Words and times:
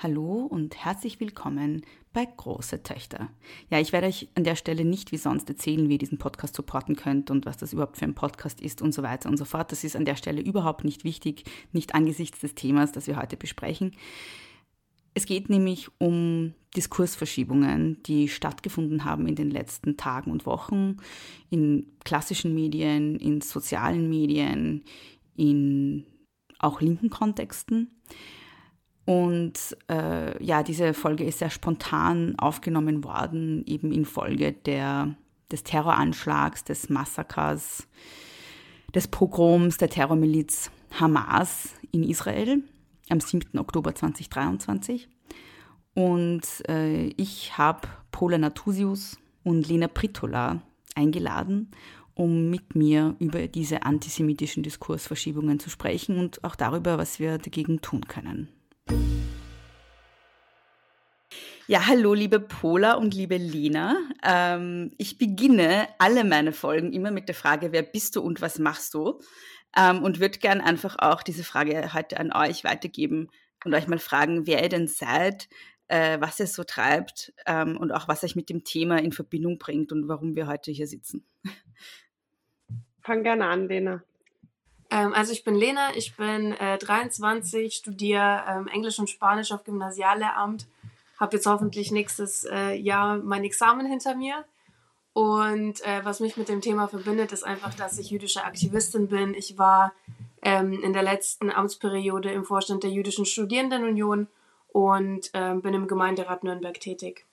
Hallo 0.00 0.46
und 0.48 0.76
herzlich 0.76 1.18
willkommen 1.18 1.84
bei 2.12 2.24
Große 2.24 2.84
Töchter. 2.84 3.30
Ja, 3.68 3.80
ich 3.80 3.92
werde 3.92 4.06
euch 4.06 4.28
an 4.36 4.44
der 4.44 4.54
Stelle 4.54 4.84
nicht 4.84 5.10
wie 5.10 5.16
sonst 5.16 5.48
erzählen, 5.48 5.88
wie 5.88 5.94
ihr 5.94 5.98
diesen 5.98 6.18
Podcast 6.18 6.54
supporten 6.54 6.94
könnt 6.94 7.32
und 7.32 7.46
was 7.46 7.56
das 7.56 7.72
überhaupt 7.72 7.96
für 7.96 8.04
ein 8.04 8.14
Podcast 8.14 8.60
ist 8.60 8.80
und 8.80 8.94
so 8.94 9.02
weiter 9.02 9.28
und 9.28 9.38
so 9.38 9.44
fort. 9.44 9.72
Das 9.72 9.82
ist 9.82 9.96
an 9.96 10.04
der 10.04 10.14
Stelle 10.14 10.40
überhaupt 10.40 10.84
nicht 10.84 11.02
wichtig, 11.02 11.42
nicht 11.72 11.96
angesichts 11.96 12.38
des 12.38 12.54
Themas, 12.54 12.92
das 12.92 13.08
wir 13.08 13.16
heute 13.16 13.36
besprechen. 13.36 13.90
Es 15.14 15.26
geht 15.26 15.50
nämlich 15.50 15.88
um 15.98 16.54
Diskursverschiebungen, 16.76 18.00
die 18.04 18.28
stattgefunden 18.28 19.04
haben 19.04 19.26
in 19.26 19.34
den 19.34 19.50
letzten 19.50 19.96
Tagen 19.96 20.30
und 20.30 20.46
Wochen 20.46 20.98
in 21.50 21.88
klassischen 22.04 22.54
Medien, 22.54 23.16
in 23.16 23.40
sozialen 23.40 24.08
Medien, 24.08 24.84
in 25.34 26.06
auch 26.60 26.80
linken 26.80 27.10
Kontexten. 27.10 27.90
Und 29.08 29.74
äh, 29.90 30.44
ja, 30.44 30.62
diese 30.62 30.92
Folge 30.92 31.24
ist 31.24 31.38
sehr 31.38 31.48
spontan 31.48 32.38
aufgenommen 32.38 33.04
worden, 33.04 33.64
eben 33.64 33.90
infolge 33.90 34.52
der, 34.52 35.14
des 35.50 35.64
Terroranschlags, 35.64 36.62
des 36.64 36.90
Massakers, 36.90 37.88
des 38.94 39.08
Pogroms 39.08 39.78
der 39.78 39.88
Terrormiliz 39.88 40.70
Hamas 41.00 41.70
in 41.90 42.02
Israel 42.02 42.62
am 43.08 43.20
7. 43.20 43.58
Oktober 43.58 43.94
2023. 43.94 45.08
Und 45.94 46.42
äh, 46.68 47.06
ich 47.16 47.56
habe 47.56 47.88
Pola 48.10 48.36
Natusius 48.36 49.16
und 49.42 49.66
Lena 49.66 49.88
Pritola 49.88 50.60
eingeladen, 50.94 51.70
um 52.12 52.50
mit 52.50 52.74
mir 52.74 53.16
über 53.20 53.48
diese 53.48 53.84
antisemitischen 53.84 54.62
Diskursverschiebungen 54.62 55.60
zu 55.60 55.70
sprechen 55.70 56.18
und 56.18 56.44
auch 56.44 56.56
darüber, 56.56 56.98
was 56.98 57.18
wir 57.18 57.38
dagegen 57.38 57.80
tun 57.80 58.02
können. 58.06 58.50
Ja, 61.70 61.86
hallo 61.86 62.14
liebe 62.14 62.40
Pola 62.40 62.94
und 62.94 63.12
liebe 63.12 63.36
Lena. 63.36 63.98
Ähm, 64.24 64.90
ich 64.96 65.18
beginne 65.18 65.86
alle 65.98 66.24
meine 66.24 66.52
Folgen 66.52 66.94
immer 66.94 67.10
mit 67.10 67.28
der 67.28 67.34
Frage, 67.34 67.72
wer 67.72 67.82
bist 67.82 68.16
du 68.16 68.22
und 68.22 68.40
was 68.40 68.58
machst 68.58 68.94
du? 68.94 69.20
Ähm, 69.76 70.02
und 70.02 70.18
würde 70.18 70.38
gern 70.38 70.62
einfach 70.62 70.96
auch 70.98 71.22
diese 71.22 71.44
Frage 71.44 71.92
heute 71.92 72.18
an 72.18 72.32
euch 72.32 72.64
weitergeben 72.64 73.28
und 73.66 73.74
euch 73.74 73.86
mal 73.86 73.98
fragen, 73.98 74.46
wer 74.46 74.62
ihr 74.62 74.70
denn 74.70 74.88
seid, 74.88 75.50
äh, 75.88 76.18
was 76.22 76.40
ihr 76.40 76.46
so 76.46 76.64
treibt 76.64 77.34
ähm, 77.44 77.76
und 77.76 77.92
auch 77.92 78.08
was 78.08 78.24
euch 78.24 78.34
mit 78.34 78.48
dem 78.48 78.64
Thema 78.64 79.02
in 79.02 79.12
Verbindung 79.12 79.58
bringt 79.58 79.92
und 79.92 80.08
warum 80.08 80.36
wir 80.36 80.46
heute 80.46 80.70
hier 80.70 80.86
sitzen. 80.86 81.26
Fang 83.02 83.22
gerne 83.22 83.46
an, 83.46 83.68
Lena. 83.68 84.02
Ähm, 84.90 85.12
also 85.14 85.32
ich 85.32 85.44
bin 85.44 85.54
Lena, 85.54 85.94
ich 85.94 86.16
bin 86.16 86.52
äh, 86.52 86.78
23, 86.78 87.74
studiere 87.74 88.44
ähm, 88.48 88.68
Englisch 88.68 88.98
und 88.98 89.10
Spanisch 89.10 89.52
auf 89.52 89.64
Gymnasiallehramt, 89.64 90.66
habe 91.18 91.36
jetzt 91.36 91.46
hoffentlich 91.46 91.90
nächstes 91.90 92.44
äh, 92.44 92.74
Jahr 92.74 93.18
mein 93.18 93.44
Examen 93.44 93.86
hinter 93.86 94.14
mir. 94.14 94.44
Und 95.12 95.84
äh, 95.84 96.04
was 96.04 96.20
mich 96.20 96.36
mit 96.36 96.48
dem 96.48 96.60
Thema 96.60 96.86
verbindet, 96.86 97.32
ist 97.32 97.42
einfach, 97.42 97.74
dass 97.74 97.98
ich 97.98 98.10
jüdische 98.10 98.44
Aktivistin 98.44 99.08
bin. 99.08 99.34
Ich 99.34 99.58
war 99.58 99.92
ähm, 100.42 100.72
in 100.80 100.92
der 100.92 101.02
letzten 101.02 101.50
Amtsperiode 101.50 102.30
im 102.30 102.44
Vorstand 102.44 102.84
der 102.84 102.90
Jüdischen 102.90 103.26
Studierendenunion 103.26 104.28
und 104.68 105.30
ähm, 105.34 105.60
bin 105.60 105.74
im 105.74 105.88
Gemeinderat 105.88 106.44
Nürnberg 106.44 106.78
tätig. 106.78 107.26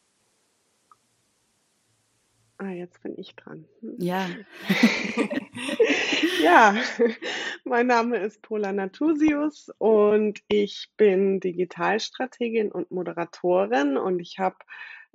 Ah, 2.58 2.70
jetzt 2.70 3.04
bin 3.04 3.14
ich 3.18 3.36
dran. 3.36 3.66
Ja. 3.98 4.28
ja, 6.42 6.76
mein 7.66 7.88
Name 7.88 8.18
ist 8.18 8.44
Pola 8.44 8.72
Natusius 8.72 9.72
und 9.80 10.40
ich 10.48 10.92
bin 10.98 11.40
Digitalstrategin 11.40 12.72
und 12.72 12.92
Moderatorin 12.92 13.98
und 13.98 14.20
ich 14.20 14.38
habe 14.38 14.58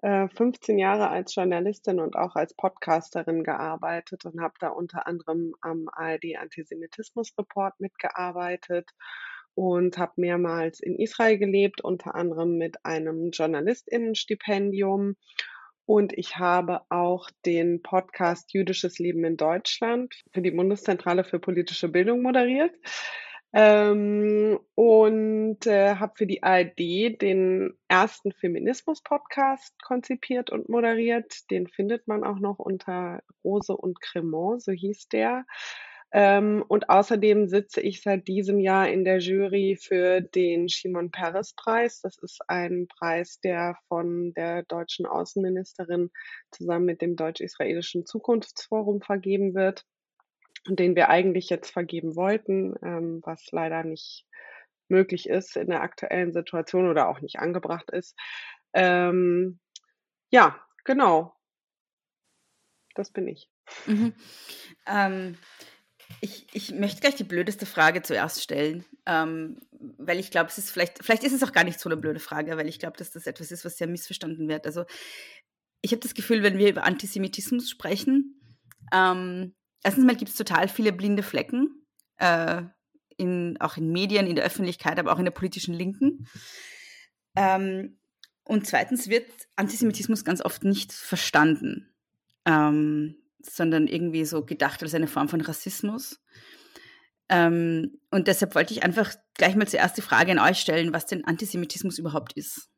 äh, 0.03 0.29
15 0.29 0.77
Jahre 0.77 1.11
als 1.11 1.35
Journalistin 1.35 2.01
und 2.01 2.17
auch 2.17 2.35
als 2.35 2.53
Podcasterin 2.55 3.45
gearbeitet 3.45 4.25
und 4.25 4.41
habe 4.41 4.55
da 4.59 4.71
unter 4.71 5.07
anderem 5.07 5.55
am 5.61 5.89
ARD 5.93 6.37
Antisemitismus 6.41 7.33
Report 7.39 7.79
mitgearbeitet 7.79 8.91
und 9.55 9.97
habe 9.97 10.13
mehrmals 10.17 10.81
in 10.81 10.97
Israel 10.97 11.39
gelebt, 11.39 11.83
unter 11.83 12.17
anderem 12.17 12.59
mit 12.59 12.85
einem 12.85 13.31
Journalistinnenstipendium 13.31 15.15
und 15.91 16.17
ich 16.17 16.37
habe 16.37 16.83
auch 16.89 17.31
den 17.45 17.83
Podcast 17.83 18.53
Jüdisches 18.53 19.01
Leben 19.01 19.25
in 19.25 19.37
Deutschland 19.37 20.15
für 20.33 20.41
die 20.41 20.53
Bundeszentrale 20.53 21.25
für 21.25 21.41
politische 21.41 21.89
Bildung 21.89 22.23
moderiert. 22.23 22.73
Ähm, 23.53 24.61
und 24.77 25.67
äh, 25.67 25.97
habe 25.97 26.13
für 26.15 26.29
die 26.29 26.45
ARD 26.45 27.21
den 27.21 27.77
ersten 27.89 28.31
Feminismus-Podcast 28.31 29.83
konzipiert 29.83 30.51
und 30.51 30.69
moderiert. 30.69 31.51
Den 31.51 31.67
findet 31.67 32.07
man 32.07 32.23
auch 32.23 32.39
noch 32.39 32.61
unter 32.61 33.25
Rose 33.43 33.77
und 33.77 34.01
Cremant, 34.01 34.63
so 34.63 34.71
hieß 34.71 35.09
der. 35.09 35.45
Ähm, 36.13 36.65
und 36.67 36.91
außerdem 36.91 37.47
sitze 37.49 37.81
ich 37.81 38.03
seit 38.03 38.27
diesem 38.27 38.59
Jahr 38.59 38.89
in 38.89 39.05
der 39.05 39.19
Jury 39.19 39.79
für 39.81 40.21
den 40.21 40.69
Shimon 40.69 41.11
Peres 41.11 41.55
Preis. 41.55 42.01
Das 42.01 42.19
ist 42.19 42.41
ein 42.49 42.89
Preis, 42.89 43.39
der 43.41 43.77
von 43.87 44.33
der 44.35 44.65
deutschen 44.65 45.07
Außenministerin 45.07 46.11
zusammen 46.51 46.87
mit 46.87 47.01
dem 47.01 47.15
deutsch-israelischen 47.15 48.07
Zukunftsforum 48.07 49.03
vergeben 49.03 49.55
wird, 49.55 49.87
den 50.69 50.97
wir 50.97 51.11
eigentlich 51.11 51.49
jetzt 51.49 51.71
vergeben 51.71 52.17
wollten, 52.17 52.75
ähm, 52.83 53.21
was 53.25 53.53
leider 53.53 53.85
nicht 53.85 54.27
möglich 54.89 55.29
ist 55.29 55.57
in 55.57 55.69
der 55.69 55.83
aktuellen 55.83 56.33
Situation 56.33 56.91
oder 56.91 57.09
auch 57.09 57.21
nicht 57.21 57.39
angebracht 57.39 57.91
ist. 57.91 58.17
Ähm, 58.73 59.61
ja, 60.31 60.61
genau. 60.85 61.37
Das 62.95 63.13
bin 63.13 63.29
ich. 63.29 63.49
Mhm. 63.87 64.13
Ähm, 64.87 65.39
ich, 66.21 66.47
ich 66.53 66.73
möchte 66.73 67.01
gleich 67.01 67.15
die 67.15 67.25
blödeste 67.25 67.67
Frage 67.67 68.03
zuerst 68.03 68.43
stellen, 68.43 68.85
ähm, 69.07 69.59
weil 69.71 70.19
ich 70.19 70.31
glaube, 70.31 70.51
es 70.51 70.59
ist 70.59 70.71
vielleicht, 70.71 71.03
vielleicht 71.03 71.25
ist 71.25 71.33
es 71.33 71.43
auch 71.43 71.53
gar 71.53 71.65
nicht 71.65 71.81
so 71.81 71.89
eine 71.89 71.97
blöde 71.97 72.21
Frage, 72.21 72.57
weil 72.57 72.69
ich 72.69 72.79
glaube, 72.79 72.97
dass 72.99 73.11
das 73.11 73.27
etwas 73.27 73.51
ist, 73.51 73.65
was 73.65 73.79
sehr 73.79 73.87
missverstanden 73.87 74.49
wird. 74.49 74.67
Also 74.67 74.85
ich 75.81 75.93
habe 75.93 76.01
das 76.01 76.15
Gefühl, 76.15 76.43
wenn 76.43 76.59
wir 76.59 76.69
über 76.69 76.85
Antisemitismus 76.85 77.71
sprechen, 77.71 78.41
ähm, 78.93 79.55
erstens 79.83 80.05
mal 80.05 80.17
gibt 80.17 80.31
es 80.31 80.37
total 80.37 80.69
viele 80.69 80.93
blinde 80.93 81.23
Flecken, 81.23 81.87
äh, 82.19 82.63
in, 83.17 83.59
auch 83.61 83.77
in 83.77 83.91
Medien, 83.91 84.27
in 84.27 84.37
der 84.37 84.45
Öffentlichkeit, 84.45 84.99
aber 84.99 85.13
auch 85.13 85.19
in 85.19 85.25
der 85.25 85.33
politischen 85.33 85.75
Linken. 85.75 86.27
Ähm, 87.37 87.99
und 88.45 88.67
zweitens 88.67 89.09
wird 89.09 89.31
Antisemitismus 89.57 90.25
ganz 90.25 90.43
oft 90.43 90.65
nicht 90.65 90.93
verstanden. 90.93 91.95
Ähm, 92.45 93.17
sondern 93.43 93.87
irgendwie 93.87 94.25
so 94.25 94.45
gedacht 94.45 94.83
als 94.83 94.95
eine 94.95 95.07
Form 95.07 95.29
von 95.29 95.41
Rassismus. 95.41 96.21
Ähm, 97.29 98.01
und 98.11 98.27
deshalb 98.27 98.55
wollte 98.55 98.75
ich 98.75 98.83
einfach 98.83 99.15
gleich 99.35 99.55
mal 99.55 99.69
zuerst 99.69 99.97
die 99.97 100.03
Frage 100.03 100.33
an 100.33 100.39
euch 100.39 100.59
stellen, 100.59 100.93
was 100.93 101.07
denn 101.07 101.25
Antisemitismus 101.25 101.99
überhaupt 101.99 102.33
ist. 102.33 102.69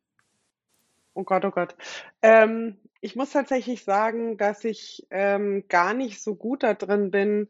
Oh 1.15 1.25
Gott, 1.25 1.45
oh 1.45 1.51
Gott. 1.51 1.75
Ähm, 2.21 2.79
ich 3.01 3.17
muss 3.17 3.31
tatsächlich 3.31 3.85
sagen, 3.85 4.37
dass 4.37 4.65
ich 4.65 5.07
ähm, 5.11 5.65
gar 5.69 5.95
nicht 5.95 6.23
so 6.23 6.35
gut 6.35 6.63
da 6.63 6.75
drin 6.75 7.11
bin, 7.11 7.49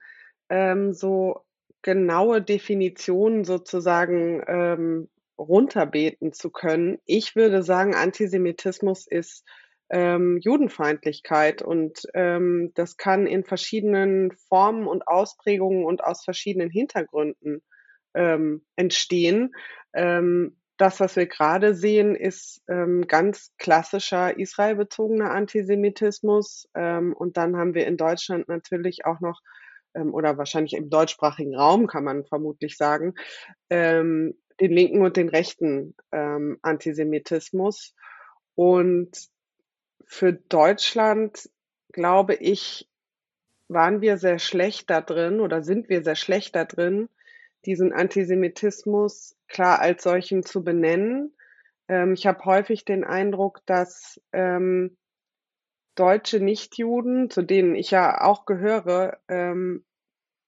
ähm, 0.48 0.92
so 0.92 1.44
genaue 1.82 2.40
Definitionen 2.40 3.44
sozusagen 3.44 4.42
ähm, 4.46 5.08
runterbeten 5.38 6.32
zu 6.32 6.50
können. 6.50 6.98
Ich 7.04 7.34
würde 7.34 7.62
sagen, 7.62 7.94
Antisemitismus 7.94 9.06
ist 9.06 9.44
ähm, 9.90 10.38
Judenfeindlichkeit. 10.42 11.62
Und 11.62 12.02
ähm, 12.14 12.72
das 12.74 12.96
kann 12.96 13.26
in 13.26 13.44
verschiedenen 13.44 14.32
Formen 14.48 14.86
und 14.86 15.06
Ausprägungen 15.06 15.84
und 15.84 16.02
aus 16.02 16.24
verschiedenen 16.24 16.70
Hintergründen 16.70 17.62
ähm, 18.14 18.64
entstehen. 18.76 19.54
Ähm, 19.92 20.56
das, 20.78 21.00
was 21.00 21.16
wir 21.16 21.26
gerade 21.26 21.74
sehen, 21.74 22.16
ist 22.16 22.62
ähm, 22.68 23.06
ganz 23.06 23.52
klassischer 23.58 24.38
israelbezogener 24.38 25.30
Antisemitismus. 25.30 26.68
Ähm, 26.74 27.12
und 27.12 27.36
dann 27.36 27.56
haben 27.56 27.74
wir 27.74 27.86
in 27.86 27.96
Deutschland 27.96 28.48
natürlich 28.48 29.04
auch 29.04 29.20
noch, 29.20 29.40
oder 29.94 30.38
wahrscheinlich 30.38 30.72
im 30.72 30.88
deutschsprachigen 30.88 31.54
Raum 31.54 31.86
kann 31.86 32.02
man 32.02 32.24
vermutlich 32.24 32.78
sagen, 32.78 33.12
den 33.70 34.34
linken 34.58 35.02
und 35.02 35.18
den 35.18 35.28
rechten 35.28 35.94
Antisemitismus. 36.10 37.94
Und 38.54 39.28
für 40.12 40.34
Deutschland, 40.34 41.48
glaube 41.90 42.34
ich, 42.34 42.86
waren 43.68 44.02
wir 44.02 44.18
sehr 44.18 44.38
schlecht 44.38 44.90
da 44.90 45.00
drin 45.00 45.40
oder 45.40 45.62
sind 45.62 45.88
wir 45.88 46.04
sehr 46.04 46.16
schlecht 46.16 46.54
da 46.54 46.66
drin, 46.66 47.08
diesen 47.64 47.94
Antisemitismus 47.94 49.38
klar 49.48 49.80
als 49.80 50.02
solchen 50.02 50.42
zu 50.42 50.62
benennen. 50.62 51.34
Ähm, 51.88 52.12
ich 52.12 52.26
habe 52.26 52.44
häufig 52.44 52.84
den 52.84 53.04
Eindruck, 53.04 53.64
dass 53.64 54.20
ähm, 54.34 54.98
deutsche 55.94 56.40
Nichtjuden, 56.40 57.30
zu 57.30 57.40
denen 57.40 57.74
ich 57.74 57.90
ja 57.90 58.20
auch 58.20 58.44
gehöre, 58.44 59.18
ähm, 59.28 59.82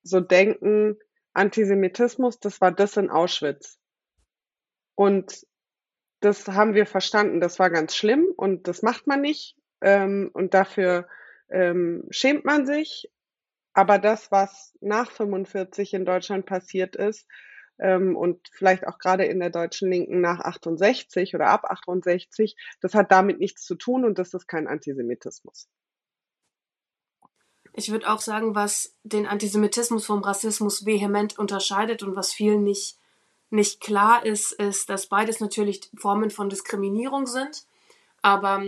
so 0.03 0.21
denken, 0.21 0.99
Antisemitismus, 1.33 2.39
das 2.39 2.61
war 2.61 2.71
das 2.71 2.99
in 2.99 3.09
Auschwitz. 3.09 3.79
Und 4.95 5.47
das 6.21 6.49
haben 6.49 6.75
wir 6.75 6.87
verstanden, 6.87 7.41
das 7.41 7.59
war 7.59 7.71
ganz 7.71 7.95
schlimm 7.95 8.27
und 8.37 8.69
das 8.69 8.83
macht 8.83 9.07
man 9.07 9.21
nicht. 9.21 9.57
Ähm, 9.81 10.31
und 10.33 10.55
dafür 10.55 11.07
ähm, 11.51 12.07
schämt 12.11 12.45
man 12.45 12.67
sich. 12.67 13.11
Aber 13.73 13.99
das, 13.99 14.31
was 14.31 14.77
nach 14.81 15.11
45 15.11 15.95
in 15.95 16.05
Deutschland 16.05 16.47
passiert 16.47 16.97
ist, 16.97 17.27
ähm, 17.79 18.17
und 18.17 18.49
vielleicht 18.53 18.87
auch 18.87 18.99
gerade 18.99 19.25
in 19.25 19.41
der 19.41 19.51
deutschen 19.51 19.91
Linken 19.91 20.21
nach 20.21 20.41
68 20.41 21.35
oder 21.35 21.49
ab 21.49 21.65
68, 21.65 22.57
das 22.81 22.95
hat 22.95 23.11
damit 23.11 23.41
nichts 23.41 23.65
zu 23.65 23.75
tun 23.75 24.05
und 24.05 24.19
das 24.19 24.33
ist 24.35 24.47
kein 24.47 24.69
Antisemitismus. 24.69 25.69
Ich 27.73 27.91
würde 27.91 28.09
auch 28.09 28.21
sagen, 28.21 28.55
was 28.55 28.95
den 29.03 29.27
Antisemitismus 29.27 30.07
vom 30.07 30.23
Rassismus 30.23 30.87
vehement 30.87 31.37
unterscheidet 31.39 32.05
und 32.05 32.15
was 32.15 32.33
vielen 32.33 32.63
nicht, 32.63 32.99
nicht 33.51 33.81
klar 33.81 34.25
ist, 34.25 34.53
ist, 34.53 34.91
dass 34.91 35.07
beides 35.07 35.41
natürlich 35.41 35.91
Formen 35.97 36.31
von 36.31 36.49
Diskriminierung 36.49 37.27
sind. 37.27 37.67
Aber 38.23 38.65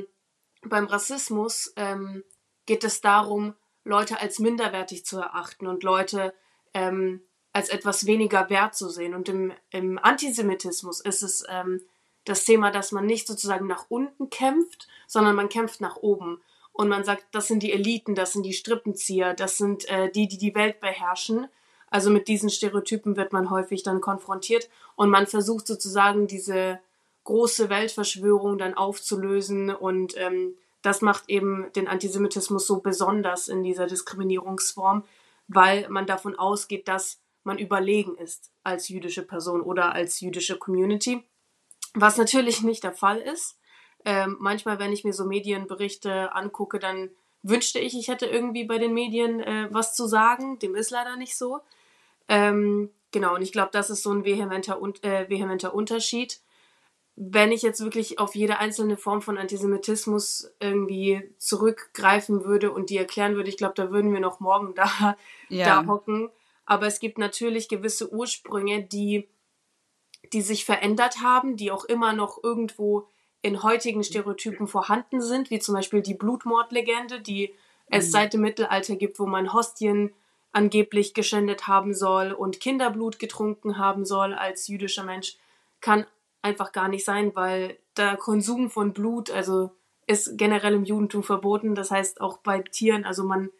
beim 0.63 0.87
Rassismus 0.87 1.73
ähm, 1.77 2.23
geht 2.67 2.85
es 2.85 3.01
darum, 3.01 3.55
Leute 3.85 4.21
als 4.21 4.39
minderwertig 4.39 5.05
zu 5.05 5.19
erachten 5.19 5.67
und 5.67 5.83
Leute 5.83 6.35
ähm, 6.75 7.23
als 7.53 7.69
etwas 7.71 8.05
weniger 8.07 8.51
wert 8.51 8.75
zu 8.75 8.91
sehen. 8.91 9.15
Und 9.15 9.29
im, 9.29 9.53
im 9.71 9.99
Antisemitismus 9.99 11.01
ist 11.01 11.23
es 11.23 11.45
ähm, 11.49 11.81
das 12.25 12.45
Thema, 12.45 12.71
dass 12.71 12.93
man 12.93 13.07
nicht 13.07 13.27
sozusagen 13.27 13.67
nach 13.67 13.87
unten 13.89 14.29
kämpft, 14.29 14.89
sondern 15.07 15.37
man 15.37 15.49
kämpft 15.49 15.81
nach 15.81 15.97
oben. 15.97 16.43
Und 16.73 16.89
man 16.89 17.05
sagt, 17.05 17.25
das 17.33 17.47
sind 17.47 17.63
die 17.63 17.73
Eliten, 17.73 18.15
das 18.15 18.35
sind 18.35 18.43
die 18.43 18.53
Strippenzieher, 18.53 19.33
das 19.33 19.57
sind 19.57 19.89
äh, 19.89 20.11
die, 20.11 20.29
die 20.29 20.37
die 20.37 20.55
Welt 20.55 20.81
beherrschen. 20.81 21.49
Also 21.91 22.11
mit 22.11 22.29
diesen 22.29 22.51
Stereotypen 22.51 23.17
wird 23.17 23.33
man 23.33 23.51
häufig 23.51 23.83
dann 23.83 24.01
konfrontiert 24.01 24.69
und 24.97 25.11
man 25.11 25.27
versucht 25.27 25.67
sozusagen 25.67 26.27
diese 26.27 26.81
große 27.25 27.69
Weltverschwörung 27.69 28.59
dann 28.59 28.75
aufzulösen 28.75 29.71
und 29.71 30.17
ähm, 30.17 30.55
das 30.83 31.01
macht 31.01 31.25
eben 31.29 31.67
den 31.75 31.89
Antisemitismus 31.89 32.67
so 32.67 32.79
besonders 32.79 33.49
in 33.49 33.65
dieser 33.65 33.87
Diskriminierungsform, 33.87 35.05
weil 35.49 35.89
man 35.89 36.07
davon 36.07 36.39
ausgeht, 36.39 36.87
dass 36.87 37.21
man 37.43 37.59
überlegen 37.59 38.17
ist 38.17 38.53
als 38.63 38.89
jüdische 38.89 39.23
Person 39.23 39.63
oder 39.63 39.93
als 39.93 40.21
jüdische 40.21 40.59
Community, 40.59 41.25
was 41.95 42.19
natürlich 42.19 42.63
nicht 42.63 42.85
der 42.85 42.93
Fall 42.93 43.19
ist. 43.19 43.59
Ähm, 44.05 44.37
manchmal, 44.39 44.79
wenn 44.79 44.93
ich 44.93 45.05
mir 45.05 45.13
so 45.13 45.25
Medienberichte 45.25 46.33
angucke, 46.35 46.79
dann 46.79 47.11
wünschte 47.43 47.79
ich, 47.79 47.97
ich 47.99 48.09
hätte 48.09 48.27
irgendwie 48.27 48.65
bei 48.65 48.79
den 48.79 48.95
Medien 48.95 49.41
äh, 49.41 49.69
was 49.71 49.95
zu 49.95 50.07
sagen. 50.07 50.59
Dem 50.59 50.75
ist 50.75 50.91
leider 50.91 51.17
nicht 51.17 51.37
so. 51.37 51.61
Ähm, 52.29 52.91
genau, 53.13 53.35
und 53.35 53.43
ich 53.43 53.53
glaube, 53.53 53.71
das 53.73 53.91
ist 53.91 54.03
so 54.03 54.13
ein 54.13 54.25
vehementer, 54.25 54.81
äh, 55.03 55.29
vehementer 55.29 55.75
Unterschied 55.75 56.41
wenn 57.17 57.51
ich 57.51 57.63
jetzt 57.63 57.81
wirklich 57.81 58.19
auf 58.19 58.35
jede 58.35 58.59
einzelne 58.59 58.99
Form 58.99 59.23
von 59.23 59.39
Antisemitismus 59.39 60.53
irgendwie 60.61 61.23
zurückgreifen 61.39 62.45
würde 62.45 62.71
und 62.71 62.91
die 62.91 62.99
erklären 62.99 63.37
würde, 63.37 63.49
ich 63.49 63.57
glaube, 63.57 63.73
da 63.75 63.91
würden 63.91 64.13
wir 64.13 64.21
noch 64.21 64.39
morgen 64.39 64.75
da, 64.75 65.17
ja. 65.49 65.83
da 65.83 65.87
hocken. 65.87 66.31
Aber 66.67 66.87
es 66.87 67.01
gibt 67.01 67.17
natürlich 67.17 67.69
gewisse 67.69 68.13
Ursprünge, 68.13 68.83
die, 68.83 69.29
die 70.33 70.43
sich 70.43 70.67
verändert 70.67 71.23
haben, 71.23 71.57
die 71.57 71.71
auch 71.71 71.87
immer 71.87 72.13
noch 72.13 72.43
irgendwo 72.45 73.09
in 73.41 73.63
heutigen 73.63 74.05
Stereotypen 74.05 74.67
vorhanden 74.67 75.23
sind, 75.23 75.51
wie 75.51 75.59
zum 75.59 75.75
Beispiel 75.75 76.03
die 76.03 76.15
Blutmordlegende, 76.15 77.21
die 77.21 77.55
es 77.87 78.09
mhm. 78.09 78.11
seit 78.11 78.35
dem 78.35 78.41
Mittelalter 78.43 78.97
gibt, 78.97 79.19
wo 79.19 79.27
man 79.27 79.55
Hostien 79.55 80.13
angeblich 80.57 81.13
geschändet 81.13 81.69
haben 81.69 81.93
soll 81.93 82.33
und 82.33 82.61
Kinderblut 82.61 83.19
getrunken 83.19 83.77
haben 83.77 84.07
soll 84.07 84.33
als 84.33 84.69
jüdischer 84.69 85.05
Mensch, 85.05 85.37
kann 85.83 86.07
einfach 86.41 86.73
gar 86.73 86.89
nicht 86.89 87.05
sein, 87.05 87.37
weil 87.37 87.79
der 87.99 88.17
Konsum 88.17 88.71
von 88.71 88.95
Blut, 88.95 89.31
also 89.31 89.71
ist 90.07 90.39
generell 90.39 90.73
im 90.73 90.87
Judentum 90.87 91.23
verboten. 91.23 91.75
Das 91.75 91.91
heißt 91.91 92.23
auch 92.23 92.39
bei 92.39 92.63
Tieren, 92.63 93.05
also 93.05 93.23
man, 93.23 93.51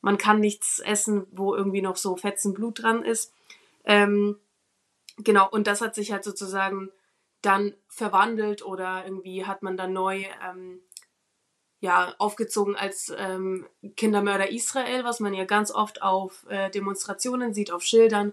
man 0.00 0.16
kann 0.16 0.40
nichts 0.40 0.78
essen, 0.78 1.26
wo 1.32 1.54
irgendwie 1.54 1.82
noch 1.82 1.96
so 1.96 2.16
Fetzen 2.16 2.54
Blut 2.54 2.82
dran 2.82 3.04
ist. 3.04 3.34
Ähm, 3.84 4.38
genau, 5.18 5.50
und 5.50 5.66
das 5.66 5.82
hat 5.82 5.94
sich 5.94 6.12
halt 6.12 6.24
sozusagen 6.24 6.90
dann 7.42 7.74
verwandelt 7.88 8.64
oder 8.64 9.04
irgendwie 9.04 9.44
hat 9.44 9.62
man 9.62 9.76
dann 9.76 9.92
neu 9.92 10.24
ähm, 10.48 10.80
ja, 11.82 12.14
aufgezogen 12.18 12.76
als 12.76 13.12
ähm, 13.18 13.66
Kindermörder 13.96 14.50
Israel, 14.50 15.04
was 15.04 15.20
man 15.20 15.34
ja 15.34 15.44
ganz 15.44 15.70
oft 15.70 16.00
auf 16.00 16.46
äh, 16.48 16.70
Demonstrationen 16.70 17.52
sieht, 17.52 17.70
auf 17.70 17.82
Schildern 17.82 18.32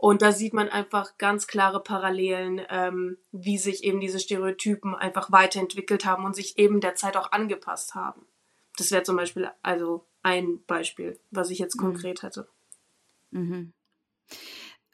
und 0.00 0.22
da 0.22 0.32
sieht 0.32 0.54
man 0.54 0.70
einfach 0.70 1.18
ganz 1.18 1.46
klare 1.46 1.82
Parallelen, 1.82 2.62
ähm, 2.70 3.18
wie 3.32 3.58
sich 3.58 3.84
eben 3.84 4.00
diese 4.00 4.18
Stereotypen 4.18 4.94
einfach 4.94 5.30
weiterentwickelt 5.30 6.06
haben 6.06 6.24
und 6.24 6.34
sich 6.34 6.56
eben 6.56 6.80
der 6.80 6.94
Zeit 6.94 7.18
auch 7.18 7.32
angepasst 7.32 7.94
haben. 7.94 8.26
Das 8.78 8.90
wäre 8.92 9.02
zum 9.02 9.16
Beispiel 9.16 9.50
also 9.60 10.06
ein 10.22 10.64
Beispiel, 10.64 11.20
was 11.30 11.50
ich 11.50 11.58
jetzt 11.58 11.76
mhm. 11.76 11.80
konkret 11.80 12.22
hätte. 12.22 12.48
Mhm. 13.30 13.74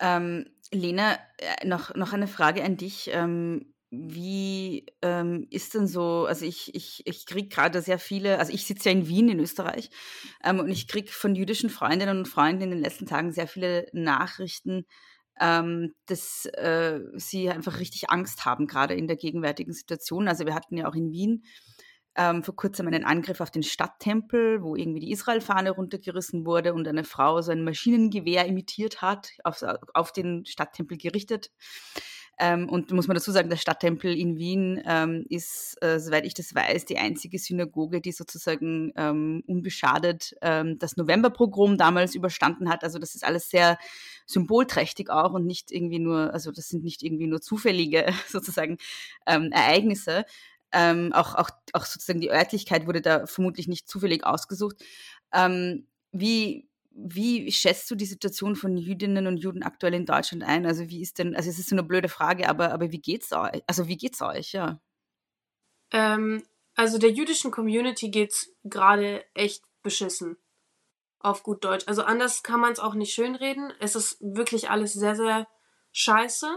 Ähm, 0.01 0.51
Lena, 0.73 1.21
äh, 1.39 1.65
noch, 1.65 1.95
noch 1.95 2.13
eine 2.13 2.27
Frage 2.27 2.65
an 2.65 2.77
dich. 2.77 3.09
Ähm, 3.13 3.76
wie 3.91 4.87
ähm, 5.03 5.47
ist 5.51 5.75
denn 5.75 5.87
so, 5.87 6.27
also 6.27 6.45
ich, 6.45 6.75
ich, 6.75 7.03
ich 7.05 7.27
kriege 7.27 7.49
gerade 7.49 7.81
sehr 7.81 7.99
viele, 7.99 8.39
also 8.39 8.53
ich 8.53 8.67
sitze 8.67 8.91
ja 8.91 8.97
in 8.97 9.07
Wien 9.07 9.29
in 9.29 9.41
Österreich 9.41 9.91
ähm, 10.43 10.59
und 10.59 10.69
ich 10.69 10.89
kriege 10.89 11.11
von 11.11 11.35
jüdischen 11.35 11.71
Freundinnen 11.71 12.19
und 12.19 12.29
Freunden 12.29 12.63
in 12.63 12.71
den 12.71 12.81
letzten 12.81 13.07
Tagen 13.07 13.33
sehr 13.33 13.47
viele 13.47 13.87
Nachrichten, 13.93 14.87
ähm, 15.41 15.95
dass 16.07 16.47
äh, 16.47 17.01
sie 17.15 17.49
einfach 17.51 17.79
richtig 17.79 18.11
Angst 18.11 18.45
haben, 18.45 18.67
gerade 18.67 18.95
in 18.95 19.07
der 19.07 19.17
gegenwärtigen 19.17 19.73
Situation. 19.73 20.29
Also 20.29 20.47
wir 20.47 20.55
hatten 20.55 20.77
ja 20.77 20.89
auch 20.89 20.95
in 20.95 21.13
Wien 21.13 21.45
ähm, 22.17 22.43
vor 22.43 22.57
kurzem 22.57 22.87
einen 22.87 23.05
Angriff 23.05 23.41
auf 23.41 23.51
den 23.51 23.63
Stadttempel, 23.63 24.63
wo 24.63 24.75
irgendwie 24.75 25.01
die 25.01 25.13
Israel-Fahne 25.13 25.71
runtergerissen 25.71 26.47
wurde 26.47 26.73
und 26.75 26.89
eine 26.89 27.05
Frau 27.05 27.43
so 27.43 27.53
ein 27.53 27.63
Maschinengewehr 27.63 28.47
imitiert 28.47 29.03
hat, 29.03 29.31
auf, 29.45 29.63
auf 29.95 30.13
den 30.13 30.45
Stadttempel 30.47 30.97
gerichtet. 30.97 31.51
Ähm, 32.39 32.69
und 32.69 32.91
muss 32.91 33.09
man 33.09 33.15
dazu 33.17 33.33
sagen, 33.33 33.49
der 33.49 33.57
Stadttempel 33.57 34.15
in 34.15 34.37
Wien 34.37 34.83
ähm, 34.87 35.25
ist, 35.31 35.83
äh, 35.83 35.99
soweit 35.99 36.27
ich 36.27 36.35
das 36.35 36.55
weiß, 36.55 36.85
die 36.85 36.99
einzige 36.99 37.39
Synagoge, 37.39 38.03
die 38.03 38.13
sozusagen 38.13 38.93
ähm, 38.97 39.43
unbeschadet 39.47 40.35
ähm, 40.43 40.79
das 40.79 40.99
Novemberprogramm 40.99 41.79
damals 41.79 42.15
überstanden 42.15 42.69
hat. 42.69 42.85
Also 42.85 42.99
das 42.99 43.15
ist 43.15 43.25
alles 43.25 43.49
sehr 43.49 43.79
symbolträchtig 44.27 45.09
auch 45.09 45.33
und 45.33 45.47
nicht 45.47 45.73
irgendwie 45.73 45.99
nur, 45.99 46.35
also 46.35 46.53
das 46.53 46.69
sind 46.69 46.85
nicht 46.85 47.03
irgendwie 47.03 47.27
nur 47.27 47.41
zufällige 47.41 48.07
sozusagen 48.29 48.77
ähm, 49.27 49.51
Ereignisse. 49.53 50.27
Ähm, 50.73 51.13
auch, 51.15 51.37
auch, 51.37 51.49
auch 51.73 51.87
sozusagen 51.87 52.21
die 52.21 52.31
Örtlichkeit 52.31 52.87
wurde 52.87 53.01
da 53.01 53.27
vermutlich 53.27 53.67
nicht 53.67 53.89
zufällig 53.89 54.27
ausgesucht. 54.27 54.77
wie, 56.13 56.69
wie 56.99 57.53
schätzt 57.53 57.91
du 57.91 57.95
die 57.95 58.07
Situation 58.07 58.57
von 58.57 58.77
Jüdinnen 58.77 59.27
und 59.27 59.37
Juden 59.37 59.63
aktuell 59.63 59.95
in 59.95 60.07
Deutschland 60.07 60.43
ein? 60.45 60.65
Also 60.67 60.89
wie 60.89 61.03
ist 61.03 61.19
denn, 61.19 61.37
also 61.37 61.51
es 61.51 61.59
ist 61.59 61.69
so 61.69 61.75
eine 61.75 61.83
blöde 61.83 62.09
Frage, 62.09 62.49
aber, 62.49 62.73
aber 62.73 62.91
wie 62.91 63.01
geht's 63.01 63.33
euch? 63.33 63.63
Also 63.67 63.87
wie 63.87 63.99
geht's 63.99 64.23
euch, 64.23 64.53
ja? 64.53 64.81
Ähm, 65.93 66.43
also 66.75 66.99
der 66.99 67.11
jüdischen 67.11 67.51
Community 67.51 68.11
geht's 68.11 68.51
gerade 68.65 69.25
echt 69.35 69.63
beschissen. 69.83 70.37
Auf 71.19 71.43
gut 71.43 71.65
Deutsch. 71.65 71.87
Also 71.87 72.03
anders 72.03 72.43
kann 72.43 72.61
man 72.61 72.73
es 72.73 72.79
auch 72.81 72.95
nicht 72.95 73.13
schönreden. 73.13 73.73
Es 73.81 73.95
ist 73.95 74.19
wirklich 74.21 74.71
alles 74.71 74.93
sehr, 74.95 75.17
sehr 75.17 75.47
scheiße. 75.93 76.49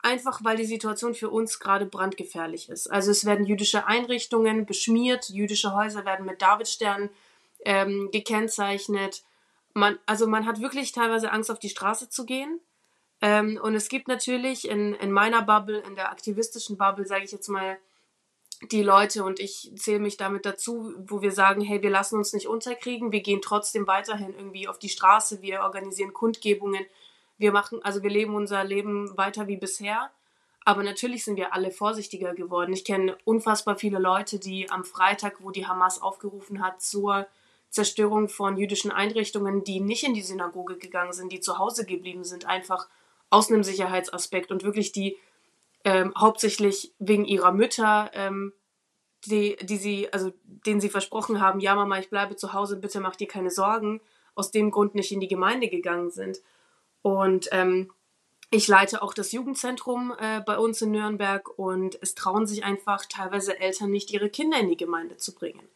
einfach 0.00 0.44
weil 0.44 0.56
die 0.56 0.64
Situation 0.64 1.14
für 1.14 1.30
uns 1.30 1.58
gerade 1.58 1.86
brandgefährlich 1.86 2.68
ist. 2.68 2.86
Also 2.88 3.10
es 3.10 3.24
werden 3.24 3.46
jüdische 3.46 3.86
Einrichtungen 3.86 4.66
beschmiert, 4.66 5.28
jüdische 5.28 5.74
Häuser 5.74 6.04
werden 6.04 6.26
mit 6.26 6.40
Davidsternen 6.40 7.10
ähm, 7.64 8.10
gekennzeichnet. 8.12 9.24
Man, 9.78 9.98
also 10.06 10.26
man 10.26 10.44
hat 10.44 10.60
wirklich 10.60 10.90
teilweise 10.90 11.30
Angst, 11.30 11.50
auf 11.50 11.60
die 11.60 11.68
Straße 11.68 12.08
zu 12.08 12.26
gehen. 12.26 12.60
Ähm, 13.20 13.58
und 13.62 13.74
es 13.74 13.88
gibt 13.88 14.08
natürlich 14.08 14.68
in, 14.68 14.94
in 14.94 15.12
meiner 15.12 15.42
Bubble, 15.42 15.78
in 15.78 15.94
der 15.94 16.10
aktivistischen 16.10 16.76
Bubble, 16.76 17.06
sage 17.06 17.24
ich 17.24 17.32
jetzt 17.32 17.48
mal, 17.48 17.78
die 18.72 18.82
Leute 18.82 19.22
und 19.22 19.38
ich 19.38 19.70
zähle 19.76 20.00
mich 20.00 20.16
damit 20.16 20.44
dazu, 20.44 20.92
wo 20.98 21.22
wir 21.22 21.30
sagen, 21.30 21.60
hey, 21.60 21.80
wir 21.80 21.90
lassen 21.90 22.16
uns 22.16 22.32
nicht 22.32 22.48
unterkriegen, 22.48 23.12
wir 23.12 23.20
gehen 23.20 23.40
trotzdem 23.40 23.86
weiterhin 23.86 24.34
irgendwie 24.34 24.66
auf 24.66 24.80
die 24.80 24.88
Straße, 24.88 25.42
wir 25.42 25.60
organisieren 25.60 26.12
Kundgebungen, 26.12 26.84
wir 27.36 27.52
machen, 27.52 27.78
also 27.84 28.02
wir 28.02 28.10
leben 28.10 28.34
unser 28.34 28.64
Leben 28.64 29.16
weiter 29.16 29.46
wie 29.46 29.58
bisher. 29.58 30.10
Aber 30.64 30.82
natürlich 30.82 31.24
sind 31.24 31.36
wir 31.36 31.54
alle 31.54 31.70
vorsichtiger 31.70 32.34
geworden. 32.34 32.72
Ich 32.72 32.84
kenne 32.84 33.16
unfassbar 33.24 33.76
viele 33.76 34.00
Leute, 34.00 34.40
die 34.40 34.68
am 34.70 34.84
Freitag, 34.84 35.36
wo 35.38 35.52
die 35.52 35.68
Hamas 35.68 36.02
aufgerufen 36.02 36.60
hat 36.62 36.82
zur 36.82 37.28
Zerstörung 37.70 38.28
von 38.28 38.56
jüdischen 38.56 38.90
Einrichtungen, 38.90 39.64
die 39.64 39.80
nicht 39.80 40.04
in 40.04 40.14
die 40.14 40.22
Synagoge 40.22 40.76
gegangen 40.78 41.12
sind, 41.12 41.32
die 41.32 41.40
zu 41.40 41.58
Hause 41.58 41.84
geblieben 41.84 42.24
sind, 42.24 42.46
einfach 42.46 42.88
aus 43.30 43.50
einem 43.50 43.62
Sicherheitsaspekt 43.62 44.50
und 44.50 44.64
wirklich 44.64 44.92
die 44.92 45.16
ähm, 45.84 46.12
hauptsächlich 46.16 46.92
wegen 46.98 47.24
ihrer 47.24 47.52
Mütter, 47.52 48.10
ähm, 48.14 48.52
die, 49.26 49.56
die 49.62 49.76
sie, 49.76 50.12
also 50.12 50.32
denen 50.44 50.80
sie 50.80 50.88
versprochen 50.88 51.40
haben, 51.40 51.60
ja 51.60 51.74
Mama, 51.74 51.98
ich 51.98 52.10
bleibe 52.10 52.36
zu 52.36 52.52
Hause, 52.52 52.76
bitte 52.76 53.00
mach 53.00 53.16
dir 53.16 53.28
keine 53.28 53.50
Sorgen, 53.50 54.00
aus 54.34 54.50
dem 54.50 54.70
Grund 54.70 54.94
nicht 54.94 55.12
in 55.12 55.20
die 55.20 55.28
Gemeinde 55.28 55.68
gegangen 55.68 56.10
sind. 56.10 56.38
Und 57.02 57.48
ähm, 57.52 57.90
ich 58.50 58.66
leite 58.66 59.02
auch 59.02 59.12
das 59.12 59.32
Jugendzentrum 59.32 60.14
äh, 60.18 60.40
bei 60.40 60.58
uns 60.58 60.80
in 60.80 60.92
Nürnberg 60.92 61.58
und 61.58 61.98
es 62.00 62.14
trauen 62.14 62.46
sich 62.46 62.64
einfach 62.64 63.04
teilweise 63.06 63.58
Eltern 63.60 63.90
nicht, 63.90 64.10
ihre 64.10 64.30
Kinder 64.30 64.58
in 64.58 64.68
die 64.68 64.76
Gemeinde 64.76 65.16
zu 65.16 65.34
bringen. 65.34 65.68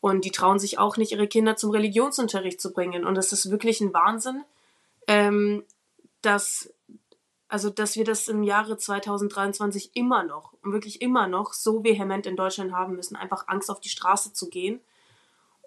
Und 0.00 0.24
die 0.24 0.30
trauen 0.30 0.58
sich 0.58 0.78
auch 0.78 0.96
nicht, 0.96 1.12
ihre 1.12 1.26
Kinder 1.26 1.56
zum 1.56 1.70
Religionsunterricht 1.70 2.60
zu 2.60 2.72
bringen. 2.72 3.04
Und 3.04 3.16
es 3.16 3.32
ist 3.32 3.50
wirklich 3.50 3.80
ein 3.80 3.94
Wahnsinn, 3.94 4.44
ähm, 5.06 5.64
dass, 6.22 6.72
also, 7.48 7.70
dass 7.70 7.96
wir 7.96 8.04
das 8.04 8.28
im 8.28 8.42
Jahre 8.42 8.76
2023 8.76 9.90
immer 9.94 10.22
noch 10.22 10.52
wirklich 10.62 11.00
immer 11.00 11.28
noch 11.28 11.52
so 11.52 11.84
vehement 11.84 12.26
in 12.26 12.36
Deutschland 12.36 12.72
haben 12.72 12.96
müssen, 12.96 13.16
einfach 13.16 13.48
Angst 13.48 13.70
auf 13.70 13.80
die 13.80 13.88
Straße 13.88 14.32
zu 14.32 14.48
gehen. 14.48 14.80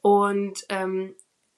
Und 0.01 0.65
ähm, 0.69 1.15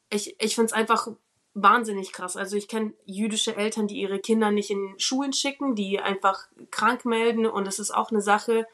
ich, 0.09 0.35
ich 0.39 0.55
finde 0.55 0.67
es 0.67 0.73
einfach 0.73 1.07
wahnsinnig 1.53 2.13
krass. 2.13 2.37
Also 2.37 2.55
ich 2.55 2.67
kenne 2.67 2.93
jüdische 3.05 3.55
Eltern, 3.55 3.87
die 3.87 3.99
ihre 3.99 4.19
Kinder 4.19 4.51
nicht 4.51 4.69
in 4.69 4.95
Schulen 4.97 5.33
schicken, 5.33 5.75
die 5.75 5.99
einfach 5.99 6.47
krank 6.71 7.05
melden 7.05 7.45
und 7.45 7.67
das 7.67 7.79
ist 7.79 7.91
auch 7.91 8.11
eine 8.11 8.21
Sache, 8.21 8.67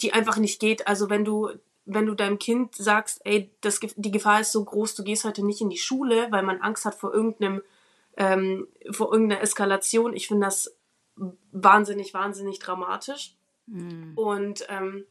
die 0.00 0.12
einfach 0.12 0.38
nicht 0.38 0.60
geht. 0.60 0.86
Also 0.86 1.10
wenn 1.10 1.24
du 1.24 1.50
wenn 1.94 2.06
du 2.06 2.14
deinem 2.14 2.38
Kind 2.38 2.74
sagst, 2.74 3.20
ey, 3.24 3.50
das, 3.60 3.80
die 3.96 4.10
Gefahr 4.10 4.40
ist 4.40 4.52
so 4.52 4.64
groß, 4.64 4.94
du 4.94 5.04
gehst 5.04 5.24
heute 5.24 5.44
nicht 5.44 5.60
in 5.60 5.70
die 5.70 5.78
Schule, 5.78 6.28
weil 6.30 6.42
man 6.42 6.60
Angst 6.60 6.84
hat 6.84 6.94
vor 6.94 7.12
irgendeinem 7.12 7.62
ähm, 8.16 8.68
vor 8.90 9.12
irgendeiner 9.12 9.40
Eskalation, 9.40 10.14
ich 10.14 10.28
finde 10.28 10.46
das 10.46 10.76
wahnsinnig, 11.52 12.12
wahnsinnig 12.14 12.58
dramatisch. 12.58 13.34
Mhm. 13.66 14.12
Und 14.16 14.66
ähm, 14.68 15.04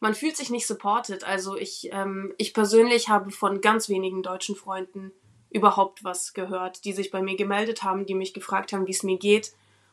man 0.00 0.14
fühlt 0.14 0.36
sich 0.36 0.50
nicht 0.50 0.66
supported. 0.66 1.24
Also 1.24 1.56
ich, 1.56 1.88
ähm, 1.92 2.34
ich 2.36 2.52
persönlich 2.52 3.08
habe 3.08 3.30
von 3.30 3.60
ganz 3.60 3.88
wenigen 3.88 4.22
deutschen 4.22 4.56
Freunden 4.56 5.12
überhaupt 5.50 6.04
was 6.04 6.34
gehört, 6.34 6.84
die 6.84 6.92
sich 6.92 7.10
bei 7.10 7.22
mir 7.22 7.36
gemeldet 7.36 7.82
haben, 7.82 8.06
die 8.06 8.14
mich 8.14 8.34
gefragt 8.34 8.72
haben, 8.72 8.86
wie 8.86 8.92
es 8.92 9.04
mir 9.04 9.18
geht, 9.18 9.52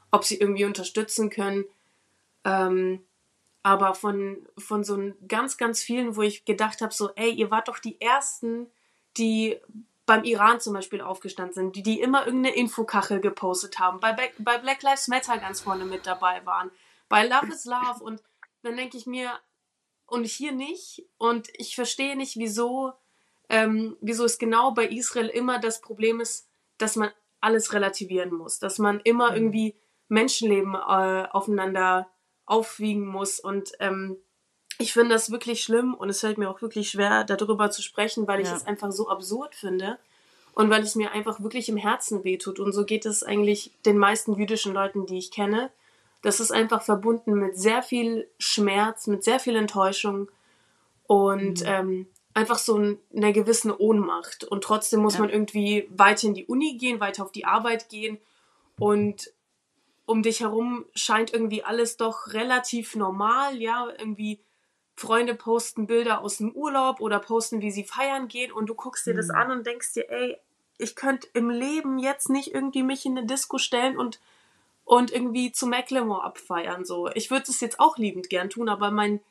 ob 0.10 0.24
sie 0.24 0.38
irgendwie 0.38 0.66
unterstützen 0.66 1.30
können. 1.30 1.66
Ähm, 2.44 3.04
aber 3.64 3.94
von, 3.94 4.48
von 4.58 4.84
so 4.84 5.14
ganz, 5.28 5.58
ganz 5.58 5.82
vielen, 5.82 6.16
wo 6.16 6.22
ich 6.22 6.46
gedacht 6.46 6.82
habe, 6.82 6.94
so, 6.94 7.12
ey, 7.16 7.32
ihr 7.32 7.52
wart 7.52 7.68
doch 7.68 7.80
die 7.80 8.00
Ersten, 8.02 8.68
die 9.18 9.60
beim 10.06 10.24
Iran 10.24 10.60
zum 10.60 10.74
Beispiel 10.74 11.02
aufgestanden 11.02 11.54
sind, 11.54 11.76
die, 11.76 11.84
die 11.84 12.02
immer 12.02 12.26
irgendeine 12.26 12.56
Infokachel 12.56 13.22
gepostet 13.22 13.80
haben, 13.80 14.00
bei, 14.00 14.14
bei 14.40 14.58
Black 14.58 14.82
Lives 14.82 15.08
Matter 15.08 15.38
ganz 15.38 15.62
vorne 15.62 15.86
mit 15.86 16.08
dabei 16.08 16.46
waren, 16.46 16.72
bei 17.08 17.28
Love 17.28 17.48
is 17.48 17.66
Love 17.66 18.04
und 18.04 18.22
dann 18.64 18.76
denke 18.78 18.98
ich 18.98 19.06
mir, 19.06 19.32
und 20.08 20.26
hier 20.26 20.52
nicht 20.52 21.06
und 21.18 21.48
ich 21.54 21.76
verstehe 21.76 22.18
nicht, 22.18 22.36
wieso 22.36 22.94
ähm, 23.52 23.98
wieso 24.00 24.24
es 24.24 24.40
genau 24.40 24.72
bei 24.72 24.88
Israel 24.88 25.28
immer 25.28 25.60
das 25.60 25.82
Problem 25.82 26.22
ist, 26.22 26.48
dass 26.78 26.96
man 26.96 27.12
alles 27.42 27.74
relativieren 27.74 28.34
muss, 28.34 28.60
dass 28.60 28.80
man 28.80 29.02
immer 29.02 29.32
mhm. 29.32 29.36
irgendwie 29.36 29.76
Menschenleben 30.08 30.74
äh, 30.74 31.28
aufeinander 31.30 32.10
aufwiegen 32.46 33.06
muss. 33.06 33.40
Und 33.40 33.72
ähm, 33.80 34.18
ich 34.78 34.94
finde 34.94 35.14
das 35.14 35.32
wirklich 35.32 35.64
schlimm 35.64 35.94
und 35.94 36.10
es 36.10 36.20
fällt 36.20 36.38
mir 36.38 36.50
auch 36.50 36.62
wirklich 36.62 36.90
schwer, 36.90 37.24
darüber 37.24 37.72
zu 37.72 37.82
sprechen, 37.82 38.28
weil 38.28 38.42
ich 38.42 38.48
ja. 38.48 38.56
es 38.56 38.66
einfach 38.66 38.92
so 38.92 39.10
absurd 39.10 39.56
finde 39.56 39.98
und 40.54 40.70
weil 40.70 40.84
es 40.84 40.96
mir 40.96 41.12
einfach 41.12 41.42
wirklich 41.42 41.70
im 41.70 41.78
Herzen 41.78 42.24
wehtut. 42.24 42.60
Und 42.60 42.74
so 42.74 42.86
geht 42.86 43.06
es 43.06 43.24
eigentlich 43.24 43.72
den 43.86 43.98
meisten 43.98 44.36
jüdischen 44.36 44.74
Leuten, 44.74 45.06
die 45.06 45.18
ich 45.18 45.32
kenne. 45.32 45.72
Das 46.22 46.40
ist 46.40 46.52
einfach 46.52 46.82
verbunden 46.82 47.34
mit 47.34 47.58
sehr 47.58 47.82
viel 47.82 48.28
Schmerz, 48.38 49.08
mit 49.08 49.24
sehr 49.24 49.40
viel 49.40 49.56
Enttäuschung. 49.56 50.30
Und 51.08 51.62
mhm. 51.62 51.68
ähm, 51.68 52.08
einfach 52.34 52.58
so 52.58 52.76
einer 53.16 53.32
gewissen 53.32 53.72
Ohnmacht. 53.72 54.44
Und 54.44 54.64
trotzdem 54.64 55.02
muss 55.02 55.16
ja. 55.16 55.22
man 55.22 55.30
irgendwie 55.30 55.88
weiter 55.92 56.28
in 56.28 56.34
die 56.34 56.46
Uni 56.46 56.78
gehen, 56.78 57.00
weiter 57.00 57.24
auf 57.24 57.32
die 57.32 57.46
Arbeit 57.46 57.90
gehen. 57.90 58.20
Und 58.78 59.32
um 60.12 60.24
dich 60.24 60.42
herum 60.42 60.86
scheint 60.94 61.32
irgendwie 61.32 61.64
alles 61.64 61.96
doch 61.96 62.34
relativ 62.34 62.98
normal, 62.98 63.62
ja, 63.62 63.88
irgendwie 63.98 64.44
Freunde 64.98 65.36
posten 65.36 65.88
Bilder 65.88 66.20
aus 66.20 66.40
dem 66.40 66.52
Urlaub 66.52 67.00
oder 67.00 67.18
posten, 67.20 67.62
wie 67.62 67.72
sie 67.72 67.86
feiern 67.86 68.28
gehen 68.28 68.52
und 68.52 68.66
du 68.66 68.76
guckst 68.76 69.08
dir 69.08 69.14
mhm. 69.14 69.18
das 69.18 69.30
an 69.30 69.52
und 69.52 69.66
denkst 69.66 69.94
dir, 69.94 70.10
ey, 70.12 70.38
ich 70.78 70.98
könnte 70.98 71.30
im 71.34 71.50
Leben 71.50 71.98
jetzt 71.98 72.30
nicht 72.30 72.54
irgendwie 72.54 72.84
mich 72.84 73.06
in 73.06 73.18
eine 73.18 73.26
Disco 73.26 73.58
stellen 73.58 73.98
und 73.98 74.20
und 74.84 75.14
irgendwie 75.14 75.54
zu 75.54 75.66
Macklemore 75.66 76.24
abfeiern 76.24 76.84
so. 76.84 77.08
Ich 77.14 77.32
würde 77.32 77.46
es 77.48 77.62
jetzt 77.62 77.80
auch 77.80 77.98
liebend 77.98 78.30
gern 78.30 78.50
tun, 78.50 78.68
aber 78.68 78.92
mein 78.92 79.22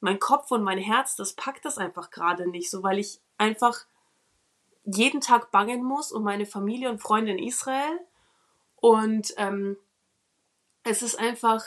mein 0.00 0.20
Kopf 0.20 0.50
und 0.52 0.62
mein 0.62 0.78
Herz, 0.78 1.16
das 1.16 1.34
packt 1.34 1.66
das 1.66 1.76
einfach 1.76 2.10
gerade 2.10 2.48
nicht, 2.48 2.70
so 2.70 2.82
weil 2.82 2.98
ich 2.98 3.20
einfach 3.36 3.84
jeden 4.84 5.20
Tag 5.20 5.50
bangen 5.50 5.84
muss 5.84 6.12
um 6.12 6.22
meine 6.22 6.46
Familie 6.46 6.88
und 6.88 7.02
Freunde 7.02 7.32
in 7.32 7.38
Israel. 7.38 8.00
Und 8.76 9.34
ähm, 9.36 9.76
es 10.90 11.02
ist 11.02 11.18
einfach, 11.18 11.64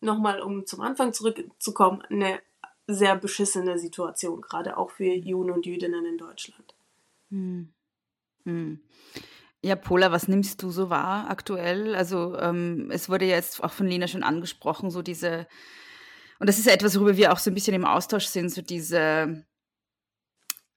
nochmal 0.00 0.40
um 0.40 0.66
zum 0.66 0.80
Anfang 0.80 1.12
zurückzukommen, 1.12 2.02
eine 2.02 2.40
sehr 2.86 3.16
beschissene 3.16 3.78
Situation, 3.78 4.40
gerade 4.40 4.76
auch 4.76 4.90
für 4.90 5.04
Juden 5.04 5.50
und 5.50 5.66
Jüdinnen 5.66 6.04
in 6.04 6.18
Deutschland. 6.18 6.74
Hm. 7.30 7.72
Hm. 8.44 8.80
Ja, 9.62 9.76
Pola, 9.76 10.12
was 10.12 10.28
nimmst 10.28 10.62
du 10.62 10.70
so 10.70 10.90
wahr 10.90 11.30
aktuell? 11.30 11.94
Also 11.94 12.36
ähm, 12.38 12.90
es 12.90 13.08
wurde 13.08 13.24
jetzt 13.24 13.64
auch 13.64 13.72
von 13.72 13.86
Lena 13.86 14.06
schon 14.06 14.22
angesprochen, 14.22 14.90
so 14.90 15.00
diese 15.00 15.46
und 16.38 16.48
das 16.48 16.58
ist 16.58 16.66
ja 16.66 16.72
etwas, 16.72 16.96
worüber 16.96 17.16
wir 17.16 17.32
auch 17.32 17.38
so 17.38 17.50
ein 17.50 17.54
bisschen 17.54 17.74
im 17.74 17.84
Austausch 17.84 18.26
sind, 18.26 18.50
so 18.50 18.60
diese, 18.60 19.44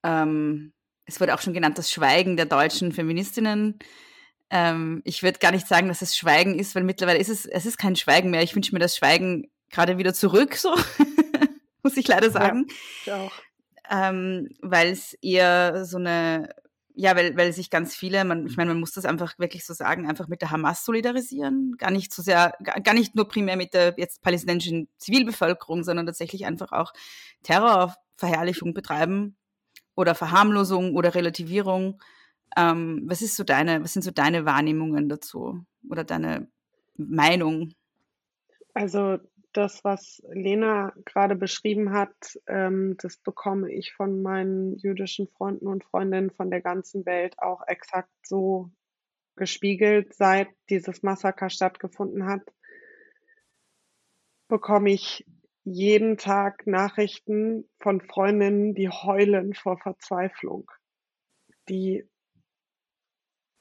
ähm, 0.03 0.73
es 1.05 1.19
wurde 1.19 1.33
auch 1.33 1.41
schon 1.41 1.53
genannt, 1.53 1.77
das 1.77 1.91
Schweigen 1.91 2.37
der 2.37 2.45
deutschen 2.45 2.91
Feministinnen. 2.91 3.79
Ähm, 4.49 5.01
ich 5.03 5.23
würde 5.23 5.39
gar 5.39 5.51
nicht 5.51 5.67
sagen, 5.67 5.87
dass 5.87 6.01
es 6.01 6.17
Schweigen 6.17 6.57
ist, 6.57 6.75
weil 6.75 6.83
mittlerweile 6.83 7.19
ist 7.19 7.29
es, 7.29 7.45
es 7.45 7.65
ist 7.65 7.77
kein 7.77 7.95
Schweigen 7.95 8.29
mehr. 8.29 8.43
Ich 8.43 8.55
wünsche 8.55 8.73
mir 8.73 8.79
das 8.79 8.95
Schweigen 8.95 9.49
gerade 9.69 9.97
wieder 9.97 10.13
zurück, 10.13 10.55
so 10.55 10.73
muss 11.83 11.97
ich 11.97 12.07
leider 12.07 12.31
sagen. 12.31 12.67
Ja, 13.05 13.15
ich 13.17 13.21
auch. 13.21 13.31
Ähm, 13.89 14.49
weil 14.61 14.91
es 14.91 15.13
eher 15.21 15.85
so 15.85 15.97
eine 15.97 16.49
ja, 16.99 17.15
weil, 17.15 17.37
weil 17.37 17.53
sich 17.53 17.69
ganz 17.69 17.95
viele, 17.95 18.25
man, 18.25 18.47
ich 18.47 18.57
meine, 18.57 18.71
man 18.71 18.79
muss 18.79 18.91
das 18.91 19.05
einfach 19.05 19.37
wirklich 19.37 19.63
so 19.63 19.73
sagen, 19.75 20.07
einfach 20.07 20.27
mit 20.27 20.41
der 20.41 20.49
Hamas 20.49 20.83
solidarisieren. 20.83 21.75
Gar 21.77 21.91
nicht 21.91 22.11
so 22.11 22.23
sehr, 22.23 22.53
gar 22.59 22.95
nicht 22.95 23.15
nur 23.15 23.27
primär 23.27 23.55
mit 23.55 23.75
der 23.75 23.93
jetzt 23.97 24.23
palästinensischen 24.23 24.89
Zivilbevölkerung, 24.97 25.83
sondern 25.83 26.07
tatsächlich 26.07 26.47
einfach 26.47 26.71
auch 26.71 26.93
Terrorverherrlichung 27.43 28.73
betreiben 28.73 29.37
oder 29.95 30.15
Verharmlosung 30.15 30.95
oder 30.95 31.13
Relativierung. 31.13 32.01
Ähm, 32.55 33.03
was 33.05 33.21
ist 33.21 33.35
so 33.35 33.43
deine, 33.43 33.83
was 33.83 33.93
sind 33.93 34.03
so 34.03 34.11
deine 34.11 34.45
Wahrnehmungen 34.45 35.09
dazu 35.09 35.65
oder 35.89 36.03
deine 36.03 36.47
Meinung? 36.95 37.73
Also 38.73 39.17
das, 39.53 39.83
was 39.83 40.21
Lena 40.29 40.93
gerade 41.05 41.35
beschrieben 41.35 41.91
hat, 41.91 42.13
ähm, 42.47 42.95
das 42.99 43.17
bekomme 43.17 43.71
ich 43.71 43.93
von 43.93 44.21
meinen 44.21 44.77
jüdischen 44.77 45.27
Freunden 45.27 45.67
und 45.67 45.83
Freundinnen 45.83 46.29
von 46.31 46.51
der 46.51 46.61
ganzen 46.61 47.05
Welt 47.05 47.39
auch 47.39 47.61
exakt 47.67 48.11
so 48.23 48.69
gespiegelt, 49.35 50.13
seit 50.13 50.49
dieses 50.69 51.03
Massaker 51.03 51.49
stattgefunden 51.49 52.25
hat, 52.25 52.41
bekomme 54.47 54.91
ich 54.91 55.25
jeden 55.63 56.17
Tag 56.17 56.65
Nachrichten 56.65 57.69
von 57.79 58.01
Freundinnen, 58.01 58.73
die 58.73 58.89
heulen 58.89 59.53
vor 59.53 59.77
Verzweiflung, 59.77 60.71
die 61.67 62.07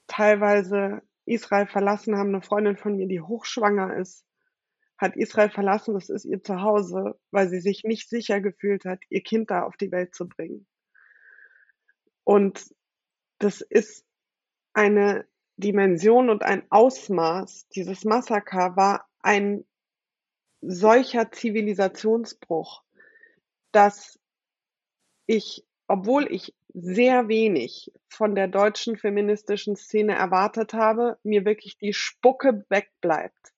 teilweise 0.07 1.03
Israel 1.25 1.67
verlassen 1.67 2.17
haben. 2.17 2.29
Eine 2.29 2.43
Freundin 2.43 2.77
von 2.77 2.97
mir, 2.97 3.09
die 3.09 3.21
hochschwanger 3.21 3.97
ist, 3.97 4.25
hat 4.99 5.17
Israel 5.17 5.51
verlassen, 5.51 5.95
das 5.95 6.09
ist 6.09 6.25
ihr 6.25 6.43
Zuhause, 6.43 7.19
weil 7.31 7.49
sie 7.49 7.61
sich 7.61 7.85
nicht 7.85 8.09
sicher 8.09 8.41
gefühlt 8.41 8.85
hat, 8.85 9.01
ihr 9.11 9.23
Kind 9.23 9.51
da 9.51 9.63
auf 9.65 9.77
die 9.77 9.93
Welt 9.93 10.15
zu 10.15 10.29
bringen. 10.29 10.67
Und 12.25 12.75
das 13.39 13.61
ist 13.61 14.05
eine 14.73 15.27
Dimension 15.57 16.31
und 16.31 16.43
ein 16.43 16.65
Ausmaß. 16.71 17.69
Dieses 17.69 18.05
Massaker 18.05 18.77
war 18.77 19.07
ein 19.21 19.65
solcher 20.61 21.31
Zivilisationsbruch, 21.31 22.83
dass 23.73 24.19
ich, 25.27 25.67
obwohl 25.89 26.27
ich 26.31 26.55
sehr 26.75 27.29
wenig 27.29 27.93
von 28.09 28.35
der 28.35 28.49
deutschen 28.49 28.97
feministischen 28.97 29.77
Szene 29.77 30.15
erwartet 30.15 30.75
habe, 30.75 31.19
mir 31.23 31.45
wirklich 31.45 31.79
die 31.79 31.93
Spucke 31.93 32.65
wegbleibt. 32.69 33.53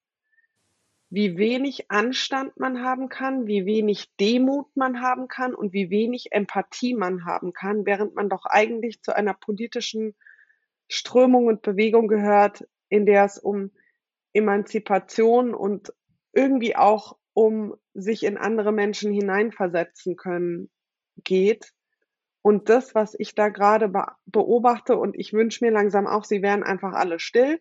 Wie 1.10 1.38
wenig 1.38 1.90
Anstand 1.90 2.58
man 2.58 2.84
haben 2.84 3.08
kann, 3.08 3.46
wie 3.46 3.64
wenig 3.64 4.14
Demut 4.20 4.66
man 4.76 5.00
haben 5.00 5.26
kann 5.26 5.54
und 5.54 5.72
wie 5.72 5.88
wenig 5.88 6.32
Empathie 6.32 6.94
man 6.94 7.24
haben 7.24 7.54
kann, 7.54 7.86
während 7.86 8.14
man 8.14 8.28
doch 8.28 8.44
eigentlich 8.44 9.00
zu 9.00 9.16
einer 9.16 9.32
politischen 9.32 10.14
Strömung 10.86 11.46
und 11.46 11.62
Bewegung 11.62 12.08
gehört, 12.08 12.68
in 12.90 13.06
der 13.06 13.24
es 13.24 13.38
um 13.38 13.70
Emanzipation 14.34 15.54
und 15.54 15.94
irgendwie 16.32 16.76
auch 16.76 17.16
um 17.32 17.74
sich 17.94 18.22
in 18.22 18.36
andere 18.36 18.72
Menschen 18.72 19.12
hineinversetzen 19.12 20.16
können 20.16 20.70
geht. 21.24 21.72
Und 22.48 22.70
das, 22.70 22.94
was 22.94 23.14
ich 23.18 23.34
da 23.34 23.50
gerade 23.50 23.92
beobachte, 24.24 24.96
und 24.96 25.14
ich 25.18 25.34
wünsche 25.34 25.62
mir 25.62 25.70
langsam 25.70 26.06
auch, 26.06 26.24
sie 26.24 26.40
wären 26.40 26.62
einfach 26.62 26.94
alle 26.94 27.18
still, 27.18 27.60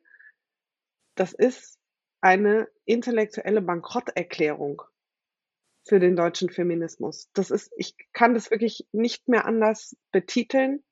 das 1.16 1.34
ist 1.34 1.78
eine 2.22 2.70
intellektuelle 2.86 3.62
Bankrotterklärung 3.62 4.82
für 5.86 6.00
den 6.00 6.16
deutschen 6.16 6.50
Feminismus. 6.50 7.30
Das 7.34 7.52
ist, 7.52 7.70
ich 7.76 7.98
kann 8.14 8.34
das 8.34 8.50
wirklich 8.50 8.88
nicht 8.94 9.28
mehr 9.28 9.44
anders 9.44 9.98
betiteln. 10.14 10.86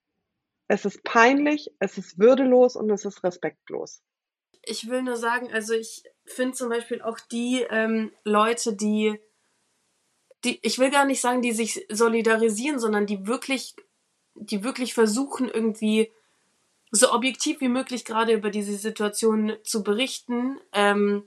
Es 0.68 0.84
ist 0.84 1.02
peinlich, 1.06 1.72
es 1.80 1.98
ist 1.98 2.20
würdelos 2.20 2.75
und 2.75 2.90
es 2.90 3.06
ist 3.06 3.24
respektlos. 3.24 4.04
Ich 4.64 4.90
will 4.90 5.04
nur 5.04 5.16
sagen, 5.16 5.54
also 5.54 5.74
ich 5.74 6.04
finde 6.25 6.58
zum 6.58 6.68
Beispiel 6.68 7.02
auch 7.02 7.22
die 7.32 7.66
ähm, 7.70 8.12
Leute, 8.25 8.75
die, 8.75 9.18
die, 10.44 10.60
ich 10.64 10.80
will 10.80 10.92
gar 10.92 11.06
nicht 11.06 11.22
sagen, 11.22 11.42
die 11.42 11.54
sich 11.54 11.86
solidarisieren, 11.90 12.78
sondern 12.78 13.06
die 13.06 13.25
wirklich, 13.25 13.74
die 14.36 14.63
wirklich 14.63 14.94
versuchen, 14.94 15.50
irgendwie 15.50 16.12
so 16.92 17.12
objektiv 17.12 17.62
wie 17.62 17.68
möglich 17.68 18.06
gerade 18.06 18.34
über 18.34 18.50
diese 18.50 18.77
Situation 18.77 19.54
zu 19.63 19.84
berichten, 19.84 20.60
ähm, 20.72 21.24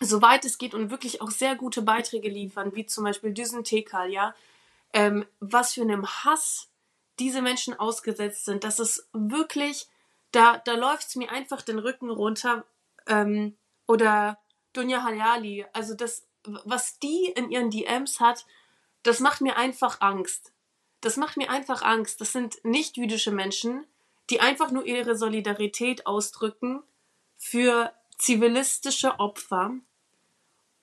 soweit 0.00 0.44
es 0.44 0.58
geht 0.58 0.74
und 0.74 0.90
wirklich 0.90 1.20
auch 1.20 1.30
sehr 1.30 1.54
gute 1.54 1.82
Beiträge 1.82 2.28
liefern, 2.28 2.74
wie 2.74 2.86
zum 2.86 3.04
Beispiel 3.04 3.32
Düsen 3.32 3.64
Tekal, 3.64 4.10
ja, 4.10 4.34
ähm, 4.92 5.26
was 5.40 5.74
für 5.74 5.82
einem 5.82 6.06
Hass 6.06 6.68
diese 7.18 7.42
Menschen 7.42 7.78
ausgesetzt 7.78 8.44
sind, 8.44 8.64
das 8.64 8.78
ist 8.78 9.08
wirklich, 9.12 9.88
da, 10.32 10.58
da 10.58 10.74
läuft 10.74 11.08
es 11.08 11.16
mir 11.16 11.30
einfach 11.30 11.62
den 11.62 11.78
Rücken 11.78 12.10
runter. 12.10 12.64
Ähm, 13.06 13.56
oder 13.86 14.38
Dunja 14.72 15.02
Hayali, 15.02 15.66
also 15.72 15.94
das, 15.94 16.26
was 16.44 16.98
die 16.98 17.26
in 17.36 17.50
ihren 17.50 17.70
DMs 17.70 18.20
hat, 18.20 18.46
das 19.02 19.20
macht 19.20 19.40
mir 19.40 19.56
einfach 19.56 20.00
Angst. 20.00 20.51
Das 21.02 21.18
macht 21.18 21.36
mir 21.36 21.50
einfach 21.50 21.82
Angst. 21.82 22.20
Das 22.20 22.32
sind 22.32 22.64
nicht 22.64 22.96
jüdische 22.96 23.32
Menschen, 23.32 23.86
die 24.30 24.40
einfach 24.40 24.70
nur 24.70 24.86
ihre 24.86 25.16
Solidarität 25.16 26.06
ausdrücken 26.06 26.82
für 27.36 27.92
zivilistische 28.16 29.18
Opfer 29.18 29.74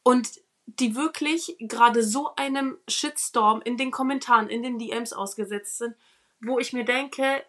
und 0.04 0.30
die 0.66 0.96
wirklich 0.96 1.56
gerade 1.60 2.04
so 2.04 2.36
einem 2.36 2.78
Shitstorm 2.88 3.62
in 3.62 3.78
den 3.78 3.92
Kommentaren, 3.92 4.50
in 4.50 4.62
den 4.62 4.78
DMs 4.78 5.14
ausgesetzt 5.14 5.80
sind, 5.80 5.96
wo 6.42 6.60
ich 6.60 6.74
mir 6.74 6.86
denke, 6.86 7.44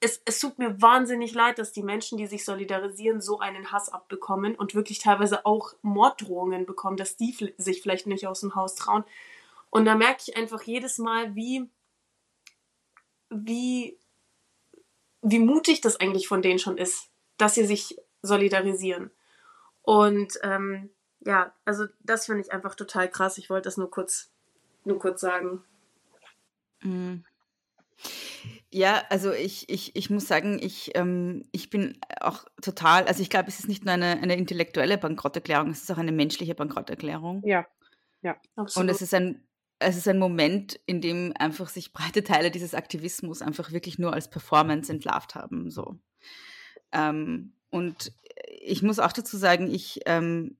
es, 0.00 0.22
es 0.24 0.38
tut 0.38 0.58
mir 0.58 0.80
wahnsinnig 0.80 1.34
leid, 1.34 1.58
dass 1.58 1.72
die 1.72 1.82
Menschen, 1.82 2.18
die 2.18 2.26
sich 2.26 2.44
solidarisieren, 2.44 3.20
so 3.20 3.40
einen 3.40 3.72
Hass 3.72 3.88
abbekommen 3.88 4.54
und 4.54 4.74
wirklich 4.74 5.00
teilweise 5.00 5.44
auch 5.44 5.74
Morddrohungen 5.82 6.66
bekommen, 6.66 6.96
dass 6.96 7.16
die 7.16 7.34
sich 7.56 7.82
vielleicht 7.82 8.06
nicht 8.06 8.26
aus 8.26 8.40
dem 8.40 8.54
Haus 8.54 8.76
trauen. 8.76 9.04
Und 9.70 9.84
da 9.84 9.94
merke 9.94 10.22
ich 10.26 10.36
einfach 10.36 10.62
jedes 10.62 10.98
Mal, 10.98 11.34
wie, 11.34 11.68
wie, 13.30 13.98
wie 15.22 15.38
mutig 15.38 15.80
das 15.80 16.00
eigentlich 16.00 16.28
von 16.28 16.42
denen 16.42 16.58
schon 16.58 16.78
ist, 16.78 17.10
dass 17.36 17.54
sie 17.54 17.66
sich 17.66 17.98
solidarisieren. 18.22 19.10
Und 19.82 20.38
ähm, 20.42 20.90
ja, 21.20 21.54
also 21.64 21.86
das 22.00 22.26
finde 22.26 22.42
ich 22.42 22.52
einfach 22.52 22.74
total 22.74 23.10
krass. 23.10 23.38
Ich 23.38 23.50
wollte 23.50 23.66
das 23.66 23.76
nur 23.76 23.90
kurz, 23.90 24.30
nur 24.84 24.98
kurz 24.98 25.20
sagen. 25.20 25.64
Mhm. 26.82 27.24
Ja, 28.70 29.02
also 29.08 29.32
ich, 29.32 29.68
ich, 29.68 29.96
ich 29.96 30.10
muss 30.10 30.28
sagen, 30.28 30.58
ich, 30.62 30.92
ähm, 30.94 31.44
ich 31.52 31.70
bin 31.70 31.98
auch 32.20 32.44
total, 32.62 33.04
also 33.06 33.22
ich 33.22 33.30
glaube, 33.30 33.48
es 33.48 33.58
ist 33.58 33.68
nicht 33.68 33.84
nur 33.84 33.94
eine, 33.94 34.20
eine 34.20 34.36
intellektuelle 34.36 34.98
Bankrotterklärung, 34.98 35.70
es 35.70 35.82
ist 35.82 35.90
auch 35.90 35.98
eine 35.98 36.12
menschliche 36.12 36.54
Bankrotterklärung. 36.54 37.42
Ja, 37.44 37.66
ja, 38.22 38.36
absolut. 38.56 38.84
Und 38.84 38.94
es 38.94 39.00
ist 39.00 39.14
ein, 39.14 39.47
es 39.78 39.96
ist 39.96 40.08
ein 40.08 40.18
Moment, 40.18 40.80
in 40.86 41.00
dem 41.00 41.32
einfach 41.38 41.68
sich 41.68 41.92
breite 41.92 42.24
Teile 42.24 42.50
dieses 42.50 42.74
Aktivismus 42.74 43.42
einfach 43.42 43.72
wirklich 43.72 43.98
nur 43.98 44.12
als 44.12 44.28
Performance 44.28 44.90
entlarvt 44.90 45.34
haben. 45.34 45.70
So. 45.70 45.98
Ähm, 46.92 47.52
und 47.70 48.12
ich 48.60 48.82
muss 48.82 48.98
auch 48.98 49.12
dazu 49.12 49.36
sagen, 49.36 49.72
ich, 49.72 50.00
ähm, 50.06 50.56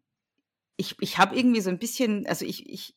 ich, 0.76 0.96
ich 1.00 1.18
habe 1.18 1.36
irgendwie 1.36 1.60
so 1.60 1.70
ein 1.70 1.78
bisschen, 1.78 2.26
also 2.26 2.44
ich, 2.44 2.68
ich, 2.68 2.94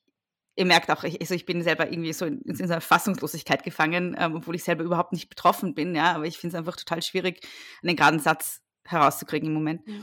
ihr 0.56 0.66
merkt 0.66 0.92
auch, 0.92 1.04
ich, 1.04 1.20
also 1.22 1.34
ich 1.34 1.46
bin 1.46 1.64
selber 1.64 1.92
irgendwie 1.92 2.14
so 2.14 2.26
in, 2.26 2.42
in 2.42 2.56
so 2.56 2.64
einer 2.64 2.82
Fassungslosigkeit 2.82 3.64
gefangen, 3.64 4.16
ähm, 4.20 4.36
obwohl 4.36 4.56
ich 4.56 4.64
selber 4.64 4.84
überhaupt 4.84 5.14
nicht 5.14 5.30
betroffen 5.30 5.74
bin, 5.74 5.96
ja, 5.96 6.14
aber 6.14 6.26
ich 6.26 6.38
finde 6.38 6.56
es 6.56 6.60
einfach 6.60 6.76
total 6.76 7.02
schwierig, 7.02 7.48
einen 7.82 7.96
geraden 7.96 8.20
Satz 8.20 8.62
herauszukriegen 8.86 9.48
im 9.48 9.54
Moment. 9.54 9.82
Ja. 9.88 9.96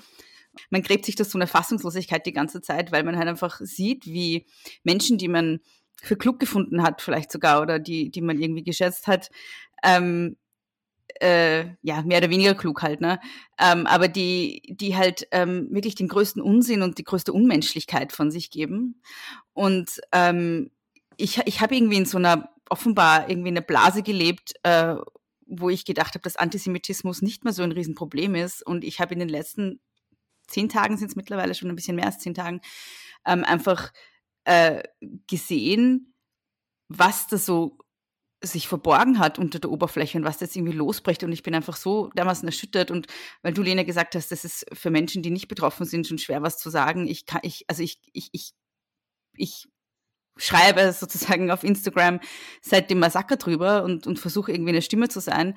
Man 0.70 0.82
gräbt 0.82 1.04
sich 1.04 1.14
das 1.14 1.30
so 1.30 1.38
eine 1.38 1.46
Fassungslosigkeit 1.46 2.26
die 2.26 2.32
ganze 2.32 2.60
Zeit, 2.60 2.90
weil 2.90 3.04
man 3.04 3.16
halt 3.16 3.28
einfach 3.28 3.60
sieht, 3.60 4.06
wie 4.06 4.46
Menschen, 4.82 5.18
die 5.18 5.28
man 5.28 5.60
für 6.02 6.16
klug 6.16 6.38
gefunden 6.38 6.82
hat, 6.82 7.02
vielleicht 7.02 7.32
sogar, 7.32 7.60
oder 7.60 7.78
die, 7.78 8.10
die 8.10 8.20
man 8.20 8.40
irgendwie 8.40 8.62
geschätzt 8.62 9.06
hat, 9.06 9.30
ähm, 9.82 10.36
äh, 11.20 11.74
ja, 11.82 12.02
mehr 12.02 12.18
oder 12.18 12.30
weniger 12.30 12.54
klug 12.54 12.82
halt, 12.82 13.00
ne? 13.00 13.18
Ähm, 13.58 13.86
aber 13.86 14.08
die, 14.08 14.62
die 14.68 14.96
halt 14.96 15.26
ähm, 15.32 15.68
wirklich 15.70 15.94
den 15.94 16.08
größten 16.08 16.42
Unsinn 16.42 16.82
und 16.82 16.98
die 16.98 17.04
größte 17.04 17.32
Unmenschlichkeit 17.32 18.12
von 18.12 18.30
sich 18.30 18.50
geben. 18.50 19.02
Und 19.52 20.00
ähm, 20.12 20.70
ich, 21.16 21.40
ich 21.46 21.60
habe 21.60 21.74
irgendwie 21.74 21.96
in 21.96 22.06
so 22.06 22.18
einer, 22.18 22.50
offenbar 22.70 23.28
irgendwie 23.28 23.48
eine 23.48 23.62
Blase 23.62 24.02
gelebt, 24.02 24.54
äh, 24.62 24.94
wo 25.46 25.70
ich 25.70 25.84
gedacht 25.84 26.14
habe, 26.14 26.22
dass 26.22 26.36
Antisemitismus 26.36 27.22
nicht 27.22 27.42
mehr 27.42 27.52
so 27.52 27.62
ein 27.62 27.72
Riesenproblem 27.72 28.34
ist. 28.34 28.64
Und 28.64 28.84
ich 28.84 29.00
habe 29.00 29.14
in 29.14 29.20
den 29.20 29.30
letzten 29.30 29.80
zehn 30.46 30.68
Tagen, 30.68 30.96
sind 30.96 31.08
es 31.08 31.16
mittlerweile 31.16 31.54
schon 31.54 31.70
ein 31.70 31.76
bisschen 31.76 31.96
mehr 31.96 32.06
als 32.06 32.18
zehn 32.18 32.34
Tagen, 32.34 32.60
ähm, 33.26 33.44
einfach 33.44 33.92
äh, 34.48 34.82
gesehen, 35.26 36.14
was 36.88 37.26
da 37.26 37.36
so 37.36 37.76
sich 38.42 38.66
verborgen 38.66 39.18
hat 39.18 39.38
unter 39.38 39.58
der 39.58 39.70
Oberfläche 39.70 40.16
und 40.16 40.24
was 40.24 40.40
jetzt 40.40 40.56
irgendwie 40.56 40.76
losbricht. 40.76 41.22
Und 41.22 41.32
ich 41.32 41.42
bin 41.42 41.54
einfach 41.54 41.76
so 41.76 42.08
dermaßen 42.10 42.48
erschüttert. 42.48 42.90
Und 42.90 43.08
weil 43.42 43.52
du, 43.52 43.62
Lena, 43.62 43.82
gesagt 43.82 44.14
hast, 44.14 44.30
das 44.30 44.44
ist 44.44 44.64
für 44.72 44.90
Menschen, 44.90 45.22
die 45.22 45.30
nicht 45.30 45.48
betroffen 45.48 45.84
sind, 45.84 46.06
schon 46.06 46.18
schwer, 46.18 46.40
was 46.40 46.56
zu 46.56 46.70
sagen. 46.70 47.06
Ich 47.06 47.26
kann, 47.26 47.40
ich, 47.42 47.64
also 47.68 47.82
ich, 47.82 48.00
ich, 48.12 48.30
ich, 48.32 48.52
ich 49.34 49.68
schreibe 50.38 50.92
sozusagen 50.98 51.50
auf 51.50 51.62
Instagram 51.62 52.20
seit 52.62 52.90
dem 52.90 53.00
Massaker 53.00 53.36
drüber 53.36 53.82
und, 53.82 54.06
und 54.06 54.18
versuche 54.18 54.52
irgendwie 54.52 54.70
eine 54.70 54.82
Stimme 54.82 55.08
zu 55.08 55.20
sein. 55.20 55.56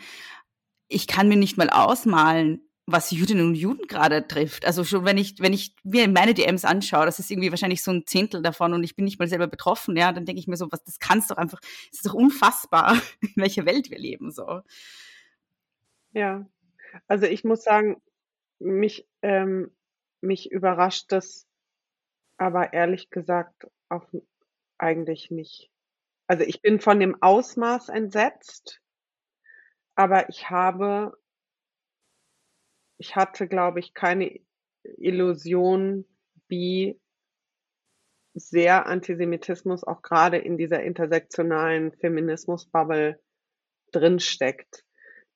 Ich 0.90 1.08
kann 1.08 1.30
mir 1.30 1.38
nicht 1.38 1.58
mal 1.58 1.70
ausmalen, 1.70 2.68
was 2.86 3.12
Jüdinnen 3.12 3.48
und 3.48 3.56
Juden 3.56 3.88
gerade 3.88 4.28
trifft. 4.28 4.66
Also 4.66 4.84
schon 4.84 5.06
wenn 5.06 5.18
ich, 5.18 5.40
wenn 5.40 5.54
ich 5.54 5.76
mir 5.84 6.08
meine 6.10 6.34
DMs 6.34 6.66
anschaue, 6.66 7.06
das 7.06 7.20
ist 7.20 7.32
irgendwie 7.32 7.52
wahrscheinlich 7.52 7.84
so 7.84 7.92
ein 7.92 8.06
Zehntel 8.06 8.42
davon 8.42 8.74
und 8.74 8.84
ich 8.84 8.96
bin 8.96 9.06
nicht 9.06 9.20
mal 9.20 9.28
selber 9.28 9.48
betroffen, 9.48 9.96
ja, 9.96 10.12
dann 10.12 10.26
denke 10.26 10.40
ich 10.40 10.48
mir 10.48 10.58
so, 10.58 10.72
was, 10.72 10.84
das 10.84 11.00
kannst 11.00 11.32
doch 11.32 11.38
einfach, 11.38 11.60
es 11.92 12.00
ist 12.00 12.06
doch 12.06 12.14
unfassbar, 12.14 13.00
in 13.22 13.34
welcher 13.36 13.66
Welt 13.66 13.90
wir 13.92 14.00
leben, 14.00 14.32
so. 14.32 14.62
Ja, 16.14 16.46
also 17.08 17.26
ich 17.26 17.44
muss 17.44 17.64
sagen, 17.64 18.02
mich, 18.60 19.08
ähm, 19.22 19.72
mich 20.20 20.52
überrascht 20.52 21.12
das 21.12 21.48
aber 22.42 22.74
ehrlich 22.74 23.12
gesagt 23.12 23.68
auch 23.88 24.08
eigentlich 24.80 25.30
nicht. 25.30 25.70
Also 26.26 26.44
ich 26.44 26.64
bin 26.64 26.80
von 26.80 27.00
dem 27.00 27.22
Ausmaß 27.22 27.90
entsetzt, 27.90 28.82
aber 29.94 30.28
ich 30.28 30.50
habe 30.50 31.16
ich 33.02 33.16
hatte, 33.16 33.48
glaube 33.48 33.80
ich, 33.80 33.96
keine 33.96 34.40
Illusion, 34.98 36.06
wie 36.48 37.02
sehr 38.36 38.86
Antisemitismus 38.86 39.84
auch 39.84 40.04
gerade 40.04 40.38
in 40.38 40.56
dieser 40.56 40.84
intersektionalen 40.84 41.94
Feminismus-Bubble 41.94 43.20
drinsteckt. 43.92 44.86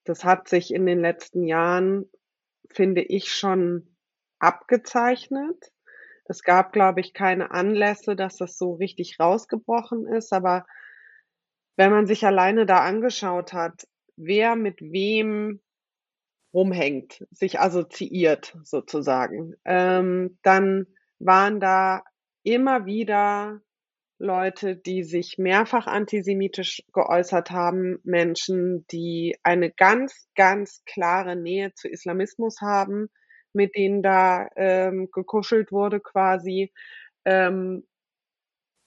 Das 0.03 0.23
hat 0.23 0.47
sich 0.47 0.75
in 0.75 0.85
den 0.85 1.01
letzten 1.01 1.43
Jahren, 1.43 2.07
finde 2.69 3.01
ich, 3.01 3.33
schon 3.33 3.97
abgezeichnet. 4.37 5.73
Es 6.25 6.43
gab, 6.43 6.71
glaube 6.71 6.99
ich, 6.99 7.13
keine 7.13 7.49
Anlässe, 7.49 8.15
dass 8.15 8.37
das 8.37 8.59
so 8.59 8.75
richtig 8.75 9.19
rausgebrochen 9.19 10.05
ist, 10.05 10.31
aber 10.33 10.67
wenn 11.77 11.89
man 11.89 12.05
sich 12.05 12.27
alleine 12.27 12.67
da 12.67 12.83
angeschaut 12.83 13.53
hat, 13.53 13.87
wer 14.17 14.55
mit 14.55 14.79
wem 14.81 15.61
rumhängt, 16.55 17.25
sich 17.31 17.59
assoziiert 17.59 18.57
sozusagen, 18.63 19.55
ähm, 19.65 20.39
dann 20.41 20.87
waren 21.19 21.59
da 21.59 22.03
immer 22.43 22.85
wieder 22.85 23.61
Leute, 24.17 24.77
die 24.77 25.03
sich 25.03 25.37
mehrfach 25.37 25.87
antisemitisch 25.87 26.81
geäußert 26.93 27.51
haben, 27.51 27.99
Menschen, 28.03 28.87
die 28.87 29.37
eine 29.43 29.69
ganz, 29.69 30.29
ganz 30.35 30.83
klare 30.85 31.35
Nähe 31.35 31.73
zu 31.73 31.89
Islamismus 31.89 32.61
haben, 32.61 33.09
mit 33.51 33.75
denen 33.75 34.01
da 34.01 34.47
ähm, 34.55 35.09
gekuschelt 35.11 35.73
wurde 35.73 35.99
quasi, 35.99 36.71
ähm, 37.25 37.85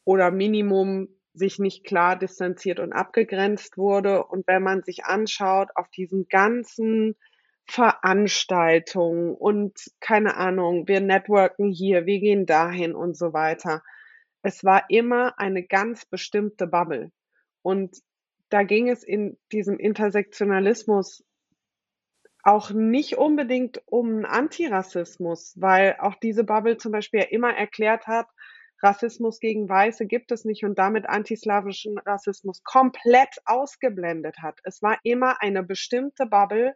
oder 0.04 0.31
Minimum 0.31 1.09
sich 1.35 1.59
nicht 1.59 1.85
klar 1.85 2.18
distanziert 2.18 2.81
und 2.81 2.94
abgegrenzt 2.94 3.76
wurde. 3.76 4.24
Und 4.24 4.46
wenn 4.46 4.62
man 4.62 4.83
sich 4.83 5.04
anschaut, 5.04 5.68
auf 5.74 5.88
diesen 5.90 6.28
ganzen 6.28 7.14
Veranstaltungen 7.68 9.35
und 9.35 9.78
keine 10.00 10.37
Ahnung, 10.37 10.88
wir 10.88 11.00
networken 11.00 11.70
hier, 11.70 12.07
wir 12.07 12.18
gehen 12.18 12.46
dahin 12.46 12.94
und 12.94 13.16
so 13.16 13.33
weiter. 13.33 13.83
Es 14.42 14.64
war 14.64 14.85
immer 14.88 15.38
eine 15.38 15.62
ganz 15.62 16.07
bestimmte 16.07 16.66
Bubble. 16.66 17.12
Und 17.62 17.98
da 18.48 18.62
ging 18.62 18.88
es 18.88 19.02
in 19.02 19.37
diesem 19.52 19.78
Intersektionalismus 19.78 21.24
auch 22.42 22.70
nicht 22.70 23.18
unbedingt 23.18 23.83
um 23.85 24.24
Antirassismus, 24.24 25.54
weil 25.57 25.96
auch 25.98 26.14
diese 26.14 26.44
Bubble 26.44 26.78
zum 26.78 26.92
Beispiel 26.92 27.20
ja 27.20 27.26
immer 27.26 27.52
erklärt 27.52 28.07
hat, 28.07 28.26
Rassismus 28.81 29.40
gegen 29.40 29.68
Weiße 29.68 30.07
gibt 30.07 30.31
es 30.31 30.44
nicht 30.44 30.64
und 30.64 30.78
damit 30.78 31.09
antislawischen 31.09 31.98
Rassismus 31.98 32.62
komplett 32.62 33.37
ausgeblendet 33.44 34.38
hat. 34.40 34.61
Es 34.62 34.83
war 34.83 34.98
immer 35.02 35.42
eine 35.42 35.62
bestimmte 35.62 36.26
Bubble 36.26 36.74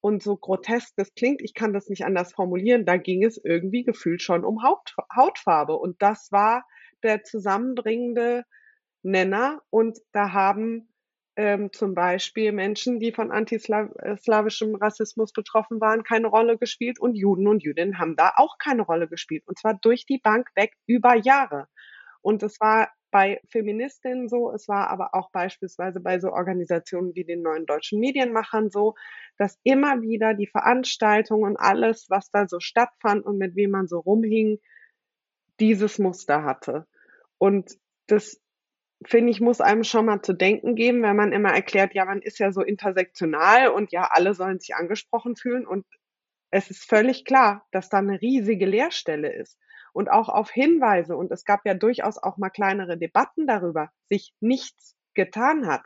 und 0.00 0.22
so 0.22 0.36
grotesk 0.36 0.94
das 0.96 1.14
klingt, 1.14 1.42
ich 1.42 1.54
kann 1.54 1.72
das 1.72 1.88
nicht 1.88 2.04
anders 2.04 2.32
formulieren, 2.32 2.84
da 2.84 2.96
ging 2.96 3.24
es 3.24 3.40
irgendwie 3.42 3.82
gefühlt 3.82 4.22
schon 4.22 4.44
um 4.44 4.62
Haut, 4.62 4.94
Hautfarbe. 5.14 5.76
Und 5.76 6.00
das 6.02 6.30
war 6.30 6.64
der 7.02 7.24
zusammenbringende 7.24 8.44
Nenner. 9.02 9.60
Und 9.70 9.98
da 10.12 10.32
haben 10.32 10.92
ähm, 11.36 11.72
zum 11.72 11.94
Beispiel 11.94 12.52
Menschen, 12.52 13.00
die 13.00 13.12
von 13.12 13.30
antislawischem 13.30 14.74
Rassismus 14.76 15.32
betroffen 15.32 15.80
waren, 15.80 16.04
keine 16.04 16.28
Rolle 16.28 16.58
gespielt. 16.58 17.00
Und 17.00 17.14
Juden 17.14 17.48
und 17.48 17.62
Jüdinnen 17.62 17.98
haben 17.98 18.16
da 18.16 18.32
auch 18.36 18.58
keine 18.58 18.82
Rolle 18.82 19.08
gespielt. 19.08 19.44
Und 19.46 19.58
zwar 19.58 19.74
durch 19.74 20.06
die 20.06 20.18
Bank 20.18 20.48
weg 20.54 20.74
über 20.86 21.16
Jahre. 21.16 21.66
Und 22.22 22.42
es 22.42 22.60
war 22.60 22.88
bei 23.10 23.40
Feministinnen 23.48 24.28
so, 24.28 24.52
es 24.52 24.68
war 24.68 24.88
aber 24.90 25.14
auch 25.14 25.30
beispielsweise 25.30 26.00
bei 26.00 26.18
so 26.20 26.32
Organisationen 26.32 27.14
wie 27.14 27.24
den 27.24 27.42
neuen 27.42 27.66
deutschen 27.66 28.00
Medienmachern 28.00 28.70
so, 28.70 28.94
dass 29.36 29.58
immer 29.62 30.02
wieder 30.02 30.34
die 30.34 30.46
Veranstaltungen 30.46 31.44
und 31.44 31.56
alles, 31.56 32.06
was 32.08 32.30
da 32.30 32.46
so 32.48 32.60
stattfand 32.60 33.24
und 33.24 33.38
mit 33.38 33.56
wem 33.56 33.70
man 33.70 33.88
so 33.88 33.98
rumhing, 34.00 34.58
dieses 35.60 35.98
Muster 35.98 36.44
hatte. 36.44 36.86
Und 37.38 37.78
das 38.06 38.40
finde 39.04 39.30
ich, 39.30 39.40
muss 39.40 39.60
einem 39.60 39.84
schon 39.84 40.06
mal 40.06 40.22
zu 40.22 40.32
denken 40.32 40.74
geben, 40.74 41.02
wenn 41.02 41.16
man 41.16 41.32
immer 41.32 41.50
erklärt, 41.50 41.94
ja, 41.94 42.04
man 42.04 42.20
ist 42.20 42.38
ja 42.38 42.52
so 42.52 42.62
intersektional 42.62 43.68
und 43.68 43.92
ja, 43.92 44.08
alle 44.10 44.34
sollen 44.34 44.58
sich 44.58 44.74
angesprochen 44.74 45.36
fühlen. 45.36 45.66
Und 45.66 45.86
es 46.50 46.70
ist 46.70 46.84
völlig 46.84 47.24
klar, 47.24 47.66
dass 47.70 47.88
da 47.88 47.98
eine 47.98 48.20
riesige 48.20 48.66
Leerstelle 48.66 49.32
ist. 49.32 49.58
Und 49.92 50.10
auch 50.10 50.28
auf 50.28 50.50
Hinweise, 50.50 51.16
und 51.16 51.30
es 51.32 51.44
gab 51.44 51.64
ja 51.64 51.74
durchaus 51.74 52.18
auch 52.18 52.36
mal 52.36 52.50
kleinere 52.50 52.98
Debatten 52.98 53.46
darüber, 53.46 53.90
sich 54.08 54.34
nichts 54.40 54.96
getan 55.14 55.66
hat. 55.66 55.82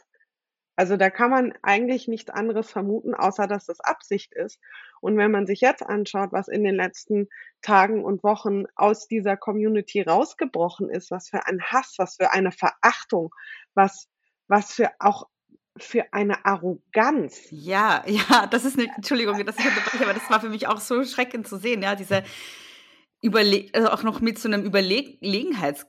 Also 0.74 0.96
da 0.96 1.10
kann 1.10 1.30
man 1.30 1.52
eigentlich 1.62 2.08
nichts 2.08 2.30
anderes 2.30 2.70
vermuten, 2.70 3.14
außer 3.14 3.46
dass 3.46 3.66
das 3.66 3.80
Absicht 3.80 4.32
ist. 4.32 4.58
Und 5.00 5.18
wenn 5.18 5.30
man 5.30 5.46
sich 5.46 5.60
jetzt 5.60 5.82
anschaut, 5.82 6.32
was 6.32 6.48
in 6.48 6.64
den 6.64 6.74
letzten 6.74 7.28
Tagen 7.60 8.04
und 8.04 8.24
Wochen 8.24 8.64
aus 8.74 9.06
dieser 9.06 9.36
Community 9.36 10.00
rausgebrochen 10.00 10.88
ist, 10.88 11.10
was 11.10 11.28
für 11.28 11.46
ein 11.46 11.60
Hass, 11.62 11.94
was 11.98 12.16
für 12.16 12.32
eine 12.32 12.52
Verachtung, 12.52 13.34
was, 13.74 14.08
was 14.48 14.72
für 14.72 14.90
auch 14.98 15.28
für 15.76 16.12
eine 16.12 16.44
Arroganz. 16.44 17.48
Ja, 17.50 18.02
ja, 18.06 18.46
das 18.46 18.64
ist 18.64 18.78
eine, 18.78 18.88
Entschuldigung, 18.96 19.44
dass 19.44 19.58
ich 19.58 19.66
unterbreche, 19.66 20.04
aber 20.04 20.14
das 20.14 20.30
war 20.30 20.40
für 20.40 20.48
mich 20.48 20.68
auch 20.68 20.80
so 20.80 21.04
schreckend 21.04 21.46
zu 21.46 21.58
sehen, 21.58 21.82
ja, 21.82 21.94
diese 21.94 22.22
Überle 23.22 23.68
also 23.72 23.88
auch 23.88 24.02
noch 24.02 24.20
mit 24.20 24.38
so 24.38 24.48
einem 24.48 24.64
Überlegenheits 24.64 25.86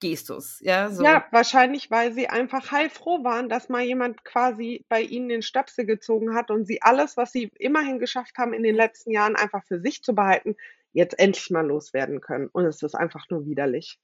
Gestus. 0.00 0.58
Ja, 0.60 0.90
so. 0.90 1.02
ja, 1.02 1.24
wahrscheinlich, 1.30 1.90
weil 1.90 2.12
sie 2.12 2.28
einfach 2.28 2.70
heilfroh 2.70 3.24
waren, 3.24 3.48
dass 3.48 3.70
mal 3.70 3.82
jemand 3.82 4.22
quasi 4.24 4.84
bei 4.88 5.00
ihnen 5.00 5.30
den 5.30 5.40
Stöpsel 5.40 5.86
gezogen 5.86 6.34
hat 6.34 6.50
und 6.50 6.66
sie 6.66 6.82
alles, 6.82 7.16
was 7.16 7.32
sie 7.32 7.50
immerhin 7.58 7.98
geschafft 7.98 8.36
haben 8.36 8.52
in 8.52 8.62
den 8.62 8.74
letzten 8.74 9.12
Jahren 9.12 9.34
einfach 9.34 9.64
für 9.64 9.80
sich 9.80 10.02
zu 10.02 10.14
behalten, 10.14 10.56
jetzt 10.92 11.18
endlich 11.18 11.48
mal 11.50 11.66
loswerden 11.66 12.20
können. 12.20 12.48
Und 12.48 12.66
es 12.66 12.82
ist 12.82 12.94
einfach 12.94 13.30
nur 13.30 13.46
widerlich. 13.46 13.98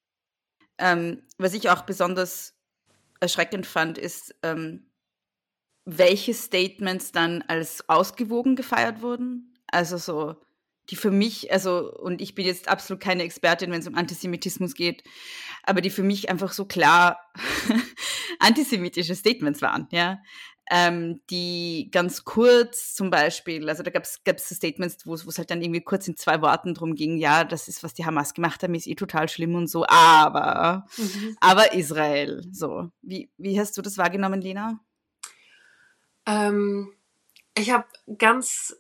Ähm, 0.79 1.23
was 1.37 1.53
ich 1.53 1.69
auch 1.69 1.83
besonders 1.83 2.55
erschreckend 3.21 3.67
fand, 3.67 3.99
ist, 3.99 4.35
ähm, 4.43 4.91
welche 5.85 6.33
Statements 6.33 7.13
dann 7.13 7.43
als 7.43 7.89
ausgewogen 7.89 8.57
gefeiert 8.57 9.03
wurden. 9.03 9.55
Also 9.71 9.99
so 9.99 10.37
die 10.91 10.97
für 10.97 11.11
mich, 11.11 11.53
also, 11.53 11.93
und 11.93 12.21
ich 12.21 12.35
bin 12.35 12.47
jetzt 12.47 12.69
absolut 12.69 13.01
keine 13.01 13.23
Expertin, 13.23 13.71
wenn 13.71 13.81
es 13.81 13.89
um 13.89 13.95
Antisemitismus 13.95 14.75
geht, 14.75 15.05
aber 15.63 15.81
die 15.81 15.91
für 15.91 16.03
mich 16.03 16.29
einfach 16.31 16.53
so 16.53 16.65
klar 16.65 17.19
antisemitische 18.39 19.15
Statements 19.15 19.63
waren, 19.63 19.89
ja. 19.91 20.21
Ähm, 20.73 21.21
die 21.31 21.89
ganz 21.91 22.25
kurz 22.25 22.95
zum 22.95 23.11
Beispiel, 23.11 23.69
also 23.69 23.83
da 23.83 23.91
gab 23.91 24.05
es 24.05 24.21
so 24.49 24.55
Statements, 24.55 25.05
wo 25.05 25.15
es 25.15 25.37
halt 25.37 25.51
dann 25.51 25.63
irgendwie 25.63 25.81
kurz 25.81 26.07
in 26.07 26.17
zwei 26.17 26.41
Worten 26.43 26.75
drum 26.75 26.95
ging, 26.95 27.19
ja, 27.19 27.43
das 27.43 27.67
ist, 27.67 27.83
was 27.83 27.93
die 27.93 28.05
Hamas 28.05 28.35
gemacht 28.35 28.63
haben, 28.63 28.75
ist 28.77 28.87
eh 28.87 28.95
total 28.95 29.29
schlimm 29.29 29.57
und 29.57 29.67
so, 29.67 29.85
aber, 29.89 30.87
mhm. 30.97 31.37
aber 31.41 31.73
Israel, 31.73 32.45
so. 32.53 32.91
Wie, 33.03 33.31
wie 33.37 33.59
hast 33.59 33.77
du 33.77 33.83
das 33.83 33.99
wahrgenommen, 33.99 34.41
Lena? 34.41 34.79
Ähm, 36.27 36.93
ich 37.57 37.73
habe 37.73 37.87
ganz 38.17 38.77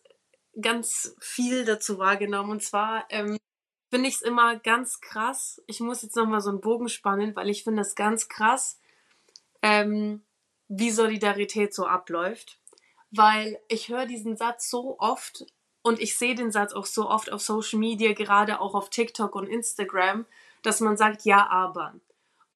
ganz 0.60 1.14
viel 1.20 1.64
dazu 1.64 1.98
wahrgenommen. 1.98 2.50
Und 2.50 2.62
zwar 2.62 3.04
ähm, 3.10 3.38
finde 3.90 4.08
ich 4.08 4.16
es 4.16 4.22
immer 4.22 4.56
ganz 4.56 5.00
krass. 5.00 5.62
Ich 5.66 5.80
muss 5.80 6.02
jetzt 6.02 6.16
nochmal 6.16 6.40
so 6.40 6.50
einen 6.50 6.60
Bogen 6.60 6.88
spannen, 6.88 7.34
weil 7.36 7.48
ich 7.48 7.64
finde 7.64 7.82
es 7.82 7.94
ganz 7.94 8.28
krass, 8.28 8.78
ähm, 9.62 10.22
wie 10.68 10.90
Solidarität 10.90 11.74
so 11.74 11.86
abläuft. 11.86 12.58
Weil 13.10 13.58
ich 13.68 13.88
höre 13.88 14.06
diesen 14.06 14.36
Satz 14.36 14.70
so 14.70 14.96
oft 14.98 15.44
und 15.82 15.98
ich 15.98 16.16
sehe 16.16 16.34
den 16.34 16.52
Satz 16.52 16.72
auch 16.72 16.86
so 16.86 17.08
oft 17.08 17.32
auf 17.32 17.40
Social 17.40 17.78
Media, 17.78 18.12
gerade 18.12 18.60
auch 18.60 18.74
auf 18.74 18.90
TikTok 18.90 19.34
und 19.34 19.48
Instagram, 19.48 20.26
dass 20.62 20.80
man 20.80 20.96
sagt, 20.96 21.24
ja, 21.24 21.48
aber. 21.48 21.94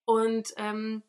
Und 0.05 0.53
ähm, 0.57 1.03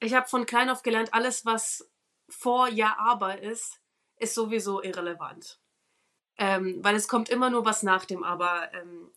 ich 0.00 0.14
habe 0.14 0.28
von 0.28 0.46
klein 0.46 0.70
auf 0.70 0.82
gelernt, 0.82 1.14
alles, 1.14 1.44
was 1.46 1.88
vor 2.28 2.68
Ja, 2.68 2.96
aber 2.98 3.40
ist, 3.42 3.81
ist 4.22 4.34
sowieso 4.34 4.82
irrelevant. 4.82 5.58
Ähm, 6.38 6.78
weil 6.82 6.94
es 6.94 7.08
kommt 7.08 7.28
immer 7.28 7.50
nur 7.50 7.64
was 7.64 7.82
nach 7.82 8.04
dem 8.04 8.24
Aber, 8.24 8.72
ähm, 8.72 9.10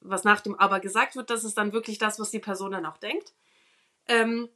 was 0.00 0.24
nach 0.24 0.40
dem 0.40 0.58
Aber 0.58 0.80
gesagt 0.80 1.16
wird, 1.16 1.30
das 1.30 1.44
ist 1.44 1.58
dann 1.58 1.72
wirklich 1.72 1.98
das, 1.98 2.18
was 2.18 2.30
die 2.30 2.38
Person 2.38 2.72
dann 2.72 2.86
auch 2.86 2.96
denkt. 2.96 3.34
Ähm, 4.06 4.48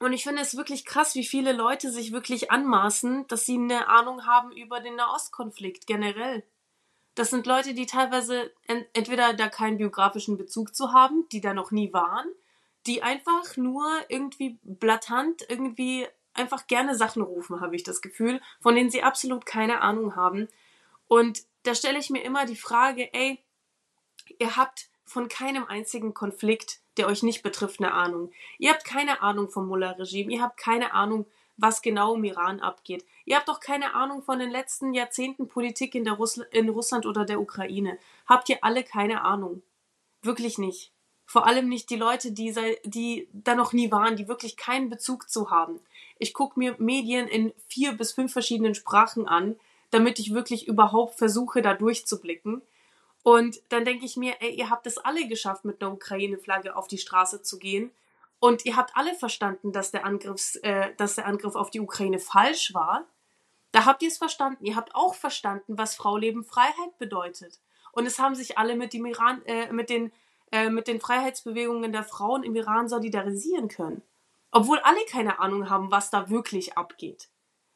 und 0.00 0.12
ich 0.12 0.24
finde 0.24 0.42
es 0.42 0.56
wirklich 0.56 0.84
krass, 0.84 1.14
wie 1.14 1.24
viele 1.24 1.52
Leute 1.52 1.90
sich 1.90 2.12
wirklich 2.12 2.50
anmaßen, 2.50 3.26
dass 3.28 3.46
sie 3.46 3.56
eine 3.56 3.88
Ahnung 3.88 4.26
haben 4.26 4.50
über 4.52 4.80
den 4.80 4.96
Nahostkonflikt 4.96 5.86
generell. 5.86 6.42
Das 7.14 7.30
sind 7.30 7.46
Leute, 7.46 7.74
die 7.74 7.86
teilweise 7.86 8.52
ent 8.66 8.86
entweder 8.92 9.34
da 9.34 9.48
keinen 9.48 9.78
biografischen 9.78 10.36
Bezug 10.36 10.74
zu 10.74 10.92
haben, 10.92 11.28
die 11.30 11.40
da 11.40 11.54
noch 11.54 11.70
nie 11.70 11.92
waren, 11.92 12.26
die 12.86 13.02
einfach 13.02 13.56
nur 13.56 13.86
irgendwie 14.08 14.58
blattant 14.62 15.46
irgendwie 15.48 16.08
einfach 16.34 16.66
gerne 16.66 16.94
Sachen 16.94 17.22
rufen, 17.22 17.60
habe 17.60 17.76
ich 17.76 17.82
das 17.82 18.02
Gefühl, 18.02 18.40
von 18.60 18.74
denen 18.74 18.90
sie 18.90 19.02
absolut 19.02 19.46
keine 19.46 19.80
Ahnung 19.80 20.16
haben. 20.16 20.48
Und 21.08 21.42
da 21.62 21.74
stelle 21.74 21.98
ich 21.98 22.10
mir 22.10 22.22
immer 22.22 22.46
die 22.46 22.56
Frage, 22.56 23.12
ey, 23.12 23.38
ihr 24.38 24.56
habt 24.56 24.88
von 25.04 25.28
keinem 25.28 25.64
einzigen 25.64 26.14
Konflikt, 26.14 26.80
der 26.96 27.06
euch 27.06 27.22
nicht 27.22 27.42
betrifft, 27.42 27.80
eine 27.80 27.92
Ahnung. 27.92 28.32
Ihr 28.58 28.70
habt 28.70 28.84
keine 28.84 29.22
Ahnung 29.22 29.48
vom 29.48 29.66
Mullah-Regime, 29.68 30.32
ihr 30.32 30.42
habt 30.42 30.58
keine 30.58 30.94
Ahnung, 30.94 31.26
was 31.56 31.82
genau 31.82 32.14
im 32.14 32.24
Iran 32.24 32.60
abgeht. 32.60 33.04
Ihr 33.24 33.36
habt 33.36 33.48
doch 33.48 33.60
keine 33.60 33.94
Ahnung 33.94 34.22
von 34.22 34.38
den 34.38 34.50
letzten 34.50 34.92
Jahrzehnten 34.92 35.48
Politik 35.48 35.94
in, 35.94 36.08
Russl 36.08 36.46
in 36.50 36.68
Russland 36.68 37.06
oder 37.06 37.24
der 37.24 37.40
Ukraine. 37.40 37.98
Habt 38.26 38.48
ihr 38.48 38.58
alle 38.62 38.82
keine 38.82 39.22
Ahnung. 39.22 39.62
Wirklich 40.22 40.58
nicht. 40.58 40.93
Vor 41.26 41.46
allem 41.46 41.68
nicht 41.68 41.90
die 41.90 41.96
Leute, 41.96 42.32
die, 42.32 42.54
die 42.84 43.28
da 43.32 43.54
noch 43.54 43.72
nie 43.72 43.90
waren, 43.90 44.16
die 44.16 44.28
wirklich 44.28 44.56
keinen 44.56 44.90
Bezug 44.90 45.30
zu 45.30 45.50
haben. 45.50 45.80
Ich 46.18 46.34
gucke 46.34 46.58
mir 46.58 46.76
Medien 46.78 47.26
in 47.28 47.52
vier 47.66 47.92
bis 47.92 48.12
fünf 48.12 48.32
verschiedenen 48.32 48.74
Sprachen 48.74 49.26
an, 49.26 49.56
damit 49.90 50.18
ich 50.18 50.34
wirklich 50.34 50.66
überhaupt 50.68 51.16
versuche, 51.16 51.62
da 51.62 51.74
durchzublicken. 51.74 52.62
Und 53.22 53.60
dann 53.70 53.84
denke 53.84 54.04
ich 54.04 54.16
mir, 54.16 54.34
ey, 54.40 54.54
ihr 54.54 54.68
habt 54.68 54.86
es 54.86 54.98
alle 54.98 55.26
geschafft, 55.26 55.64
mit 55.64 55.82
einer 55.82 55.92
Ukraine-Flagge 55.92 56.76
auf 56.76 56.88
die 56.88 56.98
Straße 56.98 57.42
zu 57.42 57.58
gehen. 57.58 57.90
Und 58.38 58.66
ihr 58.66 58.76
habt 58.76 58.94
alle 58.96 59.14
verstanden, 59.14 59.72
dass 59.72 59.90
der, 59.90 60.04
Angriffs, 60.04 60.56
äh, 60.56 60.94
dass 60.98 61.14
der 61.14 61.26
Angriff 61.26 61.54
auf 61.54 61.70
die 61.70 61.80
Ukraine 61.80 62.18
falsch 62.18 62.74
war. 62.74 63.06
Da 63.72 63.86
habt 63.86 64.02
ihr 64.02 64.08
es 64.08 64.18
verstanden. 64.18 64.66
Ihr 64.66 64.76
habt 64.76 64.94
auch 64.94 65.14
verstanden, 65.14 65.78
was 65.78 65.94
Frau 65.94 66.18
Leben 66.18 66.44
Freiheit 66.44 66.98
bedeutet. 66.98 67.58
Und 67.92 68.04
es 68.04 68.18
haben 68.18 68.34
sich 68.34 68.58
alle 68.58 68.76
mit, 68.76 68.92
dem 68.92 69.06
Iran, 69.06 69.42
äh, 69.46 69.72
mit, 69.72 69.88
den, 69.88 70.12
äh, 70.54 70.70
mit 70.70 70.86
den 70.86 71.00
Freiheitsbewegungen 71.00 71.90
der 71.90 72.04
Frauen 72.04 72.44
im 72.44 72.54
Iran 72.54 72.88
solidarisieren 72.88 73.66
können. 73.66 74.02
Obwohl 74.52 74.78
alle 74.78 75.04
keine 75.10 75.40
Ahnung 75.40 75.68
haben, 75.68 75.90
was 75.90 76.10
da 76.10 76.30
wirklich 76.30 76.78
abgeht. 76.78 77.28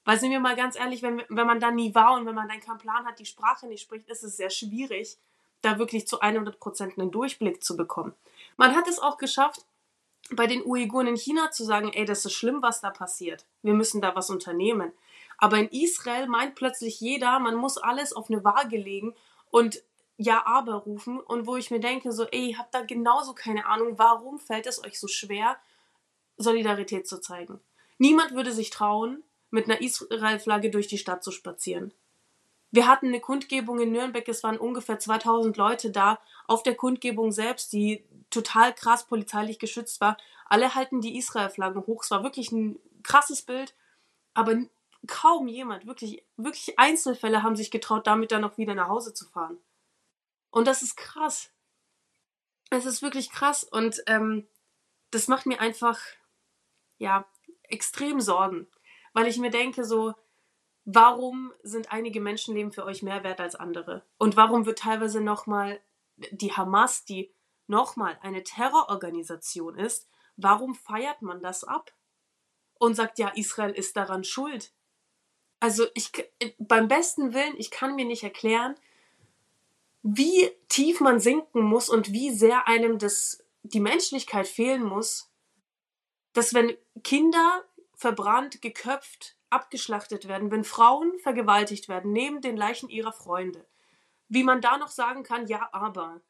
Weil 0.04 0.20
sind 0.20 0.30
wir 0.30 0.38
mal 0.38 0.54
ganz 0.54 0.78
ehrlich, 0.78 1.02
wenn, 1.02 1.20
wenn 1.28 1.46
man 1.48 1.58
da 1.58 1.72
nie 1.72 1.92
war 1.96 2.14
und 2.14 2.24
wenn 2.24 2.36
man 2.36 2.46
dann 2.46 2.60
keinen 2.60 2.78
Plan 2.78 3.04
hat, 3.04 3.18
die 3.18 3.26
Sprache 3.26 3.66
nicht 3.66 3.82
spricht, 3.82 4.08
ist 4.08 4.22
es 4.22 4.36
sehr 4.36 4.50
schwierig, 4.50 5.18
da 5.60 5.80
wirklich 5.80 6.06
zu 6.06 6.20
100 6.20 6.60
Prozent 6.60 6.96
einen 6.96 7.10
Durchblick 7.10 7.64
zu 7.64 7.76
bekommen. 7.76 8.14
Man 8.56 8.76
hat 8.76 8.86
es 8.86 9.00
auch 9.00 9.18
geschafft, 9.18 9.66
bei 10.30 10.46
den 10.46 10.64
Uiguren 10.64 11.08
in 11.08 11.16
China 11.16 11.50
zu 11.50 11.64
sagen, 11.64 11.90
ey, 11.92 12.04
das 12.04 12.24
ist 12.24 12.34
schlimm, 12.34 12.62
was 12.62 12.80
da 12.80 12.90
passiert. 12.90 13.44
Wir 13.62 13.74
müssen 13.74 14.00
da 14.00 14.14
was 14.14 14.30
unternehmen. 14.30 14.92
Aber 15.36 15.58
in 15.58 15.68
Israel 15.70 16.28
meint 16.28 16.54
plötzlich 16.54 17.00
jeder, 17.00 17.40
man 17.40 17.56
muss 17.56 17.76
alles 17.76 18.12
auf 18.12 18.30
eine 18.30 18.44
Waage 18.44 18.76
legen 18.76 19.16
und 19.50 19.82
ja, 20.18 20.44
aber 20.44 20.74
rufen. 20.74 21.20
Und 21.20 21.46
wo 21.46 21.56
ich 21.56 21.70
mir 21.70 21.80
denke, 21.80 22.12
so, 22.12 22.24
ey, 22.24 22.50
ihr 22.50 22.58
habt 22.58 22.74
da 22.74 22.82
genauso 22.82 23.32
keine 23.32 23.66
Ahnung, 23.66 23.98
warum 23.98 24.38
fällt 24.38 24.66
es 24.66 24.84
euch 24.84 24.98
so 25.00 25.06
schwer, 25.06 25.56
Solidarität 26.36 27.08
zu 27.08 27.20
zeigen. 27.20 27.60
Niemand 27.98 28.32
würde 28.32 28.52
sich 28.52 28.70
trauen, 28.70 29.22
mit 29.50 29.64
einer 29.64 29.80
Israel-Flagge 29.80 30.70
durch 30.70 30.88
die 30.88 30.98
Stadt 30.98 31.24
zu 31.24 31.30
spazieren. 31.30 31.94
Wir 32.70 32.86
hatten 32.86 33.06
eine 33.06 33.20
Kundgebung 33.20 33.80
in 33.80 33.92
Nürnberg, 33.92 34.28
es 34.28 34.42
waren 34.42 34.58
ungefähr 34.58 34.98
2000 34.98 35.56
Leute 35.56 35.90
da. 35.90 36.18
Auf 36.46 36.62
der 36.62 36.74
Kundgebung 36.74 37.32
selbst, 37.32 37.72
die 37.72 38.04
total 38.28 38.74
krass 38.74 39.06
polizeilich 39.06 39.58
geschützt 39.58 40.00
war, 40.00 40.18
alle 40.46 40.74
halten 40.74 41.00
die 41.00 41.16
Israel-Flaggen 41.16 41.86
hoch. 41.86 42.02
Es 42.02 42.10
war 42.10 42.22
wirklich 42.22 42.52
ein 42.52 42.78
krasses 43.02 43.42
Bild, 43.42 43.74
aber 44.34 44.56
kaum 45.06 45.48
jemand, 45.48 45.86
wirklich, 45.86 46.24
wirklich 46.36 46.78
Einzelfälle 46.78 47.42
haben 47.42 47.56
sich 47.56 47.70
getraut, 47.70 48.06
damit 48.06 48.32
dann 48.32 48.44
auch 48.44 48.58
wieder 48.58 48.74
nach 48.74 48.88
Hause 48.88 49.14
zu 49.14 49.24
fahren. 49.26 49.58
Und 50.50 50.66
das 50.66 50.82
ist 50.82 50.96
krass. 50.96 51.50
Es 52.70 52.86
ist 52.86 53.02
wirklich 53.02 53.30
krass 53.30 53.64
und 53.64 54.02
ähm, 54.06 54.46
das 55.10 55.28
macht 55.28 55.46
mir 55.46 55.60
einfach, 55.60 55.98
ja, 56.98 57.26
extrem 57.62 58.20
Sorgen, 58.20 58.66
weil 59.12 59.26
ich 59.26 59.38
mir 59.38 59.50
denke, 59.50 59.84
so, 59.84 60.14
warum 60.84 61.52
sind 61.62 61.92
einige 61.92 62.20
Menschenleben 62.20 62.72
für 62.72 62.84
euch 62.84 63.02
mehr 63.02 63.24
wert 63.24 63.40
als 63.40 63.54
andere? 63.54 64.04
Und 64.18 64.36
warum 64.36 64.66
wird 64.66 64.78
teilweise 64.78 65.20
nochmal 65.20 65.80
die 66.30 66.52
Hamas, 66.52 67.04
die 67.04 67.32
nochmal 67.66 68.18
eine 68.22 68.42
Terrororganisation 68.42 69.78
ist, 69.78 70.08
warum 70.36 70.74
feiert 70.74 71.22
man 71.22 71.42
das 71.42 71.64
ab? 71.64 71.92
Und 72.74 72.94
sagt, 72.94 73.18
ja, 73.18 73.28
Israel 73.30 73.72
ist 73.72 73.96
daran 73.96 74.24
schuld. 74.24 74.72
Also 75.60 75.86
ich, 75.94 76.12
beim 76.58 76.86
besten 76.86 77.34
Willen, 77.34 77.56
ich 77.58 77.70
kann 77.70 77.96
mir 77.96 78.04
nicht 78.04 78.22
erklären, 78.22 78.76
wie 80.10 80.50
tief 80.68 81.00
man 81.00 81.20
sinken 81.20 81.62
muss 81.62 81.90
und 81.90 82.12
wie 82.12 82.30
sehr 82.30 82.66
einem 82.66 82.98
das, 82.98 83.44
die 83.62 83.80
Menschlichkeit 83.80 84.46
fehlen 84.46 84.82
muss, 84.82 85.30
dass 86.32 86.54
wenn 86.54 86.76
Kinder 87.04 87.64
verbrannt, 87.94 88.62
geköpft, 88.62 89.36
abgeschlachtet 89.50 90.26
werden, 90.26 90.50
wenn 90.50 90.64
Frauen 90.64 91.18
vergewaltigt 91.18 91.88
werden, 91.88 92.12
neben 92.12 92.40
den 92.40 92.56
Leichen 92.56 92.88
ihrer 92.88 93.12
Freunde. 93.12 93.66
Wie 94.28 94.44
man 94.44 94.60
da 94.60 94.78
noch 94.78 94.88
sagen 94.88 95.24
kann, 95.24 95.46
ja, 95.46 95.68
aber. 95.72 96.20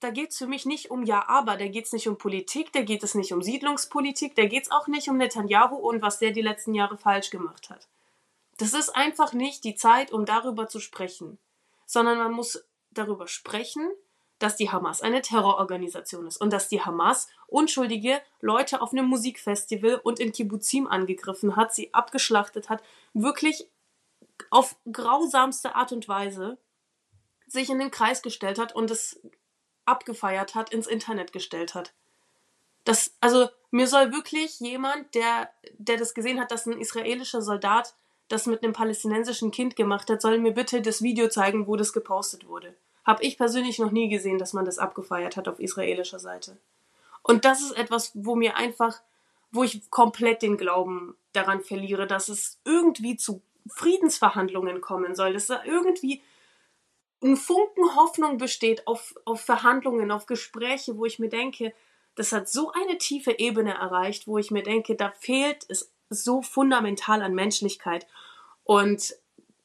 Da 0.00 0.10
geht 0.10 0.30
es 0.30 0.38
für 0.38 0.46
mich 0.46 0.64
nicht 0.64 0.90
um 0.90 1.02
Ja, 1.04 1.28
aber, 1.28 1.56
da 1.56 1.68
geht 1.68 1.84
es 1.84 1.92
nicht 1.92 2.08
um 2.08 2.18
Politik, 2.18 2.72
da 2.72 2.82
geht 2.82 3.02
es 3.04 3.14
nicht 3.14 3.32
um 3.32 3.42
Siedlungspolitik, 3.42 4.34
da 4.34 4.46
geht 4.46 4.64
es 4.64 4.70
auch 4.70 4.88
nicht 4.88 5.08
um 5.08 5.16
Netanyahu 5.16 5.76
und 5.76 6.02
was 6.02 6.18
der 6.18 6.30
die 6.32 6.42
letzten 6.42 6.74
Jahre 6.74 6.96
falsch 6.96 7.30
gemacht 7.30 7.68
hat. 7.68 7.88
Das 8.56 8.74
ist 8.74 8.90
einfach 8.90 9.32
nicht 9.32 9.64
die 9.64 9.74
Zeit, 9.74 10.12
um 10.12 10.24
darüber 10.24 10.68
zu 10.68 10.80
sprechen, 10.80 11.38
sondern 11.84 12.18
man 12.18 12.32
muss 12.32 12.64
darüber 12.90 13.26
sprechen, 13.28 13.90
dass 14.38 14.56
die 14.56 14.70
Hamas 14.70 15.02
eine 15.02 15.20
Terrororganisation 15.20 16.26
ist 16.26 16.40
und 16.40 16.52
dass 16.52 16.68
die 16.68 16.80
Hamas 16.80 17.28
unschuldige 17.46 18.20
Leute 18.40 18.80
auf 18.80 18.92
einem 18.92 19.06
Musikfestival 19.06 20.00
und 20.02 20.18
in 20.18 20.32
Kibbuzim 20.32 20.86
angegriffen 20.86 21.56
hat, 21.56 21.74
sie 21.74 21.92
abgeschlachtet 21.92 22.70
hat, 22.70 22.82
wirklich 23.12 23.68
auf 24.48 24.76
grausamste 24.90 25.74
Art 25.74 25.92
und 25.92 26.08
Weise 26.08 26.56
sich 27.46 27.68
in 27.68 27.78
den 27.78 27.90
Kreis 27.90 28.22
gestellt 28.22 28.58
hat 28.58 28.74
und 28.74 28.90
es 28.90 29.20
abgefeiert 29.84 30.54
hat, 30.54 30.72
ins 30.72 30.86
Internet 30.86 31.32
gestellt 31.32 31.74
hat. 31.74 31.92
Das, 32.84 33.14
also, 33.20 33.48
mir 33.70 33.86
soll 33.86 34.12
wirklich 34.12 34.58
jemand, 34.60 35.14
der, 35.14 35.50
der 35.74 35.98
das 35.98 36.14
gesehen 36.14 36.40
hat, 36.40 36.50
dass 36.50 36.66
ein 36.66 36.80
israelischer 36.80 37.42
Soldat 37.42 37.94
das 38.30 38.46
mit 38.46 38.62
einem 38.62 38.72
palästinensischen 38.72 39.50
Kind 39.50 39.76
gemacht 39.76 40.08
hat, 40.08 40.22
soll 40.22 40.38
mir 40.38 40.52
bitte 40.52 40.80
das 40.80 41.02
Video 41.02 41.28
zeigen, 41.28 41.66
wo 41.66 41.76
das 41.76 41.92
gepostet 41.92 42.46
wurde. 42.46 42.74
Habe 43.04 43.24
ich 43.24 43.36
persönlich 43.36 43.78
noch 43.78 43.90
nie 43.90 44.08
gesehen, 44.08 44.38
dass 44.38 44.52
man 44.52 44.64
das 44.64 44.78
abgefeiert 44.78 45.36
hat 45.36 45.48
auf 45.48 45.58
israelischer 45.58 46.18
Seite. 46.18 46.56
Und 47.22 47.44
das 47.44 47.60
ist 47.60 47.76
etwas, 47.76 48.12
wo 48.14 48.36
mir 48.36 48.56
einfach, 48.56 49.00
wo 49.50 49.64
ich 49.64 49.90
komplett 49.90 50.42
den 50.42 50.56
Glauben 50.56 51.16
daran 51.32 51.60
verliere, 51.60 52.06
dass 52.06 52.28
es 52.28 52.60
irgendwie 52.64 53.16
zu 53.16 53.42
Friedensverhandlungen 53.68 54.80
kommen 54.80 55.14
soll, 55.14 55.32
dass 55.32 55.48
da 55.48 55.64
irgendwie 55.64 56.22
ein 57.22 57.36
Funken 57.36 57.96
Hoffnung 57.96 58.38
besteht 58.38 58.86
auf, 58.86 59.14
auf 59.24 59.40
Verhandlungen, 59.40 60.10
auf 60.10 60.26
Gespräche, 60.26 60.96
wo 60.96 61.04
ich 61.04 61.18
mir 61.18 61.28
denke, 61.28 61.74
das 62.14 62.32
hat 62.32 62.48
so 62.48 62.72
eine 62.72 62.98
tiefe 62.98 63.38
Ebene 63.38 63.74
erreicht, 63.74 64.26
wo 64.26 64.38
ich 64.38 64.50
mir 64.50 64.62
denke, 64.62 64.94
da 64.94 65.10
fehlt 65.10 65.66
es 65.68 65.92
so 66.10 66.42
fundamental 66.42 67.22
an 67.22 67.34
Menschlichkeit. 67.34 68.06
Und 68.64 69.14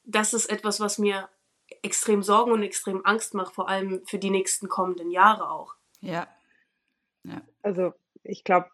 das 0.06 0.34
ist 0.34 0.50
etwas, 0.50 0.80
was 0.80 0.98
mir 0.98 1.28
extrem 1.82 2.24
Sorgen 2.24 2.52
und 2.52 2.64
extrem 2.64 3.06
Angst 3.06 3.34
macht, 3.34 3.56
vor 3.56 3.68
allem 3.70 4.06
für 4.06 4.20
die 4.20 4.30
nächsten 4.30 4.70
kommenden 4.70 5.12
Jahre 5.12 5.50
auch. 5.50 5.76
Ja. 6.00 6.28
ja. 7.24 7.42
Also 7.62 7.94
ich 8.24 8.44
glaube, 8.44 8.70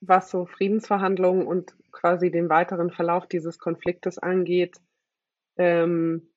was 0.00 0.30
so 0.30 0.46
Friedensverhandlungen 0.46 1.46
und 1.46 1.74
quasi 1.90 2.30
den 2.30 2.48
weiteren 2.48 2.90
Verlauf 2.90 3.26
dieses 3.26 3.58
Konfliktes 3.58 4.18
angeht, 4.18 4.76
ähm, 5.56 6.28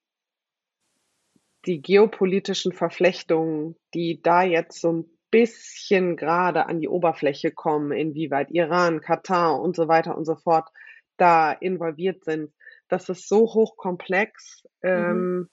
die 1.65 1.82
geopolitischen 1.82 2.71
Verflechtungen, 2.71 3.76
die 3.93 4.21
da 4.21 4.41
jetzt 4.41 4.82
so 4.82 4.93
ein 4.93 5.17
bisschen 5.32 6.17
gerade 6.17 6.67
an 6.67 6.80
die 6.80 6.89
Oberfläche 6.89 7.52
kommen, 7.52 7.91
inwieweit 7.91 8.52
Iran, 8.52 9.02
Katar 9.02 9.60
und 9.60 9.76
so 9.76 9.88
weiter 9.88 10.17
und 10.17 10.26
so 10.26 10.36
fort 10.36 10.70
da 11.17 11.52
involviert 11.52 12.24
sind, 12.26 12.54
das 12.88 13.08
ist 13.10 13.28
so 13.28 13.54
hochkomplex. 13.54 14.63
Mhm. 14.82 14.89
Ähm, 14.89 15.50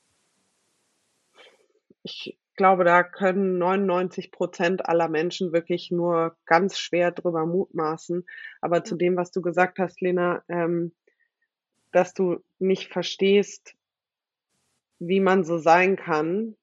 ich 2.02 2.38
glaube, 2.56 2.84
da 2.84 3.02
können 3.02 3.58
99 3.58 4.32
Prozent 4.32 4.88
aller 4.88 5.08
Menschen 5.08 5.52
wirklich 5.52 5.90
nur 5.90 6.36
ganz 6.46 6.78
schwer 6.78 7.12
drüber 7.12 7.46
mutmaßen. 7.46 8.26
Aber 8.60 8.82
zu 8.82 8.96
dem, 8.96 9.16
was 9.16 9.30
du 9.30 9.40
gesagt 9.40 9.78
hast, 9.78 10.00
Lena, 10.00 10.42
ähm, 10.48 10.92
dass 11.92 12.12
du 12.12 12.42
nicht 12.58 12.92
verstehst, 12.92 13.74
wie 14.98 15.20
man 15.20 15.44
so 15.44 15.58
sein 15.58 15.96
kann. 15.96 16.56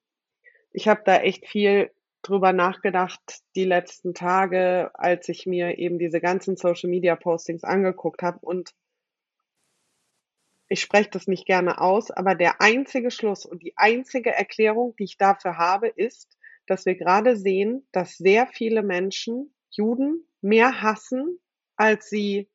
Ich 0.72 0.88
habe 0.88 1.00
da 1.04 1.16
echt 1.16 1.46
viel 1.46 1.90
drüber 2.28 2.52
nachgedacht 2.52 3.40
die 3.54 3.64
letzten 3.64 4.14
Tage, 4.14 4.90
als 4.94 5.28
ich 5.28 5.46
mir 5.46 5.78
eben 5.78 5.98
diese 5.98 6.20
ganzen 6.20 6.56
Social 6.56 6.90
Media 6.90 7.16
Postings 7.16 7.64
angeguckt 7.64 8.22
habe 8.22 8.38
und 8.40 8.74
ich 10.68 10.80
spreche 10.80 11.10
das 11.10 11.28
nicht 11.28 11.46
gerne 11.46 11.80
aus, 11.80 12.10
aber 12.10 12.34
der 12.34 12.60
einzige 12.60 13.12
Schluss 13.12 13.46
und 13.46 13.62
die 13.62 13.76
einzige 13.76 14.32
Erklärung, 14.32 14.96
die 14.96 15.04
ich 15.04 15.16
dafür 15.16 15.58
habe, 15.58 15.88
ist, 15.88 16.36
dass 16.66 16.86
wir 16.86 16.96
gerade 16.96 17.36
sehen, 17.36 17.86
dass 17.92 18.16
sehr 18.16 18.48
viele 18.48 18.82
Menschen 18.82 19.54
Juden 19.70 20.28
mehr 20.40 20.82
hassen, 20.82 21.38
als 21.76 22.08
sie 22.08 22.48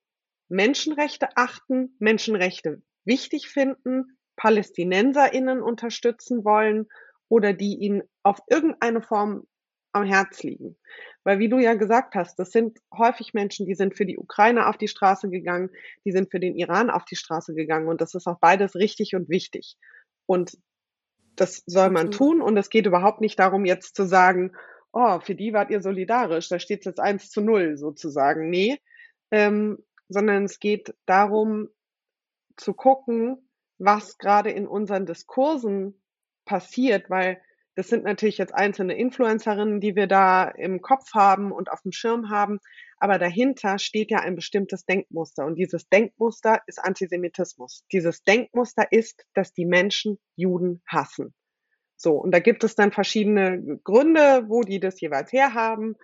Menschenrechte 0.49 1.29
achten, 1.37 1.95
Menschenrechte 1.99 2.81
wichtig 3.05 3.47
finden, 3.47 4.17
PalästinenserInnen 4.35 5.61
unterstützen 5.61 6.43
wollen 6.43 6.87
oder 7.29 7.53
die 7.53 7.75
ihnen 7.75 8.03
auf 8.23 8.39
irgendeine 8.49 9.01
Form 9.01 9.47
am 9.93 10.03
Herz 10.03 10.43
liegen. 10.43 10.77
Weil 11.23 11.39
wie 11.39 11.49
du 11.49 11.59
ja 11.59 11.75
gesagt 11.75 12.15
hast, 12.15 12.39
das 12.39 12.51
sind 12.51 12.79
häufig 12.95 13.33
Menschen, 13.33 13.65
die 13.65 13.75
sind 13.75 13.95
für 13.95 14.05
die 14.05 14.17
Ukraine 14.17 14.67
auf 14.67 14.77
die 14.77 14.87
Straße 14.87 15.29
gegangen, 15.29 15.69
die 16.05 16.11
sind 16.11 16.31
für 16.31 16.39
den 16.39 16.55
Iran 16.55 16.89
auf 16.89 17.05
die 17.05 17.15
Straße 17.15 17.53
gegangen 17.53 17.87
und 17.87 18.01
das 18.01 18.15
ist 18.15 18.27
auch 18.27 18.39
beides 18.39 18.75
richtig 18.75 19.15
und 19.15 19.29
wichtig. 19.29 19.77
Und 20.25 20.57
das 21.35 21.63
soll 21.65 21.89
man 21.89 22.11
tun 22.11 22.41
und 22.41 22.57
es 22.57 22.69
geht 22.69 22.85
überhaupt 22.85 23.21
nicht 23.21 23.39
darum, 23.39 23.65
jetzt 23.65 23.95
zu 23.95 24.05
sagen, 24.05 24.53
oh, 24.91 25.19
für 25.19 25.35
die 25.35 25.53
wart 25.53 25.69
ihr 25.69 25.81
solidarisch, 25.81 26.49
da 26.49 26.59
steht 26.59 26.85
jetzt 26.85 26.99
eins 26.99 27.29
zu 27.29 27.41
null 27.41 27.77
sozusagen. 27.77 28.49
Nee, 28.49 28.79
ähm, 29.31 29.77
sondern 30.09 30.45
es 30.45 30.59
geht 30.59 30.93
darum 31.05 31.69
zu 32.57 32.73
gucken, 32.73 33.49
was 33.77 34.17
gerade 34.17 34.51
in 34.51 34.67
unseren 34.67 35.05
Diskursen 35.05 36.01
passiert, 36.45 37.09
weil 37.09 37.41
Das 37.75 37.87
sind 37.87 38.03
natürlich 38.03 38.37
jetzt 38.37 38.53
einzelne 38.53 38.95
Influencerinnen, 38.95 39.79
die 39.79 39.95
wir 39.95 40.07
da 40.07 40.43
im 40.43 40.81
Kopf 40.81 41.13
haben 41.13 41.51
und 41.51 41.71
auf 41.71 41.81
dem 41.81 41.93
Schirm 41.93 42.29
haben. 42.29 42.59
Aber 42.97 43.17
dahinter 43.17 43.79
steht 43.79 44.11
ja 44.11 44.19
ein 44.19 44.35
bestimmtes 44.35 44.85
Denkmuster. 44.85 45.45
Und 45.45 45.55
dieses 45.55 45.87
Denkmuster 45.87 46.61
ist 46.67 46.79
Antisemitismus. 46.79 47.85
Dieses 47.91 48.23
Denkmuster 48.23 48.91
ist, 48.91 49.25
dass 49.33 49.53
die 49.53 49.65
Menschen 49.65 50.19
Juden 50.35 50.81
hassen. 50.85 51.33
So, 51.95 52.13
und 52.13 52.31
da 52.31 52.39
gibt 52.39 52.63
es 52.63 52.75
dann 52.75 52.91
verschiedene 52.91 53.79
Gründe, 53.83 54.45
wo 54.47 54.61
die 54.61 54.79
das 54.79 54.99
jeweils 54.99 55.31
herhaben. 55.31 55.95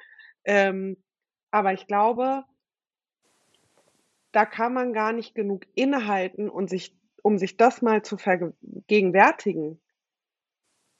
Ähm, 0.45 1.03
aber 1.51 1.73
ich 1.73 1.87
glaube, 1.87 2.43
da 4.31 4.45
kann 4.45 4.73
man 4.73 4.93
gar 4.93 5.11
nicht 5.11 5.35
genug 5.35 5.65
innehalten 5.75 6.49
und 6.49 6.69
sich, 6.69 6.95
um 7.23 7.37
sich 7.37 7.57
das 7.57 7.81
mal 7.81 8.03
zu 8.03 8.17
vergegenwärtigen, 8.17 9.81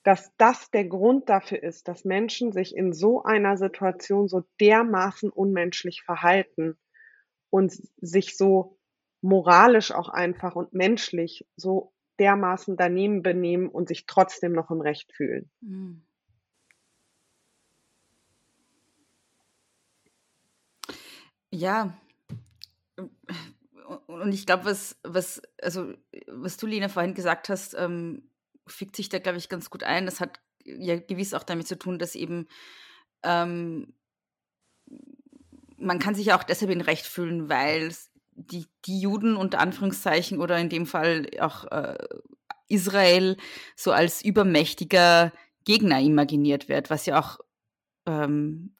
dass 0.07 0.33
das 0.37 0.71
der 0.71 0.85
Grund 0.85 1.27
dafür 1.27 1.61
ist, 1.61 1.89
dass 1.89 2.05
Menschen 2.05 2.53
sich 2.53 2.73
in 2.73 2.93
so 2.93 3.23
einer 3.23 3.57
Situation 3.57 4.29
so 4.29 4.45
dermaßen 4.61 5.29
unmenschlich 5.29 6.01
verhalten 6.01 6.77
und 7.49 7.73
sich 7.97 8.37
so 8.37 8.79
moralisch 9.19 9.91
auch 9.91 10.07
einfach 10.07 10.55
und 10.55 10.71
menschlich 10.71 11.45
so 11.57 11.93
dermaßen 12.19 12.77
daneben 12.77 13.21
benehmen 13.21 13.67
und 13.67 13.89
sich 13.89 14.05
trotzdem 14.05 14.53
noch 14.53 14.71
im 14.71 14.79
Recht 14.79 15.11
fühlen. 15.11 15.51
Mhm. 15.59 16.05
Ja, 21.51 21.97
und 24.05 24.31
ich 24.31 24.45
glaube, 24.45 24.63
was, 24.63 24.97
was, 25.03 25.41
also, 25.61 25.93
was 26.27 26.55
du, 26.55 26.65
Lena, 26.65 26.87
vorhin 26.87 27.13
gesagt 27.13 27.49
hast, 27.49 27.73
ähm, 27.73 28.29
fügt 28.67 28.95
sich 28.95 29.09
da, 29.09 29.19
glaube 29.19 29.37
ich, 29.37 29.49
ganz 29.49 29.69
gut 29.69 29.83
ein. 29.83 30.05
Das 30.05 30.19
hat 30.19 30.39
ja 30.63 30.99
gewiss 30.99 31.33
auch 31.33 31.43
damit 31.43 31.67
zu 31.67 31.77
tun, 31.77 31.99
dass 31.99 32.15
eben 32.15 32.47
ähm, 33.23 33.93
man 35.77 35.99
kann 35.99 36.15
sich 36.15 36.27
ja 36.27 36.37
auch 36.37 36.43
deshalb 36.43 36.71
in 36.71 36.81
Recht 36.81 37.05
fühlen, 37.05 37.49
weil 37.49 37.93
die, 38.33 38.65
die 38.85 38.99
Juden 38.99 39.35
unter 39.35 39.59
Anführungszeichen 39.59 40.39
oder 40.39 40.57
in 40.57 40.69
dem 40.69 40.85
Fall 40.85 41.27
auch 41.39 41.65
äh, 41.65 41.97
Israel 42.67 43.37
so 43.75 43.91
als 43.91 44.23
übermächtiger 44.23 45.31
Gegner 45.65 45.99
imaginiert 45.99 46.69
wird, 46.69 46.89
was 46.89 47.05
ja 47.05 47.19
auch 47.19 47.39
ähm, 48.05 48.75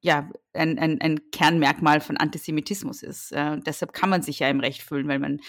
ja, 0.00 0.30
ein, 0.52 0.78
ein, 0.78 1.00
ein 1.00 1.30
Kernmerkmal 1.30 2.00
von 2.00 2.16
Antisemitismus 2.16 3.02
ist. 3.02 3.32
Äh, 3.32 3.58
deshalb 3.58 3.92
kann 3.92 4.10
man 4.10 4.22
sich 4.22 4.38
ja 4.38 4.48
im 4.48 4.60
Recht 4.60 4.82
fühlen, 4.82 5.08
weil 5.08 5.18
man, 5.18 5.40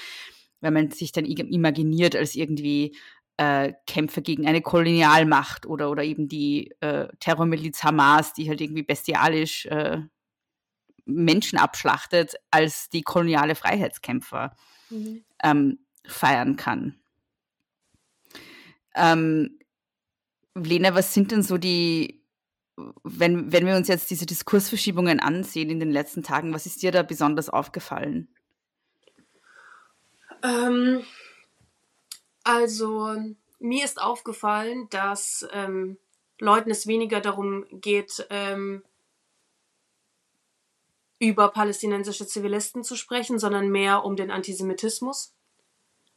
weil 0.62 0.72
man 0.72 0.90
sich 0.92 1.12
dann 1.12 1.26
imaginiert 1.26 2.16
als 2.16 2.36
irgendwie 2.36 2.96
äh, 3.38 3.74
Kämpfer 3.86 4.22
gegen 4.22 4.48
eine 4.48 4.62
Kolonialmacht 4.62 5.66
oder, 5.66 5.90
oder 5.92 6.04
eben 6.04 6.28
die 6.28 6.74
äh, 6.82 7.08
Terrormiliz 7.20 7.84
Hamas, 7.84 8.34
die 8.34 8.50
halt 8.50 8.62
irgendwie 8.62 8.84
bestialisch 8.84 9.66
äh, 9.68 10.02
Menschen 11.06 11.58
abschlachtet, 11.58 12.36
als 12.52 12.90
die 12.90 13.02
koloniale 13.02 13.56
Freiheitskämpfer 13.56 14.56
mhm. 14.90 15.24
ähm, 15.44 15.80
feiern 16.06 16.56
kann. 16.56 17.00
Ähm, 18.96 19.60
Lena, 20.56 20.96
was 20.96 21.14
sind 21.14 21.32
denn 21.32 21.44
so 21.44 21.58
die, 21.58 22.24
wenn, 23.04 23.52
wenn 23.52 23.66
wir 23.66 23.76
uns 23.76 23.88
jetzt 23.88 24.10
diese 24.10 24.26
Diskursverschiebungen 24.26 25.20
ansehen 25.20 25.70
in 25.70 25.80
den 25.80 25.92
letzten 25.92 26.24
Tagen, 26.24 26.54
was 26.54 26.66
ist 26.66 26.82
dir 26.82 26.92
da 26.92 27.04
besonders 27.04 27.50
aufgefallen? 27.50 28.28
Ähm, 30.44 31.04
also 32.48 33.14
mir 33.60 33.84
ist 33.84 34.02
aufgallen, 34.02 34.88
dass 34.90 35.46
ähm, 35.52 35.98
Leuten 36.40 36.72
es 36.72 36.88
weniger 36.88 37.20
darum 37.20 37.66
geht, 37.72 38.26
ähm, 38.30 38.84
über 41.20 41.50
palästinensische 41.50 42.26
Zivilisten 42.26 42.86
zu 42.86 42.96
sprechen, 42.96 43.38
sondern 43.38 43.70
mehr 43.70 44.06
um 44.06 44.16
den 44.16 44.32
Antisemitismus, 44.32 45.34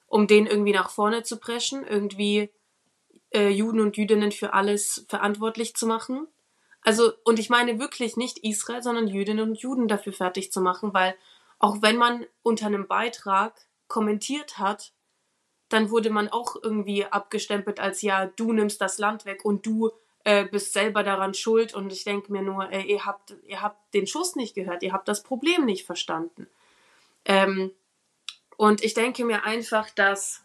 um 0.07 0.29
den 0.29 0.47
irgendwie 0.47 0.73
nach 0.73 0.91
vorne 0.91 1.25
zu 1.25 1.39
preschen, 1.39 1.85
irgendwie 1.85 2.51
äh, 3.31 3.49
Juden 3.49 3.81
und 3.81 3.97
Jüdinnen 3.97 4.31
für 4.31 4.53
alles 4.53 5.05
verantwortlich 5.09 5.75
zu 5.75 5.87
machen. 5.87 6.29
Also, 6.83 7.13
und 7.25 7.41
ich 7.41 7.51
meine 7.51 7.81
wirklich 7.81 8.17
nicht 8.17 8.39
Israel, 8.39 8.85
sondern 8.85 9.09
Jüdinnen 9.09 9.51
und 9.51 9.59
Juden 9.59 9.89
dafür 9.89 10.13
fertig 10.13 10.53
zu 10.53 10.61
machen, 10.61 10.95
weil 10.95 11.17
auch 11.59 11.83
wenn 11.83 11.97
man 11.97 12.25
unter 12.43 12.67
einem 12.67 12.87
Beitrag 12.87 13.55
kommentiert 13.89 14.59
hat, 14.59 14.93
dann 15.71 15.91
wurde 15.91 16.11
man 16.11 16.29
auch 16.29 16.57
irgendwie 16.63 17.07
abgestempelt 17.07 17.81
als 17.81 18.03
ja, 18.03 18.27
du 18.27 18.53
nimmst 18.53 18.81
das 18.81 18.99
Land 18.99 19.25
weg 19.25 19.45
und 19.45 19.65
du 19.65 19.91
äh, 20.25 20.45
bist 20.45 20.73
selber 20.73 21.03
daran 21.03 21.33
schuld. 21.33 21.75
Und 21.75 21.93
ich 21.93 22.05
denke 22.05 22.31
mir 22.33 22.43
nur, 22.43 22.71
äh, 22.71 22.83
ihr, 22.83 23.07
habt, 23.07 23.37
ihr 23.47 23.63
habt 23.63 23.95
den 23.95 24.07
Schuss 24.07 24.37
nicht 24.37 24.55
gehört, 24.55 24.83
ihr 24.83 24.93
habt 24.93 25.09
das 25.09 25.23
Problem 25.23 25.65
nicht 25.65 25.87
verstanden. 25.87 26.49
Ähm, 27.25 27.73
und 28.57 28.83
ich 28.85 28.95
denke 28.95 29.25
mir 29.25 29.45
einfach, 29.45 29.89
dass, 29.91 30.43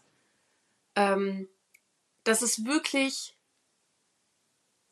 ähm, 0.94 1.48
dass 2.24 2.40
es 2.40 2.64
wirklich, 2.64 3.36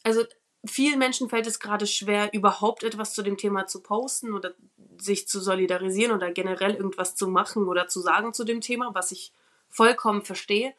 also 0.02 0.24
vielen 0.66 0.98
Menschen 0.98 1.28
fällt 1.28 1.46
es 1.46 1.60
gerade 1.60 1.86
schwer, 1.86 2.34
überhaupt 2.34 2.82
etwas 2.82 3.14
zu 3.14 3.22
dem 3.22 3.36
Thema 3.36 3.66
zu 3.66 3.82
posten 3.82 4.34
oder 4.34 4.52
sich 4.98 5.28
zu 5.28 5.40
solidarisieren 5.40 6.12
oder 6.12 6.32
generell 6.32 6.74
irgendwas 6.74 7.14
zu 7.14 7.28
machen 7.28 7.68
oder 7.68 7.86
zu 7.86 8.00
sagen 8.00 8.34
zu 8.34 8.44
dem 8.44 8.60
Thema, 8.60 8.94
was 8.94 9.12
ich 9.12 9.32
vollkommen 9.74 10.22
verstehe. 10.22 10.72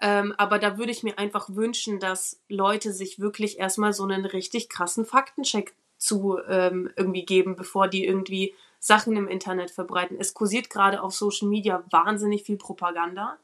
Ähm, 0.00 0.34
aber 0.36 0.58
da 0.58 0.76
würde 0.76 0.92
ich 0.92 1.02
mir 1.02 1.18
einfach 1.18 1.48
wünschen, 1.48 1.98
dass 1.98 2.40
Leute 2.48 2.92
sich 2.92 3.18
wirklich 3.18 3.58
erstmal 3.58 3.92
so 3.92 4.04
einen 4.04 4.26
richtig 4.26 4.68
krassen 4.68 5.06
Faktencheck 5.06 5.74
zu 5.96 6.38
ähm, 6.48 6.90
irgendwie 6.96 7.24
geben, 7.24 7.56
bevor 7.56 7.88
die 7.88 8.04
irgendwie 8.04 8.54
Sachen 8.78 9.16
im 9.16 9.28
Internet 9.28 9.70
verbreiten. 9.70 10.18
Es 10.20 10.34
kursiert 10.34 10.68
gerade 10.68 11.02
auf 11.02 11.14
Social 11.14 11.48
Media 11.48 11.82
wahnsinnig 11.90 12.42
viel 12.42 12.58
Propaganda. 12.58 13.38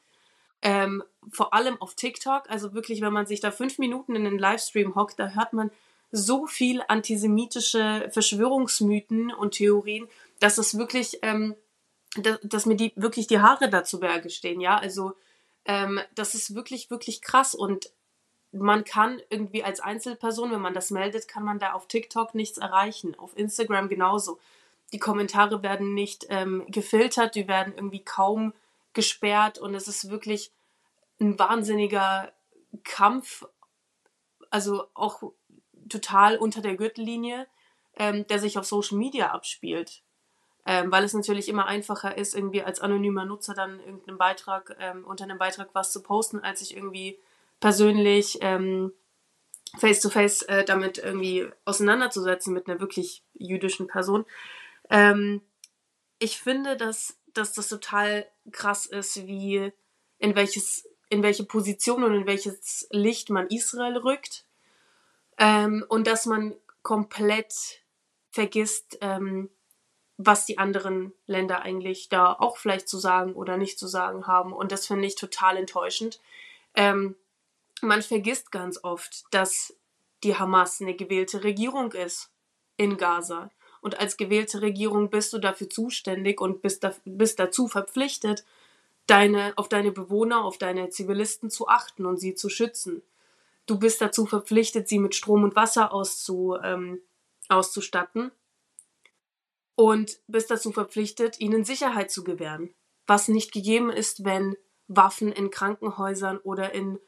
Ähm, 0.61 1.03
vor 1.31 1.55
allem 1.55 1.81
auf 1.81 1.95
TikTok. 1.95 2.51
Also 2.51 2.75
wirklich, 2.75 3.01
wenn 3.01 3.15
man 3.15 3.25
sich 3.25 3.41
da 3.41 3.51
fünf 3.51 3.79
Minuten 3.79 4.15
in 4.15 4.25
den 4.25 4.39
Livestream 4.39 4.95
hockt, 4.95 5.19
da 5.19 5.29
hört 5.29 5.55
man 5.55 5.71
so 6.13 6.47
viel 6.47 6.83
antisemitische 6.89 8.11
Verschwörungsmythen 8.13 9.33
und 9.33 9.53
Theorien, 9.53 10.09
dass 10.41 10.59
es 10.59 10.77
wirklich 10.77 11.21
ähm, 11.23 11.55
dass, 12.17 12.39
dass 12.43 12.67
mir 12.67 12.77
die 12.77 12.93
wirklich 12.97 13.27
die 13.27 13.41
Haare 13.41 13.69
dazu 13.69 14.01
Berge 14.01 14.31
stehen, 14.31 14.61
ja. 14.61 14.77
Also 14.79 15.13
ähm, 15.65 16.01
das 16.15 16.35
ist 16.35 16.55
wirklich, 16.55 16.91
wirklich 16.91 17.23
krass. 17.23 17.55
Und 17.55 17.93
man 18.53 18.85
kann 18.85 19.21
irgendwie 19.31 19.63
als 19.63 19.81
Einzelperson, 19.81 20.51
wenn 20.51 20.61
man 20.61 20.75
das 20.75 20.91
meldet, 20.91 21.29
kann 21.29 21.45
man 21.45 21.59
da 21.59 21.73
auf 21.73 21.87
TikTok 21.87 22.35
nichts 22.35 22.59
erreichen. 22.59 23.15
Auf 23.19 23.37
Instagram 23.37 23.89
genauso. 23.89 24.39
Die 24.93 24.99
Kommentare 24.99 25.63
werden 25.63 25.95
nicht 25.95 26.27
ähm, 26.31 26.65
gefiltert, 26.69 27.37
die 27.37 27.47
werden 27.47 27.75
irgendwie 27.77 28.05
kaum 28.05 28.53
gesperrt 28.93 29.59
und 29.59 29.77
es 29.77 29.87
ist 29.87 30.11
wirklich 30.11 30.51
ein 31.21 31.39
wahnsinniger 31.39 32.33
Kampf, 32.83 33.47
also 34.51 34.87
auch 34.95 35.23
total 35.89 36.39
unter 36.39 36.61
der 36.61 36.75
Gürtellinie, 36.75 37.47
ähm, 37.97 38.27
der 38.27 38.41
sich 38.41 38.59
auf 38.59 38.65
Social 38.65 38.99
Media 38.99 39.31
abspielt 39.31 40.03
ähm, 40.67 40.91
weil 40.93 41.05
es 41.05 41.15
natürlich 41.15 41.49
immer 41.49 41.67
einfacher 41.67 42.17
ist, 42.17 42.35
irgendwie 42.35 42.63
als 42.63 42.81
anonymer 42.81 43.25
Nutzer 43.25 43.55
dann 43.55 43.81
irgendeinen 43.81 44.19
Beitrag, 44.19 44.77
ähm, 44.79 45.05
unter 45.05 45.25
einem 45.25 45.39
Beitrag 45.39 45.71
was 45.73 45.93
zu 45.93 46.03
posten, 46.03 46.41
als 46.41 46.61
sich 46.61 46.77
irgendwie 46.77 47.19
persönlich 47.61 48.39
ähm, 48.41 48.93
face-to-face 49.79 50.43
äh, 50.43 50.65
damit 50.65 50.99
irgendwie 50.99 51.49
auseinanderzusetzen 51.65 52.53
mit 52.53 52.69
einer 52.69 52.81
wirklich 52.81 53.23
jüdischen 53.35 53.87
Person. 53.87 54.25
Ähm, 54.89 55.43
ich 56.19 56.39
finde, 56.39 56.77
dass, 56.77 57.19
dass 57.33 57.53
das 57.53 57.69
total 57.69 58.27
krass 58.53 58.87
ist, 58.87 59.27
wie 59.27 59.73
in 60.19 60.35
welches 60.37 60.87
in 61.11 61.23
welche 61.25 61.45
Position 61.45 62.05
und 62.05 62.15
in 62.15 62.27
welches 62.27 62.87
Licht 62.91 63.31
man 63.31 63.49
Israel 63.49 63.99
rückt 63.99 64.45
ähm, 65.37 65.85
und 65.89 66.07
dass 66.07 66.25
man 66.25 66.55
komplett 66.83 67.53
vergisst, 68.31 68.97
ähm, 69.01 69.51
was 70.23 70.45
die 70.45 70.59
anderen 70.59 71.13
Länder 71.27 71.63
eigentlich 71.63 72.09
da 72.11 72.33
auch 72.33 72.59
vielleicht 72.59 72.89
zu 72.89 72.99
sagen 72.99 73.33
oder 73.33 73.57
nicht 73.57 73.79
zu 73.79 73.87
sagen 73.87 74.27
haben. 74.27 74.53
Und 74.53 74.71
das 74.71 74.87
finde 74.87 75.07
ich 75.07 75.15
total 75.15 75.57
enttäuschend. 75.57 76.21
Ähm, 76.75 77.17
man 77.81 78.03
vergisst 78.03 78.53
ganz 78.53 78.79
oft, 78.85 79.25
dass 79.31 79.75
die 80.23 80.37
Hamas 80.37 80.81
eine 80.81 80.95
gewählte 80.95 81.43
Regierung 81.43 81.93
ist 81.93 82.31
in 82.77 82.99
Gaza. 82.99 83.51
Und 83.81 83.99
als 83.99 84.19
gewählte 84.19 84.61
Regierung 84.61 85.09
bist 85.09 85.33
du 85.33 85.39
dafür 85.39 85.71
zuständig 85.71 86.41
und 86.41 86.61
bist, 86.61 86.85
da, 86.85 86.95
bist 87.07 87.39
dazu 87.39 87.67
verpflichtet, 87.67 88.45
deine, 89.07 89.55
auf 89.57 89.71
deine 89.71 89.91
Bewohner, 89.91 90.45
auf 90.45 90.59
deine 90.59 90.91
Zivilisten 90.91 91.49
zu 91.49 91.67
achten 91.67 92.05
und 92.05 92.19
sie 92.19 92.35
zu 92.35 92.51
schützen. 92.51 93.03
Du 93.65 93.79
bist 93.79 94.03
dazu 94.03 94.27
verpflichtet, 94.27 94.87
sie 94.87 94.99
mit 94.99 95.15
Strom 95.15 95.45
und 95.45 95.57
Wasser 95.57 95.95
auszu, 95.95 96.59
ähm, 96.63 97.01
auszustatten 97.49 98.33
und 99.81 100.21
bist 100.27 100.51
dazu 100.51 100.73
verpflichtet, 100.73 101.41
ihnen 101.41 101.65
Sicherheit 101.65 102.11
zu 102.11 102.23
gewähren. 102.23 102.75
Was 103.07 103.29
nicht 103.29 103.51
gegeben 103.51 103.89
ist, 103.89 104.27
wenn 104.27 104.55
Waffen 104.89 105.33
in 105.33 105.51
Krankenhäusern 105.51 106.37
oder 106.37 106.75
in 106.75 106.99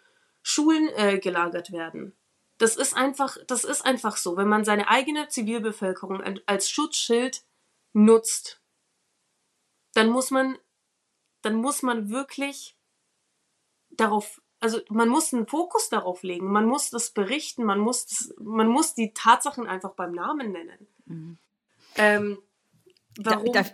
Schulen 0.40 0.88
äh, 0.96 1.18
gelagert 1.18 1.70
werden. 1.70 2.16
Das 2.56 2.76
ist 2.76 2.96
einfach, 2.96 3.36
das 3.46 3.64
ist 3.64 3.84
einfach 3.84 4.16
so. 4.16 4.38
Wenn 4.38 4.48
man 4.48 4.64
seine 4.64 4.88
eigene 4.88 5.28
Zivilbevölkerung 5.28 6.22
als 6.46 6.70
Schutzschild 6.70 7.44
nutzt, 7.92 8.62
dann 9.92 10.08
muss 10.08 10.30
man, 10.30 10.56
dann 11.42 11.56
muss 11.56 11.82
man 11.82 12.08
wirklich 12.08 12.74
darauf, 13.90 14.40
also 14.60 14.80
man 14.88 15.10
muss 15.10 15.34
einen 15.34 15.46
Fokus 15.46 15.90
darauf 15.90 16.22
legen, 16.22 16.50
man 16.50 16.64
muss 16.64 16.88
das 16.88 17.10
berichten, 17.10 17.64
man 17.64 17.80
muss, 17.80 18.06
das, 18.06 18.34
man 18.38 18.68
muss 18.68 18.94
die 18.94 19.12
Tatsachen 19.12 19.66
einfach 19.66 19.92
beim 19.92 20.12
Namen 20.12 20.52
nennen. 20.52 20.86
Mhm. 21.04 21.38
Ähm, 21.96 22.38
warum? 23.18 23.52
Da, 23.52 23.64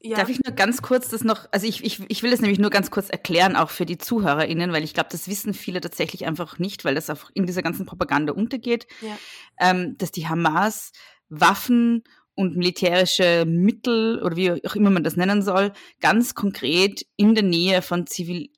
ja. 0.00 0.16
Darf 0.16 0.28
ich 0.28 0.40
nur 0.44 0.54
ganz 0.54 0.82
kurz 0.82 1.08
das 1.08 1.24
noch, 1.24 1.48
also 1.50 1.66
ich, 1.66 1.82
ich, 1.84 2.00
ich 2.08 2.22
will 2.22 2.30
das 2.30 2.40
nämlich 2.40 2.58
nur 2.58 2.70
ganz 2.70 2.90
kurz 2.90 3.08
erklären, 3.08 3.56
auch 3.56 3.70
für 3.70 3.86
die 3.86 3.98
ZuhörerInnen, 3.98 4.72
weil 4.72 4.84
ich 4.84 4.94
glaube, 4.94 5.08
das 5.10 5.26
wissen 5.26 5.52
viele 5.52 5.80
tatsächlich 5.80 6.26
einfach 6.26 6.58
nicht, 6.58 6.84
weil 6.84 6.94
das 6.94 7.10
auch 7.10 7.30
in 7.34 7.46
dieser 7.46 7.62
ganzen 7.62 7.86
Propaganda 7.86 8.32
untergeht, 8.32 8.86
ja. 9.00 9.18
ähm, 9.58 9.96
dass 9.98 10.12
die 10.12 10.28
Hamas 10.28 10.92
Waffen 11.28 12.04
und 12.36 12.56
militärische 12.56 13.44
Mittel 13.46 14.22
oder 14.22 14.36
wie 14.36 14.64
auch 14.64 14.76
immer 14.76 14.90
man 14.90 15.02
das 15.02 15.16
nennen 15.16 15.42
soll, 15.42 15.72
ganz 16.00 16.34
konkret 16.34 17.04
in 17.16 17.34
der 17.34 17.44
Nähe 17.44 17.82
von 17.82 18.06
Zivil 18.06 18.50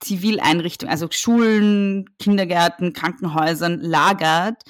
Zivileinrichtungen, 0.00 0.90
also 0.90 1.08
Schulen, 1.10 2.04
Kindergärten, 2.18 2.92
Krankenhäusern 2.92 3.80
lagert, 3.80 4.62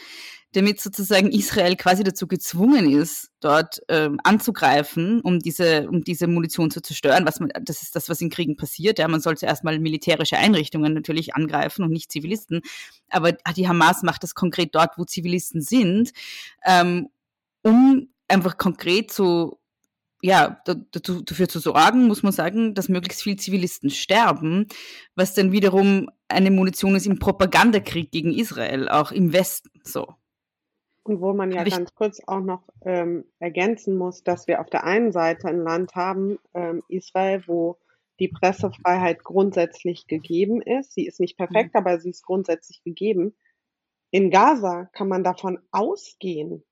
damit 0.55 0.80
sozusagen 0.80 1.30
Israel 1.30 1.76
quasi 1.76 2.05
dazu 2.05 2.26
gezwungen 2.26 2.90
ist, 2.90 3.30
dort 3.40 3.80
ähm, 3.88 4.20
anzugreifen, 4.22 5.20
um 5.20 5.40
diese, 5.40 5.88
um 5.88 6.05
diese 6.05 6.26
Munition 6.26 6.70
zu 6.70 6.80
zerstören. 6.80 7.26
Was 7.26 7.40
man, 7.40 7.50
das 7.62 7.82
ist 7.82 7.96
das, 7.96 8.09
was 8.09 8.20
in 8.20 8.30
Kriegen 8.30 8.57
passiert. 8.57 8.98
Ja, 8.98 9.09
man 9.09 9.20
sollte 9.20 9.46
erstmal 9.46 9.78
militärische 9.78 10.38
Einrichtungen 10.38 10.94
natürlich 10.94 11.34
angreifen 11.34 11.84
und 11.84 11.90
nicht 11.90 12.12
Zivilisten. 12.12 12.62
Aber 13.11 13.32
die 13.32 13.68
Hamas 13.68 14.02
macht 14.02 14.22
das 14.22 14.34
konkret 14.34 14.74
dort, 14.74 14.96
wo 14.96 15.05
Zivilisten 15.05 15.61
sind, 15.61 16.12
ähm, 16.64 17.09
um 17.62 18.09
einfach 18.28 18.57
konkret 18.57 19.12
zu 19.12 19.59
ja, 20.22 20.62
dafür 20.64 21.50
zu 21.50 21.59
sorgen, 21.59 22.07
muss 22.07 22.22
man 22.22 22.32
sagen, 22.32 22.74
dass 22.74 22.88
möglichst 22.88 23.22
viele 23.22 23.36
Zivilisten 23.36 23.90
sterben, 23.90 24.68
was 25.14 25.34
dann 25.34 25.52
wiederum 25.52 26.09
eine 26.28 26.50
Munition 26.50 26.94
ist 26.94 27.05
im 27.05 27.18
Propagandakrieg 27.18 28.11
gegen 28.11 28.32
Israel, 28.32 28.88
auch 28.88 29.12
im 29.12 29.34
Westen 29.34 29.68
so. 29.82 30.14
Und 31.05 31.20
wo 31.20 31.34
man 31.34 31.52
ja 31.52 31.61
Hab 31.61 31.68
ganz 31.68 31.94
kurz 31.94 32.20
auch 32.26 32.40
noch 32.40 32.62
ähm, 32.84 33.24
ergänzen 33.38 33.96
muss, 33.96 34.24
dass 34.24 34.46
wir 34.48 34.61
auf 34.61 34.70
der 34.70 34.84
einen 34.84 35.12
Seite 35.12 35.48
ein 35.48 35.62
Land 35.62 35.94
haben, 35.94 36.38
ähm, 36.55 36.82
Israel, 36.88 37.44
wo 37.46 37.78
die 38.20 38.28
Pressefreiheit 38.28 39.22
grundsätzlich 39.22 40.07
gegeben 40.07 40.62
ist. 40.62 40.94
Sie 40.94 41.07
ist 41.07 41.20
nicht 41.20 41.36
perfekt, 41.36 41.74
mhm. 41.74 41.78
aber 41.78 42.00
sie 42.00 42.11
ist 42.11 42.24
grundsätzlich 42.24 42.82
gegeben. 42.82 43.34
In 44.11 44.30
Gaza 44.30 44.88
kann 44.92 45.09
man 45.09 45.24
davon 45.24 45.59
ausgehen, 45.72 46.64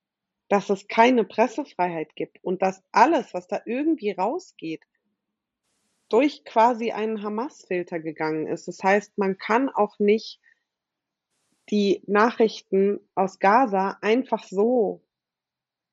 dass 0.49 0.71
es 0.71 0.87
keine 0.89 1.25
Pressefreiheit 1.25 2.15
gibt 2.15 2.43
und 2.43 2.63
dass 2.63 2.83
alles, 2.93 3.35
was 3.35 3.49
da 3.49 3.61
irgendwie 3.67 4.13
rausgeht, 4.13 4.83
durch 6.09 6.45
quasi 6.45 6.93
einen 6.93 7.23
Hamas-Filter 7.23 7.99
gegangen 7.99 8.47
ist. 8.47 8.69
Das 8.69 8.83
heißt, 8.83 9.17
man 9.17 9.39
kann 9.39 9.71
auch 9.71 9.99
nicht 9.99 10.41
die 11.73 12.03
Nachrichten 12.07 13.01
aus 13.15 13.39
Gaza 13.39 13.99
einfach 14.03 14.45
so 14.45 15.03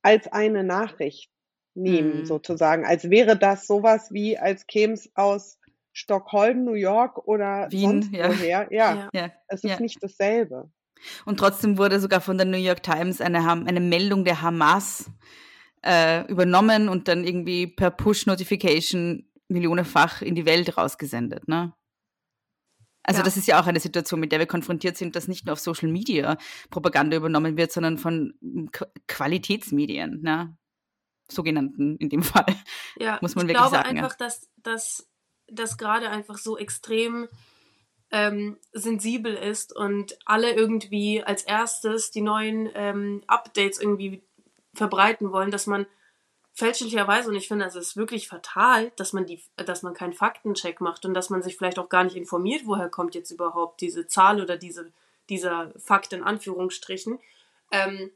als 0.02 0.28
eine 0.28 0.64
Nachricht 0.64 1.32
nehmen, 1.74 2.20
mhm. 2.20 2.26
sozusagen. 2.26 2.86
Als 2.86 3.10
wäre 3.10 3.38
das 3.38 3.66
sowas 3.66 4.12
wie, 4.12 4.38
als 4.38 4.68
käme 4.68 4.94
es 4.94 5.10
aus 5.16 5.58
Stockholm, 5.94 6.66
New 6.66 6.74
York 6.74 7.18
oder 7.28 7.68
Wien, 7.72 8.02
sonst 8.02 8.14
ja. 8.14 8.30
woher. 8.30 8.68
Ja, 8.72 9.10
ja. 9.14 9.32
es 9.48 9.64
ist 9.64 9.70
ja. 9.70 9.80
nicht 9.80 10.04
dasselbe. 10.04 10.70
Und 11.26 11.40
trotzdem 11.40 11.78
wurde 11.78 12.00
sogar 12.00 12.20
von 12.20 12.38
der 12.38 12.46
New 12.46 12.58
York 12.58 12.84
Times 12.84 13.22
eine, 13.22 13.50
eine 13.50 13.80
Meldung 13.80 14.26
der 14.26 14.42
Hamas 14.42 15.10
äh, 15.82 16.30
übernommen 16.30 16.90
und 16.90 17.08
dann 17.08 17.24
irgendwie 17.24 17.68
per 17.68 17.90
Push-Notification 17.90 19.26
millionenfach 19.48 20.22
in 20.22 20.36
die 20.36 20.46
Welt 20.46 20.78
rausgesendet. 20.78 21.48
Ne? 21.48 21.74
Also 23.10 23.22
ja. 23.22 23.24
das 23.24 23.38
ist 23.38 23.48
ja 23.48 23.60
auch 23.60 23.66
eine 23.66 23.80
Situation, 23.80 24.20
mit 24.20 24.32
der 24.32 24.38
wir 24.38 24.46
konfrontiert 24.46 24.96
sind, 24.96 25.16
dass 25.16 25.28
nicht 25.28 25.48
nur 25.48 25.54
auf 25.54 25.60
Social 25.60 25.90
Media 25.90 26.38
Propaganda 26.70 27.18
übernommen 27.18 27.58
wird, 27.58 27.72
sondern 27.72 27.98
von 27.98 28.36
Qualitätsmedien, 29.08 30.22
ne? 30.22 30.56
sogenannten 31.28 31.98
in 31.98 32.10
dem 32.10 32.22
Fall. 32.24 32.46
Ja, 33.00 33.18
muss 33.20 33.34
man 33.34 33.48
ich 33.48 33.56
wirklich 33.56 33.72
glaube 33.72 33.78
sagen. 33.78 33.98
einfach, 33.98 34.12
ja. 34.12 34.28
dass, 34.28 34.52
dass 34.58 35.10
das 35.48 35.80
gerade 35.80 36.12
einfach 36.12 36.38
so 36.38 36.56
extrem 36.56 37.28
ähm, 38.12 38.60
sensibel 38.74 39.34
ist 39.34 39.76
und 39.76 40.16
alle 40.26 40.54
irgendwie 40.54 41.24
als 41.24 41.42
erstes 41.42 42.12
die 42.12 42.22
neuen 42.22 42.70
ähm, 42.76 43.24
Updates 43.26 43.82
irgendwie 43.82 44.22
verbreiten 44.76 45.32
wollen, 45.32 45.50
dass 45.50 45.66
man 45.66 45.88
fälschlicherweise, 46.60 47.30
und 47.30 47.36
ich 47.36 47.48
finde, 47.48 47.66
es 47.66 47.76
ist 47.76 47.98
wirklich 47.98 48.28
fatal, 48.28 48.92
dass 48.98 49.14
man 49.14 49.26
die, 49.26 49.42
dass 49.56 49.82
man 49.82 49.94
keinen 49.94 50.14
Faktencheck 50.14 50.82
macht 50.82 51.06
und 51.06 51.14
dass 51.14 51.30
man 51.30 51.42
sich 51.42 51.58
vielleicht 51.58 51.80
auch 51.80 51.90
gar 51.90 52.04
nicht 52.04 52.16
informiert, 52.16 52.64
woher 52.66 52.90
kommt 52.90 53.16
jetzt 53.16 53.32
überhaupt 53.32 53.82
diese 53.82 54.08
Zahl 54.08 54.42
oder 54.42 54.58
diese, 54.58 54.92
dieser 55.30 55.72
Fakt 55.80 56.14
in 56.14 56.24
Anführungsstrichen. 56.24 57.20
Ähm, 57.72 58.12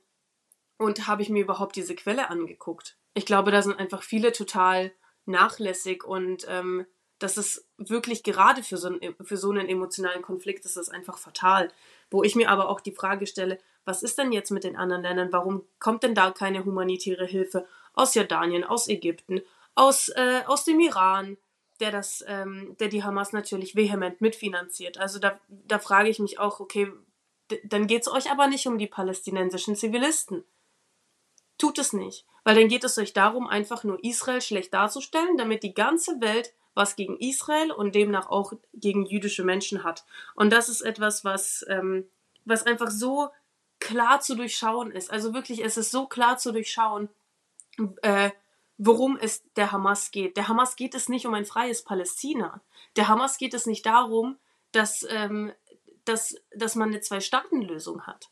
und 0.77 1.07
habe 1.07 1.21
ich 1.21 1.29
mir 1.29 1.41
überhaupt 1.41 1.75
diese 1.75 1.95
Quelle 1.95 2.29
angeguckt. 2.29 2.97
Ich 3.13 3.25
glaube, 3.25 3.51
da 3.51 3.61
sind 3.61 3.79
einfach 3.79 4.03
viele 4.03 4.31
total 4.31 4.91
nachlässig 5.25 6.03
und 6.03 6.45
ähm, 6.49 6.85
das 7.19 7.37
ist 7.37 7.65
wirklich 7.77 8.23
gerade 8.23 8.63
für 8.63 8.77
so, 8.77 8.87
einen, 8.87 9.15
für 9.21 9.37
so 9.37 9.51
einen 9.51 9.69
emotionalen 9.69 10.21
Konflikt, 10.21 10.65
das 10.65 10.75
ist 10.75 10.89
einfach 10.89 11.17
fatal. 11.17 11.71
Wo 12.11 12.23
ich 12.23 12.35
mir 12.35 12.49
aber 12.49 12.67
auch 12.67 12.81
die 12.81 12.91
Frage 12.91 13.27
stelle, 13.27 13.59
was 13.85 14.03
ist 14.03 14.17
denn 14.17 14.31
jetzt 14.31 14.51
mit 14.51 14.63
den 14.63 14.75
anderen 14.75 15.03
Ländern? 15.03 15.31
Warum 15.31 15.63
kommt 15.79 16.03
denn 16.03 16.15
da 16.15 16.31
keine 16.31 16.65
humanitäre 16.65 17.25
Hilfe? 17.25 17.65
Aus 17.93 18.15
Jordanien, 18.15 18.63
aus 18.63 18.87
Ägypten, 18.87 19.41
aus, 19.75 20.09
äh, 20.09 20.41
aus 20.45 20.65
dem 20.65 20.79
Iran, 20.79 21.37
der 21.79 21.91
das, 21.91 22.23
ähm, 22.27 22.75
der 22.79 22.87
die 22.87 23.03
Hamas 23.03 23.33
natürlich 23.33 23.75
vehement 23.75 24.21
mitfinanziert. 24.21 24.97
Also 24.97 25.19
da, 25.19 25.39
da 25.47 25.79
frage 25.79 26.09
ich 26.09 26.19
mich 26.19 26.39
auch, 26.39 26.59
okay, 26.59 26.91
dann 27.63 27.87
geht 27.87 28.03
es 28.03 28.11
euch 28.11 28.31
aber 28.31 28.47
nicht 28.47 28.67
um 28.67 28.77
die 28.77 28.87
palästinensischen 28.87 29.75
Zivilisten. 29.75 30.43
Tut 31.57 31.77
es 31.77 31.93
nicht. 31.93 32.25
Weil 32.43 32.55
dann 32.55 32.67
geht 32.67 32.83
es 32.83 32.97
euch 32.97 33.13
darum, 33.13 33.47
einfach 33.47 33.83
nur 33.83 34.03
Israel 34.03 34.41
schlecht 34.41 34.73
darzustellen, 34.73 35.37
damit 35.37 35.63
die 35.63 35.73
ganze 35.73 36.19
Welt 36.19 36.53
was 36.75 36.95
gegen 36.95 37.17
Israel 37.17 37.71
und 37.71 37.93
demnach 37.95 38.29
auch 38.29 38.53
gegen 38.73 39.05
jüdische 39.05 39.43
Menschen 39.43 39.83
hat. 39.83 40.05
Und 40.35 40.51
das 40.51 40.69
ist 40.69 40.81
etwas, 40.81 41.23
was, 41.23 41.65
ähm, 41.69 42.09
was 42.45 42.65
einfach 42.65 42.89
so 42.89 43.29
klar 43.79 44.21
zu 44.21 44.35
durchschauen 44.35 44.91
ist. 44.91 45.11
Also 45.11 45.33
wirklich, 45.33 45.63
es 45.63 45.77
ist 45.77 45.91
so 45.91 46.07
klar 46.07 46.37
zu 46.37 46.51
durchschauen, 46.51 47.09
äh, 48.01 48.31
worum 48.77 49.17
es 49.17 49.43
der 49.55 49.71
Hamas 49.71 50.11
geht. 50.11 50.37
Der 50.37 50.47
Hamas 50.47 50.75
geht 50.75 50.95
es 50.95 51.09
nicht 51.09 51.25
um 51.25 51.33
ein 51.33 51.45
freies 51.45 51.83
Palästina. 51.83 52.61
Der 52.95 53.07
Hamas 53.07 53.37
geht 53.37 53.53
es 53.53 53.65
nicht 53.65 53.85
darum, 53.85 54.37
dass, 54.71 55.05
ähm, 55.09 55.53
dass, 56.05 56.35
dass 56.55 56.75
man 56.75 56.89
eine 56.89 57.01
Zwei-Staaten-Lösung 57.01 58.05
hat. 58.07 58.29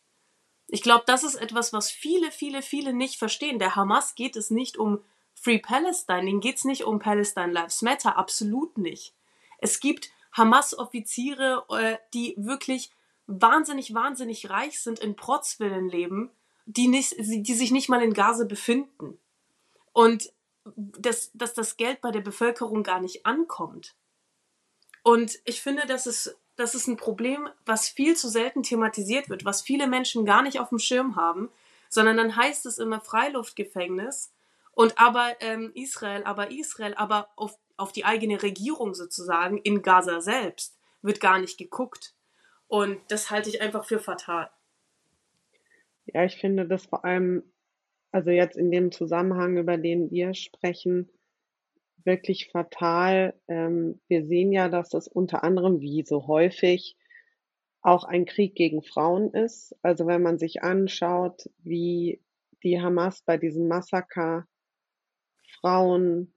Ich 0.67 0.81
glaube, 0.81 1.03
das 1.05 1.23
ist 1.23 1.35
etwas, 1.35 1.73
was 1.73 1.91
viele, 1.91 2.31
viele, 2.31 2.61
viele 2.61 2.93
nicht 2.93 3.17
verstehen. 3.17 3.59
Der 3.59 3.75
Hamas 3.75 4.15
geht 4.15 4.35
es 4.35 4.49
nicht 4.49 4.77
um 4.77 5.03
Free 5.33 5.59
Palestine, 5.59 6.25
denen 6.25 6.39
geht 6.39 6.57
es 6.57 6.65
nicht 6.65 6.83
um 6.83 6.99
Palestine 6.99 7.51
Lives 7.51 7.81
Matter, 7.81 8.17
absolut 8.17 8.77
nicht. 8.77 9.15
Es 9.59 9.79
gibt 9.79 10.11
Hamas-Offiziere, 10.33 11.65
äh, 11.69 11.97
die 12.13 12.35
wirklich 12.37 12.91
wahnsinnig, 13.27 13.93
wahnsinnig 13.93 14.49
reich 14.49 14.79
sind, 14.79 14.99
in 14.99 15.15
Protzwillen 15.15 15.89
leben, 15.89 16.31
die, 16.65 16.87
nicht, 16.87 17.15
die 17.17 17.53
sich 17.53 17.71
nicht 17.71 17.89
mal 17.89 18.01
in 18.01 18.13
Gaza 18.13 18.45
befinden 18.45 19.19
und 19.93 20.31
dass, 20.75 21.31
dass 21.33 21.53
das 21.53 21.77
Geld 21.77 22.01
bei 22.01 22.11
der 22.11 22.21
Bevölkerung 22.21 22.83
gar 22.83 22.99
nicht 22.99 23.25
ankommt. 23.25 23.95
Und 25.03 25.39
ich 25.45 25.61
finde, 25.61 25.85
das 25.87 26.05
ist, 26.05 26.37
das 26.55 26.75
ist 26.75 26.87
ein 26.87 26.97
Problem, 26.97 27.49
was 27.65 27.89
viel 27.89 28.15
zu 28.15 28.29
selten 28.29 28.63
thematisiert 28.63 29.29
wird, 29.29 29.45
was 29.45 29.61
viele 29.61 29.87
Menschen 29.87 30.25
gar 30.25 30.43
nicht 30.43 30.59
auf 30.59 30.69
dem 30.69 30.79
Schirm 30.79 31.15
haben, 31.15 31.49
sondern 31.89 32.17
dann 32.17 32.35
heißt 32.35 32.65
es 32.65 32.77
immer 32.77 33.01
Freiluftgefängnis 33.01 34.31
und 34.73 34.97
aber 34.99 35.35
ähm, 35.41 35.71
Israel, 35.73 36.23
aber 36.23 36.51
Israel, 36.51 36.93
aber 36.95 37.29
auf, 37.35 37.57
auf 37.77 37.91
die 37.91 38.05
eigene 38.05 38.41
Regierung 38.41 38.93
sozusagen 38.93 39.57
in 39.57 39.81
Gaza 39.81 40.21
selbst 40.21 40.77
wird 41.01 41.19
gar 41.19 41.39
nicht 41.39 41.57
geguckt. 41.57 42.13
Und 42.67 42.99
das 43.09 43.31
halte 43.31 43.49
ich 43.49 43.61
einfach 43.61 43.85
für 43.85 43.99
fatal. 43.99 44.49
Ja, 46.05 46.23
ich 46.23 46.37
finde 46.37 46.65
das 46.67 46.85
vor 46.85 47.03
allem 47.03 47.43
also 48.12 48.30
jetzt 48.30 48.57
in 48.57 48.72
dem 48.72 48.91
Zusammenhang, 48.91 49.57
über 49.57 49.78
den 49.78 50.12
wir 50.12 50.34
sprechen, 50.34 51.09
wirklich 52.03 52.49
fatal. 52.51 53.39
Ähm, 53.47 54.01
wir 54.07 54.26
sehen 54.26 54.51
ja, 54.51 54.70
dass 54.70 54.89
das 54.89 55.07
unter 55.07 55.43
anderem, 55.43 55.80
wie 55.80 56.03
so 56.05 56.28
häufig, 56.28 56.97
auch 57.82 58.03
ein 58.03 58.26
Krieg 58.26 58.55
gegen 58.55 58.84
Frauen 58.84 59.34
ist. 59.34 59.76
Also 59.82 60.05
wenn 60.05 60.22
man 60.22 60.38
sich 60.38 60.62
anschaut, 60.62 61.49
wie 61.59 62.22
die 62.64 62.80
Hamas 62.80 63.24
bei 63.24 63.38
diesem 63.38 63.68
Massaker 63.68 64.47
Frauen 65.59 66.34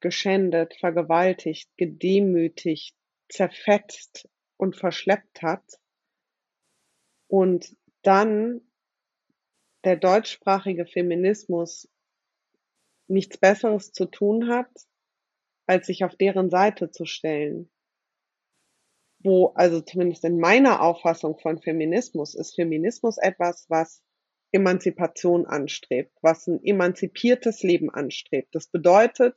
geschändet, 0.00 0.74
vergewaltigt, 0.80 1.68
gedemütigt, 1.76 2.96
zerfetzt 3.28 4.28
und 4.56 4.76
verschleppt 4.76 5.42
hat, 5.42 5.78
und 7.28 7.76
dann 8.02 8.62
der 9.84 9.96
deutschsprachige 9.96 10.86
Feminismus 10.86 11.88
nichts 13.06 13.38
Besseres 13.38 13.92
zu 13.92 14.06
tun 14.06 14.48
hat, 14.48 14.70
als 15.66 15.86
sich 15.86 16.04
auf 16.04 16.16
deren 16.16 16.50
Seite 16.50 16.90
zu 16.90 17.04
stellen. 17.04 17.70
Wo, 19.20 19.48
also 19.54 19.80
zumindest 19.80 20.24
in 20.24 20.38
meiner 20.38 20.82
Auffassung 20.82 21.38
von 21.38 21.60
Feminismus, 21.60 22.34
ist 22.34 22.54
Feminismus 22.54 23.18
etwas, 23.18 23.66
was 23.68 24.02
Emanzipation 24.52 25.46
anstrebt, 25.46 26.16
was 26.22 26.46
ein 26.46 26.62
emanzipiertes 26.62 27.62
Leben 27.62 27.90
anstrebt. 27.90 28.54
Das 28.54 28.68
bedeutet 28.68 29.36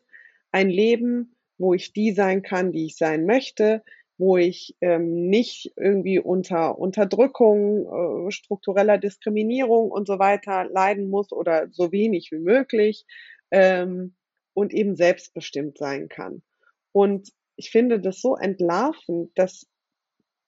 ein 0.52 0.70
Leben, 0.70 1.36
wo 1.58 1.74
ich 1.74 1.94
die 1.94 2.14
sein 2.14 2.42
kann, 2.42 2.72
die 2.72 2.86
ich 2.86 2.98
sein 2.98 3.26
möchte, 3.26 3.84
wo 4.22 4.38
ich 4.38 4.78
ähm, 4.82 5.30
nicht 5.30 5.74
irgendwie 5.76 6.20
unter 6.20 6.78
Unterdrückung, 6.78 8.28
äh, 8.28 8.32
struktureller 8.32 9.00
Diskriminierung 9.00 9.90
und 9.90 10.06
so 10.06 10.20
weiter 10.20 10.66
leiden 10.66 11.10
muss 11.10 11.32
oder 11.32 11.70
so 11.72 11.92
wenig 11.92 12.32
wie 12.32 12.38
möglich 12.38 13.08
ähm, 13.50 14.14
und 14.54 14.76
eben 14.76 14.96
selbstbestimmt 14.96 15.80
sein 15.80 16.08
kann. 16.08 16.44
Und 16.92 17.30
ich 17.56 17.72
finde 17.72 18.00
das 18.00 18.22
so 18.22 18.36
entlarvend, 18.36 19.32
dass 19.34 19.66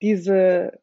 diese 0.04 0.80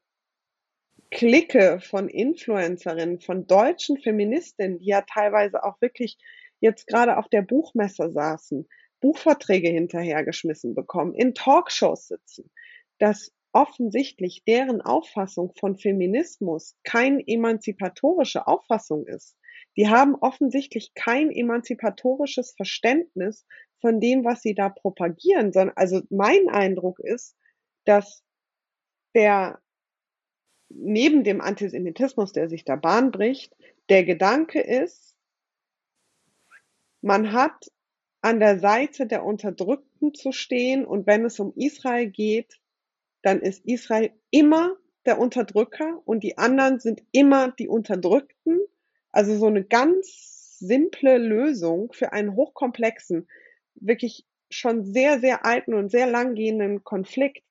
Clique 1.13 1.79
von 1.81 2.09
Influencerinnen, 2.09 3.21
von 3.21 3.47
deutschen 3.47 3.99
Feministinnen, 3.99 4.81
die 4.81 4.87
ja 4.87 5.03
teilweise 5.03 5.63
auch 5.63 5.81
wirklich 5.81 6.19
jetzt 6.59 6.89
gerade 6.89 7.19
auf 7.19 7.29
der 7.29 7.43
Buchmesse 7.43 8.11
saßen, 8.11 8.67
Buchverträge 9.01 9.69
hinterhergeschmissen 9.69 10.75
bekommen, 10.75 11.15
in 11.15 11.35
Talkshows 11.35 12.09
sitzen, 12.09 12.51
dass 13.01 13.33
offensichtlich 13.53 14.45
deren 14.47 14.81
Auffassung 14.81 15.53
von 15.59 15.77
Feminismus 15.77 16.77
kein 16.85 17.19
emanzipatorische 17.19 18.47
Auffassung 18.47 19.07
ist. 19.07 19.37
Die 19.77 19.89
haben 19.89 20.15
offensichtlich 20.15 20.95
kein 20.95 21.31
emanzipatorisches 21.31 22.53
Verständnis 22.57 23.47
von 23.81 24.01
dem, 24.01 24.25
was 24.25 24.43
sie 24.43 24.55
da 24.55 24.69
propagieren, 24.69 25.53
sondern 25.53 25.77
also 25.77 26.03
mein 26.11 26.49
Eindruck 26.49 27.01
ist, 27.01 27.37
dass 27.85 28.23
der 29.15 29.61
neben 30.69 31.25
dem 31.25 31.41
Antisemitismus, 31.41 32.33
der 32.33 32.49
sich 32.49 32.65
da 32.65 32.77
Bahn 32.77 33.11
bricht, 33.11 33.57
der 33.89 34.05
Gedanke 34.05 34.61
ist, 34.61 35.17
man 37.01 37.33
hat 37.33 37.73
an 38.21 38.39
der 38.39 38.61
Seite 38.61 39.07
der 39.07 39.25
Unterdrückten 39.25 40.15
zu 40.15 40.31
stehen 40.31 40.85
und 40.85 41.07
wenn 41.07 41.25
es 41.25 41.41
um 41.41 41.53
Israel 41.57 42.09
geht, 42.09 42.60
dann 43.23 43.41
ist 43.41 43.65
Israel 43.67 44.13
immer 44.31 44.77
der 45.07 45.19
Unterdrücker 45.19 46.01
und 46.05 46.23
die 46.23 46.39
anderen 46.39 46.81
sind 46.81 47.03
immer 47.13 47.53
die 47.53 47.69
Unterdrückten. 47.69 48.61
Also 49.13 49.37
so 49.37 49.47
eine 49.47 49.65
ganz 49.65 50.59
simple 50.59 51.19
Lösung 51.19 51.93
für 51.93 52.13
einen 52.13 52.37
hochkomplexen, 52.37 53.29
wirklich 53.75 54.27
schon 54.51 54.85
sehr, 54.85 55.21
sehr 55.21 55.45
alten 55.45 55.75
und 55.75 55.91
sehr 55.91 56.07
langgehenden 56.07 56.85
Konflikt. 56.85 57.45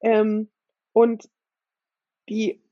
Ähm, 0.00 0.50
und 0.92 1.28
die 2.28 2.62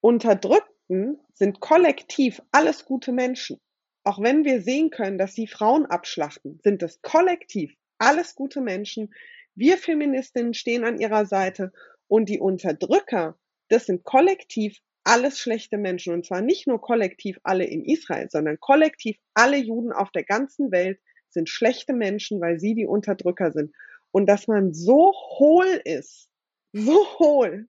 Unterdrückten 0.00 1.18
sind 1.32 1.60
kollektiv 1.60 2.42
alles 2.52 2.84
gute 2.84 3.12
Menschen. 3.12 3.58
Auch 4.04 4.20
wenn 4.20 4.44
wir 4.44 4.62
sehen 4.62 4.90
können, 4.90 5.18
dass 5.18 5.34
sie 5.34 5.46
Frauen 5.46 5.86
abschlachten, 5.86 6.58
sind 6.62 6.82
es 6.82 7.02
kollektiv 7.02 7.74
alles 7.98 8.34
gute 8.34 8.60
Menschen. 8.60 9.14
Wir 9.54 9.76
Feministinnen 9.76 10.54
stehen 10.54 10.84
an 10.84 10.98
ihrer 10.98 11.26
Seite 11.26 11.72
und 12.10 12.28
die 12.28 12.40
Unterdrücker, 12.40 13.38
das 13.68 13.86
sind 13.86 14.02
kollektiv 14.02 14.80
alles 15.04 15.38
schlechte 15.38 15.78
Menschen. 15.78 16.12
Und 16.12 16.26
zwar 16.26 16.42
nicht 16.42 16.66
nur 16.66 16.80
kollektiv 16.80 17.38
alle 17.44 17.64
in 17.64 17.84
Israel, 17.84 18.28
sondern 18.28 18.58
kollektiv 18.58 19.16
alle 19.32 19.56
Juden 19.56 19.92
auf 19.92 20.10
der 20.10 20.24
ganzen 20.24 20.72
Welt 20.72 20.98
sind 21.28 21.48
schlechte 21.48 21.92
Menschen, 21.92 22.40
weil 22.40 22.58
sie 22.58 22.74
die 22.74 22.86
Unterdrücker 22.86 23.52
sind. 23.52 23.72
Und 24.10 24.26
dass 24.26 24.48
man 24.48 24.74
so 24.74 25.12
hohl 25.38 25.80
ist, 25.84 26.28
so 26.72 27.06
hohl, 27.20 27.68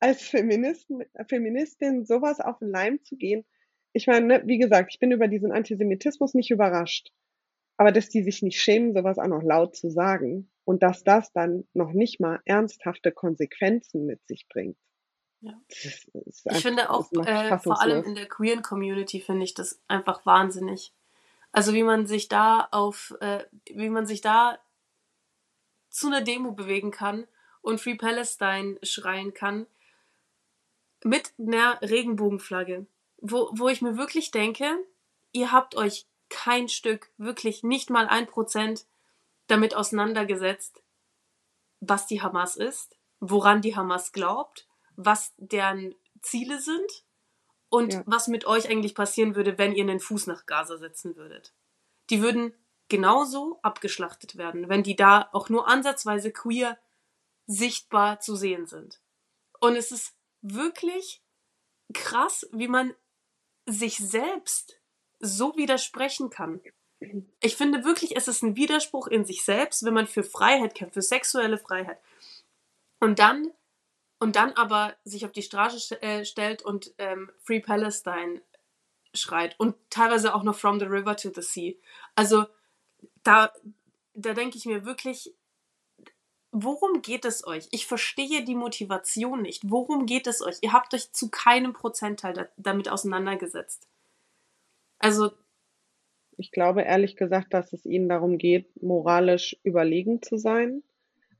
als 0.00 0.20
Feministen, 0.20 1.02
Feministin 1.28 2.04
sowas 2.04 2.40
auf 2.40 2.58
den 2.58 2.68
Leim 2.68 3.02
zu 3.02 3.16
gehen. 3.16 3.46
Ich 3.94 4.06
meine, 4.06 4.26
ne, 4.26 4.42
wie 4.44 4.58
gesagt, 4.58 4.92
ich 4.92 5.00
bin 5.00 5.12
über 5.12 5.28
diesen 5.28 5.50
Antisemitismus 5.50 6.34
nicht 6.34 6.50
überrascht. 6.50 7.10
Aber 7.76 7.92
dass 7.92 8.08
die 8.08 8.22
sich 8.22 8.42
nicht 8.42 8.60
schämen, 8.60 8.94
sowas 8.94 9.18
auch 9.18 9.26
noch 9.26 9.42
laut 9.42 9.76
zu 9.76 9.90
sagen 9.90 10.50
und 10.64 10.82
dass 10.82 11.04
das 11.04 11.32
dann 11.32 11.66
noch 11.74 11.92
nicht 11.92 12.20
mal 12.20 12.40
ernsthafte 12.44 13.12
Konsequenzen 13.12 14.06
mit 14.06 14.26
sich 14.26 14.46
bringt. 14.48 14.76
Ja. 15.40 15.60
ich 15.68 16.62
finde 16.62 16.88
auch, 16.90 17.10
äh, 17.12 17.58
vor 17.58 17.82
allem 17.82 18.04
in 18.04 18.14
der 18.14 18.28
queeren 18.28 18.62
Community 18.62 19.20
finde 19.20 19.42
ich 19.42 19.54
das 19.54 19.82
einfach 19.88 20.24
wahnsinnig. 20.24 20.92
Also 21.50 21.74
wie 21.74 21.82
man 21.82 22.06
sich 22.06 22.28
da 22.28 22.68
auf, 22.70 23.14
äh, 23.20 23.44
wie 23.66 23.88
man 23.88 24.06
sich 24.06 24.20
da 24.20 24.58
zu 25.90 26.06
einer 26.06 26.22
Demo 26.22 26.52
bewegen 26.52 26.92
kann 26.92 27.26
und 27.60 27.80
Free 27.80 27.96
Palestine 27.96 28.78
schreien 28.82 29.34
kann 29.34 29.66
mit 31.04 31.32
einer 31.38 31.80
Regenbogenflagge, 31.82 32.86
wo, 33.18 33.50
wo 33.52 33.68
ich 33.68 33.82
mir 33.82 33.96
wirklich 33.96 34.30
denke, 34.30 34.64
ihr 35.32 35.50
habt 35.50 35.74
euch 35.74 36.06
kein 36.32 36.68
Stück, 36.68 37.10
wirklich 37.18 37.62
nicht 37.62 37.90
mal 37.90 38.08
ein 38.08 38.26
Prozent 38.26 38.86
damit 39.46 39.74
auseinandergesetzt, 39.74 40.82
was 41.80 42.06
die 42.06 42.22
Hamas 42.22 42.56
ist, 42.56 42.96
woran 43.20 43.60
die 43.60 43.76
Hamas 43.76 44.12
glaubt, 44.12 44.66
was 44.96 45.34
deren 45.36 45.94
Ziele 46.22 46.58
sind 46.58 47.04
und 47.68 47.92
ja. 47.92 48.02
was 48.06 48.28
mit 48.28 48.46
euch 48.46 48.68
eigentlich 48.68 48.94
passieren 48.94 49.36
würde, 49.36 49.58
wenn 49.58 49.74
ihr 49.74 49.84
einen 49.84 50.00
Fuß 50.00 50.26
nach 50.26 50.46
Gaza 50.46 50.78
setzen 50.78 51.16
würdet. 51.16 51.52
Die 52.10 52.22
würden 52.22 52.54
genauso 52.88 53.58
abgeschlachtet 53.62 54.36
werden, 54.36 54.68
wenn 54.68 54.82
die 54.82 54.96
da 54.96 55.28
auch 55.32 55.48
nur 55.48 55.68
ansatzweise 55.68 56.32
queer 56.32 56.78
sichtbar 57.46 58.20
zu 58.20 58.36
sehen 58.36 58.66
sind. 58.66 59.00
Und 59.60 59.76
es 59.76 59.92
ist 59.92 60.14
wirklich 60.40 61.22
krass, 61.92 62.48
wie 62.52 62.68
man 62.68 62.94
sich 63.66 63.98
selbst 63.98 64.81
so 65.22 65.56
widersprechen 65.56 66.28
kann. 66.28 66.60
Ich 67.40 67.56
finde 67.56 67.84
wirklich, 67.84 68.16
es 68.16 68.28
ist 68.28 68.42
ein 68.42 68.56
Widerspruch 68.56 69.06
in 69.06 69.24
sich 69.24 69.44
selbst, 69.44 69.84
wenn 69.84 69.94
man 69.94 70.06
für 70.06 70.22
Freiheit 70.22 70.74
kämpft, 70.74 70.94
für 70.94 71.02
sexuelle 71.02 71.58
Freiheit. 71.58 71.98
Und 73.00 73.18
dann, 73.18 73.50
und 74.20 74.36
dann 74.36 74.52
aber 74.52 74.94
sich 75.04 75.24
auf 75.24 75.32
die 75.32 75.42
Straße 75.42 76.00
äh, 76.02 76.24
stellt 76.24 76.62
und 76.62 76.92
ähm, 76.98 77.30
Free 77.42 77.60
Palestine 77.60 78.42
schreit 79.14 79.58
und 79.58 79.74
teilweise 79.90 80.34
auch 80.34 80.42
noch 80.42 80.56
From 80.56 80.78
the 80.78 80.86
River 80.86 81.16
to 81.16 81.30
the 81.34 81.42
Sea. 81.42 81.74
Also 82.14 82.46
da, 83.24 83.52
da 84.14 84.34
denke 84.34 84.58
ich 84.58 84.66
mir 84.66 84.84
wirklich, 84.84 85.34
worum 86.50 87.02
geht 87.02 87.24
es 87.24 87.46
euch? 87.46 87.68
Ich 87.70 87.86
verstehe 87.86 88.44
die 88.44 88.54
Motivation 88.54 89.42
nicht. 89.42 89.62
Worum 89.68 90.06
geht 90.06 90.26
es 90.26 90.42
euch? 90.42 90.58
Ihr 90.60 90.72
habt 90.72 90.94
euch 90.94 91.12
zu 91.12 91.30
keinem 91.30 91.72
Prozentteil 91.72 92.34
da, 92.34 92.46
damit 92.56 92.88
auseinandergesetzt. 92.88 93.88
Also. 95.02 95.32
Ich 96.38 96.50
glaube 96.50 96.82
ehrlich 96.82 97.16
gesagt, 97.16 97.52
dass 97.52 97.74
es 97.74 97.84
ihnen 97.84 98.08
darum 98.08 98.38
geht, 98.38 98.82
moralisch 98.82 99.56
überlegen 99.62 100.22
zu 100.22 100.38
sein. 100.38 100.82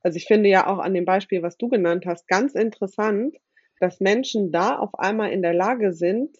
Also 0.02 0.16
ich 0.16 0.26
finde 0.26 0.50
ja 0.50 0.66
auch 0.66 0.78
an 0.78 0.92
dem 0.92 1.06
Beispiel, 1.06 1.42
was 1.42 1.56
du 1.56 1.68
genannt 1.68 2.04
hast, 2.06 2.28
ganz 2.28 2.54
interessant, 2.54 3.36
dass 3.80 4.00
Menschen 4.00 4.52
da 4.52 4.76
auf 4.78 4.98
einmal 4.98 5.32
in 5.32 5.42
der 5.42 5.54
Lage 5.54 5.92
sind, 5.92 6.36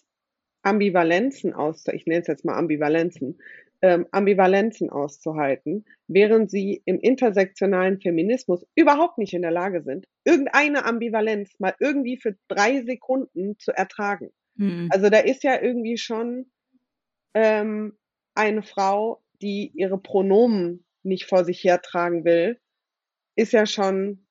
Ambivalenzen 0.61 1.53
auszu, 1.53 1.91
ich 1.91 2.05
nenne 2.05 2.21
es 2.21 2.27
jetzt 2.27 2.45
mal 2.45 2.57
Ambivalenzen, 2.57 3.39
ähm, 3.81 4.07
Ambivalenzen 4.11 4.89
auszuhalten, 4.89 5.85
während 6.07 6.49
sie 6.49 6.81
im 6.85 6.99
intersektionalen 6.99 7.99
Feminismus 7.99 8.65
überhaupt 8.75 9.17
nicht 9.17 9.33
in 9.33 9.41
der 9.41 9.51
Lage 9.51 9.81
sind, 9.81 10.07
irgendeine 10.23 10.85
Ambivalenz 10.85 11.59
mal 11.59 11.75
irgendwie 11.79 12.17
für 12.17 12.37
drei 12.47 12.81
Sekunden 12.83 13.57
zu 13.59 13.71
ertragen. 13.71 14.29
Mhm. 14.55 14.87
Also 14.91 15.09
da 15.09 15.19
ist 15.19 15.43
ja 15.43 15.61
irgendwie 15.61 15.97
schon 15.97 16.45
ähm, 17.33 17.97
eine 18.35 18.63
Frau, 18.63 19.23
die 19.41 19.71
ihre 19.73 19.97
Pronomen 19.97 20.85
nicht 21.03 21.25
vor 21.25 21.45
sich 21.45 21.63
hertragen 21.63 22.23
will, 22.25 22.59
ist 23.35 23.53
ja 23.53 23.65
schon 23.65 24.25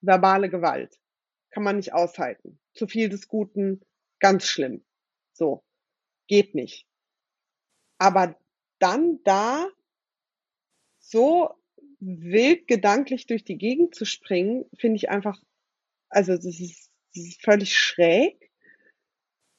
verbale 0.00 0.50
Gewalt. 0.50 0.98
Kann 1.50 1.62
man 1.62 1.76
nicht 1.76 1.92
aushalten. 1.92 2.60
Zu 2.74 2.86
viel 2.86 3.08
des 3.08 3.28
Guten, 3.28 3.80
ganz 4.18 4.46
schlimm. 4.46 4.84
So. 5.32 5.64
Geht 6.28 6.54
nicht. 6.54 6.86
Aber 7.98 8.38
dann 8.78 9.20
da 9.24 9.68
so 10.98 11.50
wild 11.98 12.66
gedanklich 12.66 13.26
durch 13.26 13.44
die 13.44 13.58
Gegend 13.58 13.94
zu 13.94 14.04
springen, 14.04 14.64
finde 14.76 14.96
ich 14.96 15.10
einfach, 15.10 15.38
also 16.08 16.34
das 16.34 16.44
ist, 16.44 16.90
das 17.14 17.24
ist 17.24 17.42
völlig 17.42 17.76
schräg. 17.76 18.49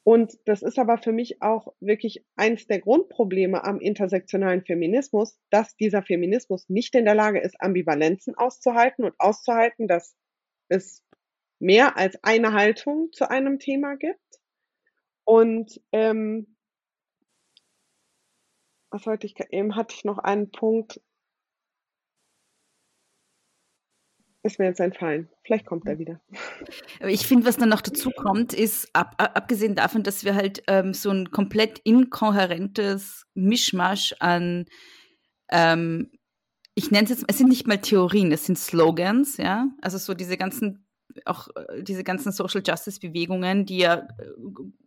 Und 0.03 0.39
das 0.45 0.63
ist 0.63 0.79
aber 0.79 0.97
für 0.97 1.11
mich 1.11 1.41
auch 1.41 1.73
wirklich 1.79 2.25
eins 2.35 2.65
der 2.65 2.79
Grundprobleme 2.79 3.63
am 3.63 3.79
intersektionalen 3.79 4.65
Feminismus, 4.65 5.37
dass 5.51 5.75
dieser 5.75 6.01
Feminismus 6.01 6.67
nicht 6.69 6.95
in 6.95 7.05
der 7.05 7.13
Lage 7.13 7.39
ist, 7.39 7.61
Ambivalenzen 7.61 8.35
auszuhalten 8.35 9.05
und 9.05 9.13
auszuhalten, 9.19 9.87
dass 9.87 10.15
es 10.69 11.03
mehr 11.59 11.97
als 11.97 12.17
eine 12.23 12.53
Haltung 12.53 13.11
zu 13.11 13.29
einem 13.29 13.59
Thema 13.59 13.95
gibt. 13.95 14.19
Und 15.23 15.79
ähm, 15.91 16.57
was 18.89 19.05
wollte 19.05 19.27
ich, 19.27 19.35
eben 19.51 19.75
hatte 19.75 19.93
ich 19.95 20.03
noch 20.03 20.17
einen 20.17 20.51
Punkt, 20.51 20.99
ist 24.43 24.59
mir 24.59 24.65
jetzt 24.65 24.79
entfallen. 24.79 25.29
Vielleicht 25.43 25.65
kommt 25.65 25.87
er 25.87 25.99
wieder. 25.99 26.19
ich 27.07 27.27
finde, 27.27 27.45
was 27.45 27.57
dann 27.57 27.69
noch 27.69 27.81
dazu 27.81 28.09
kommt, 28.11 28.53
ist, 28.53 28.89
ab, 28.93 29.15
abgesehen 29.17 29.75
davon, 29.75 30.03
dass 30.03 30.23
wir 30.23 30.35
halt 30.35 30.63
ähm, 30.67 30.93
so 30.93 31.11
ein 31.11 31.31
komplett 31.31 31.79
inkohärentes 31.79 33.25
Mischmasch 33.33 34.15
an, 34.19 34.65
ähm, 35.51 36.11
ich 36.73 36.89
nenne 36.89 37.03
es 37.03 37.09
jetzt, 37.09 37.25
es 37.27 37.37
sind 37.37 37.49
nicht 37.49 37.67
mal 37.67 37.79
Theorien, 37.79 38.31
es 38.31 38.45
sind 38.45 38.57
Slogans, 38.57 39.37
ja. 39.37 39.67
Also 39.81 39.97
so 39.97 40.13
diese 40.13 40.37
ganzen, 40.37 40.87
auch 41.25 41.49
äh, 41.55 41.83
diese 41.83 42.03
ganzen 42.03 42.31
Social 42.31 42.63
Justice 42.65 42.99
Bewegungen, 42.99 43.65
die 43.65 43.79
ja 43.79 43.95
äh, 43.95 44.05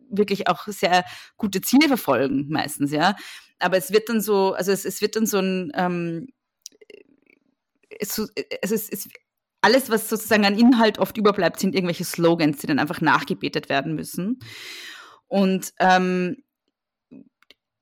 wirklich 0.09 0.47
auch 0.47 0.67
sehr 0.67 1.05
gute 1.37 1.61
Ziele 1.61 1.87
verfolgen, 1.87 2.47
meistens, 2.49 2.91
ja. 2.91 3.15
Aber 3.59 3.77
es 3.77 3.91
wird 3.91 4.09
dann 4.09 4.19
so, 4.19 4.53
also 4.53 4.71
es, 4.71 4.83
es 4.83 5.01
wird 5.01 5.15
dann 5.15 5.27
so 5.27 5.39
ein, 5.39 5.71
ähm, 5.75 6.27
es, 7.99 8.19
also 8.19 8.75
es, 8.75 8.89
es, 8.89 9.07
alles, 9.65 9.89
was 9.89 10.09
sozusagen 10.09 10.45
an 10.45 10.59
Inhalt 10.59 10.99
oft 10.99 11.17
überbleibt, 11.17 11.59
sind 11.59 11.73
irgendwelche 11.73 12.03
Slogans, 12.05 12.59
die 12.59 12.67
dann 12.67 12.77
einfach 12.77 13.01
nachgebetet 13.01 13.67
werden 13.67 13.95
müssen. 13.95 14.37
Und 15.27 15.73
ähm, 15.79 16.37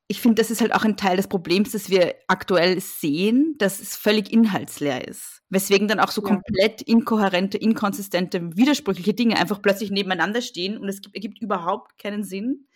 ich 0.07 0.21
finde, 0.21 0.41
das 0.41 0.49
ist 0.49 0.61
halt 0.61 0.73
auch 0.73 0.85
ein 0.85 0.95
Teil 0.95 1.17
des 1.17 1.27
Problems, 1.27 1.73
dass 1.73 1.89
wir 1.89 2.15
aktuell 2.29 2.79
sehen, 2.79 3.55
dass 3.57 3.81
es 3.81 3.97
völlig 3.97 4.31
inhaltsleer 4.31 5.05
ist. 5.05 5.41
Weswegen 5.49 5.89
dann 5.89 5.99
auch 5.99 6.11
so 6.11 6.21
ja. 6.23 6.29
komplett 6.29 6.81
inkohärente, 6.83 7.57
inkonsistente, 7.57 8.55
widersprüchliche 8.55 9.13
Dinge 9.13 9.37
einfach 9.37 9.61
plötzlich 9.61 9.91
nebeneinander 9.91 10.41
stehen 10.41 10.77
und 10.77 10.87
es 10.87 11.01
gibt, 11.01 11.15
ergibt 11.15 11.41
überhaupt 11.41 11.97
keinen 11.97 12.23
Sinn. 12.23 12.67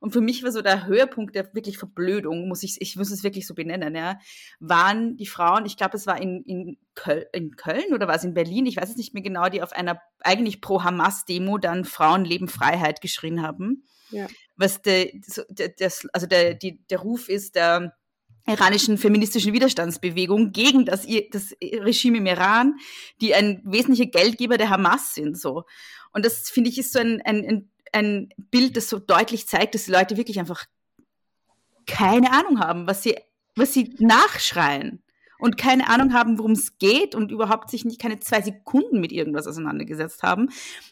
Und 0.00 0.12
für 0.12 0.20
mich 0.20 0.42
war 0.42 0.52
so 0.52 0.62
der 0.62 0.86
Höhepunkt 0.86 1.34
der 1.34 1.52
wirklich 1.54 1.78
Verblödung, 1.78 2.48
muss 2.48 2.62
ich, 2.62 2.80
ich 2.80 2.96
muss 2.96 3.10
es 3.10 3.22
wirklich 3.22 3.46
so 3.46 3.54
benennen, 3.54 3.94
ja, 3.94 4.18
waren 4.60 5.16
die 5.16 5.26
Frauen, 5.26 5.66
ich 5.66 5.76
glaube, 5.76 5.96
es 5.96 6.06
war 6.06 6.20
in, 6.20 6.42
in, 6.44 6.78
Köl 6.94 7.26
in 7.32 7.56
Köln 7.56 7.92
oder 7.92 8.08
war 8.08 8.14
es 8.14 8.24
in 8.24 8.34
Berlin, 8.34 8.66
ich 8.66 8.76
weiß 8.76 8.90
es 8.90 8.96
nicht 8.96 9.14
mehr 9.14 9.22
genau, 9.22 9.48
die 9.48 9.62
auf 9.62 9.72
einer 9.72 10.00
eigentlich 10.20 10.60
Pro-Hamas-Demo 10.60 11.58
dann 11.58 11.84
Frauen 11.84 12.24
leben 12.24 12.48
Freiheit 12.48 13.00
geschrien 13.00 13.42
haben. 13.42 13.84
Ja. 14.10 14.26
Was 14.56 14.82
der, 14.82 15.10
der 15.48 15.92
also 16.12 16.26
der, 16.26 16.54
die, 16.54 16.80
der 16.88 16.98
Ruf 16.98 17.28
ist 17.28 17.54
der 17.54 17.94
iranischen 18.48 18.96
feministischen 18.96 19.52
Widerstandsbewegung 19.52 20.52
gegen 20.52 20.86
das, 20.86 21.06
das 21.30 21.54
Regime 21.62 22.18
im 22.18 22.26
Iran, 22.26 22.76
die 23.20 23.34
ein 23.34 23.60
wesentlicher 23.64 24.10
Geldgeber 24.10 24.56
der 24.56 24.70
Hamas 24.70 25.14
sind. 25.14 25.38
So. 25.38 25.64
Und 26.12 26.24
das, 26.24 26.48
finde 26.48 26.70
ich, 26.70 26.78
ist 26.78 26.92
so 26.92 26.98
ein, 26.98 27.20
ein, 27.22 27.44
ein 27.46 27.70
ein 27.92 28.30
Bild, 28.36 28.76
das 28.76 28.88
so 28.88 28.98
deutlich 28.98 29.46
zeigt, 29.48 29.74
dass 29.74 29.84
die 29.84 29.92
Leute 29.92 30.16
wirklich 30.16 30.38
einfach 30.38 30.66
keine 31.86 32.32
Ahnung 32.32 32.60
haben, 32.60 32.86
was 32.86 33.02
sie, 33.02 33.16
was 33.56 33.72
sie 33.72 33.94
nachschreien 33.98 35.02
und 35.38 35.56
keine 35.56 35.88
Ahnung 35.88 36.12
haben, 36.12 36.38
worum 36.38 36.52
es 36.52 36.78
geht 36.78 37.14
und 37.14 37.32
überhaupt 37.32 37.70
sich 37.70 37.84
nicht 37.84 38.00
keine 38.00 38.20
zwei 38.20 38.42
Sekunden 38.42 39.00
mit 39.00 39.12
irgendwas 39.12 39.46
auseinandergesetzt 39.46 40.22
haben, 40.22 40.50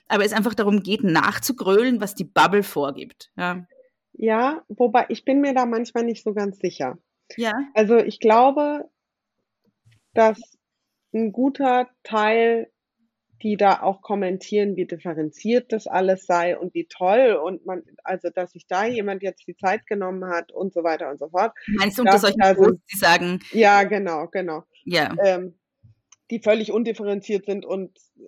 aber 0.09 0.25
es 0.25 0.33
einfach 0.33 0.55
darum 0.55 0.83
geht, 0.83 1.05
nachzugrölen, 1.05 2.01
was 2.01 2.15
die 2.15 2.25
Bubble 2.25 2.63
vorgibt. 2.63 3.31
Ja. 3.37 3.67
ja, 4.13 4.63
wobei 4.69 5.07
ich 5.09 5.25
bin 5.25 5.41
mir 5.41 5.55
da 5.55 5.67
manchmal 5.67 6.05
nicht 6.05 6.25
so 6.25 6.33
ganz 6.33 6.59
sicher. 6.59 6.99
Ja. 7.37 7.53
Also 7.75 7.97
ich 7.97 8.21
glaube, 8.21 8.89
dass 10.15 10.39
ein 11.13 11.33
guter 11.33 11.89
Teil 12.03 12.71
die 13.43 13.57
da 13.57 13.83
auch 13.83 14.03
kommentieren, 14.03 14.77
wie 14.77 14.87
differenziert 14.87 15.73
das 15.73 15.87
alles 15.87 16.27
sei 16.27 16.57
und 16.57 16.75
wie 16.75 16.87
toll 16.87 17.39
und 17.43 17.67
man, 17.67 17.83
also 18.03 18.31
dass 18.31 18.53
sich 18.53 18.67
da 18.67 18.87
jemand 18.87 19.23
jetzt 19.23 19.47
die 19.47 19.57
Zeit 19.57 19.87
genommen 19.87 20.27
hat 20.27 20.53
und 20.53 20.73
so 20.73 20.83
weiter 20.83 21.11
und 21.11 21.19
so 21.19 21.29
fort. 21.29 21.53
Meinst 21.67 21.99
du 21.99 22.03
unter 22.03 22.19
solchen 22.19 22.41
also, 22.41 22.63
Posts, 22.63 22.87
die 22.93 22.99
sagen? 22.99 23.41
Ja, 23.53 23.83
genau, 23.85 24.29
genau. 24.29 24.65
Ja. 24.85 25.15
Ähm, 25.23 25.55
die 26.31 26.41
völlig 26.41 26.73
undifferenziert 26.73 27.45
sind 27.45 27.65
und 27.65 27.97
äh, 28.17 28.23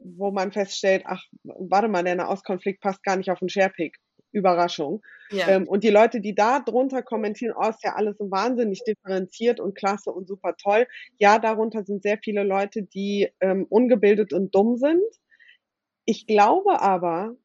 wo 0.00 0.30
man 0.30 0.52
feststellt, 0.52 1.02
ach, 1.04 1.22
warte 1.42 1.88
mal, 1.88 2.04
der 2.04 2.14
Nahostkonflikt 2.14 2.80
passt 2.80 3.02
gar 3.02 3.16
nicht 3.16 3.30
auf 3.30 3.40
den 3.40 3.48
Sharepick. 3.48 3.98
Überraschung. 4.32 5.02
Ja. 5.30 5.48
Ähm, 5.48 5.68
und 5.68 5.84
die 5.84 5.90
Leute, 5.90 6.20
die 6.20 6.34
da 6.34 6.60
drunter 6.60 7.02
kommentieren, 7.02 7.54
oh, 7.58 7.68
ist 7.68 7.82
ja 7.84 7.94
alles 7.94 8.16
so 8.18 8.30
wahnsinnig 8.30 8.82
differenziert 8.84 9.60
und 9.60 9.74
klasse 9.74 10.10
und 10.10 10.26
super 10.26 10.56
toll. 10.56 10.86
Ja, 11.18 11.38
darunter 11.38 11.84
sind 11.84 12.02
sehr 12.02 12.18
viele 12.18 12.44
Leute, 12.44 12.82
die 12.82 13.28
ähm, 13.40 13.66
ungebildet 13.68 14.32
und 14.32 14.54
dumm 14.54 14.76
sind. 14.76 15.02
Ich 16.04 16.26
glaube 16.26 16.80
aber, 16.80 17.36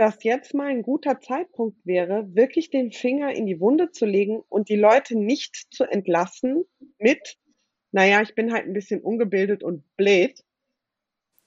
dass 0.00 0.24
jetzt 0.24 0.54
mal 0.54 0.68
ein 0.68 0.82
guter 0.82 1.20
Zeitpunkt 1.20 1.76
wäre, 1.84 2.34
wirklich 2.34 2.70
den 2.70 2.90
Finger 2.90 3.34
in 3.34 3.44
die 3.44 3.60
Wunde 3.60 3.90
zu 3.90 4.06
legen 4.06 4.42
und 4.48 4.70
die 4.70 4.76
Leute 4.76 5.14
nicht 5.14 5.66
zu 5.74 5.84
entlassen 5.84 6.64
mit, 6.98 7.36
naja, 7.92 8.22
ich 8.22 8.34
bin 8.34 8.50
halt 8.50 8.64
ein 8.64 8.72
bisschen 8.72 9.02
ungebildet 9.02 9.62
und 9.62 9.84
blöd, 9.98 10.42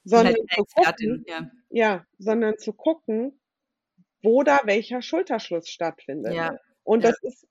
sondern 0.04 0.34
halt 0.34 0.68
zu 0.68 0.82
gucken, 0.82 1.24
ja. 1.26 1.50
ja, 1.70 2.06
sondern 2.18 2.56
zu 2.58 2.72
gucken, 2.72 3.40
wo 4.24 4.42
da 4.42 4.60
welcher 4.64 5.02
Schulterschluss 5.02 5.68
stattfindet. 5.68 6.34
Ja. 6.34 6.58
Und 6.82 7.04
das 7.04 7.22
ist, 7.22 7.46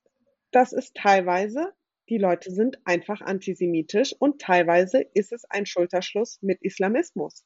das 0.52 0.74
ist 0.74 0.96
teilweise, 0.96 1.74
die 2.10 2.18
Leute 2.18 2.52
sind 2.52 2.78
einfach 2.86 3.22
antisemitisch 3.22 4.14
und 4.18 4.42
teilweise 4.42 5.02
ist 5.14 5.32
es 5.32 5.46
ein 5.46 5.66
Schulterschluss 5.66 6.42
mit 6.42 6.62
Islamismus. 6.62 7.46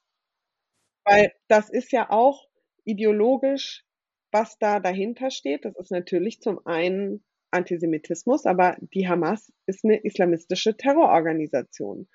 Weil 1.06 1.32
das 1.48 1.70
ist 1.70 1.92
ja 1.92 2.10
auch 2.10 2.48
ideologisch, 2.84 3.86
was 4.32 4.58
da 4.58 4.80
dahinter 4.80 5.30
steht. 5.32 5.66
Das 5.66 5.76
ist 5.78 5.92
natürlich 5.92 6.42
zum 6.42 6.66
einen 6.66 7.24
Antisemitismus, 7.52 8.46
aber 8.46 8.78
die 8.94 9.08
Hamas 9.08 9.52
ist 9.68 9.86
eine 9.86 10.04
islamistische 10.04 10.76
Terrororganisation. 10.76 12.10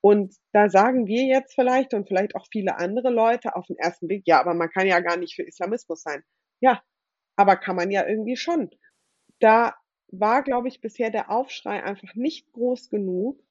Und 0.00 0.34
da 0.52 0.70
sagen 0.70 1.06
wir 1.06 1.24
jetzt 1.24 1.54
vielleicht 1.54 1.92
und 1.92 2.08
vielleicht 2.08 2.34
auch 2.34 2.46
viele 2.50 2.78
andere 2.78 3.10
Leute 3.10 3.54
auf 3.54 3.66
den 3.66 3.76
ersten 3.76 4.08
Blick, 4.08 4.22
ja, 4.26 4.40
aber 4.40 4.54
man 4.54 4.70
kann 4.70 4.86
ja 4.86 5.00
gar 5.00 5.18
nicht 5.18 5.34
für 5.34 5.42
Islamismus 5.42 6.02
sein. 6.02 6.22
Ja, 6.60 6.82
aber 7.36 7.56
kann 7.56 7.76
man 7.76 7.90
ja 7.90 8.06
irgendwie 8.06 8.36
schon. 8.36 8.70
Da 9.40 9.76
war, 10.08 10.42
glaube 10.42 10.68
ich, 10.68 10.80
bisher 10.80 11.10
der 11.10 11.30
Aufschrei 11.30 11.82
einfach 11.82 12.14
nicht 12.14 12.52
groß 12.52 12.90
genug 12.90 13.42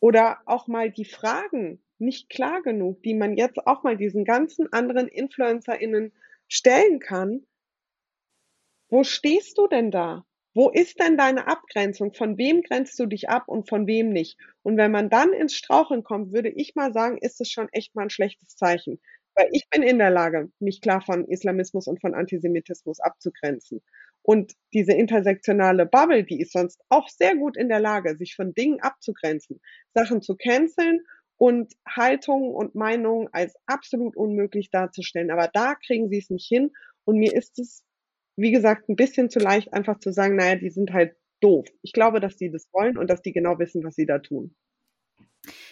oder 0.00 0.38
auch 0.46 0.68
mal 0.68 0.90
die 0.92 1.04
Fragen 1.04 1.82
nicht 1.98 2.28
klar 2.30 2.62
genug, 2.62 3.02
die 3.02 3.14
man 3.14 3.36
jetzt 3.36 3.66
auch 3.66 3.82
mal 3.82 3.96
diesen 3.96 4.24
ganzen 4.24 4.72
anderen 4.72 5.08
InfluencerInnen 5.08 6.12
stellen 6.48 7.00
kann. 7.00 7.44
Wo 8.88 9.04
stehst 9.04 9.58
du 9.58 9.66
denn 9.66 9.90
da? 9.90 10.24
Wo 10.54 10.70
ist 10.70 10.98
denn 10.98 11.18
deine 11.18 11.48
Abgrenzung? 11.48 12.14
Von 12.14 12.38
wem 12.38 12.62
grenzt 12.62 12.98
du 12.98 13.04
dich 13.04 13.28
ab 13.28 13.46
und 13.48 13.68
von 13.68 13.86
wem 13.86 14.08
nicht? 14.08 14.38
Und 14.62 14.78
wenn 14.78 14.90
man 14.90 15.10
dann 15.10 15.34
ins 15.34 15.54
Straucheln 15.54 16.02
kommt, 16.02 16.32
würde 16.32 16.48
ich 16.48 16.74
mal 16.74 16.90
sagen, 16.94 17.18
ist 17.18 17.40
es 17.42 17.50
schon 17.50 17.68
echt 17.72 17.94
mal 17.94 18.02
ein 18.04 18.10
schlechtes 18.10 18.56
Zeichen. 18.56 19.00
Weil 19.36 19.48
ich 19.52 19.68
bin 19.70 19.82
in 19.82 19.98
der 19.98 20.10
Lage, 20.10 20.50
mich 20.60 20.80
klar 20.80 21.00
von 21.00 21.26
Islamismus 21.26 21.86
und 21.88 22.00
von 22.00 22.14
Antisemitismus 22.14 23.00
abzugrenzen. 23.00 23.82
Und 24.22 24.54
diese 24.72 24.92
intersektionale 24.92 25.86
Bubble, 25.86 26.24
die 26.24 26.40
ist 26.40 26.52
sonst 26.52 26.80
auch 26.88 27.08
sehr 27.08 27.36
gut 27.36 27.56
in 27.56 27.68
der 27.68 27.80
Lage, 27.80 28.16
sich 28.16 28.34
von 28.36 28.54
Dingen 28.54 28.80
abzugrenzen, 28.80 29.60
Sachen 29.92 30.22
zu 30.22 30.36
canceln 30.36 31.00
und 31.36 31.74
Haltungen 31.86 32.54
und 32.54 32.74
Meinungen 32.74 33.28
als 33.32 33.54
absolut 33.66 34.16
unmöglich 34.16 34.70
darzustellen. 34.70 35.30
Aber 35.30 35.48
da 35.52 35.74
kriegen 35.74 36.08
sie 36.08 36.18
es 36.18 36.30
nicht 36.30 36.46
hin. 36.46 36.70
Und 37.04 37.18
mir 37.18 37.34
ist 37.34 37.58
es, 37.58 37.84
wie 38.36 38.52
gesagt, 38.52 38.88
ein 38.88 38.96
bisschen 38.96 39.28
zu 39.30 39.40
leicht, 39.40 39.72
einfach 39.74 39.98
zu 39.98 40.12
sagen, 40.12 40.36
naja, 40.36 40.56
die 40.56 40.70
sind 40.70 40.92
halt 40.92 41.16
doof. 41.40 41.66
Ich 41.82 41.92
glaube, 41.92 42.20
dass 42.20 42.36
die 42.36 42.50
das 42.50 42.68
wollen 42.72 42.96
und 42.96 43.10
dass 43.10 43.20
die 43.20 43.32
genau 43.32 43.58
wissen, 43.58 43.84
was 43.84 43.94
sie 43.94 44.06
da 44.06 44.20
tun. 44.20 44.54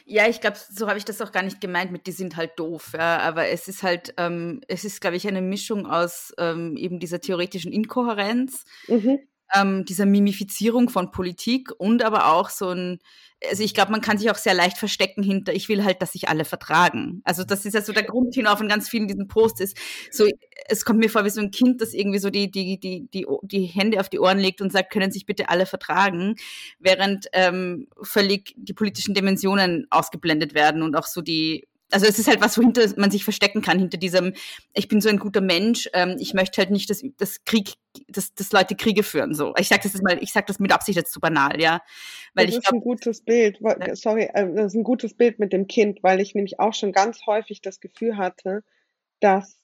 Ja, 0.05 0.29
ich 0.29 0.41
glaube, 0.41 0.57
so 0.71 0.89
habe 0.89 0.99
ich 0.99 1.05
das 1.05 1.21
auch 1.21 1.33
gar 1.33 1.43
nicht 1.43 1.61
gemeint 1.61 1.93
mit, 1.93 2.07
die 2.07 2.13
sind 2.13 2.37
halt 2.37 2.53
doof. 2.57 2.93
Ja, 2.95 3.19
aber 3.19 3.49
es 3.49 3.69
ist 3.69 3.83
halt, 3.83 4.15
ähm, 4.17 4.61
es 4.69 4.85
ist, 4.85 5.01
glaube 5.01 5.17
ich, 5.17 5.27
eine 5.27 5.43
Mischung 5.43 5.87
aus 5.87 6.33
ähm, 6.39 6.77
eben 6.77 6.99
dieser 6.99 7.21
theoretischen 7.21 7.73
Inkohärenz, 7.73 8.65
mhm. 8.89 9.21
Ähm, 9.55 9.85
dieser 9.85 10.07
Mimifizierung 10.07 10.89
von 10.89 11.11
Politik 11.11 11.71
und 11.79 12.03
aber 12.03 12.33
auch 12.33 12.51
so 12.51 12.71
ein, 12.71 12.99
also 13.49 13.63
ich 13.63 13.75
glaube, 13.75 13.91
man 13.91 14.01
kann 14.01 14.19
sich 14.19 14.31
auch 14.31 14.37
sehr 14.37 14.55
leicht 14.55 14.79
verstecken 14.79 15.23
hinter, 15.23 15.53
ich 15.53 15.69
will 15.69 15.85
halt, 15.85 16.01
dass 16.01 16.13
sich 16.13 16.29
alle 16.29 16.45
vertragen. 16.45 17.23
Also 17.25 17.45
das 17.45 17.65
ist 17.65 17.75
ja 17.75 17.83
so 17.83 17.93
der 17.93 18.05
Grund 18.05 18.35
hinauf 18.35 18.61
in 18.61 18.69
ganz 18.69 18.89
vielen 18.89 19.09
diesen 19.09 19.29
Posts 19.29 19.61
ist, 19.61 19.77
so, 20.11 20.27
es 20.69 20.85
kommt 20.85 21.01
mir 21.01 21.11
vor 21.11 21.25
wie 21.25 21.31
so 21.31 21.41
ein 21.41 21.51
Kind, 21.51 21.81
das 21.81 21.93
irgendwie 21.95 22.19
so 22.19 22.31
die, 22.31 22.51
die, 22.51 22.79
die, 22.79 23.09
die, 23.13 23.27
die 23.43 23.65
Hände 23.65 24.01
auf 24.01 24.09
die 24.09 24.21
Ohren 24.21 24.39
legt 24.39 24.61
und 24.61 24.73
sagt, 24.73 24.93
können 24.93 25.11
sich 25.11 25.27
bitte 25.27 25.49
alle 25.49 25.67
vertragen, 25.67 26.37
während 26.79 27.27
ähm, 27.33 27.89
völlig 28.03 28.55
die 28.57 28.75
politischen 28.75 29.15
Dimensionen 29.15 29.87
ausgeblendet 29.91 30.55
werden 30.55 30.83
und 30.83 30.95
auch 30.97 31.07
so 31.07 31.21
die 31.21 31.67
also 31.93 32.07
es 32.07 32.19
ist 32.19 32.29
halt 32.29 32.41
was, 32.41 32.59
wohinter 32.59 32.83
man 32.97 33.11
sich 33.11 33.25
verstecken 33.25 33.63
kann, 33.63 33.79
hinter 33.79 33.99
diesem, 33.99 34.35
ich 34.75 34.89
bin 34.89 35.01
so 35.01 35.09
ein 35.09 35.19
guter 35.19 35.41
Mensch, 35.41 35.89
ähm, 35.93 36.17
ich 36.19 36.35
möchte 36.35 36.61
halt 36.61 36.71
nicht, 36.71 36.91
dass, 36.91 37.03
dass 37.19 37.45
Krieg, 37.45 37.75
dass, 38.09 38.35
dass 38.35 38.53
Leute 38.53 38.75
Kriege 38.75 39.03
führen. 39.03 39.35
So. 39.35 39.55
Ich 39.59 39.69
sage 39.69 39.83
das 39.85 39.93
jetzt 39.93 40.03
mal, 40.03 40.19
ich 40.23 40.33
sage 40.33 40.47
das 40.47 40.59
mit 40.59 40.73
Absicht 40.73 40.97
jetzt 40.97 41.13
zu 41.13 41.21
banal, 41.21 41.61
ja. 41.61 41.83
Weil 42.35 42.47
das 42.47 42.55
ich 42.55 42.59
ist 42.59 42.67
glaub, 42.67 42.75
ein 42.75 42.85
gutes 42.85 43.21
Bild, 43.23 43.59
sorry, 43.95 44.31
äh, 44.33 44.53
das 44.55 44.73
ist 44.73 44.75
ein 44.75 44.85
gutes 44.85 45.15
Bild 45.15 45.39
mit 45.39 45.53
dem 45.53 45.67
Kind, 45.67 46.03
weil 46.03 46.21
ich 46.21 46.35
nämlich 46.35 46.59
auch 46.59 46.75
schon 46.75 46.93
ganz 46.93 47.27
häufig 47.27 47.61
das 47.61 47.81
Gefühl 47.81 48.17
hatte, 48.17 48.65
dass 49.21 49.59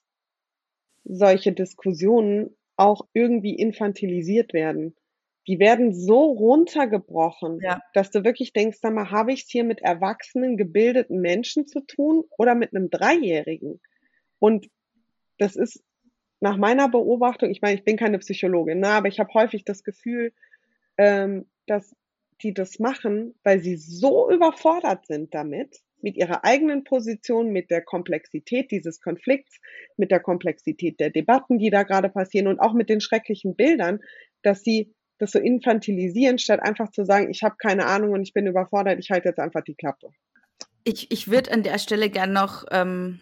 solche 1.05 1.53
Diskussionen 1.53 2.55
auch 2.77 3.07
irgendwie 3.13 3.55
infantilisiert 3.55 4.53
werden. 4.53 4.95
Die 5.49 5.59
werden 5.59 5.95
so 5.95 6.25
runtergebrochen, 6.25 7.61
Ja. 7.63 7.81
dass 7.95 8.11
du 8.11 8.23
wirklich 8.25 8.53
denkst, 8.53 8.79
sag 8.81 8.93
mal, 8.93 9.11
habe 9.11 9.33
ich 9.33 9.45
es 9.45 9.51
hier 9.51 9.65
mit 9.65 9.81
erwachsenen, 9.81 10.57
gebildeten 10.59 11.21
Menschen 11.21 11.67
zu 11.67 11.81
tun 11.81 12.25
oder 12.37 12.55
mit 12.55 12.75
einem 12.75 12.91
Dreijährigen? 12.91 13.81
Und 14.39 14.69
das 15.39 15.57
ist 15.57 15.83
nach 16.41 16.57
meiner 16.57 16.89
Beobachtung, 16.89 17.51
ich 17.51 17.63
meine, 17.63 17.75
ich 17.77 17.85
bin 17.85 17.97
keine 17.97 18.19
Psychologin, 18.19 18.81
ne, 18.81 18.89
aber 18.89 19.09
ich 19.09 19.19
habe 19.19 19.33
häufig 19.35 19.65
das 19.65 19.83
Gefühl, 19.83 20.33
ähm, 20.99 21.47
dass 21.67 21.97
die 22.43 22.55
das 22.55 22.79
machen, 22.79 23.35
weil 23.43 23.61
sie 23.61 23.77
so 23.77 24.31
überfordert 24.31 25.07
sind 25.07 25.35
damit, 25.35 25.81
mit 26.01 26.17
ihrer 26.17 26.45
eigenen 26.45 26.85
Position, 26.85 27.51
mit 27.51 27.71
der 27.71 27.83
Komplexität 27.83 28.71
dieses 28.71 29.01
Konflikts, 29.01 29.59
mit 29.97 30.13
der 30.13 30.21
Komplexität 30.21 31.01
der 31.01 31.11
Debatten, 31.11 31.59
die 31.59 31.71
da 31.71 31.83
gerade 31.83 32.09
passieren 32.09 32.47
und 32.47 32.61
auch 32.61 32.73
mit 32.73 32.89
den 32.89 33.01
schrecklichen 33.01 33.57
Bildern, 33.57 33.99
dass 34.43 34.63
sie 34.63 34.95
das 35.19 35.33
so 35.33 35.39
infantilisieren, 35.39 36.39
statt 36.39 36.61
einfach 36.61 36.91
zu 36.91 37.05
sagen, 37.05 37.31
ich 37.31 37.43
habe 37.43 37.57
keine 37.59 37.87
Ahnung 37.87 38.13
und 38.13 38.23
ich 38.23 38.33
bin 38.33 38.47
überfordert, 38.47 38.99
ich 38.99 39.11
halte 39.11 39.29
jetzt 39.29 39.39
einfach 39.39 39.63
die 39.63 39.75
Klappe. 39.75 40.11
Ich, 40.85 41.11
ich 41.11 41.29
würde 41.29 41.53
an 41.53 41.63
der 41.63 41.79
Stelle 41.79 42.09
gern 42.09 42.33
noch 42.33 42.65
ähm, 42.71 43.21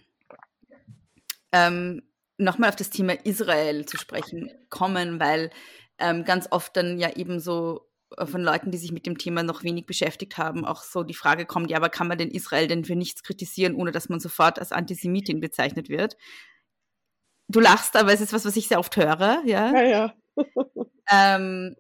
ähm, 1.53 2.03
nochmal 2.39 2.69
auf 2.69 2.77
das 2.77 2.91
Thema 2.91 3.15
Israel 3.25 3.87
zu 3.87 3.97
sprechen 3.97 4.51
kommen, 4.69 5.21
weil 5.21 5.51
ähm, 5.99 6.25
ganz 6.25 6.49
oft 6.51 6.77
dann 6.77 6.99
ja 6.99 7.17
eben 7.17 7.41
so 7.41 7.89
äh, 8.17 8.27
von 8.27 8.43
Leuten, 8.43 8.71
die 8.71 8.79
sich 8.79 8.93
mit 8.93 9.07
dem 9.07 9.19
Thema 9.19 9.43
noch 9.43 9.63
wenig 9.63 9.87
beschäftigt 9.87 10.37
haben, 10.39 10.65
auch 10.65 10.83
so 10.83 11.03
die 11.03 11.15
Frage 11.15 11.47
kommt, 11.47 11.71
ja, 11.71 11.79
aber 11.79 11.89
kann 11.89 12.09
man 12.09 12.19
denn 12.19 12.31
Israel 12.31 12.69
denn 12.69 12.85
für 12.85 12.97
nichts 12.97 13.23
kritisieren, 13.23 13.75
ohne 13.75 13.93
dass 13.93 14.09
man 14.09 14.21
sofort 14.21 14.59
als 14.59 14.73
Antisemitin 14.73 15.41
bezeichnet 15.41 15.89
wird? 15.89 16.17
Du 17.49 17.61
lachst, 17.61 17.97
aber 17.97 18.13
es 18.13 18.21
ist 18.21 18.33
was, 18.33 18.45
was 18.45 18.57
ich 18.57 18.69
sehr 18.69 18.81
oft 18.81 18.97
höre, 18.97 19.43
ja. 19.47 19.73
Ja, 19.73 19.83
ja. 19.83 20.15
Ähm, 21.09 21.77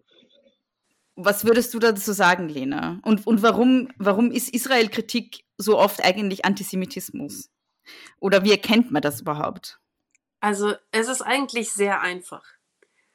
was 1.16 1.44
würdest 1.44 1.72
du 1.74 1.78
dazu 1.78 2.12
sagen, 2.12 2.48
Lena? 2.48 3.00
Und, 3.02 3.26
und 3.26 3.42
warum, 3.42 3.88
warum 3.98 4.30
ist 4.30 4.50
Israel-Kritik 4.54 5.44
so 5.56 5.78
oft 5.78 6.04
eigentlich 6.04 6.44
Antisemitismus? 6.44 7.50
Oder 8.20 8.44
wie 8.44 8.50
erkennt 8.50 8.92
man 8.92 9.02
das 9.02 9.22
überhaupt? 9.22 9.80
Also 10.40 10.74
es 10.92 11.08
ist 11.08 11.22
eigentlich 11.22 11.72
sehr 11.72 12.00
einfach. 12.02 12.44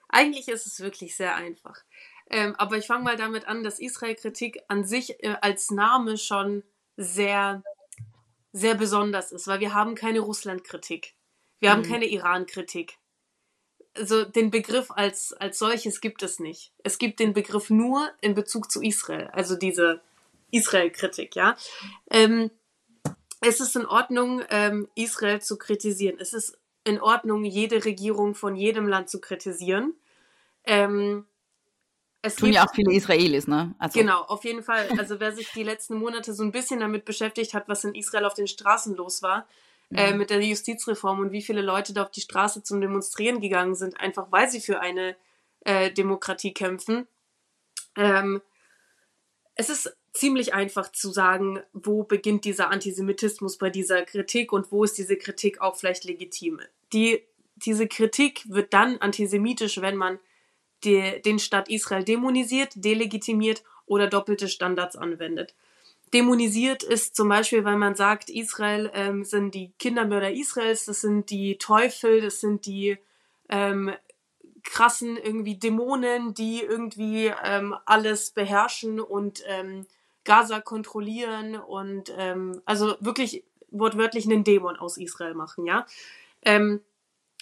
Eigentlich 0.09 0.47
ist 0.47 0.65
es 0.65 0.79
wirklich 0.79 1.15
sehr 1.15 1.35
einfach. 1.35 1.77
Ähm, 2.29 2.55
aber 2.57 2.77
ich 2.77 2.87
fange 2.87 3.03
mal 3.03 3.17
damit 3.17 3.47
an, 3.47 3.63
dass 3.63 3.79
Israel-Kritik 3.79 4.59
an 4.67 4.83
sich 4.83 5.23
äh, 5.23 5.35
als 5.41 5.69
Name 5.69 6.17
schon 6.17 6.63
sehr, 6.97 7.63
sehr 8.51 8.75
besonders 8.75 9.31
ist, 9.31 9.47
weil 9.47 9.59
wir 9.59 9.73
haben 9.73 9.95
keine 9.95 10.21
Russland-Kritik. 10.21 11.13
Wir 11.59 11.71
haben 11.71 11.81
Mhm. 11.81 11.89
keine 11.89 12.05
Iran-Kritik. 12.05 12.97
Also 13.97 14.23
den 14.23 14.51
Begriff 14.51 14.89
als, 14.91 15.33
als 15.33 15.59
solches 15.59 15.99
gibt 15.99 16.23
es 16.23 16.39
nicht. 16.39 16.71
Es 16.83 16.97
gibt 16.97 17.19
den 17.19 17.33
Begriff 17.33 17.69
nur 17.69 18.09
in 18.21 18.35
Bezug 18.35 18.71
zu 18.71 18.81
Israel, 18.81 19.27
also 19.33 19.55
diese 19.55 20.01
Israel-Kritik, 20.51 21.35
ja. 21.35 21.57
Ähm, 22.09 22.51
es 23.41 23.59
ist 23.59 23.75
in 23.75 23.85
Ordnung, 23.85 24.43
ähm, 24.49 24.87
Israel 24.95 25.41
zu 25.41 25.57
kritisieren. 25.57 26.17
Es 26.19 26.33
ist 26.33 26.57
in 26.83 27.01
Ordnung, 27.01 27.43
jede 27.43 27.83
Regierung 27.83 28.35
von 28.35 28.55
jedem 28.55 28.87
Land 28.87 29.09
zu 29.09 29.19
kritisieren. 29.19 29.93
Ähm, 30.63 31.25
es 32.21 32.35
Tun 32.35 32.53
ja 32.53 32.63
auch 32.63 32.73
viele 32.73 32.93
Israelis, 32.93 33.47
ne? 33.47 33.73
Also, 33.79 33.99
Genau, 33.99 34.21
auf 34.21 34.43
jeden 34.45 34.61
Fall. 34.61 34.87
Also 34.97 35.19
wer 35.19 35.31
sich 35.31 35.49
die 35.51 35.63
letzten 35.63 35.95
Monate 35.95 36.33
so 36.33 36.43
ein 36.43 36.51
bisschen 36.51 36.79
damit 36.79 37.03
beschäftigt 37.03 37.55
hat, 37.55 37.67
was 37.67 37.83
in 37.83 37.95
Israel 37.95 38.25
auf 38.25 38.35
den 38.35 38.47
Straßen 38.47 38.95
los 38.95 39.23
war, 39.23 39.47
äh, 39.93 40.13
mit 40.13 40.29
der 40.29 40.41
Justizreform 40.41 41.19
und 41.19 41.31
wie 41.31 41.41
viele 41.41 41.61
Leute 41.61 41.93
da 41.93 42.03
auf 42.03 42.11
die 42.11 42.21
Straße 42.21 42.63
zum 42.63 42.81
Demonstrieren 42.81 43.41
gegangen 43.41 43.75
sind, 43.75 43.99
einfach 43.99 44.27
weil 44.31 44.49
sie 44.49 44.61
für 44.61 44.79
eine 44.79 45.15
äh, 45.61 45.91
Demokratie 45.91 46.53
kämpfen. 46.53 47.07
Ähm, 47.97 48.41
es 49.55 49.69
ist 49.69 49.95
ziemlich 50.13 50.53
einfach 50.53 50.91
zu 50.91 51.11
sagen, 51.11 51.61
wo 51.73 52.03
beginnt 52.03 52.45
dieser 52.45 52.69
Antisemitismus 52.69 53.57
bei 53.57 53.69
dieser 53.69 54.03
Kritik 54.03 54.51
und 54.51 54.71
wo 54.71 54.83
ist 54.83 54.97
diese 54.97 55.17
Kritik 55.17 55.61
auch 55.61 55.75
vielleicht 55.75 56.03
legitim. 56.03 56.59
Die, 56.93 57.21
diese 57.55 57.87
Kritik 57.87 58.43
wird 58.47 58.73
dann 58.73 58.97
antisemitisch, 58.97 59.81
wenn 59.81 59.95
man 59.95 60.19
die, 60.83 61.21
den 61.21 61.39
Staat 61.39 61.69
Israel 61.69 62.03
dämonisiert, 62.03 62.71
delegitimiert 62.75 63.63
oder 63.85 64.07
doppelte 64.07 64.47
Standards 64.47 64.95
anwendet. 64.95 65.53
Dämonisiert 66.13 66.83
ist 66.83 67.15
zum 67.15 67.29
Beispiel, 67.29 67.63
weil 67.63 67.77
man 67.77 67.95
sagt, 67.95 68.29
Israel 68.29 68.91
ähm, 68.93 69.23
sind 69.23 69.55
die 69.55 69.71
Kindermörder 69.79 70.31
Israels, 70.31 70.85
das 70.85 71.01
sind 71.01 71.29
die 71.29 71.57
Teufel, 71.57 72.21
das 72.21 72.41
sind 72.41 72.65
die 72.65 72.97
ähm, 73.47 73.93
krassen 74.63 75.17
irgendwie 75.17 75.55
Dämonen, 75.55 76.33
die 76.33 76.61
irgendwie 76.61 77.31
ähm, 77.43 77.75
alles 77.85 78.31
beherrschen 78.31 78.99
und 78.99 79.43
ähm, 79.47 79.87
Gaza 80.23 80.59
kontrollieren 80.59 81.55
und 81.55 82.13
ähm, 82.17 82.61
also 82.65 82.95
wirklich 82.99 83.43
wortwörtlich 83.71 84.25
einen 84.25 84.43
Dämon 84.43 84.75
aus 84.77 84.97
Israel 84.97 85.33
machen, 85.33 85.65
ja. 85.65 85.85
Ähm, 86.43 86.81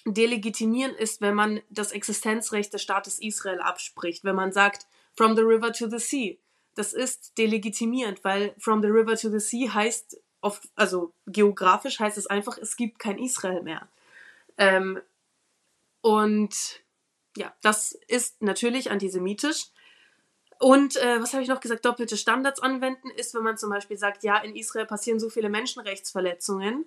delegitimieren 0.06 0.96
ist, 0.96 1.22
wenn 1.22 1.36
man 1.36 1.60
das 1.70 1.92
Existenzrecht 1.92 2.74
des 2.74 2.82
Staates 2.82 3.20
Israel 3.20 3.60
abspricht, 3.60 4.24
wenn 4.24 4.36
man 4.36 4.52
sagt, 4.52 4.88
from 5.16 5.36
the 5.36 5.42
river 5.42 5.74
to 5.74 5.90
the 5.90 6.00
sea. 6.00 6.38
Das 6.76 6.94
ist 6.94 7.38
delegitimierend, 7.38 8.24
weil 8.24 8.56
from 8.60 8.82
the 8.82 8.88
river 8.88 9.16
to 9.16 9.30
the 9.30 9.40
sea 9.40 9.74
heißt, 9.74 10.22
oft, 10.42 10.70
also 10.76 11.14
geografisch 11.28 12.00
heißt 12.00 12.18
es 12.18 12.28
einfach, 12.28 12.58
es 12.58 12.76
gibt 12.76 13.00
kein 13.00 13.18
Israel 13.18 13.62
mehr. 13.62 13.88
Ähm, 14.58 15.02
und 16.02 16.82
ja, 17.36 17.54
das 17.62 17.94
ist 18.08 18.42
natürlich 18.42 18.92
antisemitisch. 18.92 19.68
Und 20.60 20.98
äh, 20.98 21.22
was 21.22 21.34
habe 21.34 21.42
ich 21.42 21.50
noch 21.50 21.62
gesagt? 21.62 21.86
Doppelte 21.86 22.18
Standards 22.18 22.60
anwenden 22.60 23.10
ist, 23.12 23.34
wenn 23.34 23.44
man 23.44 23.58
zum 23.58 23.70
Beispiel 23.70 23.98
sagt, 23.98 24.24
ja, 24.24 24.38
in 24.38 24.56
Israel 24.56 24.86
passieren 24.86 25.20
so 25.20 25.30
viele 25.30 25.50
Menschenrechtsverletzungen, 25.50 26.86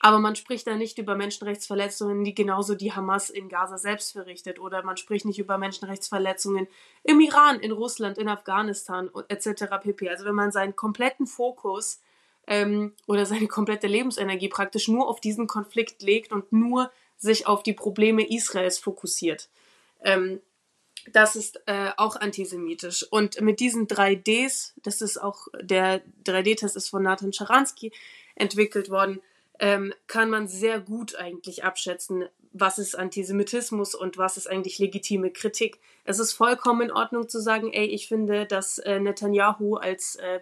aber 0.00 0.20
man 0.20 0.36
spricht 0.36 0.66
da 0.66 0.76
nicht 0.76 0.98
über 0.98 1.16
Menschenrechtsverletzungen, 1.16 2.22
die 2.22 2.34
genauso 2.34 2.74
die 2.74 2.92
Hamas 2.92 3.30
in 3.30 3.48
Gaza 3.48 3.78
selbst 3.78 4.12
verrichtet. 4.12 4.60
Oder 4.60 4.84
man 4.84 4.96
spricht 4.96 5.24
nicht 5.24 5.40
über 5.40 5.58
Menschenrechtsverletzungen 5.58 6.68
im 7.02 7.20
Iran, 7.20 7.58
in 7.58 7.72
Russland, 7.72 8.16
in 8.16 8.28
Afghanistan 8.28 9.10
etc. 9.28 9.64
pp. 9.82 10.08
Also 10.08 10.24
wenn 10.24 10.36
man 10.36 10.52
seinen 10.52 10.76
kompletten 10.76 11.26
Fokus 11.26 12.00
ähm, 12.46 12.94
oder 13.08 13.26
seine 13.26 13.48
komplette 13.48 13.88
Lebensenergie 13.88 14.48
praktisch 14.48 14.86
nur 14.86 15.08
auf 15.08 15.20
diesen 15.20 15.48
Konflikt 15.48 16.00
legt 16.02 16.30
und 16.30 16.52
nur 16.52 16.92
sich 17.16 17.48
auf 17.48 17.64
die 17.64 17.72
Probleme 17.72 18.28
Israels 18.28 18.78
fokussiert. 18.78 19.48
Ähm, 20.04 20.40
das 21.12 21.34
ist 21.34 21.60
äh, 21.66 21.90
auch 21.96 22.14
antisemitisch. 22.14 23.04
Und 23.10 23.40
mit 23.40 23.58
diesen 23.58 23.88
3Ds, 23.88 24.74
das 24.82 25.00
ist 25.00 25.18
auch, 25.18 25.48
der 25.60 26.02
3D-Test 26.24 26.76
ist 26.76 26.88
von 26.88 27.02
Nathan 27.02 27.32
Scharansky 27.32 27.92
entwickelt 28.36 28.90
worden, 28.90 29.20
ähm, 29.58 29.92
kann 30.06 30.30
man 30.30 30.48
sehr 30.48 30.80
gut 30.80 31.16
eigentlich 31.16 31.64
abschätzen, 31.64 32.28
was 32.52 32.78
ist 32.78 32.96
Antisemitismus 32.96 33.94
und 33.94 34.18
was 34.18 34.36
ist 34.36 34.48
eigentlich 34.48 34.78
legitime 34.78 35.30
Kritik. 35.30 35.80
Es 36.04 36.18
ist 36.18 36.32
vollkommen 36.32 36.82
in 36.82 36.92
Ordnung 36.92 37.28
zu 37.28 37.40
sagen, 37.40 37.72
ey, 37.72 37.86
ich 37.86 38.08
finde, 38.08 38.46
dass 38.46 38.78
äh, 38.78 39.00
Netanyahu 39.00 39.76
als, 39.76 40.16
äh, 40.16 40.40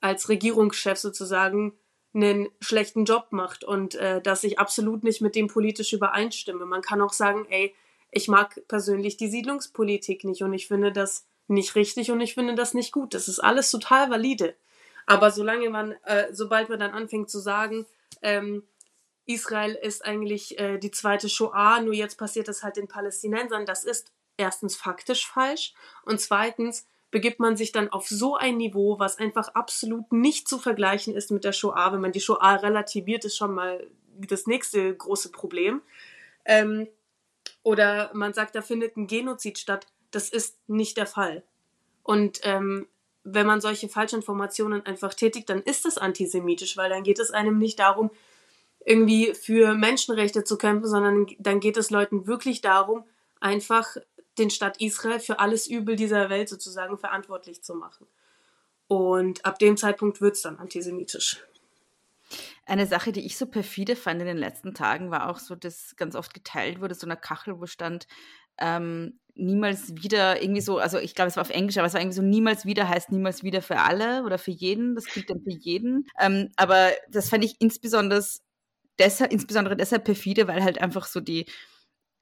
als 0.00 0.28
Regierungschef 0.28 0.98
sozusagen 0.98 1.74
einen 2.12 2.48
schlechten 2.60 3.04
Job 3.04 3.28
macht 3.30 3.62
und 3.62 3.94
äh, 3.94 4.20
dass 4.20 4.42
ich 4.42 4.58
absolut 4.58 5.04
nicht 5.04 5.20
mit 5.20 5.36
dem 5.36 5.46
politisch 5.46 5.92
übereinstimme. 5.92 6.66
Man 6.66 6.82
kann 6.82 7.00
auch 7.02 7.12
sagen, 7.12 7.46
ey, 7.50 7.74
ich 8.10 8.26
mag 8.26 8.60
persönlich 8.66 9.16
die 9.16 9.28
Siedlungspolitik 9.28 10.24
nicht 10.24 10.42
und 10.42 10.52
ich 10.52 10.66
finde 10.66 10.92
das 10.92 11.26
nicht 11.46 11.74
richtig 11.76 12.10
und 12.10 12.20
ich 12.20 12.34
finde 12.34 12.54
das 12.54 12.74
nicht 12.74 12.92
gut. 12.92 13.14
Das 13.14 13.28
ist 13.28 13.38
alles 13.38 13.70
total 13.70 14.10
valide. 14.10 14.54
Aber 15.06 15.30
solange 15.30 15.70
man, 15.70 15.92
äh, 16.04 16.26
sobald 16.32 16.68
man 16.68 16.80
dann 16.80 16.92
anfängt 16.92 17.30
zu 17.30 17.38
sagen, 17.38 17.86
ähm, 18.22 18.62
Israel 19.26 19.74
ist 19.74 20.04
eigentlich 20.04 20.58
äh, 20.58 20.78
die 20.78 20.90
zweite 20.90 21.28
Shoah, 21.28 21.80
nur 21.80 21.94
jetzt 21.94 22.18
passiert 22.18 22.48
das 22.48 22.62
halt 22.62 22.76
den 22.76 22.88
Palästinensern, 22.88 23.66
das 23.66 23.84
ist 23.84 24.12
erstens 24.36 24.76
faktisch 24.76 25.26
falsch 25.26 25.74
und 26.04 26.20
zweitens 26.20 26.86
begibt 27.10 27.40
man 27.40 27.56
sich 27.56 27.72
dann 27.72 27.88
auf 27.90 28.08
so 28.08 28.36
ein 28.36 28.56
Niveau, 28.56 28.98
was 28.98 29.18
einfach 29.18 29.48
absolut 29.54 30.12
nicht 30.12 30.48
zu 30.48 30.58
vergleichen 30.58 31.14
ist 31.14 31.30
mit 31.30 31.44
der 31.44 31.52
Shoah. 31.52 31.92
Wenn 31.92 32.00
man 32.00 32.12
die 32.12 32.20
Shoah 32.20 32.54
relativiert, 32.62 33.24
ist 33.24 33.36
schon 33.36 33.52
mal 33.52 33.86
das 34.16 34.46
nächste 34.46 34.94
große 34.94 35.32
Problem. 35.32 35.82
Ähm, 36.44 36.88
oder 37.62 38.10
man 38.14 38.32
sagt, 38.32 38.54
da 38.54 38.62
findet 38.62 38.96
ein 38.96 39.06
Genozid 39.06 39.58
statt. 39.58 39.86
Das 40.10 40.28
ist 40.28 40.56
nicht 40.68 40.96
der 40.96 41.06
Fall. 41.06 41.42
Und 42.02 42.40
ähm, 42.44 42.86
wenn 43.24 43.46
man 43.46 43.60
solche 43.60 43.88
Falschinformationen 43.88 44.84
einfach 44.86 45.14
tätigt, 45.14 45.48
dann 45.50 45.62
ist 45.62 45.84
das 45.84 45.98
antisemitisch, 45.98 46.76
weil 46.76 46.90
dann 46.90 47.02
geht 47.02 47.18
es 47.18 47.30
einem 47.30 47.58
nicht 47.58 47.78
darum, 47.78 48.10
irgendwie 48.84 49.34
für 49.34 49.74
Menschenrechte 49.74 50.44
zu 50.44 50.56
kämpfen, 50.56 50.88
sondern 50.88 51.26
dann 51.38 51.60
geht 51.60 51.76
es 51.76 51.90
Leuten 51.90 52.26
wirklich 52.26 52.62
darum, 52.62 53.04
einfach 53.40 53.96
den 54.38 54.50
Staat 54.50 54.80
Israel 54.80 55.20
für 55.20 55.38
alles 55.38 55.66
Übel 55.66 55.96
dieser 55.96 56.30
Welt 56.30 56.48
sozusagen 56.48 56.98
verantwortlich 56.98 57.62
zu 57.62 57.74
machen. 57.74 58.06
Und 58.88 59.44
ab 59.44 59.58
dem 59.58 59.76
Zeitpunkt 59.76 60.20
wird 60.20 60.34
es 60.34 60.42
dann 60.42 60.58
antisemitisch. 60.58 61.44
Eine 62.64 62.86
Sache, 62.86 63.12
die 63.12 63.24
ich 63.24 63.36
so 63.36 63.46
perfide 63.46 63.96
fand 63.96 64.20
in 64.20 64.26
den 64.26 64.36
letzten 64.36 64.74
Tagen, 64.74 65.10
war 65.10 65.28
auch 65.28 65.38
so, 65.38 65.54
dass 65.54 65.94
ganz 65.96 66.16
oft 66.16 66.32
geteilt 66.34 66.80
wurde, 66.80 66.94
so 66.94 67.06
eine 67.06 67.16
Kachel, 67.16 67.60
wo 67.60 67.66
stand, 67.66 68.08
ähm, 68.58 69.19
niemals 69.40 69.94
wieder 70.02 70.42
irgendwie 70.42 70.60
so, 70.60 70.78
also 70.78 70.98
ich 70.98 71.14
glaube, 71.14 71.28
es 71.28 71.36
war 71.36 71.42
auf 71.42 71.50
Englisch, 71.50 71.78
aber 71.78 71.86
es 71.86 71.94
war 71.94 72.00
irgendwie 72.00 72.16
so, 72.16 72.22
niemals 72.22 72.64
wieder 72.66 72.88
heißt 72.88 73.10
niemals 73.12 73.42
wieder 73.42 73.62
für 73.62 73.78
alle 73.78 74.24
oder 74.24 74.38
für 74.38 74.50
jeden. 74.50 74.94
Das 74.94 75.06
gilt 75.06 75.30
dann 75.30 75.40
für 75.42 75.50
jeden. 75.50 76.06
Ähm, 76.18 76.50
aber 76.56 76.90
das 77.10 77.28
fand 77.28 77.44
ich 77.44 77.56
insbesondere 77.58 78.22
deshalb, 78.98 79.32
insbesondere 79.32 79.76
deshalb 79.76 80.04
perfide, 80.04 80.46
weil 80.46 80.62
halt 80.62 80.80
einfach 80.80 81.06
so 81.06 81.20
die, 81.20 81.46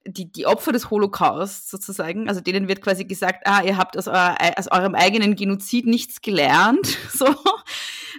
die, 0.07 0.31
die 0.31 0.47
Opfer 0.47 0.73
des 0.73 0.91
Holocaust 0.91 1.69
sozusagen, 1.71 2.29
also 2.29 2.41
denen 2.41 2.69
wird 2.69 2.81
quasi 2.81 3.05
gesagt, 3.05 3.47
ah, 3.47 3.63
ihr 3.63 3.77
habt 3.77 3.97
aus, 3.99 4.07
euer, 4.07 4.37
aus 4.57 4.71
eurem 4.71 4.95
eigenen 4.95 5.35
Genozid 5.37 5.87
nichts 5.87 6.21
gelernt, 6.23 6.87
so. 7.13 7.27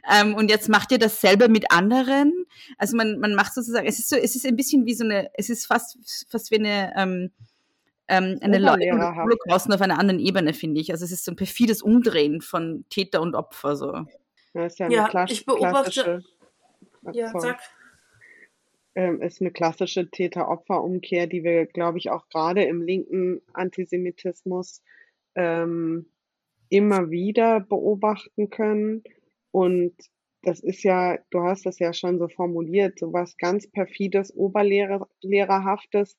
Ähm, 0.09 0.35
und 0.35 0.49
jetzt 0.49 0.69
macht 0.69 0.91
ihr 0.91 0.99
das 0.99 1.19
selber 1.19 1.49
mit 1.49 1.71
anderen. 1.71 2.45
Also 2.77 2.95
man, 2.95 3.19
man 3.19 3.35
macht 3.35 3.53
sozusagen, 3.53 3.87
es 3.87 3.99
ist 3.99 4.09
so, 4.09 4.15
es 4.15 4.35
ist 4.35 4.45
ein 4.45 4.55
bisschen 4.55 4.85
wie 4.85 4.93
so 4.93 5.03
eine, 5.03 5.29
es 5.33 5.49
ist 5.49 5.65
fast, 5.65 5.97
fast 6.29 6.51
wie 6.51 6.59
eine, 6.59 6.93
ähm, 6.95 7.31
ähm, 8.09 8.37
eine 8.41 8.59
Holocaust 9.15 9.71
auf 9.71 9.81
einer 9.81 9.99
anderen 9.99 10.19
Ebene, 10.19 10.53
finde 10.53 10.81
ich. 10.81 10.91
Also 10.91 11.05
es 11.05 11.11
ist 11.11 11.25
so 11.25 11.31
ein 11.31 11.35
perfides 11.35 11.81
Umdrehen 11.81 12.41
von 12.41 12.85
Täter 12.89 13.21
und 13.21 13.35
Opfer, 13.35 13.75
so. 13.75 14.05
Ja, 14.53 14.65
ist 14.65 14.79
ja, 14.79 14.87
eine 14.87 14.95
ja 14.95 15.25
ich 15.29 15.45
beobachte, 15.45 16.23
ja, 17.13 17.31
sag 17.39 17.59
ähm, 18.95 19.21
ist 19.21 19.39
eine 19.39 19.51
klassische 19.51 20.09
Täter-Opfer-Umkehr, 20.09 21.27
die 21.27 21.43
wir, 21.43 21.67
glaube 21.67 21.99
ich, 21.99 22.09
auch 22.09 22.27
gerade 22.27 22.63
im 22.63 22.81
linken 22.81 23.41
Antisemitismus 23.53 24.81
ähm, 25.35 26.07
immer 26.69 27.09
wieder 27.09 27.61
beobachten 27.61 28.49
können. 28.49 29.03
Und 29.51 29.93
das 30.41 30.59
ist 30.59 30.83
ja, 30.83 31.17
du 31.29 31.41
hast 31.43 31.65
das 31.65 31.79
ja 31.79 31.93
schon 31.93 32.19
so 32.19 32.27
formuliert, 32.27 32.99
so 32.99 33.13
was 33.13 33.37
ganz 33.37 33.67
perfides, 33.67 34.35
oberlehrerhaftes. 34.35 36.17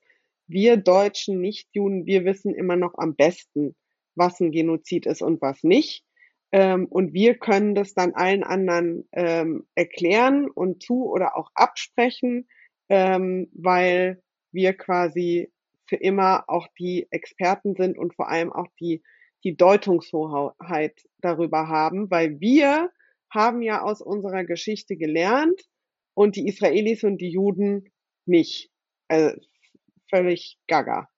Wir 0.51 0.77
Deutschen 0.77 1.41
Nicht-Juden, 1.41 2.07
wir 2.07 2.25
wissen 2.25 2.55
immer 2.55 2.77
noch 2.77 2.95
am 2.97 3.15
besten, 3.15 3.75
was 4.15 4.41
ein 4.41 4.51
Genozid 4.51 5.07
ist 5.07 5.23
und 5.23 5.41
was 5.41 5.63
nicht. 5.63 6.05
Ähm, 6.53 6.87
und 6.87 7.13
wir 7.13 7.37
können 7.37 7.75
das 7.75 7.95
dann 7.95 8.15
allen 8.15 8.43
anderen 8.43 9.09
ähm, 9.13 9.67
erklären 9.75 10.51
und 10.51 10.83
zu 10.83 11.09
oder 11.11 11.37
auch 11.37 11.51
absprechen 11.55 12.49
ähm, 12.91 13.49
weil 13.55 14.23
wir 14.53 14.75
quasi 14.75 15.51
für 15.89 15.97
immer 15.97 16.45
auch 16.49 16.67
die 16.79 17.07
Experten 17.11 17.75
sind 17.77 17.97
und 17.97 18.15
vor 18.15 18.29
allem 18.29 18.53
auch 18.53 18.67
die, 18.81 19.03
die 19.45 19.57
Deutungshoheit 19.57 21.01
darüber 21.19 21.69
haben, 21.69 22.11
weil 22.11 22.41
wir 22.41 22.91
haben 23.33 23.63
ja 23.63 23.83
aus 23.83 24.03
unserer 24.03 24.45
Geschichte 24.45 24.97
gelernt 24.97 25.63
und 26.15 26.37
die 26.37 26.49
Israelis 26.49 27.05
und 27.05 27.19
die 27.19 27.31
Juden 27.31 27.91
nicht. 28.27 28.71
Also 29.09 29.41
völlig 30.11 30.59
gaga. 30.67 31.09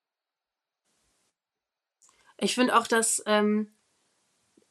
Ich 2.38 2.54
finde 2.54 2.76
auch, 2.76 2.86
dass, 2.86 3.22
ähm, 3.26 3.72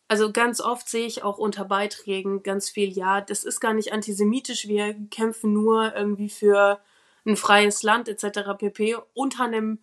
also 0.07 0.31
ganz 0.31 0.59
oft 0.59 0.89
sehe 0.89 1.07
ich 1.07 1.23
auch 1.23 1.37
unter 1.37 1.65
Beiträgen 1.65 2.43
ganz 2.43 2.69
viel, 2.69 2.89
ja, 2.89 3.21
das 3.21 3.43
ist 3.43 3.61
gar 3.61 3.73
nicht 3.73 3.93
antisemitisch, 3.93 4.67
wir 4.67 4.93
kämpfen 5.09 5.53
nur 5.53 5.95
irgendwie 5.95 6.29
für 6.29 6.81
ein 7.25 7.37
freies 7.37 7.81
Land 7.83 8.09
etc. 8.09 8.57
pp. 8.57 8.97
unter 9.13 9.45
einem 9.45 9.79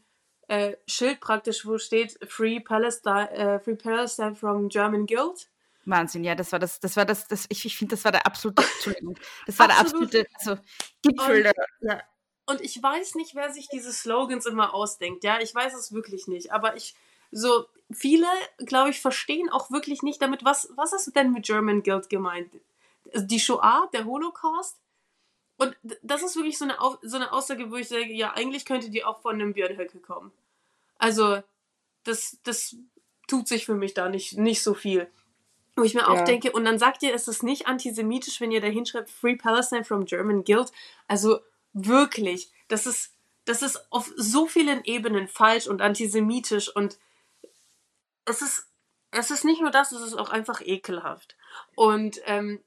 äh, 0.49 0.77
Schild 0.87 1.21
praktisch, 1.21 1.65
wo 1.67 1.79
steht 1.79 2.19
Free 2.29 2.61
Palestine, 2.61 3.31
äh, 3.31 3.59
Free 3.61 3.77
Palestine 3.77 4.35
from 4.35 4.69
German 4.69 5.07
Guild. 5.07 5.49
Wahnsinn, 5.87 6.25
ja, 6.25 6.35
das 6.35 6.53
war 6.53 6.59
das, 6.59 6.81
das 6.81 6.97
war 6.97 7.07
das, 7.07 7.27
das 7.29 7.47
ich, 7.49 7.65
ich 7.65 7.77
finde, 7.77 7.95
das 7.95 8.05
war 8.05 8.13
der 8.13 8.27
absolute, 8.27 8.63
Entschuldigung, 8.75 9.19
das 9.47 9.59
war 9.59 9.71
Absolut. 9.71 10.13
der 10.13 10.27
absolute, 10.35 10.61
also 10.61 10.63
Gipfel. 11.03 11.47
Und, 11.47 11.89
ja. 11.89 12.03
Und 12.49 12.63
ich 12.63 12.83
weiß 12.83 13.15
nicht, 13.15 13.35
wer 13.35 13.53
sich 13.53 13.69
diese 13.69 13.93
Slogans 13.93 14.47
immer 14.47 14.73
ausdenkt, 14.73 15.23
ja, 15.23 15.39
ich 15.41 15.55
weiß 15.55 15.75
es 15.75 15.93
wirklich 15.93 16.29
nicht, 16.29 16.51
aber 16.51 16.77
ich, 16.77 16.95
so, 17.31 17.67
viele, 17.91 18.27
glaube 18.59 18.91
ich, 18.91 19.01
verstehen 19.01 19.51
auch 19.51 19.71
wirklich 19.71 20.03
nicht 20.03 20.23
damit, 20.23 20.45
was, 20.45 20.71
was 20.75 20.95
ist 20.95 21.15
denn 21.15 21.33
mit 21.33 21.45
German 21.45 21.83
Guild 21.83 22.09
gemeint? 22.09 22.51
Die 23.15 23.39
Shoah, 23.39 23.89
der 23.93 24.07
Holocaust? 24.07 24.79
Und 25.59 25.77
das 26.03 26.23
ist 26.23 26.37
wirklich 26.37 26.57
so 26.57 26.65
eine, 26.65 26.77
so 27.03 27.17
eine 27.17 27.33
Aussage, 27.33 27.71
wo 27.71 27.77
ich 27.77 27.89
sage, 27.89 28.13
ja, 28.13 28.33
eigentlich 28.33 28.65
könnte 28.65 28.91
die 28.91 29.05
auch 29.05 29.21
von 29.21 29.35
einem 29.35 29.53
Björn 29.53 29.77
Höcke 29.77 29.99
kommen. 29.99 30.33
Also, 30.99 31.43
das, 32.05 32.39
das 32.45 32.77
tut 33.27 33.49
sich 33.49 33.67
für 33.67 33.75
mich 33.75 33.93
da 33.93 34.09
nicht, 34.09 34.39
nicht 34.39 34.63
so 34.63 34.73
viel. 34.73 35.11
Wo 35.77 35.83
ich 35.83 35.95
mir 35.95 36.01
ja. 36.01 36.09
auch 36.09 36.25
denke, 36.25 36.53
und 36.53 36.65
dann 36.65 36.79
sagt 36.79 37.03
ihr, 37.03 37.13
es 37.13 37.29
ist 37.29 37.43
nicht 37.43 37.67
antisemitisch, 37.67 38.41
wenn 38.41 38.53
ihr 38.53 38.61
da 38.61 38.69
hinschreibt, 38.69 39.11
Free 39.11 39.37
Palestine 39.37 39.85
from 39.85 40.07
German 40.07 40.45
Guild. 40.45 40.73
Also 41.09 41.41
wirklich, 41.87 42.51
das 42.69 42.87
ist, 42.87 43.13
das 43.45 43.63
ist 43.63 43.93
auf 43.93 44.13
so 44.17 44.47
vielen 44.47 44.85
Ebenen 44.85 45.29
falsch 45.29 45.67
und 45.67 45.81
antisemitisch 45.81 46.75
und 46.75 46.99
es 48.25 48.43
ist, 48.43 48.67
es 49.11 49.31
ist 49.31 49.45
nicht 49.45 49.61
nur 49.61 49.71
das, 49.71 49.93
es 49.93 50.03
ist 50.03 50.15
auch 50.15 50.31
einfach 50.31 50.61
ekelhaft. 50.61 51.37
Und 51.75 52.21
ähm, 52.27 52.61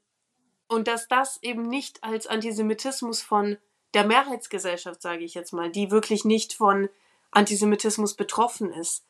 und 0.71 0.87
dass 0.87 1.09
das 1.09 1.37
eben 1.43 1.63
nicht 1.63 2.01
als 2.01 2.27
Antisemitismus 2.27 3.21
von 3.21 3.57
der 3.93 4.05
Mehrheitsgesellschaft, 4.05 5.01
sage 5.01 5.25
ich 5.25 5.33
jetzt 5.33 5.51
mal, 5.51 5.69
die 5.69 5.91
wirklich 5.91 6.23
nicht 6.23 6.53
von 6.53 6.87
Antisemitismus 7.31 8.13
betroffen 8.13 8.71
ist, 8.71 9.03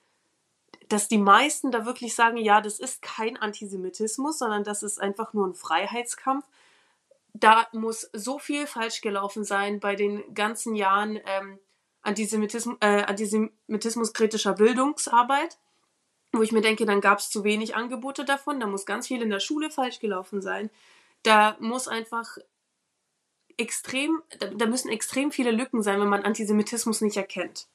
dass 0.89 1.08
die 1.08 1.20
meisten 1.20 1.72
da 1.72 1.86
wirklich 1.86 2.16
sagen, 2.16 2.38
ja, 2.38 2.62
das 2.62 2.80
ist 2.80 3.04
kein 3.04 3.38
Antisemitismus, 3.38 4.39
sondern 4.39 4.64
das 4.64 4.82
ist 4.82 4.99
einfach 4.99 5.34
nur 5.34 5.45
ein 5.45 5.54
Freiheitskampf. 5.54 6.45
Da 7.34 7.67
muss 7.71 8.09
so 8.13 8.39
viel 8.39 8.67
falsch 8.67 9.01
gelaufen 9.01 9.43
sein 9.43 9.79
bei 9.79 9.95
den 9.95 10.34
ganzen 10.34 10.75
Jahren 10.75 11.19
ähm, 11.25 11.59
Antisemitismus, 12.01 12.77
äh, 12.82 13.03
antisemitismuskritischer 13.03 14.53
Bildungsarbeit, 14.53 15.57
wo 16.34 16.41
ich 16.41 16.51
mir 16.51 16.61
denke, 16.61 16.86
dann 16.86 17.01
gab 17.01 17.19
es 17.19 17.29
zu 17.29 17.43
wenig 17.43 17.75
Angebote 17.75 18.25
davon, 18.25 18.59
da 18.59 18.67
muss 18.67 18.86
ganz 18.86 19.07
viel 19.07 19.21
in 19.21 19.29
der 19.29 19.39
Schule 19.39 19.69
falsch 19.69 19.99
gelaufen 19.99 20.41
sein 20.41 20.69
da 21.23 21.55
muss 21.59 21.88
einfach 21.88 22.38
extrem, 23.57 24.21
da, 24.39 24.47
da 24.47 24.65
müssen 24.65 24.89
extrem 24.89 25.32
viele 25.32 25.51
Lücken 25.51 25.84
sein, 25.84 25.99
wenn 25.99 26.07
man 26.07 26.23
Antisemitismus 26.23 27.01
nicht 27.01 27.17
erkennt. 27.17 27.67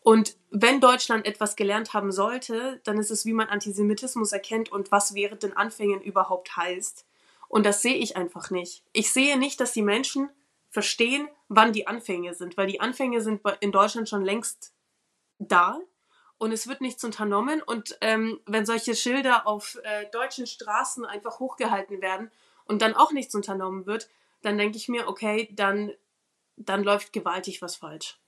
Und 0.00 0.36
wenn 0.50 0.80
Deutschland 0.80 1.26
etwas 1.26 1.56
gelernt 1.56 1.92
haben 1.92 2.12
sollte, 2.12 2.80
dann 2.84 2.98
ist 2.98 3.10
es, 3.10 3.26
wie 3.26 3.32
man 3.32 3.48
Antisemitismus 3.48 4.32
erkennt 4.32 4.72
und 4.72 4.90
was 4.90 5.14
während 5.14 5.42
den 5.42 5.56
Anfängen 5.56 6.00
überhaupt 6.00 6.56
heißt. 6.56 7.04
Und 7.48 7.64
das 7.64 7.82
sehe 7.82 7.96
ich 7.96 8.16
einfach 8.16 8.50
nicht. 8.50 8.84
Ich 8.92 9.12
sehe 9.12 9.38
nicht, 9.38 9.60
dass 9.60 9.72
die 9.72 9.82
Menschen 9.82 10.30
verstehen, 10.70 11.28
wann 11.48 11.72
die 11.72 11.86
Anfänge 11.86 12.34
sind, 12.34 12.56
weil 12.56 12.66
die 12.66 12.80
Anfänge 12.80 13.22
sind 13.22 13.40
in 13.60 13.72
Deutschland 13.72 14.08
schon 14.08 14.24
längst 14.24 14.74
da 15.38 15.80
und 16.36 16.52
es 16.52 16.68
wird 16.68 16.80
nichts 16.80 17.02
unternommen. 17.04 17.62
Und 17.62 17.98
ähm, 18.00 18.40
wenn 18.46 18.66
solche 18.66 18.94
Schilder 18.94 19.46
auf 19.46 19.80
äh, 19.82 20.06
deutschen 20.12 20.46
Straßen 20.46 21.04
einfach 21.04 21.40
hochgehalten 21.40 22.00
werden 22.00 22.30
und 22.66 22.82
dann 22.82 22.94
auch 22.94 23.12
nichts 23.12 23.34
unternommen 23.34 23.86
wird, 23.86 24.08
dann 24.42 24.58
denke 24.58 24.76
ich 24.76 24.88
mir, 24.88 25.08
okay, 25.08 25.48
dann, 25.52 25.92
dann 26.56 26.84
läuft 26.84 27.12
gewaltig 27.12 27.60
was 27.62 27.76
falsch. 27.76 28.20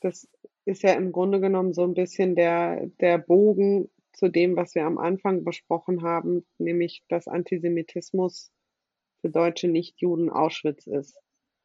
Das 0.00 0.28
ist 0.64 0.82
ja 0.82 0.92
im 0.92 1.12
Grunde 1.12 1.40
genommen 1.40 1.72
so 1.72 1.84
ein 1.84 1.94
bisschen 1.94 2.34
der, 2.34 2.86
der 3.00 3.18
Bogen 3.18 3.88
zu 4.12 4.28
dem, 4.28 4.56
was 4.56 4.74
wir 4.74 4.84
am 4.84 4.98
Anfang 4.98 5.44
besprochen 5.44 6.02
haben, 6.02 6.46
nämlich 6.58 7.02
dass 7.08 7.28
Antisemitismus 7.28 8.52
für 9.20 9.30
deutsche 9.30 9.68
Nichtjuden 9.68 10.30
Auschwitz 10.30 10.86
ist. 10.86 11.18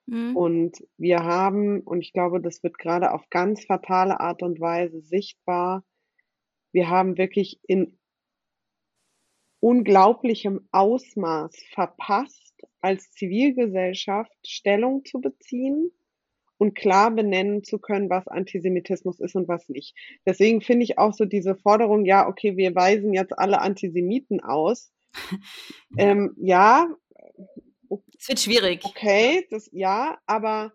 Mhm. 0.05 0.35
Und 0.35 0.87
wir 0.97 1.23
haben, 1.23 1.81
und 1.81 2.01
ich 2.01 2.13
glaube, 2.13 2.41
das 2.41 2.63
wird 2.63 2.77
gerade 2.77 3.13
auf 3.13 3.29
ganz 3.29 3.65
fatale 3.65 4.19
Art 4.19 4.41
und 4.41 4.59
Weise 4.59 5.01
sichtbar, 5.01 5.83
wir 6.71 6.89
haben 6.89 7.17
wirklich 7.17 7.59
in 7.67 7.97
unglaublichem 9.59 10.67
Ausmaß 10.71 11.55
verpasst, 11.73 12.61
als 12.79 13.11
Zivilgesellschaft 13.11 14.35
Stellung 14.45 15.03
zu 15.03 15.19
beziehen 15.19 15.91
und 16.57 16.75
klar 16.75 17.11
benennen 17.11 17.63
zu 17.63 17.79
können, 17.79 18.09
was 18.09 18.27
Antisemitismus 18.27 19.19
ist 19.19 19.35
und 19.35 19.47
was 19.47 19.69
nicht. 19.69 19.95
Deswegen 20.25 20.61
finde 20.61 20.83
ich 20.83 20.97
auch 20.97 21.13
so 21.13 21.25
diese 21.25 21.55
Forderung, 21.55 22.05
ja, 22.05 22.27
okay, 22.27 22.57
wir 22.57 22.75
weisen 22.75 23.13
jetzt 23.13 23.37
alle 23.37 23.61
Antisemiten 23.61 24.39
aus. 24.39 24.91
ähm, 25.97 26.35
ja. 26.37 26.87
Es 28.19 28.27
wird 28.27 28.39
schwierig. 28.39 28.83
Okay, 28.83 29.45
das 29.49 29.69
ja, 29.71 30.17
aber 30.25 30.73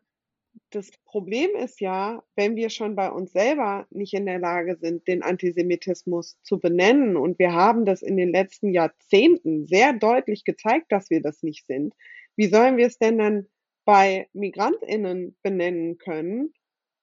das 0.70 0.91
Problem 1.05 1.51
ist 1.57 1.80
ja, 1.80 2.22
wenn 2.35 2.57
wir 2.57 2.70
schon 2.70 2.97
bei 2.97 3.11
uns 3.11 3.33
selber 3.33 3.87
nicht 3.91 4.14
in 4.14 4.26
der 4.26 4.39
Lage 4.39 4.76
sind, 4.76 5.07
den 5.07 5.22
Antisemitismus 5.22 6.39
zu 6.43 6.59
benennen, 6.59 7.16
und 7.16 7.39
wir 7.39 7.53
haben 7.53 7.85
das 7.85 8.03
in 8.03 8.16
den 8.16 8.33
letzten 8.33 8.72
Jahrzehnten 8.72 9.66
sehr 9.66 9.93
deutlich 9.93 10.45
gezeigt, 10.45 10.91
dass 10.91 11.11
wir 11.11 11.20
das 11.20 11.43
nicht 11.43 11.66
sind, 11.66 11.95
wie 12.37 12.49
sollen 12.49 12.76
wir 12.76 12.87
es 12.87 12.99
denn 12.99 13.18
dann 13.18 13.47
bei 13.85 14.28
Migrantinnen 14.33 15.37
benennen 15.43 15.99
können? 15.99 16.53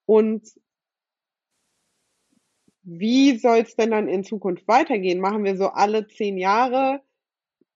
Und 0.06 0.48
wie 2.82 3.38
soll 3.38 3.58
es 3.58 3.76
denn 3.76 3.90
dann 3.90 4.08
in 4.08 4.24
Zukunft 4.24 4.66
weitergehen? 4.66 5.20
Machen 5.20 5.44
wir 5.44 5.56
so 5.56 5.68
alle 5.68 6.06
zehn 6.08 6.38
Jahre 6.38 7.02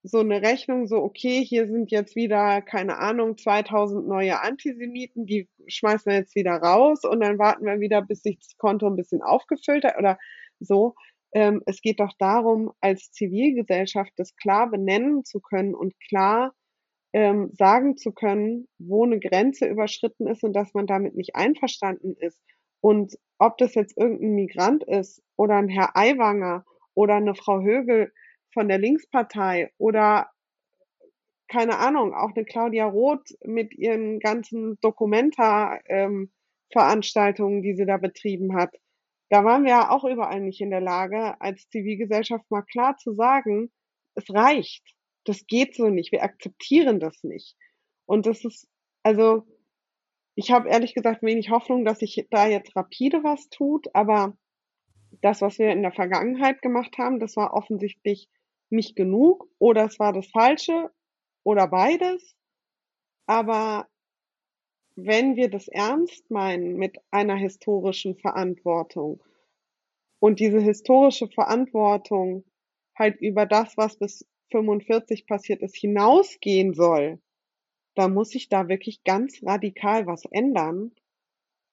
so 0.07 0.19
eine 0.19 0.43
Rechnung, 0.43 0.87
so, 0.87 0.99
okay, 0.99 1.43
hier 1.43 1.67
sind 1.67 1.91
jetzt 1.91 2.15
wieder, 2.15 2.61
keine 2.61 2.99
Ahnung, 2.99 3.39
2000 3.39 4.07
neue 4.07 4.39
Antisemiten, 4.43 5.25
die 5.25 5.49
schmeißen 5.67 6.13
wir 6.13 6.19
jetzt 6.19 6.35
wieder 6.35 6.53
raus 6.57 7.05
und 7.05 7.21
dann 7.21 7.39
warten 7.39 7.65
wir 7.65 7.81
wieder, 7.81 8.03
bis 8.03 8.23
sich 8.23 8.39
das 8.39 8.57
Konto 8.59 8.87
ein 8.87 8.97
bisschen 8.97 9.23
aufgefüllt 9.23 9.85
hat 9.85 9.99
oder 9.99 10.19
so. 10.61 10.95
Ähm, 11.33 11.63
es 11.65 11.81
geht 11.81 12.01
doch 12.01 12.13
darum, 12.19 12.73
als 12.83 13.13
Zivilgesellschaft 13.13 14.13
das 14.17 14.37
klar 14.37 14.71
benennen 14.71 15.25
zu 15.25 15.41
können 15.41 15.75
und 15.75 15.99
klar 16.01 16.53
ähm, 17.15 17.51
sagen 17.53 17.97
zu 17.97 18.12
können, 18.12 18.69
wo 18.79 19.05
eine 19.05 19.21
Grenze 19.21 19.69
überschritten 19.69 20.27
ist 20.27 20.43
und 20.43 20.53
dass 20.53 20.75
man 20.75 20.89
damit 20.89 21.15
nicht 21.15 21.37
einverstanden 21.37 22.17
ist. 22.19 22.43
Und 22.81 23.17
ob 23.39 23.57
das 23.57 23.77
jetzt 23.77 23.97
irgendein 23.97 24.35
Migrant 24.35 24.83
ist 24.83 25.23
oder 25.37 25.55
ein 25.55 25.69
Herr 25.69 25.97
Aiwanger 25.97 26.65
oder 26.95 27.15
eine 27.15 27.37
Frau 27.37 27.62
Högel 27.62 28.12
von 28.53 28.69
der 28.69 28.79
Linkspartei 28.79 29.71
oder 29.79 30.29
keine 31.47 31.79
Ahnung, 31.79 32.15
auch 32.15 32.33
eine 32.35 32.45
Claudia 32.45 32.87
Roth 32.87 33.33
mit 33.45 33.75
ihren 33.75 34.19
ganzen 34.19 34.77
Dokumenta-Veranstaltungen, 34.81 37.59
ähm, 37.59 37.62
die 37.62 37.77
sie 37.77 37.87
da 37.87 37.97
betrieben 37.97 38.57
hat. 38.57 38.75
Da 39.29 39.45
waren 39.45 39.62
wir 39.62 39.71
ja 39.71 39.91
auch 39.91 40.03
überall 40.05 40.41
nicht 40.41 40.61
in 40.61 40.71
der 40.71 40.81
Lage, 40.81 41.41
als 41.41 41.69
Zivilgesellschaft 41.69 42.51
mal 42.51 42.62
klar 42.62 42.97
zu 42.97 43.15
sagen, 43.15 43.71
es 44.17 44.35
reicht. 44.35 44.94
Das 45.25 45.47
geht 45.47 45.75
so 45.75 45.89
nicht. 45.89 46.12
Wir 46.12 46.22
akzeptieren 46.22 47.01
das 47.01 47.22
nicht. 47.25 47.57
Und 48.07 48.27
das 48.27 48.45
ist, 48.45 48.68
also, 49.03 49.45
ich 50.35 50.51
habe 50.51 50.68
ehrlich 50.68 50.95
gesagt 50.95 51.22
wenig 51.22 51.51
Hoffnung, 51.51 51.85
dass 51.85 52.01
sich 52.01 52.27
da 52.31 52.47
jetzt 52.47 52.77
rapide 52.77 53.22
was 53.25 53.49
tut, 53.49 53.95
aber 53.95 54.37
das, 55.22 55.41
was 55.41 55.59
wir 55.59 55.70
in 55.70 55.83
der 55.83 55.93
Vergangenheit 55.93 56.61
gemacht 56.62 56.99
haben, 56.99 57.20
das 57.20 57.37
war 57.37 57.55
offensichtlich 57.55 58.29
nicht 58.70 58.97
genug 58.97 59.49
oder 59.59 59.85
es 59.85 59.99
war 59.99 60.12
das 60.12 60.27
Falsche 60.27 60.91
oder 61.45 61.68
beides. 61.68 62.37
Aber 63.27 63.89
wenn 64.97 65.37
wir 65.37 65.51
das 65.51 65.68
ernst 65.68 66.31
meinen 66.31 66.77
mit 66.77 66.99
einer 67.11 67.37
historischen 67.37 68.16
Verantwortung 68.16 69.22
und 70.20 70.41
diese 70.41 70.61
historische 70.61 71.29
Verantwortung 71.29 72.45
halt 72.97 73.20
über 73.20 73.47
das, 73.47 73.77
was 73.77 73.99
bis 73.99 74.27
45 74.55 75.27
passiert 75.27 75.63
ist, 75.63 75.75
hinausgehen 75.75 76.75
soll, 76.75 77.21
dann 77.97 78.15
muss 78.15 78.31
sich 78.31 78.49
da 78.49 78.69
wirklich 78.69 79.03
ganz 79.03 79.43
radikal 79.43 80.07
was 80.07 80.25
ändern. 80.31 80.93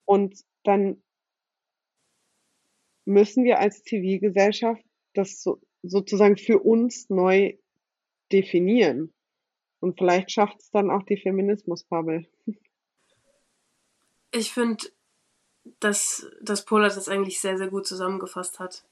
Und 0.06 0.44
dann 0.64 1.04
müssen 3.06 3.44
wir 3.44 3.60
als 3.60 3.84
Zivilgesellschaft 3.84 4.84
das 5.14 5.44
so, 5.44 5.62
sozusagen 5.84 6.38
für 6.38 6.60
uns 6.60 7.10
neu 7.10 7.56
definieren. 8.32 9.14
Und 9.80 10.00
vielleicht 10.00 10.32
schafft 10.32 10.60
es 10.60 10.72
dann 10.72 10.90
auch 10.90 11.04
die 11.04 11.18
Feminismusbubble. 11.18 12.28
Ich 14.32 14.54
finde, 14.54 14.86
dass, 15.80 16.28
dass 16.42 16.66
Pola 16.66 16.88
das 16.88 17.10
eigentlich 17.10 17.40
sehr, 17.40 17.58
sehr 17.58 17.70
gut 17.70 17.86
zusammengefasst 17.86 18.60
hat. 18.60 18.86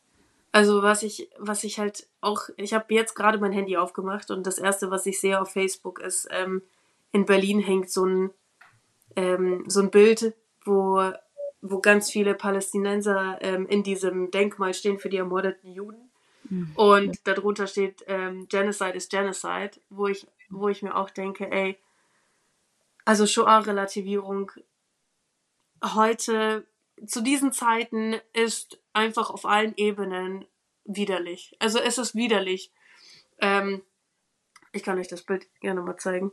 Also 0.52 0.82
was 0.82 1.04
ich, 1.04 1.30
was 1.38 1.64
ich 1.64 1.80
halt 1.80 2.08
auch, 2.22 2.50
ich 2.58 2.74
habe 2.74 2.94
jetzt 2.94 3.16
gerade 3.16 3.38
mein 3.38 3.52
Handy 3.52 3.78
aufgemacht 3.78 4.32
und 4.32 4.48
das 4.48 4.58
erste, 4.58 4.90
was 4.90 5.06
ich 5.06 5.20
sehe 5.20 5.40
auf 5.40 5.52
Facebook 5.52 6.00
ist, 6.00 6.28
ähm, 6.32 6.64
in 7.12 7.26
Berlin 7.26 7.60
hängt 7.60 7.92
so 7.92 8.06
ein, 8.06 8.30
ähm, 9.16 9.64
so 9.68 9.82
ein 9.82 9.92
Bild, 9.92 10.34
wo, 10.66 11.12
wo 11.62 11.80
ganz 11.80 12.10
viele 12.10 12.34
Palästinenser 12.34 13.38
ähm, 13.42 13.68
in 13.68 13.84
diesem 13.84 14.32
Denkmal 14.32 14.74
stehen 14.74 15.00
für 15.00 15.10
die 15.10 15.18
ermordeten 15.18 15.72
Juden. 15.72 16.10
Mhm. 16.50 16.72
Und 16.76 17.28
darunter 17.28 17.68
steht 17.68 18.04
ähm, 18.08 18.48
Genocide 18.48 18.94
is 18.94 19.10
Genocide, 19.10 19.72
wo 19.90 20.08
ich, 20.08 20.28
wo 20.50 20.68
ich 20.70 20.82
mir 20.82 20.96
auch 20.96 21.10
denke, 21.10 21.52
ey, 21.52 21.78
also 23.06 23.26
Shoah-Relativierung 23.26 24.52
heute 25.84 26.66
zu 27.06 27.22
diesen 27.22 27.52
Zeiten 27.52 28.16
ist 28.34 28.80
einfach 28.94 29.30
auf 29.30 29.46
allen 29.46 29.74
Ebenen 29.78 30.46
widerlich. 30.86 31.56
Also 31.60 31.80
es 31.80 31.98
ist 31.98 32.16
widerlich. 32.16 32.72
Ähm, 33.40 33.82
ich 34.72 34.84
kann 34.84 35.00
euch 35.00 35.08
das 35.08 35.24
Bild 35.24 35.48
gerne 35.62 35.82
mal 35.82 35.98
zeigen. 35.98 36.32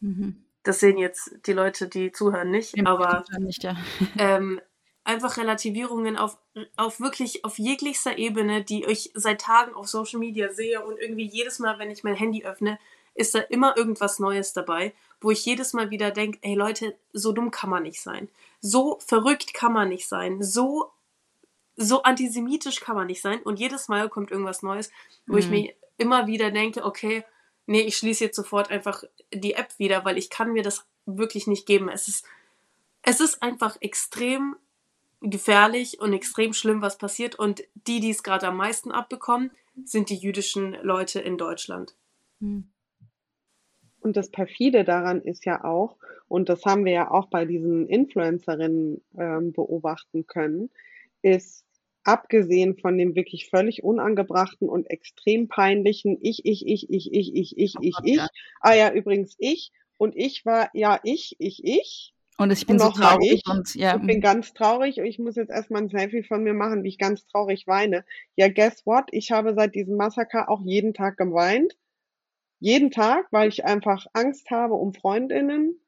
Mhm. 0.00 0.44
Das 0.62 0.80
sehen 0.80 0.98
jetzt 0.98 1.30
die 1.46 1.52
Leute, 1.52 1.88
die 1.88 2.10
zuhören, 2.10 2.50
nicht, 2.50 2.76
ja, 2.76 2.86
aber 2.86 3.24
nicht, 3.38 3.62
ja. 3.62 3.76
ähm, 4.18 4.60
einfach 5.04 5.36
Relativierungen 5.36 6.16
auf, 6.16 6.38
auf 6.76 7.00
wirklich 7.00 7.44
auf 7.44 7.58
jeglichster 7.58 8.18
Ebene, 8.18 8.64
die 8.64 8.84
ich 8.84 9.12
seit 9.14 9.40
Tagen 9.40 9.74
auf 9.74 9.86
Social 9.86 10.18
Media 10.18 10.52
sehe 10.52 10.84
und 10.84 10.98
irgendwie 10.98 11.26
jedes 11.26 11.60
Mal, 11.60 11.78
wenn 11.78 11.90
ich 11.90 12.02
mein 12.02 12.16
Handy 12.16 12.44
öffne, 12.44 12.78
ist 13.14 13.34
da 13.34 13.38
immer 13.38 13.76
irgendwas 13.76 14.18
Neues 14.18 14.52
dabei, 14.52 14.92
wo 15.20 15.30
ich 15.30 15.44
jedes 15.44 15.72
Mal 15.72 15.90
wieder 15.90 16.10
denke, 16.10 16.38
hey 16.42 16.54
Leute, 16.54 16.96
so 17.12 17.32
dumm 17.32 17.50
kann 17.50 17.70
man 17.70 17.82
nicht 17.82 18.00
sein. 18.00 18.28
So 18.60 18.98
verrückt 19.00 19.54
kann 19.54 19.72
man 19.72 19.88
nicht 19.88 20.08
sein. 20.08 20.42
So, 20.42 20.90
so 21.76 22.02
antisemitisch 22.02 22.80
kann 22.80 22.96
man 22.96 23.06
nicht 23.06 23.22
sein. 23.22 23.40
Und 23.42 23.58
jedes 23.58 23.88
Mal 23.88 24.08
kommt 24.08 24.30
irgendwas 24.30 24.62
Neues, 24.62 24.90
wo 25.26 25.34
mhm. 25.34 25.38
ich 25.38 25.48
mir 25.48 25.74
immer 25.98 26.26
wieder 26.26 26.50
denke, 26.50 26.84
okay, 26.84 27.24
nee, 27.66 27.80
ich 27.80 27.96
schließe 27.96 28.24
jetzt 28.24 28.36
sofort 28.36 28.70
einfach 28.70 29.04
die 29.32 29.54
App 29.54 29.78
wieder, 29.78 30.04
weil 30.04 30.18
ich 30.18 30.30
kann 30.30 30.52
mir 30.52 30.62
das 30.62 30.84
wirklich 31.06 31.46
nicht 31.46 31.66
geben. 31.66 31.88
Es 31.88 32.08
ist, 32.08 32.24
es 33.02 33.20
ist 33.20 33.42
einfach 33.42 33.76
extrem 33.80 34.56
gefährlich 35.20 36.00
und 36.00 36.12
extrem 36.12 36.52
schlimm, 36.52 36.82
was 36.82 36.98
passiert. 36.98 37.36
Und 37.36 37.64
die, 37.74 38.00
die 38.00 38.10
es 38.10 38.22
gerade 38.22 38.46
am 38.48 38.56
meisten 38.56 38.92
abbekommen, 38.92 39.50
sind 39.84 40.10
die 40.10 40.16
jüdischen 40.16 40.74
Leute 40.82 41.20
in 41.20 41.38
Deutschland. 41.38 41.94
Mhm. 42.40 42.68
Und 44.06 44.16
das 44.16 44.30
perfide 44.30 44.84
daran 44.84 45.20
ist 45.20 45.46
ja 45.46 45.64
auch, 45.64 45.96
und 46.28 46.48
das 46.48 46.64
haben 46.64 46.84
wir 46.84 46.92
ja 46.92 47.10
auch 47.10 47.26
bei 47.26 47.44
diesen 47.44 47.88
Influencerinnen 47.88 49.02
ähm, 49.18 49.52
beobachten 49.52 50.28
können, 50.28 50.70
ist 51.22 51.64
abgesehen 52.04 52.76
von 52.76 52.96
dem 52.96 53.16
wirklich 53.16 53.50
völlig 53.50 53.82
unangebrachten 53.82 54.68
und 54.68 54.88
extrem 54.88 55.48
peinlichen 55.48 56.18
Ich, 56.20 56.44
ich, 56.44 56.64
ich, 56.68 56.88
ich, 56.88 57.12
ich, 57.12 57.34
ich, 57.34 57.58
ich, 57.58 57.74
ich, 57.80 57.96
ich. 58.04 58.20
Ah 58.60 58.74
ja, 58.74 58.92
übrigens 58.92 59.34
ich. 59.38 59.72
Und 59.98 60.14
ich 60.14 60.46
war, 60.46 60.70
ja, 60.72 61.00
ich, 61.02 61.34
ich, 61.40 61.64
ich. 61.64 62.14
Und 62.38 62.52
ich 62.52 62.64
bin 62.64 62.76
und 62.76 62.82
so 62.82 62.90
traurig 62.90 63.42
ich. 63.44 63.50
und 63.50 63.74
ja. 63.74 63.96
Ich 63.96 64.06
bin 64.06 64.20
ganz 64.20 64.54
traurig 64.54 65.00
und 65.00 65.06
ich 65.06 65.18
muss 65.18 65.34
jetzt 65.34 65.50
erstmal 65.50 65.82
ein 65.82 65.88
Selfie 65.88 66.22
von 66.22 66.44
mir 66.44 66.54
machen, 66.54 66.84
wie 66.84 66.90
ich 66.90 66.98
ganz 66.98 67.26
traurig 67.26 67.66
weine. 67.66 68.04
Ja, 68.36 68.46
guess 68.46 68.86
what? 68.86 69.06
Ich 69.10 69.32
habe 69.32 69.54
seit 69.54 69.74
diesem 69.74 69.96
Massaker 69.96 70.48
auch 70.48 70.60
jeden 70.62 70.94
Tag 70.94 71.16
geweint 71.16 71.76
jeden 72.58 72.90
Tag, 72.90 73.26
weil 73.30 73.48
ich 73.48 73.64
einfach 73.64 74.06
Angst 74.12 74.50
habe 74.50 74.74
um 74.74 74.94
Freundinnen, 74.94 75.80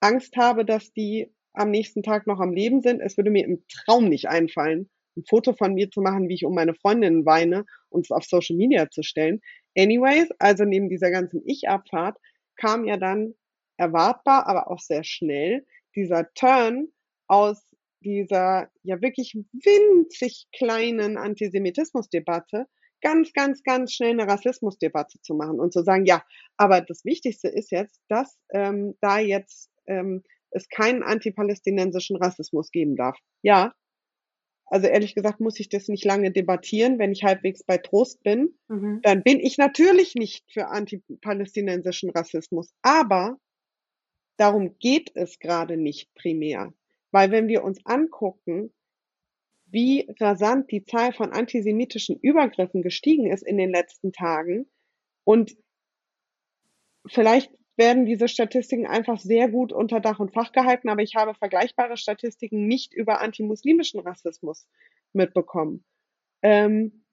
Angst 0.00 0.36
habe, 0.36 0.64
dass 0.64 0.92
die 0.92 1.32
am 1.52 1.70
nächsten 1.70 2.02
Tag 2.02 2.26
noch 2.26 2.40
am 2.40 2.52
Leben 2.52 2.80
sind. 2.80 3.00
Es 3.00 3.16
würde 3.16 3.30
mir 3.30 3.44
im 3.44 3.62
Traum 3.68 4.08
nicht 4.08 4.28
einfallen, 4.28 4.90
ein 5.16 5.24
Foto 5.28 5.52
von 5.52 5.74
mir 5.74 5.90
zu 5.90 6.00
machen, 6.00 6.28
wie 6.28 6.34
ich 6.34 6.44
um 6.44 6.54
meine 6.54 6.74
Freundinnen 6.74 7.26
weine 7.26 7.64
und 7.90 8.06
es 8.06 8.10
auf 8.10 8.24
Social 8.24 8.56
Media 8.56 8.90
zu 8.90 9.02
stellen. 9.02 9.40
Anyways, 9.76 10.30
also 10.38 10.64
neben 10.64 10.88
dieser 10.88 11.10
ganzen 11.10 11.42
Ich-Abfahrt 11.44 12.18
kam 12.56 12.84
ja 12.84 12.96
dann 12.96 13.34
erwartbar, 13.76 14.46
aber 14.46 14.70
auch 14.70 14.80
sehr 14.80 15.04
schnell 15.04 15.66
dieser 15.94 16.32
Turn 16.34 16.88
aus 17.26 17.62
dieser 18.00 18.68
ja 18.82 19.00
wirklich 19.00 19.34
winzig 19.52 20.46
kleinen 20.52 21.16
Antisemitismusdebatte 21.16 22.66
ganz, 23.02 23.32
ganz, 23.32 23.62
ganz 23.62 23.92
schnell 23.92 24.10
eine 24.12 24.26
Rassismusdebatte 24.26 25.20
zu 25.20 25.34
machen 25.34 25.60
und 25.60 25.72
zu 25.72 25.82
sagen, 25.82 26.06
ja, 26.06 26.24
aber 26.56 26.80
das 26.80 27.04
Wichtigste 27.04 27.48
ist 27.48 27.70
jetzt, 27.70 28.00
dass 28.08 28.38
ähm, 28.52 28.96
da 29.00 29.18
jetzt 29.18 29.70
ähm, 29.86 30.22
es 30.50 30.68
keinen 30.68 31.02
antipalästinensischen 31.02 32.16
Rassismus 32.16 32.70
geben 32.70 32.96
darf. 32.96 33.18
Ja, 33.42 33.74
also 34.66 34.86
ehrlich 34.86 35.14
gesagt 35.14 35.40
muss 35.40 35.60
ich 35.60 35.68
das 35.68 35.88
nicht 35.88 36.04
lange 36.04 36.30
debattieren. 36.30 36.98
Wenn 36.98 37.12
ich 37.12 37.24
halbwegs 37.24 37.62
bei 37.62 37.76
Trost 37.76 38.22
bin, 38.22 38.54
mhm. 38.68 39.00
dann 39.02 39.22
bin 39.22 39.38
ich 39.38 39.58
natürlich 39.58 40.14
nicht 40.14 40.50
für 40.50 40.68
antipalästinensischen 40.68 42.08
Rassismus. 42.08 42.72
Aber 42.80 43.36
darum 44.38 44.78
geht 44.78 45.10
es 45.14 45.38
gerade 45.38 45.76
nicht 45.76 46.14
primär. 46.14 46.72
Weil 47.10 47.30
wenn 47.30 47.48
wir 47.48 47.64
uns 47.64 47.84
angucken, 47.84 48.72
wie 49.72 50.14
rasant 50.20 50.70
die 50.70 50.84
Zahl 50.84 51.12
von 51.12 51.32
antisemitischen 51.32 52.18
Übergriffen 52.20 52.82
gestiegen 52.82 53.26
ist 53.30 53.42
in 53.42 53.56
den 53.56 53.70
letzten 53.70 54.12
Tagen. 54.12 54.66
Und 55.24 55.56
vielleicht 57.06 57.50
werden 57.76 58.04
diese 58.04 58.28
Statistiken 58.28 58.86
einfach 58.86 59.18
sehr 59.18 59.48
gut 59.48 59.72
unter 59.72 60.00
Dach 60.00 60.20
und 60.20 60.32
Fach 60.32 60.52
gehalten, 60.52 60.88
aber 60.88 61.02
ich 61.02 61.14
habe 61.14 61.34
vergleichbare 61.34 61.96
Statistiken 61.96 62.66
nicht 62.66 62.92
über 62.92 63.20
antimuslimischen 63.20 64.00
Rassismus 64.00 64.66
mitbekommen. 65.12 65.84
Ähm, 66.42 67.04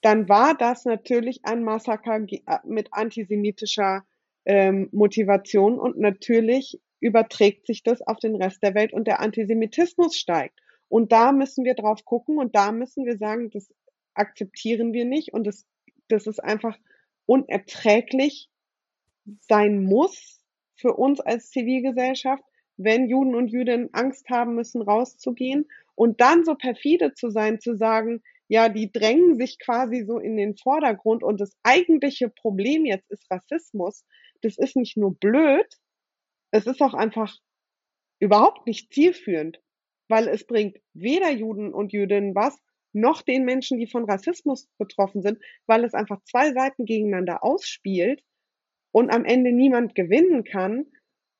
dann 0.00 0.28
war 0.28 0.56
das 0.56 0.84
natürlich 0.84 1.44
ein 1.44 1.62
Massaker 1.62 2.16
äh, 2.16 2.58
mit 2.64 2.92
antisemitischer 2.92 4.04
ähm, 4.44 4.88
Motivation 4.90 5.78
und 5.78 5.96
natürlich 5.98 6.80
überträgt 6.98 7.66
sich 7.66 7.82
das 7.84 8.02
auf 8.02 8.18
den 8.18 8.34
Rest 8.34 8.62
der 8.62 8.74
Welt 8.74 8.92
und 8.92 9.06
der 9.06 9.20
Antisemitismus 9.20 10.16
steigt. 10.16 10.58
Und 10.92 11.10
da 11.10 11.32
müssen 11.32 11.64
wir 11.64 11.72
drauf 11.72 12.04
gucken 12.04 12.36
und 12.36 12.54
da 12.54 12.70
müssen 12.70 13.06
wir 13.06 13.16
sagen, 13.16 13.48
das 13.48 13.72
akzeptieren 14.12 14.92
wir 14.92 15.06
nicht 15.06 15.32
und 15.32 15.46
das, 15.46 15.66
das 16.08 16.26
ist 16.26 16.38
einfach 16.38 16.78
unerträglich 17.24 18.50
sein 19.40 19.82
muss 19.84 20.44
für 20.76 20.92
uns 20.92 21.18
als 21.18 21.48
Zivilgesellschaft, 21.48 22.44
wenn 22.76 23.08
Juden 23.08 23.34
und 23.34 23.48
Jüdinnen 23.48 23.88
Angst 23.94 24.28
haben 24.28 24.54
müssen, 24.54 24.82
rauszugehen 24.82 25.66
und 25.94 26.20
dann 26.20 26.44
so 26.44 26.56
perfide 26.56 27.14
zu 27.14 27.30
sein, 27.30 27.58
zu 27.58 27.74
sagen, 27.74 28.22
ja, 28.48 28.68
die 28.68 28.92
drängen 28.92 29.38
sich 29.38 29.58
quasi 29.58 30.04
so 30.04 30.18
in 30.18 30.36
den 30.36 30.58
Vordergrund 30.58 31.22
und 31.22 31.40
das 31.40 31.56
eigentliche 31.62 32.28
Problem 32.28 32.84
jetzt 32.84 33.10
ist 33.10 33.30
Rassismus. 33.30 34.04
Das 34.42 34.58
ist 34.58 34.76
nicht 34.76 34.98
nur 34.98 35.14
blöd, 35.14 35.68
es 36.50 36.66
ist 36.66 36.82
auch 36.82 36.92
einfach 36.92 37.34
überhaupt 38.18 38.66
nicht 38.66 38.92
zielführend, 38.92 39.58
weil 40.08 40.28
es 40.28 40.46
bringt 40.46 40.78
weder 40.94 41.30
Juden 41.30 41.72
und 41.72 41.92
Jüdinnen 41.92 42.34
was, 42.34 42.58
noch 42.92 43.22
den 43.22 43.44
Menschen, 43.44 43.78
die 43.78 43.86
von 43.86 44.04
Rassismus 44.04 44.68
betroffen 44.78 45.22
sind, 45.22 45.38
weil 45.66 45.84
es 45.84 45.94
einfach 45.94 46.22
zwei 46.24 46.52
Seiten 46.52 46.84
gegeneinander 46.84 47.42
ausspielt 47.42 48.22
und 48.92 49.10
am 49.10 49.24
Ende 49.24 49.52
niemand 49.52 49.94
gewinnen 49.94 50.44
kann 50.44 50.86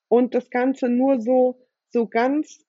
und 0.09 0.35
das 0.35 0.51
Ganze 0.51 0.89
nur 0.89 1.21
so, 1.21 1.61
so 1.91 2.07
ganz 2.07 2.65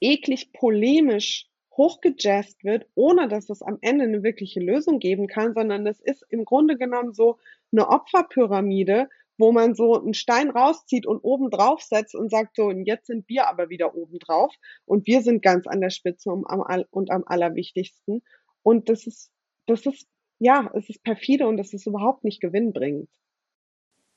eklig 0.00 0.52
polemisch 0.52 1.48
hochgejazzt 1.76 2.64
wird, 2.64 2.86
ohne 2.94 3.28
dass 3.28 3.50
es 3.50 3.62
am 3.62 3.78
Ende 3.82 4.04
eine 4.04 4.22
wirkliche 4.22 4.60
Lösung 4.60 4.98
geben 4.98 5.28
kann, 5.28 5.54
sondern 5.54 5.86
es 5.86 6.00
ist 6.00 6.24
im 6.30 6.44
Grunde 6.44 6.76
genommen 6.76 7.12
so 7.12 7.38
eine 7.70 7.88
Opferpyramide, 7.88 9.08
wo 9.38 9.52
man 9.52 9.74
so 9.74 10.00
einen 10.00 10.14
Stein 10.14 10.50
rauszieht 10.50 11.06
und 11.06 11.20
oben 11.20 11.50
drauf 11.50 11.82
setzt 11.82 12.14
und 12.14 12.30
sagt 12.30 12.56
so, 12.56 12.64
und 12.64 12.84
jetzt 12.84 13.06
sind 13.06 13.28
wir 13.28 13.48
aber 13.48 13.68
wieder 13.68 13.94
oben 13.94 14.18
drauf 14.18 14.54
und 14.84 15.06
wir 15.06 15.22
sind 15.22 15.42
ganz 15.42 15.66
an 15.66 15.80
der 15.80 15.90
Spitze 15.90 16.30
und 16.30 16.44
am, 16.48 16.62
und 16.90 17.10
am 17.10 17.24
allerwichtigsten. 17.26 18.22
Und 18.62 18.88
das 18.88 19.06
ist, 19.06 19.30
das 19.66 19.86
ist, 19.86 20.08
ja, 20.38 20.70
es 20.74 20.88
ist 20.88 21.02
perfide 21.02 21.46
und 21.46 21.58
es 21.58 21.72
ist 21.72 21.86
überhaupt 21.86 22.24
nicht 22.24 22.40
gewinnbringend. 22.40 23.10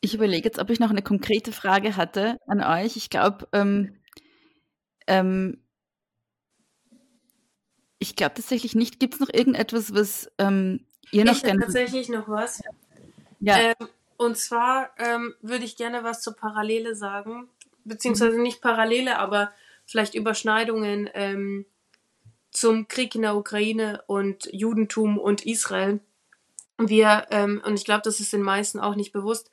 Ich 0.02 0.14
überlege 0.14 0.46
jetzt, 0.46 0.60
ob 0.60 0.70
ich 0.70 0.80
noch 0.80 0.92
eine 0.92 1.02
konkrete 1.02 1.52
Frage 1.52 1.98
hatte 1.98 2.38
an 2.48 2.64
euch. 2.64 2.96
Ich 2.96 3.10
glaube, 3.10 3.48
ähm, 3.52 4.00
ähm, 5.08 5.62
ich 8.00 8.16
glaube 8.16 8.36
tatsächlich 8.36 8.76
nicht. 8.76 9.00
Gibt 9.00 9.16
es 9.16 9.20
noch 9.20 9.30
irgendetwas, 9.32 9.94
was 9.94 10.32
ähm, 10.38 10.86
ihr 11.12 11.26
noch 11.26 11.34
ich 11.34 11.44
gerne... 11.44 11.60
tatsächlich 11.60 12.08
noch 12.08 12.30
was. 12.30 12.62
Ja. 13.42 13.58
Ähm, 13.58 13.90
und 14.20 14.38
zwar 14.38 14.92
ähm, 14.98 15.34
würde 15.42 15.64
ich 15.64 15.78
gerne 15.78 16.04
was 16.04 16.22
zur 16.22 16.36
Parallele 16.36 16.94
sagen, 16.94 17.48
beziehungsweise 17.86 18.36
mhm. 18.36 18.44
nicht 18.44 18.62
Parallele, 18.62 19.18
aber 19.18 19.54
vielleicht 19.86 20.14
Überschneidungen 20.14 21.10
ähm, 21.14 21.66
zum 22.52 22.90
Krieg 22.90 23.16
in 23.16 23.22
der 23.22 23.38
Ukraine 23.38 24.04
und 24.08 24.50
Judentum 24.52 25.18
und 25.18 25.46
Israel. 25.46 26.02
Wir, 26.78 27.28
ähm, 27.32 27.62
und 27.66 27.76
ich 27.76 27.86
glaube, 27.86 28.02
das 28.04 28.20
ist 28.20 28.34
den 28.34 28.42
meisten 28.42 28.82
auch 28.82 28.96
nicht 28.96 29.14
bewusst, 29.14 29.52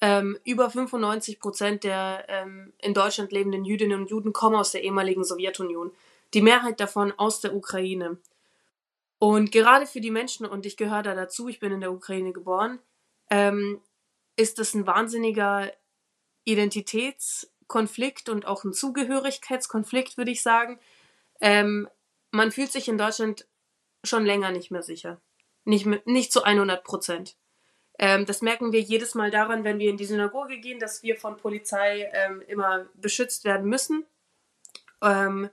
ähm, 0.00 0.38
über 0.44 0.70
95 0.70 1.38
Prozent 1.38 1.84
der 1.84 2.24
ähm, 2.28 2.72
in 2.78 2.94
Deutschland 2.94 3.32
lebenden 3.32 3.66
Jüdinnen 3.66 4.00
und 4.00 4.10
Juden 4.10 4.32
kommen 4.32 4.56
aus 4.56 4.72
der 4.72 4.82
ehemaligen 4.82 5.24
Sowjetunion. 5.24 5.92
Die 6.32 6.40
Mehrheit 6.40 6.80
davon 6.80 7.12
aus 7.18 7.42
der 7.42 7.54
Ukraine. 7.54 8.16
Und 9.18 9.52
gerade 9.52 9.84
für 9.84 10.00
die 10.00 10.10
Menschen, 10.10 10.46
und 10.46 10.64
ich 10.64 10.78
gehöre 10.78 11.02
da 11.02 11.14
dazu, 11.14 11.48
ich 11.48 11.60
bin 11.60 11.72
in 11.72 11.82
der 11.82 11.92
Ukraine 11.92 12.32
geboren, 12.32 12.78
ähm, 13.28 13.82
ist 14.40 14.58
es 14.58 14.74
ein 14.74 14.86
wahnsinniger 14.86 15.70
Identitätskonflikt 16.44 18.30
und 18.30 18.46
auch 18.46 18.64
ein 18.64 18.72
Zugehörigkeitskonflikt, 18.72 20.16
würde 20.16 20.30
ich 20.30 20.42
sagen. 20.42 20.80
Ähm, 21.40 21.88
man 22.30 22.50
fühlt 22.50 22.72
sich 22.72 22.88
in 22.88 22.96
Deutschland 22.98 23.46
schon 24.02 24.24
länger 24.24 24.50
nicht 24.50 24.70
mehr 24.70 24.82
sicher. 24.82 25.20
Nicht, 25.64 25.86
nicht 26.06 26.32
zu 26.32 26.42
100 26.42 26.82
Prozent. 26.82 27.36
Ähm, 27.98 28.24
das 28.24 28.40
merken 28.40 28.72
wir 28.72 28.80
jedes 28.80 29.14
Mal 29.14 29.30
daran, 29.30 29.62
wenn 29.62 29.78
wir 29.78 29.90
in 29.90 29.98
die 29.98 30.06
Synagoge 30.06 30.58
gehen, 30.58 30.80
dass 30.80 31.02
wir 31.02 31.16
von 31.16 31.36
Polizei 31.36 32.10
ähm, 32.14 32.42
immer 32.46 32.86
beschützt 32.94 33.44
werden 33.44 33.68
müssen. 33.68 34.06
Ähm, 35.02 35.50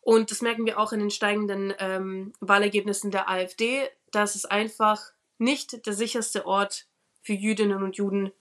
und 0.00 0.32
das 0.32 0.42
merken 0.42 0.66
wir 0.66 0.80
auch 0.80 0.92
in 0.92 0.98
den 0.98 1.10
steigenden 1.10 1.72
ähm, 1.78 2.32
Wahlergebnissen 2.40 3.12
der 3.12 3.30
AfD, 3.30 3.88
dass 4.10 4.34
es 4.34 4.46
einfach 4.46 5.12
nicht 5.38 5.86
der 5.86 5.92
sicherste 5.92 6.44
Ort 6.44 6.88
für 7.24 7.32
Jüdinnen 7.32 7.82
und 7.82 7.96
Juden 7.96 8.32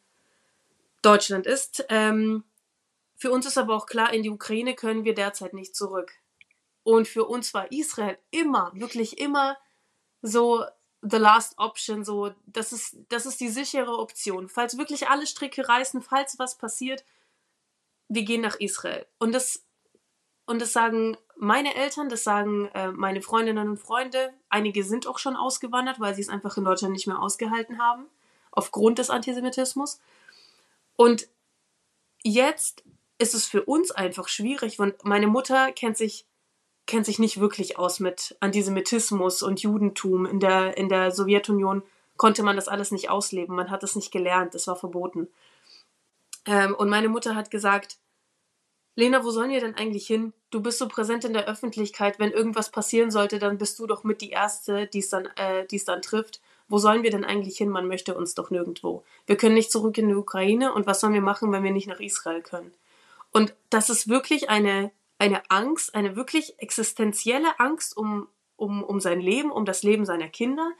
Deutschland 1.01 1.47
ist. 1.47 1.85
Ähm, 1.89 2.43
für 3.15 3.31
uns 3.31 3.45
ist 3.45 3.57
aber 3.57 3.75
auch 3.75 3.85
klar, 3.85 4.13
in 4.13 4.21
die 4.21 4.29
Ukraine 4.29 4.75
können 4.75 5.05
wir 5.05 5.15
derzeit 5.15 5.53
nicht 5.53 5.75
zurück. 5.75 6.11
Und 6.83 7.07
für 7.07 7.25
uns 7.25 7.53
war 7.53 7.71
Israel 7.71 8.17
immer, 8.29 8.71
wirklich 8.75 9.19
immer 9.19 9.57
so 10.21 10.65
the 11.01 11.17
last 11.17 11.57
option, 11.57 12.03
so, 12.03 12.31
das 12.45 12.73
ist, 12.73 12.97
das 13.07 13.25
ist 13.25 13.39
die 13.39 13.49
sichere 13.49 13.97
Option. 13.97 14.49
Falls 14.49 14.77
wirklich 14.77 15.07
alle 15.07 15.25
Stricke 15.25 15.67
reißen, 15.67 16.01
falls 16.01 16.37
was 16.37 16.57
passiert, 16.57 17.05
wir 18.09 18.23
gehen 18.23 18.41
nach 18.41 18.55
Israel. 18.59 19.05
Und 19.17 19.33
das, 19.33 19.65
und 20.45 20.61
das 20.61 20.73
sagen 20.73 21.17
meine 21.37 21.75
Eltern, 21.75 22.09
das 22.09 22.25
sagen 22.25 22.67
äh, 22.73 22.91
meine 22.91 23.21
Freundinnen 23.21 23.69
und 23.69 23.77
Freunde. 23.77 24.33
Einige 24.49 24.83
sind 24.83 25.07
auch 25.07 25.19
schon 25.19 25.37
ausgewandert, 25.37 26.01
weil 26.01 26.15
sie 26.15 26.21
es 26.21 26.29
einfach 26.29 26.57
in 26.57 26.65
Deutschland 26.65 26.93
nicht 26.93 27.07
mehr 27.07 27.21
ausgehalten 27.21 27.79
haben, 27.79 28.07
aufgrund 28.53 28.99
des 28.99 29.09
Antisemitismus. 29.09 29.99
Und 30.95 31.27
jetzt 32.23 32.83
ist 33.17 33.33
es 33.33 33.45
für 33.45 33.63
uns 33.63 33.91
einfach 33.91 34.27
schwierig, 34.27 34.79
weil 34.79 34.95
meine 35.03 35.27
Mutter 35.27 35.71
kennt 35.71 35.97
sich 35.97 36.25
kennt 36.85 37.05
sich 37.05 37.19
nicht 37.19 37.39
wirklich 37.39 37.77
aus 37.77 37.99
mit 37.99 38.35
Antisemitismus 38.39 39.41
und 39.41 39.61
Judentum. 39.61 40.25
In 40.25 40.39
der, 40.39 40.77
in 40.77 40.89
der 40.89 41.11
Sowjetunion 41.11 41.83
konnte 42.17 42.43
man 42.43 42.55
das 42.55 42.67
alles 42.67 42.91
nicht 42.91 43.09
ausleben. 43.09 43.55
Man 43.55 43.71
hat 43.71 43.83
es 43.83 43.95
nicht 43.95 44.11
gelernt. 44.11 44.53
Das 44.53 44.67
war 44.67 44.75
verboten. 44.75 45.29
Ähm, 46.45 46.75
und 46.75 46.89
meine 46.89 47.09
Mutter 47.09 47.35
hat 47.35 47.51
gesagt, 47.51 47.97
Lena, 48.95 49.23
wo 49.23 49.31
sollen 49.31 49.49
wir 49.49 49.61
denn 49.61 49.75
eigentlich 49.75 50.05
hin? 50.05 50.33
Du 50.51 50.61
bist 50.61 50.77
so 50.77 50.87
präsent 50.87 51.25
in 51.25 51.33
der 51.33 51.47
Öffentlichkeit. 51.47 52.19
Wenn 52.19 52.31
irgendwas 52.31 52.69
passieren 52.69 53.11
sollte, 53.11 53.39
dann 53.39 53.57
bist 53.57 53.79
du 53.79 53.87
doch 53.87 54.03
mit 54.03 54.21
die 54.21 54.29
Erste, 54.29 54.85
die 54.85 54.99
es 54.99 55.11
äh, 55.13 55.65
es 55.71 55.85
dann 55.85 56.01
trifft. 56.01 56.41
Wo 56.73 56.79
sollen 56.79 57.03
wir 57.03 57.11
denn 57.11 57.23
eigentlich 57.23 57.55
hin? 57.55 57.69
Man 57.69 57.87
möchte 57.87 58.15
uns 58.15 58.33
doch 58.33 58.49
nirgendwo. 58.49 59.03
Wir 59.27 59.37
können 59.37 59.53
nicht 59.53 59.71
zurück 59.71 59.95
in 59.99 60.07
die 60.07 60.15
Ukraine. 60.15 60.73
Und 60.73 60.87
was 60.87 61.01
sollen 61.01 61.13
wir 61.13 61.21
machen, 61.21 61.51
wenn 61.51 61.63
wir 61.63 61.69
nicht 61.69 61.85
nach 61.85 61.99
Israel 61.99 62.41
können? 62.41 62.73
Und 63.29 63.53
das 63.69 63.91
ist 63.91 64.07
wirklich 64.07 64.49
eine 64.49 64.91
eine 65.19 65.49
Angst, 65.51 65.93
eine 65.93 66.15
wirklich 66.15 66.59
existenzielle 66.59 67.59
Angst 67.59 67.95
um, 67.95 68.27
um, 68.55 68.83
um 68.83 68.99
sein 68.99 69.21
Leben, 69.21 69.51
um 69.51 69.65
das 69.65 69.83
Leben 69.83 70.03
seiner 70.03 70.27
Kinder, 70.29 70.71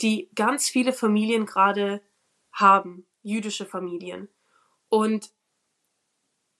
die 0.00 0.30
ganz 0.36 0.68
viele 0.68 0.92
Familien 0.92 1.46
gerade 1.46 2.00
haben, 2.52 3.04
jüdische 3.24 3.66
Familien. 3.66 4.28
Und 4.88 5.32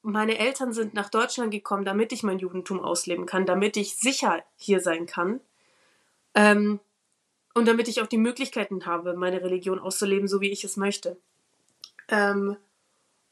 meine 0.03 0.36
Eltern 0.36 0.72
sind 0.72 0.95
nach 0.95 1.11
Deutschland 1.11 1.53
gekommen, 1.53 1.84
damit 1.84 2.11
ich 2.11 2.24
mein 2.24 2.41
Judentum 2.41 2.80
ausleben 2.80 3.24
kann, 3.24 3.47
damit 3.47 3.76
ich 3.76 3.97
sicher 3.97 4.43
hier 4.57 4.80
sein 4.80 5.07
kann 5.07 5.41
ähm, 6.34 6.80
und 7.54 7.66
damit 7.66 7.88
ich 7.88 8.00
auch 8.00 8.06
die 8.06 8.18
Möglichkeiten 8.18 8.86
habe, 8.86 9.14
meine 9.14 9.42
Religion 9.42 9.78
auszuleben, 9.78 10.28
so 10.28 10.40
wie 10.40 10.50
ich 10.50 10.64
es 10.64 10.76
möchte. 10.76 11.16
Ähm, 12.08 12.56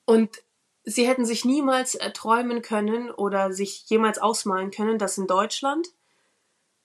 und 0.05 0.43
sie 0.85 1.07
hätten 1.07 1.25
sich 1.25 1.45
niemals 1.45 1.95
erträumen 1.95 2.63
können 2.63 3.11
oder 3.11 3.53
sich 3.53 3.89
jemals 3.89 4.19
ausmalen 4.19 4.71
können, 4.71 4.99
dass 4.99 5.19
in 5.19 5.27
Deutschland 5.27 5.89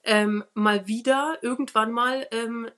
ähm, 0.03 0.43
mal 0.53 0.87
wieder 0.87 1.37
irgendwann 1.41 1.91
mal 1.91 2.27
ähm, 2.31 2.69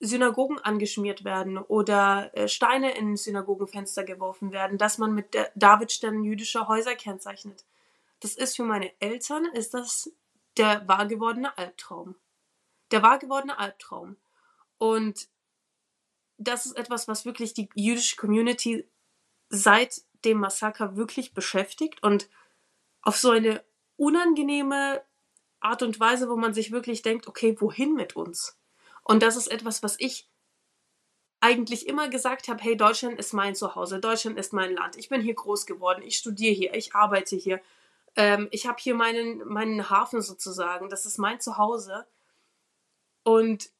Synagogen 0.00 0.58
angeschmiert 0.58 1.24
werden 1.24 1.58
oder 1.58 2.30
äh, 2.34 2.48
Steine 2.48 2.96
in 2.96 3.16
Synagogenfenster 3.16 4.02
geworfen 4.02 4.50
werden, 4.50 4.78
dass 4.78 4.98
man 4.98 5.14
mit 5.14 5.36
Davidsternen 5.54 6.24
jüdische 6.24 6.66
Häuser 6.68 6.94
kennzeichnet. 6.94 7.64
Das 8.20 8.34
ist 8.34 8.56
für 8.56 8.64
meine 8.64 8.90
Eltern 9.00 9.44
ist 9.52 9.74
das 9.74 10.10
der 10.56 10.86
wahr 10.88 11.06
gewordene 11.06 11.56
Albtraum. 11.56 12.16
Der 12.90 13.02
wahr 13.02 13.18
gewordene 13.18 13.58
Albtraum. 13.58 14.16
Und 14.78 15.28
das 16.38 16.66
ist 16.66 16.76
etwas, 16.76 17.06
was 17.06 17.24
wirklich 17.24 17.54
die 17.54 17.68
jüdische 17.74 18.16
Community 18.16 18.88
seit 19.48 20.02
dem 20.24 20.38
Massaker 20.38 20.96
wirklich 20.96 21.34
beschäftigt 21.34 22.02
und 22.02 22.28
auf 23.02 23.16
so 23.16 23.30
eine 23.30 23.62
unangenehme 23.96 25.02
Art 25.60 25.82
und 25.82 26.00
Weise, 26.00 26.28
wo 26.28 26.36
man 26.36 26.54
sich 26.54 26.72
wirklich 26.72 27.02
denkt, 27.02 27.26
okay, 27.26 27.56
wohin 27.60 27.94
mit 27.94 28.16
uns? 28.16 28.58
Und 29.02 29.22
das 29.22 29.36
ist 29.36 29.48
etwas, 29.48 29.82
was 29.82 29.96
ich 29.98 30.28
eigentlich 31.40 31.86
immer 31.88 32.08
gesagt 32.08 32.48
habe, 32.48 32.62
hey, 32.62 32.76
Deutschland 32.76 33.18
ist 33.18 33.32
mein 33.32 33.54
Zuhause, 33.54 33.98
Deutschland 33.98 34.38
ist 34.38 34.52
mein 34.52 34.74
Land, 34.74 34.96
ich 34.96 35.08
bin 35.08 35.22
hier 35.22 35.34
groß 35.34 35.66
geworden, 35.66 36.02
ich 36.02 36.16
studiere 36.16 36.54
hier, 36.54 36.74
ich 36.74 36.94
arbeite 36.94 37.36
hier, 37.36 37.60
ähm, 38.14 38.48
ich 38.50 38.66
habe 38.66 38.76
hier 38.80 38.94
meinen, 38.94 39.46
meinen 39.46 39.88
Hafen 39.88 40.20
sozusagen, 40.20 40.90
das 40.90 41.06
ist 41.06 41.18
mein 41.18 41.40
Zuhause. 41.40 42.06
Und 43.30 43.70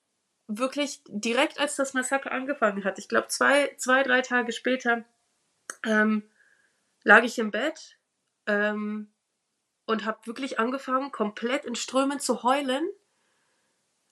wirklich 0.46 1.02
direkt 1.08 1.58
als 1.58 1.74
das 1.74 1.92
Massaker 1.92 2.30
angefangen 2.30 2.84
hat, 2.84 3.00
ich 3.00 3.08
glaube 3.08 3.26
zwei, 3.26 3.74
zwei, 3.78 4.04
drei 4.04 4.20
Tage 4.20 4.52
später, 4.52 5.04
ähm, 5.84 6.22
lag 7.02 7.24
ich 7.24 7.36
im 7.36 7.50
Bett 7.50 7.98
ähm, 8.46 9.12
und 9.86 10.04
habe 10.04 10.24
wirklich 10.24 10.60
angefangen, 10.60 11.10
komplett 11.10 11.64
in 11.64 11.74
Strömen 11.74 12.20
zu 12.20 12.44
heulen, 12.44 12.88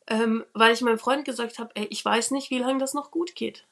ähm, 0.08 0.44
weil 0.54 0.72
ich 0.72 0.80
meinem 0.80 0.98
Freund 0.98 1.24
gesagt 1.24 1.60
habe, 1.60 1.70
ey, 1.76 1.86
ich 1.88 2.04
weiß 2.04 2.32
nicht, 2.32 2.50
wie 2.50 2.58
lange 2.58 2.80
das 2.80 2.92
noch 2.92 3.12
gut 3.12 3.36
geht. 3.36 3.64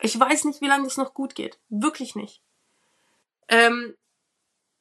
Ich 0.00 0.18
weiß 0.18 0.46
nicht, 0.46 0.62
wie 0.62 0.66
lange 0.66 0.82
das 0.82 0.96
noch 0.96 1.14
gut 1.14 1.36
geht. 1.36 1.60
Wirklich 1.68 2.16
nicht. 2.16 2.42
Ähm, 3.46 3.96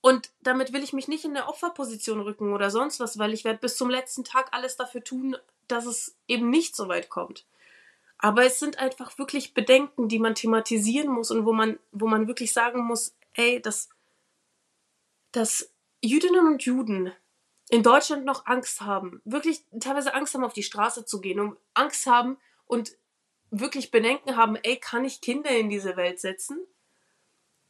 und 0.03 0.31
damit 0.41 0.73
will 0.73 0.83
ich 0.83 0.91
mich 0.91 1.07
nicht 1.07 1.23
in 1.23 1.31
eine 1.31 1.47
Opferposition 1.47 2.19
rücken 2.19 2.51
oder 2.51 2.69
sonst 2.69 2.99
was, 2.99 3.19
weil 3.19 3.33
ich 3.33 3.45
werde 3.45 3.59
bis 3.59 3.77
zum 3.77 3.89
letzten 3.89 4.25
Tag 4.25 4.49
alles 4.51 4.75
dafür 4.75 5.01
tun, 5.01 5.37
dass 5.69 5.85
es 5.85 6.17
eben 6.27 6.49
nicht 6.49 6.75
so 6.75 6.89
weit 6.89 7.07
kommt. 7.07 7.45
Aber 8.17 8.43
es 8.43 8.59
sind 8.59 8.79
einfach 8.79 9.17
wirklich 9.17 9.53
Bedenken, 9.53 10.09
die 10.09 10.19
man 10.19 10.35
thematisieren 10.35 11.09
muss 11.09 11.31
und 11.31 11.45
wo 11.45 11.53
man, 11.53 11.79
wo 11.93 12.05
man 12.05 12.27
wirklich 12.27 12.51
sagen 12.51 12.83
muss, 12.83 13.15
ey, 13.31 13.61
dass, 13.61 13.87
dass 15.31 15.71
Jüdinnen 16.01 16.47
und 16.47 16.63
Juden 16.63 17.13
in 17.69 17.81
Deutschland 17.81 18.25
noch 18.25 18.45
Angst 18.45 18.81
haben, 18.81 19.21
wirklich 19.23 19.63
teilweise 19.79 20.13
Angst 20.13 20.33
haben, 20.33 20.43
auf 20.43 20.51
die 20.51 20.63
Straße 20.63 21.05
zu 21.05 21.21
gehen, 21.21 21.39
um 21.39 21.55
Angst 21.75 22.07
haben 22.07 22.35
und 22.65 22.97
wirklich 23.51 23.89
Bedenken 23.89 24.35
haben, 24.35 24.57
ey, 24.57 24.75
kann 24.75 25.05
ich 25.05 25.21
Kinder 25.21 25.51
in 25.51 25.69
diese 25.69 25.95
Welt 25.95 26.19
setzen? 26.19 26.59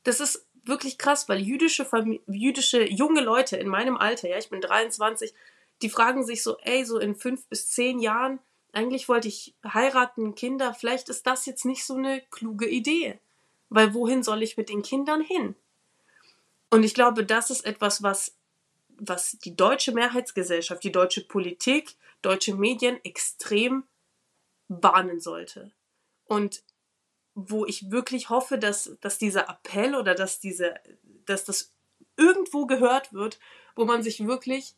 Das 0.01 0.19
ist 0.19 0.47
wirklich 0.63 0.97
krass, 0.97 1.29
weil 1.29 1.39
jüdische, 1.39 1.85
jüdische 2.27 2.89
junge 2.89 3.21
Leute 3.21 3.57
in 3.57 3.67
meinem 3.67 3.97
Alter, 3.97 4.29
ja, 4.29 4.37
ich 4.37 4.49
bin 4.49 4.61
23, 4.61 5.33
die 5.81 5.89
fragen 5.89 6.25
sich 6.25 6.43
so, 6.43 6.57
ey, 6.59 6.85
so 6.85 6.99
in 6.99 7.15
fünf 7.15 7.45
bis 7.47 7.69
zehn 7.69 7.99
Jahren, 7.99 8.39
eigentlich 8.71 9.07
wollte 9.07 9.27
ich 9.27 9.53
heiraten, 9.63 10.35
Kinder, 10.35 10.73
vielleicht 10.73 11.09
ist 11.09 11.27
das 11.27 11.45
jetzt 11.45 11.65
nicht 11.65 11.85
so 11.85 11.95
eine 11.95 12.21
kluge 12.31 12.67
Idee. 12.67 13.19
Weil 13.69 13.93
wohin 13.93 14.23
soll 14.23 14.41
ich 14.43 14.57
mit 14.57 14.69
den 14.69 14.81
Kindern 14.81 15.21
hin? 15.21 15.55
Und 16.69 16.83
ich 16.83 16.93
glaube, 16.93 17.25
das 17.25 17.51
ist 17.51 17.65
etwas, 17.65 18.01
was, 18.01 18.35
was 18.97 19.37
die 19.43 19.55
deutsche 19.55 19.91
Mehrheitsgesellschaft, 19.91 20.83
die 20.83 20.91
deutsche 20.91 21.21
Politik, 21.21 21.95
deutsche 22.21 22.55
Medien 22.55 22.99
extrem 23.03 23.83
warnen 24.69 25.19
sollte. 25.19 25.71
Und 26.25 26.63
wo 27.35 27.65
ich 27.65 27.91
wirklich 27.91 28.29
hoffe, 28.29 28.57
dass, 28.57 28.95
dass 29.01 29.17
dieser 29.17 29.49
Appell 29.49 29.95
oder 29.95 30.15
dass 30.15 30.39
diese, 30.39 30.75
dass 31.25 31.45
das 31.45 31.71
irgendwo 32.15 32.65
gehört 32.65 33.13
wird, 33.13 33.39
wo 33.75 33.85
man 33.85 34.03
sich 34.03 34.25
wirklich 34.25 34.75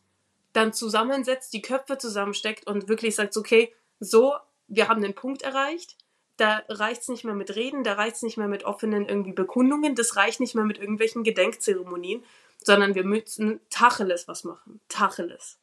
dann 0.52 0.72
zusammensetzt, 0.72 1.52
die 1.52 1.62
Köpfe 1.62 1.98
zusammensteckt 1.98 2.66
und 2.66 2.88
wirklich 2.88 3.14
sagt, 3.14 3.36
okay, 3.36 3.74
so, 4.00 4.34
wir 4.68 4.88
haben 4.88 5.02
den 5.02 5.14
Punkt 5.14 5.42
erreicht, 5.42 5.96
da 6.36 6.62
reicht 6.68 7.02
es 7.02 7.08
nicht 7.08 7.24
mehr 7.24 7.34
mit 7.34 7.54
Reden, 7.56 7.84
da 7.84 7.94
reicht 7.94 8.16
es 8.16 8.22
nicht 8.22 8.36
mehr 8.36 8.48
mit 8.48 8.64
offenen 8.64 9.08
irgendwie 9.08 9.32
Bekundungen, 9.32 9.94
das 9.94 10.16
reicht 10.16 10.40
nicht 10.40 10.54
mehr 10.54 10.64
mit 10.64 10.78
irgendwelchen 10.78 11.24
Gedenkzeremonien, 11.24 12.24
sondern 12.62 12.94
wir 12.94 13.04
müssen 13.04 13.60
Tacheles 13.70 14.28
was 14.28 14.44
machen. 14.44 14.80
Tacheles. 14.88 15.58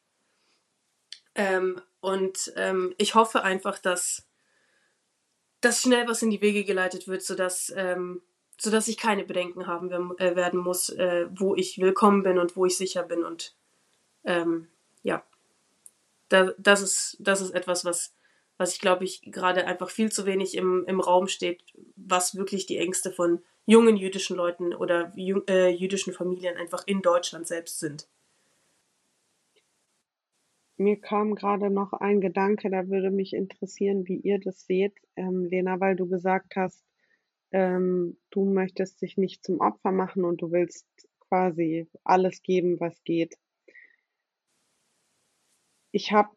Ähm, 1.34 1.80
und 2.00 2.52
ähm, 2.56 2.94
ich 2.98 3.14
hoffe 3.14 3.42
einfach, 3.42 3.78
dass, 3.78 4.26
dass 5.64 5.80
schnell 5.80 6.06
was 6.06 6.22
in 6.22 6.30
die 6.30 6.42
Wege 6.42 6.64
geleitet 6.64 7.08
wird, 7.08 7.22
sodass, 7.22 7.72
ähm, 7.74 8.22
sodass 8.58 8.88
ich 8.88 8.98
keine 8.98 9.24
Bedenken 9.24 9.66
haben 9.66 9.90
äh, 10.18 10.36
werden 10.36 10.60
muss, 10.60 10.90
äh, 10.90 11.26
wo 11.30 11.54
ich 11.54 11.78
willkommen 11.78 12.22
bin 12.22 12.38
und 12.38 12.56
wo 12.56 12.66
ich 12.66 12.76
sicher 12.76 13.02
bin. 13.02 13.24
Und 13.24 13.56
ähm, 14.24 14.68
ja, 15.02 15.24
da, 16.28 16.52
das, 16.58 16.82
ist, 16.82 17.16
das 17.18 17.40
ist 17.40 17.52
etwas, 17.52 17.84
was, 17.84 18.14
was 18.58 18.74
ich 18.74 18.80
glaube 18.80 19.04
ich 19.04 19.22
gerade 19.22 19.66
einfach 19.66 19.90
viel 19.90 20.12
zu 20.12 20.26
wenig 20.26 20.54
im, 20.54 20.84
im 20.86 21.00
Raum 21.00 21.28
steht, 21.28 21.62
was 21.96 22.34
wirklich 22.34 22.66
die 22.66 22.78
Ängste 22.78 23.10
von 23.10 23.42
jungen 23.66 23.96
jüdischen 23.96 24.36
Leuten 24.36 24.74
oder 24.74 25.12
jü 25.16 25.42
äh, 25.48 25.70
jüdischen 25.70 26.12
Familien 26.12 26.56
einfach 26.56 26.86
in 26.86 27.00
Deutschland 27.00 27.46
selbst 27.46 27.80
sind. 27.80 28.06
Mir 30.76 31.00
kam 31.00 31.36
gerade 31.36 31.70
noch 31.70 31.92
ein 31.92 32.20
Gedanke, 32.20 32.68
da 32.68 32.88
würde 32.88 33.10
mich 33.10 33.32
interessieren, 33.32 34.08
wie 34.08 34.16
ihr 34.16 34.40
das 34.40 34.66
seht, 34.66 34.94
ähm, 35.14 35.44
Lena, 35.44 35.78
weil 35.78 35.94
du 35.94 36.08
gesagt 36.08 36.56
hast, 36.56 36.84
ähm, 37.52 38.18
du 38.30 38.44
möchtest 38.44 39.00
dich 39.00 39.16
nicht 39.16 39.44
zum 39.44 39.60
Opfer 39.60 39.92
machen 39.92 40.24
und 40.24 40.42
du 40.42 40.50
willst 40.50 40.86
quasi 41.20 41.86
alles 42.02 42.42
geben, 42.42 42.80
was 42.80 43.00
geht. 43.04 43.36
Ich 45.92 46.10
habe 46.10 46.30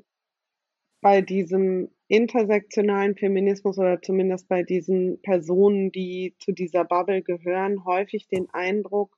bei 1.01 1.21
diesem 1.21 1.89
intersektionalen 2.07 3.15
Feminismus 3.15 3.79
oder 3.79 4.01
zumindest 4.03 4.47
bei 4.47 4.61
diesen 4.61 5.19
Personen, 5.23 5.91
die 5.91 6.35
zu 6.37 6.51
dieser 6.51 6.85
Bubble 6.85 7.23
gehören, 7.23 7.85
häufig 7.85 8.27
den 8.27 8.49
Eindruck, 8.51 9.17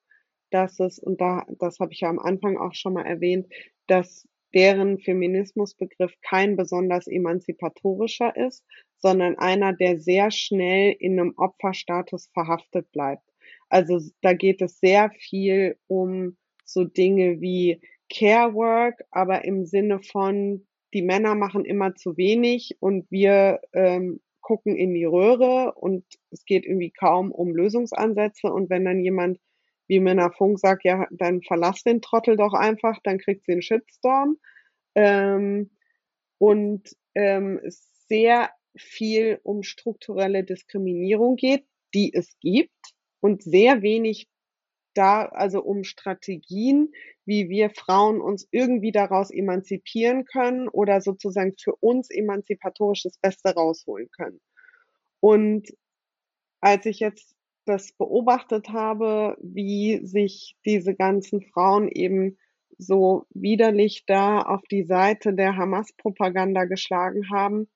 dass 0.50 0.80
es, 0.80 0.98
und 0.98 1.20
da, 1.20 1.46
das 1.60 1.80
habe 1.80 1.92
ich 1.92 2.00
ja 2.02 2.10
am 2.10 2.20
Anfang 2.20 2.58
auch 2.58 2.74
schon 2.74 2.94
mal 2.94 3.06
erwähnt, 3.06 3.48
dass 3.88 4.29
deren 4.54 5.00
Feminismusbegriff 5.00 6.14
kein 6.22 6.56
besonders 6.56 7.08
emanzipatorischer 7.08 8.36
ist, 8.36 8.64
sondern 8.98 9.38
einer, 9.38 9.74
der 9.74 10.00
sehr 10.00 10.32
schnell 10.32 10.96
in 11.00 11.20
einem 11.20 11.34
Opferstatus 11.38 12.30
verhaftet 12.34 12.92
bleibt. 12.92 13.24
Also 13.70 14.00
da 14.22 14.34
geht 14.34 14.62
es 14.62 14.80
sehr 14.80 15.12
viel 15.12 15.78
um 15.88 16.38
so 16.66 16.84
Dinge 16.84 17.42
wie 17.42 17.82
Care 18.12 18.54
Work, 18.54 19.04
aber 19.12 19.46
im 19.46 19.66
Sinne 19.66 20.02
von, 20.02 20.66
die 20.94 21.04
Männer 21.04 21.36
machen 21.36 21.66
immer 21.66 21.96
zu 21.96 22.18
wenig 22.18 22.78
und 22.80 23.10
wir 23.12 23.62
ähm, 23.74 24.20
gucken 24.42 24.76
in 24.76 24.96
die 24.96 25.06
Röhre 25.06 25.74
und 25.76 26.04
es 26.32 26.44
geht 26.46 26.66
irgendwie 26.66 26.90
kaum 26.90 27.32
um 27.32 27.56
Lösungsansätze. 27.56 28.52
Und 28.52 28.72
wenn 28.72 28.86
dann 28.86 29.04
jemand 29.04 29.40
wie 29.90 30.00
Männer 30.00 30.32
Funk 30.32 30.60
sagt, 30.60 30.86
ja, 30.86 31.08
dann 31.12 31.42
verlass 31.42 31.84
den 31.84 32.02
Trottel 32.02 32.38
doch 32.38 32.54
einfach, 32.54 33.00
dann 33.04 33.18
kriegt 33.18 33.44
sie 33.44 33.54
einen 33.54 33.62
Shitstorm. 33.64 34.38
Ähm, 34.96 35.72
und 36.38 36.96
ähm, 37.16 37.60
sehr 38.08 38.52
viel 38.78 39.40
um 39.44 39.64
strukturelle 39.64 40.44
Diskriminierung 40.44 41.36
geht, 41.36 41.66
die 41.94 42.14
es 42.14 42.38
gibt 42.40 42.94
und 43.20 43.42
sehr 43.44 43.82
wenig 43.82 44.30
da, 44.94 45.26
also 45.26 45.62
um 45.62 45.84
Strategien, 45.84 46.92
wie 47.26 47.50
wir 47.50 47.72
Frauen 47.72 48.22
uns 48.22 48.48
irgendwie 48.52 48.92
daraus 48.92 49.32
emanzipieren 49.32 50.26
können 50.26 50.68
oder 50.68 51.02
sozusagen 51.02 51.54
für 51.60 51.76
uns 51.80 52.10
emanzipatorisch 52.10 53.04
das 53.04 53.18
Beste 53.18 53.54
rausholen 53.54 54.10
können. 54.12 54.40
Und 55.20 55.68
als 56.62 56.86
ich 56.86 57.00
jetzt 57.00 57.36
das 57.70 57.94
beobachtet 57.94 58.70
habe, 58.70 59.38
wie 59.42 60.06
sich 60.06 60.58
diese 60.66 60.96
ganzen 60.96 61.42
Frauen 61.42 61.88
eben 61.88 62.38
so 62.78 63.26
widerlich 63.30 64.06
da 64.08 64.42
auf 64.42 64.62
die 64.64 64.84
Seite 64.84 65.34
der 65.34 65.56
Hamas-Propaganda 65.56 66.66
geschlagen 66.66 67.30
haben, 67.30 67.70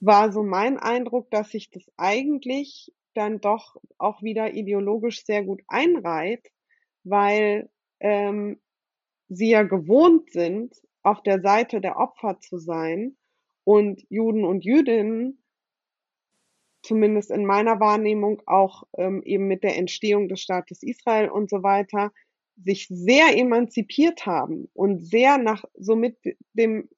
war 0.00 0.32
so 0.32 0.42
mein 0.42 0.78
Eindruck, 0.78 1.30
dass 1.30 1.50
sich 1.50 1.70
das 1.70 1.84
eigentlich 1.96 2.92
dann 3.14 3.40
doch 3.40 3.76
auch 3.98 4.22
wieder 4.22 4.54
ideologisch 4.54 5.24
sehr 5.24 5.44
gut 5.44 5.60
einreiht, 5.66 6.46
weil 7.04 7.68
ähm, 8.00 8.60
sie 9.28 9.50
ja 9.50 9.62
gewohnt 9.64 10.30
sind, 10.30 10.74
auf 11.02 11.22
der 11.22 11.40
Seite 11.40 11.80
der 11.80 11.96
Opfer 11.96 12.38
zu 12.40 12.58
sein 12.58 13.16
und 13.64 14.04
Juden 14.08 14.44
und 14.44 14.64
Jüdinnen 14.64 15.42
zumindest 16.82 17.30
in 17.30 17.44
meiner 17.44 17.80
Wahrnehmung 17.80 18.42
auch 18.46 18.84
ähm, 18.96 19.22
eben 19.24 19.46
mit 19.46 19.62
der 19.62 19.76
Entstehung 19.76 20.28
des 20.28 20.40
Staates 20.40 20.82
Israel 20.82 21.28
und 21.28 21.50
so 21.50 21.62
weiter, 21.62 22.12
sich 22.56 22.86
sehr 22.88 23.36
emanzipiert 23.36 24.26
haben 24.26 24.68
und 24.74 24.98
sehr 25.00 25.38
nach 25.38 25.64
somit 25.74 26.16
dem, 26.52 26.88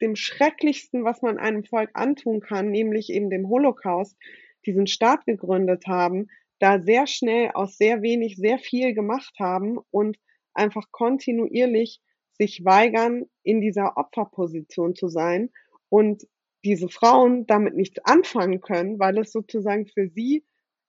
dem 0.00 0.16
Schrecklichsten, 0.16 1.04
was 1.04 1.22
man 1.22 1.38
einem 1.38 1.64
Volk 1.64 1.90
antun 1.94 2.40
kann, 2.40 2.70
nämlich 2.70 3.10
eben 3.10 3.30
dem 3.30 3.48
Holocaust, 3.48 4.16
diesen 4.64 4.86
Staat 4.86 5.24
gegründet 5.26 5.86
haben, 5.86 6.28
da 6.60 6.80
sehr 6.80 7.08
schnell 7.08 7.50
aus 7.54 7.76
sehr 7.76 8.02
wenig 8.02 8.36
sehr 8.36 8.58
viel 8.58 8.94
gemacht 8.94 9.34
haben 9.40 9.78
und 9.90 10.16
einfach 10.54 10.92
kontinuierlich 10.92 12.00
sich 12.38 12.64
weigern, 12.64 13.24
in 13.42 13.60
dieser 13.60 13.96
Opferposition 13.96 14.94
zu 14.94 15.08
sein 15.08 15.50
und 15.88 16.26
diese 16.64 16.88
Frauen 16.88 17.46
damit 17.46 17.74
nichts 17.74 17.98
anfangen 18.04 18.60
können, 18.60 18.98
weil 18.98 19.18
es 19.18 19.32
sozusagen 19.32 19.86
für 19.86 20.08
sie 20.08 20.44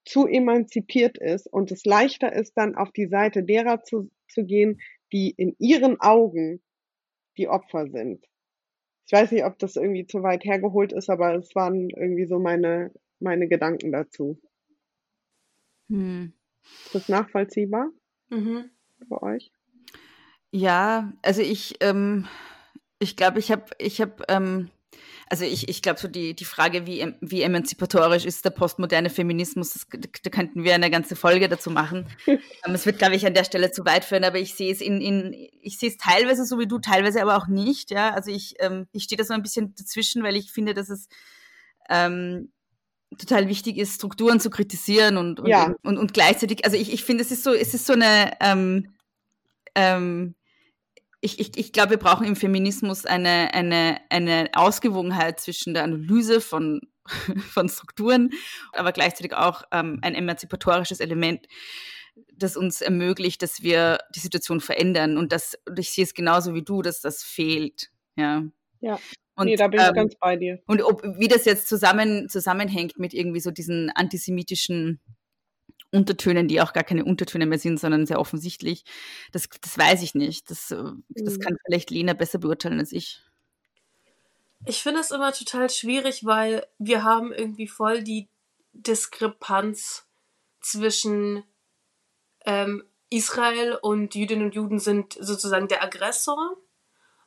zu 0.05 0.27
emanzipiert 0.27 1.17
ist 1.17 1.47
und 1.47 1.71
es 1.71 1.85
leichter 1.85 2.33
ist, 2.33 2.53
dann 2.55 2.75
auf 2.75 2.91
die 2.91 3.07
Seite 3.07 3.43
derer 3.43 3.83
zu, 3.83 4.11
zu 4.27 4.45
gehen, 4.45 4.81
die 5.11 5.31
in 5.31 5.55
ihren 5.59 5.99
Augen 5.99 6.61
die 7.37 7.47
Opfer 7.47 7.87
sind. 7.87 8.25
Ich 9.05 9.11
weiß 9.11 9.31
nicht, 9.31 9.45
ob 9.45 9.59
das 9.59 9.75
irgendwie 9.75 10.05
zu 10.05 10.23
weit 10.23 10.43
hergeholt 10.45 10.93
ist, 10.93 11.09
aber 11.09 11.35
es 11.35 11.53
waren 11.55 11.89
irgendwie 11.89 12.25
so 12.25 12.39
meine, 12.39 12.91
meine 13.19 13.47
Gedanken 13.47 13.91
dazu. 13.91 14.39
Hm. 15.89 16.33
Ist 16.85 16.95
das 16.95 17.09
nachvollziehbar 17.09 17.89
mhm. 18.29 18.69
für 19.07 19.21
euch? 19.21 19.51
Ja, 20.51 21.11
also 21.21 21.41
ich, 21.41 21.75
ähm, 21.81 22.27
ich 22.99 23.17
glaube, 23.17 23.39
ich 23.39 23.51
habe 23.51 23.65
ich 23.79 23.99
hab, 23.99 24.31
ähm, 24.31 24.69
Also 25.29 25.45
ich, 25.45 25.69
ich 25.69 25.81
glaube 25.81 25.99
so 25.99 26.07
die, 26.07 26.35
die 26.35 26.45
Frage, 26.45 26.85
wie, 26.85 27.05
wie 27.21 27.41
emanzipatorisch 27.41 28.25
ist 28.25 28.45
der 28.45 28.51
postmoderne 28.51 29.09
Feminismus, 29.09 29.71
das, 29.73 29.87
da 29.89 30.29
könnten 30.29 30.63
wir 30.63 30.75
eine 30.75 30.91
ganze 30.91 31.15
Folge 31.15 31.49
dazu 31.49 31.71
machen. 31.71 32.07
Ähm, 32.65 32.75
es 32.75 32.85
wird, 32.85 32.97
glaube 32.97 33.15
ich, 33.15 33.25
an 33.25 33.33
der 33.33 33.43
Stelle 33.43 33.71
zu 33.71 33.83
weit 33.85 34.05
führen, 34.05 34.23
aber 34.23 34.39
ich 34.39 34.55
sehe 34.55 34.71
es 34.71 34.79
in, 34.79 35.01
in 35.01 35.33
ich 35.61 35.77
sehe 35.77 35.89
es 35.89 35.97
teilweise 35.97 36.45
so 36.45 36.59
wie 36.59 36.67
du, 36.67 36.79
teilweise 36.79 37.21
aber 37.21 37.35
auch 37.35 37.47
nicht. 37.47 37.91
Ja, 37.91 38.13
also 38.13 38.31
ich, 38.31 38.55
ähm, 38.59 38.87
ich 38.93 39.03
stehe 39.03 39.17
da 39.17 39.25
so 39.25 39.33
ein 39.33 39.41
bisschen 39.41 39.75
dazwischen, 39.75 40.23
weil 40.23 40.37
ich 40.37 40.51
finde, 40.51 40.73
dass 40.73 40.89
es 40.89 41.07
ähm, 41.89 42.51
total 43.17 43.47
wichtig 43.47 43.77
ist, 43.77 43.95
Strukturen 43.95 44.39
zu 44.39 44.49
kritisieren 44.49 45.17
und, 45.17 45.39
und, 45.39 45.47
ja. 45.47 45.73
und, 45.83 45.97
und, 45.97 46.13
gleichzeitig, 46.13 46.63
also 46.65 46.77
ich, 46.77 46.93
ich 46.93 47.03
finde, 47.03 47.23
es 47.23 47.31
ist 47.31 47.43
so, 47.43 47.53
es 47.53 47.73
ist 47.73 47.85
so 47.85 47.93
eine 47.93 48.31
ähm, 48.39 48.93
ähm, 49.75 50.35
ich, 51.23 51.39
ich, 51.39 51.57
ich 51.57 51.71
glaube, 51.71 51.91
wir 51.91 51.97
brauchen 51.97 52.27
im 52.27 52.35
Feminismus 52.35 53.05
eine, 53.05 53.53
eine, 53.53 53.99
eine 54.09 54.49
Ausgewogenheit 54.53 55.39
zwischen 55.39 55.73
der 55.73 55.83
Analyse 55.83 56.41
von, 56.41 56.81
von 57.49 57.69
Strukturen, 57.69 58.31
aber 58.73 58.91
gleichzeitig 58.91 59.33
auch 59.33 59.63
ähm, 59.71 59.99
ein 60.01 60.15
emanzipatorisches 60.15 60.99
Element, 60.99 61.47
das 62.35 62.57
uns 62.57 62.81
ermöglicht, 62.81 63.41
dass 63.41 63.63
wir 63.63 63.99
die 64.13 64.19
Situation 64.19 64.59
verändern. 64.59 65.17
Und, 65.17 65.31
das, 65.31 65.57
und 65.67 65.79
ich 65.79 65.91
sehe 65.91 66.03
es 66.03 66.13
genauso 66.13 66.53
wie 66.53 66.63
du, 66.63 66.81
dass 66.81 66.99
das 66.99 67.23
fehlt. 67.23 67.89
Ja. 68.17 68.43
Ja. 68.81 68.99
Und, 69.35 69.45
nee, 69.45 69.55
da 69.55 69.69
bin 69.69 69.79
ich 69.79 69.87
ähm, 69.87 69.93
ganz 69.93 70.15
bei 70.15 70.35
dir. 70.35 70.59
Und 70.67 70.83
ob, 70.83 71.03
wie 71.17 71.29
das 71.29 71.45
jetzt 71.45 71.69
zusammen, 71.69 72.27
zusammenhängt 72.27 72.99
mit 72.99 73.13
irgendwie 73.13 73.39
so 73.39 73.49
diesen 73.49 73.89
antisemitischen 73.91 74.99
Untertönen, 75.93 76.47
die 76.47 76.61
auch 76.61 76.73
gar 76.73 76.83
keine 76.83 77.05
Untertöne 77.05 77.45
mehr 77.45 77.59
sind, 77.59 77.79
sondern 77.79 78.05
sehr 78.05 78.19
offensichtlich. 78.19 78.83
Das, 79.31 79.47
das 79.61 79.77
weiß 79.77 80.01
ich 80.01 80.15
nicht. 80.15 80.49
Das, 80.49 80.71
äh, 80.71 80.83
das 81.09 81.37
mhm. 81.37 81.39
kann 81.39 81.57
vielleicht 81.65 81.91
Lena 81.91 82.13
besser 82.13 82.39
beurteilen 82.39 82.79
als 82.79 82.91
ich. 82.91 83.21
Ich 84.65 84.81
finde 84.81 85.01
es 85.01 85.11
immer 85.11 85.33
total 85.33 85.69
schwierig, 85.69 86.25
weil 86.25 86.65
wir 86.79 87.03
haben 87.03 87.33
irgendwie 87.33 87.67
voll 87.67 88.01
die 88.03 88.29
Diskrepanz 88.71 90.07
zwischen 90.61 91.43
ähm, 92.45 92.83
Israel 93.09 93.77
und 93.81 94.15
Jüdinnen 94.15 94.45
und 94.45 94.55
Juden 94.55 94.79
sind 94.79 95.13
sozusagen 95.19 95.67
der 95.67 95.83
Aggressor. 95.83 96.57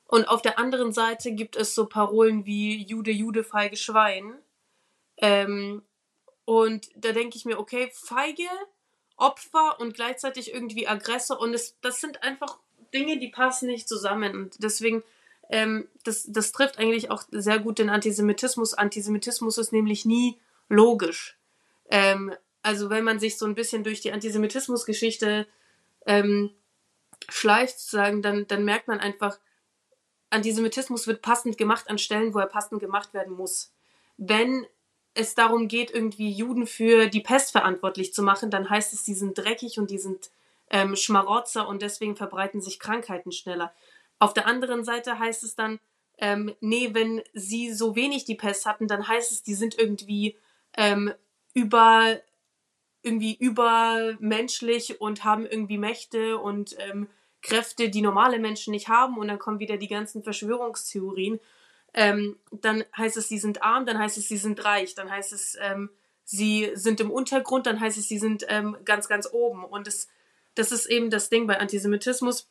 Und 0.07 0.29
auf 0.29 0.43
der 0.43 0.59
anderen 0.59 0.93
Seite 0.93 1.33
gibt 1.33 1.57
es 1.57 1.75
so 1.75 1.87
Parolen 1.87 2.47
wie 2.47 2.85
Jude, 2.85 3.11
Jude, 3.11 3.45
feige 3.45 3.77
Schwein. 3.77 4.39
Ähm, 5.19 5.83
und 6.47 6.89
da 6.95 7.13
denke 7.13 7.37
ich 7.37 7.45
mir, 7.45 7.59
okay, 7.59 7.91
feige, 7.93 8.49
Opfer 9.17 9.81
und 9.81 9.95
gleichzeitig 9.95 10.55
irgendwie 10.55 10.87
Aggressor. 10.87 11.41
Und 11.41 11.53
es, 11.53 11.77
das 11.81 12.01
sind 12.01 12.23
einfach 12.23 12.59
Dinge, 12.95 13.19
die 13.19 13.29
passen 13.29 13.67
nicht 13.67 13.89
zusammen. 13.89 14.35
Und 14.35 14.63
deswegen, 14.63 15.03
ähm, 15.51 15.89
das, 16.05 16.25
das 16.29 16.53
trifft 16.53 16.79
eigentlich 16.79 17.11
auch 17.11 17.25
sehr 17.31 17.59
gut 17.59 17.79
den 17.79 17.91
Antisemitismus. 17.91 18.75
Antisemitismus 18.75 19.59
ist 19.59 19.73
nämlich 19.73 20.05
nie 20.05 20.39
logisch. 20.69 21.37
Ähm, 21.91 22.33
also 22.63 22.91
wenn 22.91 23.05
man 23.05 23.19
sich 23.19 23.39
so 23.39 23.47
ein 23.47 23.57
bisschen 23.57 23.83
durch 23.83 24.01
die 24.01 24.13
Antisemitismusgeschichte 24.13 25.49
ähm, 26.07 26.51
schleift, 27.29 27.81
sozusagen, 27.81 28.23
dann, 28.23 28.47
dann 28.47 28.65
merkt 28.65 28.87
man 28.87 29.01
einfach, 29.01 29.41
Antisemitismus 30.31 31.09
wird 31.09 31.23
passend 31.23 31.59
gemacht 31.59 31.91
an 31.91 31.99
Stellen, 31.99 32.35
wo 32.35 32.39
er 32.39 32.47
passend 32.47 32.81
gemacht 32.81 33.15
werden 33.15 33.33
muss. 33.35 33.73
Wenn 34.17 34.65
es 35.17 35.35
darum 35.35 35.69
geht, 35.69 35.91
irgendwie 35.91 36.31
Juden 36.31 36.67
für 36.67 37.09
die 37.09 37.21
Pest 37.21 37.53
verantwortlich 37.53 38.13
zu 38.13 38.23
machen, 38.23 38.51
dann 38.51 38.69
heißt 38.69 38.93
es, 38.93 39.03
die 39.03 39.15
sind 39.15 39.39
dreckig 39.39 39.79
und 39.79 39.91
die 39.91 39.99
sind 39.99 40.31
ähm, 40.71 40.95
Schmarotzer 40.95 41.67
und 41.67 41.83
deswegen 41.83 42.17
verbreiten 42.17 42.61
sich 42.61 42.79
Krankheiten 42.79 43.33
schneller. 43.33 43.73
Auf 44.19 44.35
der 44.35 44.47
anderen 44.47 44.85
Seite 44.85 45.19
heißt 45.19 45.43
es 45.43 45.55
dann, 45.55 45.81
ähm, 46.19 46.55
nee, 46.61 46.91
wenn 46.93 47.23
sie 47.35 47.73
so 47.73 47.97
wenig 47.97 48.25
die 48.25 48.35
Pest 48.35 48.67
hatten, 48.67 48.89
dann 48.89 49.07
heißt 49.09 49.33
es, 49.33 49.43
die 49.43 49.55
sind 49.55 49.79
irgendwie 49.79 50.37
ähm, 50.77 51.13
über 51.55 52.21
irgendwie 53.03 53.37
übermenschlich 53.37 55.01
und 55.01 55.23
haben 55.23 55.47
irgendwie 55.47 55.79
Mächte 55.79 56.39
und 56.39 56.77
ähm, 56.81 57.09
Kräfte, 57.41 57.89
die 57.89 58.03
normale 58.03 58.41
Menschen 58.41 58.73
nicht 58.73 58.89
haben 58.89 59.17
und 59.17 59.29
dann 59.29 59.39
kommen 59.39 59.61
wieder 59.61 59.77
die 59.77 59.87
ganzen 59.87 60.25
Verschwörungstheorien 60.25 61.39
ähm, 61.97 62.39
dann 62.53 62.85
heißt 62.97 63.17
es, 63.17 63.29
sie 63.29 63.39
sind 63.39 63.63
arm, 63.63 63.87
dann 63.87 63.99
heißt 63.99 64.19
es, 64.19 64.29
sie 64.29 64.37
sind 64.37 64.65
reich, 64.65 64.95
dann 64.95 65.11
heißt 65.11 65.33
es, 65.33 65.57
ähm, 65.61 65.91
sie 66.25 66.71
sind 66.75 67.01
im 67.01 67.11
Untergrund, 67.11 67.67
dann 67.67 67.81
heißt 67.81 67.99
es, 67.99 68.07
sie 68.07 68.19
sind 68.19 68.45
ähm, 68.49 68.77
ganz, 68.85 69.09
ganz 69.09 69.29
oben. 69.33 69.65
Und 69.65 69.87
das, 69.87 70.07
das 70.55 70.73
ist 70.73 70.87
eben 70.87 71.11
das 71.11 71.31
Ding 71.31 71.47
bei 71.47 71.59
Antisemitismus. 71.59 72.49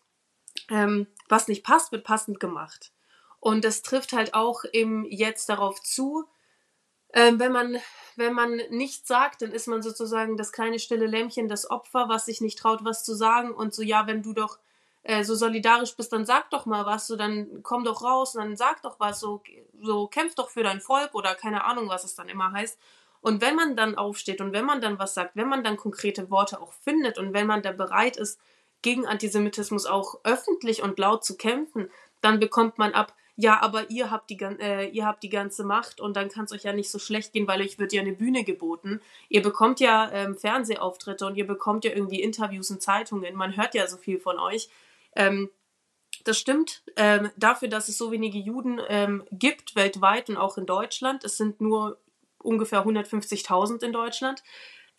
Ähm, 0.69 1.07
was 1.29 1.47
nicht 1.47 1.63
passt, 1.63 1.91
wird 1.91 2.03
passend 2.03 2.39
gemacht. 2.39 2.91
Und 3.39 3.63
das 3.63 3.83
trifft 3.83 4.13
halt 4.13 4.33
auch 4.33 4.63
eben 4.73 5.05
jetzt 5.05 5.47
darauf 5.47 5.81
zu, 5.81 6.25
ähm, 7.13 7.39
wenn 7.39 7.51
man 7.51 7.77
wenn 8.15 8.33
man 8.33 8.61
nichts 8.69 9.07
sagt, 9.07 9.41
dann 9.41 9.51
ist 9.51 9.67
man 9.67 9.81
sozusagen 9.81 10.37
das 10.37 10.51
kleine 10.51 10.79
stille 10.79 11.05
Lämmchen, 11.05 11.49
das 11.49 11.69
Opfer, 11.69 12.07
was 12.07 12.25
sich 12.25 12.41
nicht 12.41 12.57
traut, 12.57 12.83
was 12.83 13.03
zu 13.03 13.13
sagen 13.13 13.51
und 13.51 13.73
so, 13.73 13.81
ja, 13.81 14.07
wenn 14.07 14.23
du 14.23 14.33
doch 14.33 14.57
äh, 15.05 15.23
so 15.23 15.35
solidarisch 15.35 15.95
bist, 15.95 16.11
dann 16.11 16.25
sag 16.25 16.49
doch 16.49 16.65
mal 16.65 16.85
was, 16.85 17.05
so 17.05 17.15
dann 17.15 17.61
komm 17.61 17.83
doch 17.83 18.03
raus 18.03 18.33
dann 18.33 18.57
sag 18.57 18.81
doch 18.81 18.99
was, 18.99 19.19
so, 19.19 19.41
so 19.81 20.07
kämpf 20.07 20.33
doch 20.33 20.49
für 20.49 20.63
dein 20.63 20.81
Volk 20.81 21.13
oder 21.13 21.35
keine 21.35 21.63
Ahnung, 21.63 21.89
was 21.89 22.03
es 22.03 22.15
dann 22.15 22.27
immer 22.27 22.51
heißt. 22.51 22.79
Und 23.21 23.39
wenn 23.41 23.55
man 23.55 23.75
dann 23.75 23.95
aufsteht 23.95 24.41
und 24.41 24.51
wenn 24.51 24.65
man 24.65 24.81
dann 24.81 24.97
was 24.97 25.13
sagt, 25.13 25.35
wenn 25.35 25.47
man 25.47 25.63
dann 25.63 25.77
konkrete 25.77 26.29
Worte 26.31 26.59
auch 26.59 26.73
findet 26.73 27.17
und 27.19 27.33
wenn 27.33 27.47
man 27.47 27.61
da 27.61 27.71
bereit 27.71 28.17
ist, 28.17 28.39
gegen 28.81 29.05
Antisemitismus 29.05 29.85
auch 29.85 30.19
öffentlich 30.23 30.81
und 30.81 30.97
laut 30.97 31.23
zu 31.23 31.37
kämpfen, 31.37 31.89
dann 32.21 32.39
bekommt 32.39 32.77
man 32.77 32.93
ab, 32.93 33.13
ja, 33.35 33.61
aber 33.61 33.89
ihr 33.89 34.11
habt 34.11 34.29
die, 34.29 34.39
äh, 34.41 34.87
ihr 34.89 35.05
habt 35.05 35.21
die 35.21 35.29
ganze 35.29 35.63
Macht 35.65 35.99
und 35.99 36.15
dann 36.15 36.29
kann 36.29 36.45
es 36.45 36.51
euch 36.51 36.63
ja 36.63 36.73
nicht 36.73 36.89
so 36.89 36.99
schlecht 36.99 37.33
gehen, 37.33 37.47
weil 37.47 37.61
euch 37.61 37.77
wird 37.77 37.93
ja 37.93 38.01
eine 38.01 38.13
Bühne 38.13 38.43
geboten. 38.43 39.01
Ihr 39.27 39.41
bekommt 39.41 39.79
ja 39.79 40.09
ähm, 40.11 40.35
Fernsehauftritte 40.35 41.25
und 41.25 41.35
ihr 41.35 41.45
bekommt 41.45 41.83
ja 41.83 41.91
irgendwie 41.91 42.21
Interviews 42.21 42.69
in 42.69 42.79
Zeitungen. 42.79 43.35
Man 43.35 43.57
hört 43.57 43.75
ja 43.75 43.87
so 43.87 43.97
viel 43.97 44.19
von 44.19 44.39
euch. 44.39 44.69
Ähm, 45.15 45.49
das 46.23 46.37
stimmt. 46.37 46.83
Ähm, 46.95 47.29
dafür, 47.37 47.67
dass 47.67 47.87
es 47.87 47.97
so 47.97 48.11
wenige 48.11 48.39
Juden 48.39 48.79
ähm, 48.87 49.23
gibt 49.31 49.75
weltweit 49.75 50.29
und 50.29 50.37
auch 50.37 50.57
in 50.57 50.65
Deutschland, 50.65 51.23
es 51.23 51.37
sind 51.37 51.61
nur 51.61 51.99
ungefähr 52.39 52.85
150.000 52.85 53.83
in 53.83 53.93
Deutschland, 53.93 54.43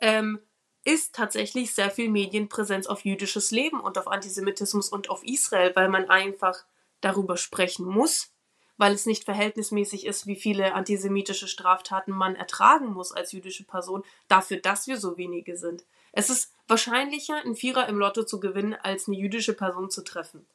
ähm, 0.01 0.41
ist 0.85 1.15
tatsächlich 1.15 1.75
sehr 1.75 1.91
viel 1.91 2.09
Medienpräsenz 2.09 2.87
auf 2.87 3.05
jüdisches 3.05 3.51
Leben 3.51 3.81
und 3.81 3.99
auf 3.99 4.07
Antisemitismus 4.07 4.89
und 4.89 5.11
auf 5.11 5.25
Israel, 5.25 5.75
weil 5.75 5.89
man 5.89 6.09
einfach 6.09 6.65
darüber 7.01 7.37
sprechen 7.37 7.87
muss, 7.87 8.33
weil 8.77 8.93
es 8.93 9.05
nicht 9.05 9.25
verhältnismäßig 9.25 10.07
ist, 10.07 10.27
wie 10.27 10.37
viele 10.37 10.75
antisemitische 10.75 11.49
Straftaten 11.49 12.13
man 12.13 12.37
ertragen 12.37 12.93
muss 12.93 13.11
als 13.11 13.33
jüdische 13.33 13.65
Person, 13.65 14.05
dafür, 14.29 14.59
dass 14.59 14.87
wir 14.87 14.97
so 14.97 15.17
wenige 15.17 15.57
sind. 15.57 15.85
Es 16.17 16.31
ist 16.31 16.55
wahrscheinlicher, 16.67 17.37
einen 17.37 17.57
Vierer 17.57 17.91
im 17.91 17.99
Lotto 17.99 18.25
zu 18.25 18.41
gewinnen, 18.41 18.73
als 18.73 19.07
eine 19.07 19.19
jüdische 19.19 19.53
Person 19.53 19.91
zu 19.91 20.03
treffen. 20.03 20.47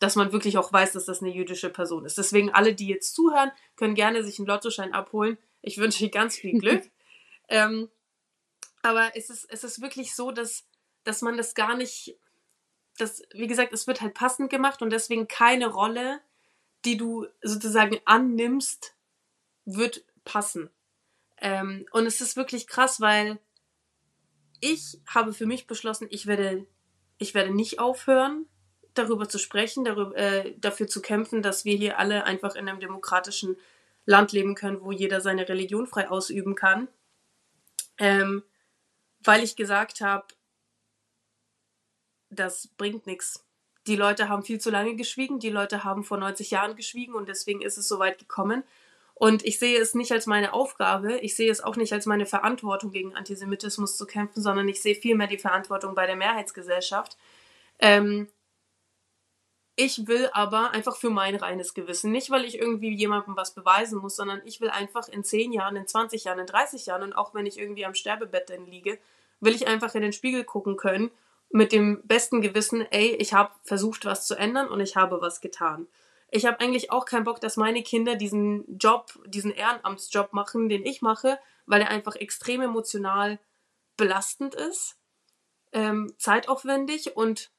Dass 0.00 0.16
man 0.16 0.32
wirklich 0.32 0.58
auch 0.58 0.72
weiß, 0.72 0.94
dass 0.94 1.04
das 1.04 1.22
eine 1.22 1.32
jüdische 1.32 1.70
Person 1.70 2.04
ist. 2.04 2.18
Deswegen 2.18 2.50
alle, 2.50 2.74
die 2.74 2.88
jetzt 2.88 3.14
zuhören, 3.14 3.52
können 3.76 3.94
gerne 3.94 4.24
sich 4.24 4.40
einen 4.40 4.48
Lottoschein 4.48 4.92
abholen. 4.92 5.38
Ich 5.62 5.78
wünsche 5.78 6.04
euch 6.04 6.10
ganz 6.10 6.34
viel 6.34 6.58
Glück. 6.58 6.82
ähm, 7.48 7.88
aber 8.82 9.12
es 9.14 9.30
ist, 9.30 9.46
es 9.48 9.62
ist 9.62 9.80
wirklich 9.80 10.12
so, 10.12 10.32
dass, 10.32 10.66
dass 11.04 11.22
man 11.22 11.36
das 11.36 11.54
gar 11.54 11.76
nicht, 11.76 12.18
das, 12.98 13.22
wie 13.30 13.46
gesagt, 13.46 13.72
es 13.72 13.86
wird 13.86 14.00
halt 14.00 14.14
passend 14.14 14.50
gemacht 14.50 14.82
und 14.82 14.90
deswegen 14.90 15.28
keine 15.28 15.68
Rolle, 15.68 16.20
die 16.84 16.96
du 16.96 17.28
sozusagen 17.42 18.00
annimmst, 18.06 18.96
wird 19.66 20.02
passen. 20.24 20.68
Ähm, 21.36 21.86
und 21.92 22.06
es 22.06 22.20
ist 22.20 22.34
wirklich 22.34 22.66
krass, 22.66 23.00
weil 23.00 23.38
ich 24.60 25.00
habe 25.06 25.32
für 25.32 25.46
mich 25.46 25.66
beschlossen, 25.66 26.06
ich 26.10 26.26
werde, 26.26 26.66
ich 27.18 27.34
werde 27.34 27.54
nicht 27.54 27.78
aufhören, 27.78 28.46
darüber 28.94 29.28
zu 29.28 29.38
sprechen, 29.38 29.84
darüber, 29.84 30.16
äh, 30.16 30.54
dafür 30.58 30.86
zu 30.86 31.02
kämpfen, 31.02 31.42
dass 31.42 31.64
wir 31.64 31.76
hier 31.76 31.98
alle 31.98 32.24
einfach 32.24 32.54
in 32.54 32.68
einem 32.68 32.80
demokratischen 32.80 33.56
Land 34.04 34.32
leben 34.32 34.54
können, 34.54 34.80
wo 34.82 34.92
jeder 34.92 35.20
seine 35.20 35.48
Religion 35.48 35.86
frei 35.86 36.08
ausüben 36.08 36.54
kann. 36.54 36.88
Ähm, 37.98 38.42
weil 39.24 39.42
ich 39.42 39.56
gesagt 39.56 40.00
habe, 40.00 40.26
das 42.30 42.68
bringt 42.76 43.06
nichts. 43.06 43.44
Die 43.86 43.96
Leute 43.96 44.28
haben 44.28 44.42
viel 44.42 44.60
zu 44.60 44.70
lange 44.70 44.96
geschwiegen, 44.96 45.38
die 45.38 45.50
Leute 45.50 45.84
haben 45.84 46.04
vor 46.04 46.18
90 46.18 46.50
Jahren 46.50 46.76
geschwiegen 46.76 47.14
und 47.14 47.28
deswegen 47.28 47.62
ist 47.62 47.78
es 47.78 47.88
so 47.88 47.98
weit 47.98 48.18
gekommen. 48.18 48.64
Und 49.18 49.46
ich 49.46 49.58
sehe 49.58 49.80
es 49.80 49.94
nicht 49.94 50.12
als 50.12 50.26
meine 50.26 50.52
Aufgabe, 50.52 51.16
ich 51.16 51.34
sehe 51.34 51.50
es 51.50 51.62
auch 51.62 51.76
nicht 51.76 51.94
als 51.94 52.04
meine 52.04 52.26
Verantwortung, 52.26 52.90
gegen 52.90 53.16
Antisemitismus 53.16 53.96
zu 53.96 54.06
kämpfen, 54.06 54.42
sondern 54.42 54.68
ich 54.68 54.82
sehe 54.82 54.94
vielmehr 54.94 55.26
die 55.26 55.38
Verantwortung 55.38 55.94
bei 55.94 56.06
der 56.06 56.16
Mehrheitsgesellschaft. 56.16 57.16
Ähm, 57.78 58.28
ich 59.74 60.06
will 60.06 60.28
aber 60.34 60.72
einfach 60.72 60.96
für 60.96 61.08
mein 61.08 61.34
reines 61.34 61.72
Gewissen, 61.72 62.12
nicht 62.12 62.30
weil 62.30 62.44
ich 62.44 62.58
irgendwie 62.58 62.94
jemandem 62.94 63.38
was 63.38 63.54
beweisen 63.54 64.00
muss, 64.00 64.16
sondern 64.16 64.42
ich 64.44 64.60
will 64.60 64.68
einfach 64.68 65.08
in 65.08 65.24
10 65.24 65.50
Jahren, 65.50 65.76
in 65.76 65.86
20 65.86 66.24
Jahren, 66.24 66.40
in 66.40 66.46
30 66.46 66.84
Jahren 66.84 67.02
und 67.02 67.14
auch 67.14 67.32
wenn 67.32 67.46
ich 67.46 67.58
irgendwie 67.58 67.86
am 67.86 67.94
Sterbebett 67.94 68.50
dann 68.50 68.66
liege, 68.66 68.98
will 69.40 69.54
ich 69.54 69.66
einfach 69.66 69.94
in 69.94 70.02
den 70.02 70.12
Spiegel 70.12 70.44
gucken 70.44 70.76
können 70.76 71.10
mit 71.48 71.72
dem 71.72 72.02
besten 72.04 72.42
Gewissen, 72.42 72.82
ey, 72.90 73.14
ich 73.14 73.32
habe 73.32 73.52
versucht, 73.64 74.04
was 74.04 74.26
zu 74.26 74.34
ändern 74.34 74.68
und 74.68 74.80
ich 74.80 74.94
habe 74.94 75.22
was 75.22 75.40
getan. 75.40 75.86
Ich 76.30 76.44
habe 76.46 76.60
eigentlich 76.60 76.90
auch 76.90 77.04
keinen 77.04 77.24
Bock, 77.24 77.40
dass 77.40 77.56
meine 77.56 77.82
Kinder 77.82 78.16
diesen 78.16 78.78
Job, 78.78 79.18
diesen 79.26 79.52
Ehrenamtsjob 79.52 80.32
machen, 80.32 80.68
den 80.68 80.84
ich 80.84 81.02
mache, 81.02 81.38
weil 81.66 81.80
er 81.80 81.90
einfach 81.90 82.16
extrem 82.16 82.60
emotional 82.62 83.38
belastend 83.96 84.54
ist, 84.54 84.98
ähm, 85.72 86.12
zeitaufwendig 86.18 87.16
und 87.16 87.52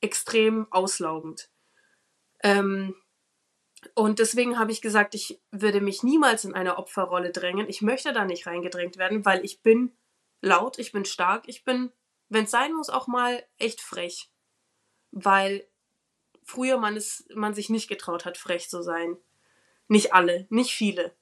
extrem 0.00 0.66
auslaugend. 0.70 1.50
Ähm, 2.42 2.94
und 3.94 4.18
deswegen 4.18 4.58
habe 4.58 4.72
ich 4.72 4.80
gesagt, 4.80 5.14
ich 5.14 5.40
würde 5.50 5.80
mich 5.80 6.02
niemals 6.02 6.44
in 6.44 6.54
eine 6.54 6.78
Opferrolle 6.78 7.30
drängen. 7.30 7.68
Ich 7.68 7.82
möchte 7.82 8.12
da 8.12 8.24
nicht 8.24 8.46
reingedrängt 8.46 8.96
werden, 8.96 9.24
weil 9.24 9.44
ich 9.44 9.62
bin 9.62 9.96
laut, 10.40 10.78
ich 10.78 10.92
bin 10.92 11.04
stark, 11.04 11.44
ich 11.46 11.64
bin, 11.64 11.92
wenn 12.28 12.44
es 12.44 12.50
sein 12.50 12.72
muss, 12.72 12.90
auch 12.90 13.06
mal 13.06 13.44
echt 13.56 13.80
frech. 13.80 14.30
Weil 15.10 15.66
früher 16.48 16.78
man 16.78 16.96
es, 16.96 17.26
man 17.34 17.52
sich 17.52 17.68
nicht 17.68 17.88
getraut 17.88 18.24
hat, 18.24 18.38
frech 18.38 18.70
zu 18.70 18.82
sein. 18.82 19.18
Nicht 19.86 20.14
alle, 20.14 20.46
nicht 20.48 20.72
viele. 20.72 21.14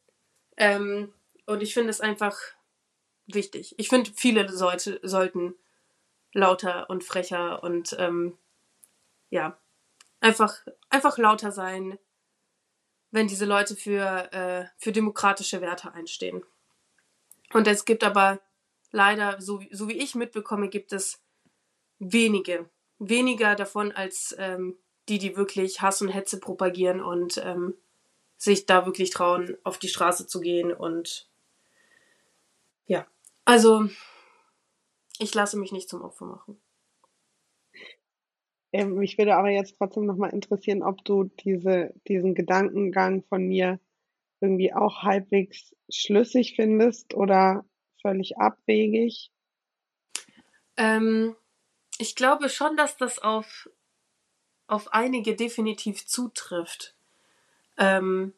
Ähm, 0.57 1.13
und 1.47 1.63
ich 1.65 1.75
finde 1.75 1.91
es 1.91 2.01
einfach 2.01 2.39
wichtig. 3.27 3.75
Ich 3.77 3.89
finde, 3.89 4.13
viele 4.15 4.49
sollte, 4.49 5.01
sollten 5.03 5.57
lauter 6.33 6.89
und 6.91 7.03
frecher 7.03 7.65
und 7.65 7.97
ähm, 7.99 8.39
ja, 9.29 9.59
einfach, 10.21 10.65
einfach 10.91 11.19
lauter 11.19 11.51
sein, 11.51 11.99
wenn 13.11 13.27
diese 13.27 13.47
Leute 13.47 13.75
für, 13.75 14.33
äh, 14.33 14.67
für 14.79 14.93
demokratische 14.93 15.61
Werte 15.61 15.93
einstehen. 15.93 16.45
Und 17.53 17.67
es 17.67 17.85
gibt 17.85 18.05
aber 18.05 18.41
leider, 18.93 19.41
so, 19.41 19.61
so 19.73 19.89
wie 19.89 19.99
ich 19.99 20.15
mitbekomme, 20.15 20.69
gibt 20.69 20.93
es 20.93 21.21
wenige, 21.99 22.71
weniger 23.01 23.57
davon 23.57 23.91
als 23.91 24.33
ähm, 24.39 24.79
die, 25.09 25.19
die 25.19 25.37
wirklich 25.37 25.83
Hass 25.83 26.03
und 26.03 26.09
Hetze 26.09 26.41
propagieren 26.41 27.01
und 27.01 27.39
ähm, 27.45 27.75
sich 28.37 28.67
da 28.67 28.85
wirklich 28.87 29.11
trauen, 29.11 29.57
auf 29.65 29.79
die 29.79 29.89
Straße 29.89 30.27
zu 30.27 30.41
gehen. 30.41 30.73
Und 30.73 31.29
ja, 32.87 33.07
also 33.45 33.89
ich 35.19 35.35
lasse 35.35 35.59
mich 35.59 35.73
nicht 35.73 35.89
zum 35.89 36.03
Opfer 36.03 36.27
machen. 36.27 36.61
Ähm, 38.73 38.95
mich 38.97 39.17
würde 39.17 39.37
aber 39.37 39.51
jetzt 39.51 39.77
trotzdem 39.79 40.07
nochmal 40.07 40.35
interessieren, 40.35 40.83
ob 40.83 41.05
du 41.05 41.25
diese, 41.25 41.95
diesen 42.09 42.35
Gedankengang 42.35 43.23
von 43.29 43.47
mir 43.47 43.81
irgendwie 44.41 44.75
auch 44.75 45.03
halbwegs 45.03 45.75
schlüssig 45.89 46.57
findest 46.57 47.15
oder 47.15 47.65
völlig 48.03 48.37
abwegig. 48.39 49.31
Ähm, 50.77 51.35
ich 51.99 52.15
glaube 52.17 52.49
schon, 52.51 52.77
dass 52.77 52.97
das 52.97 53.19
auf, 53.19 53.71
auf 54.67 54.93
einige 54.93 55.35
definitiv 55.37 56.07
zutrifft. 56.07 56.95
Ähm, 57.79 58.33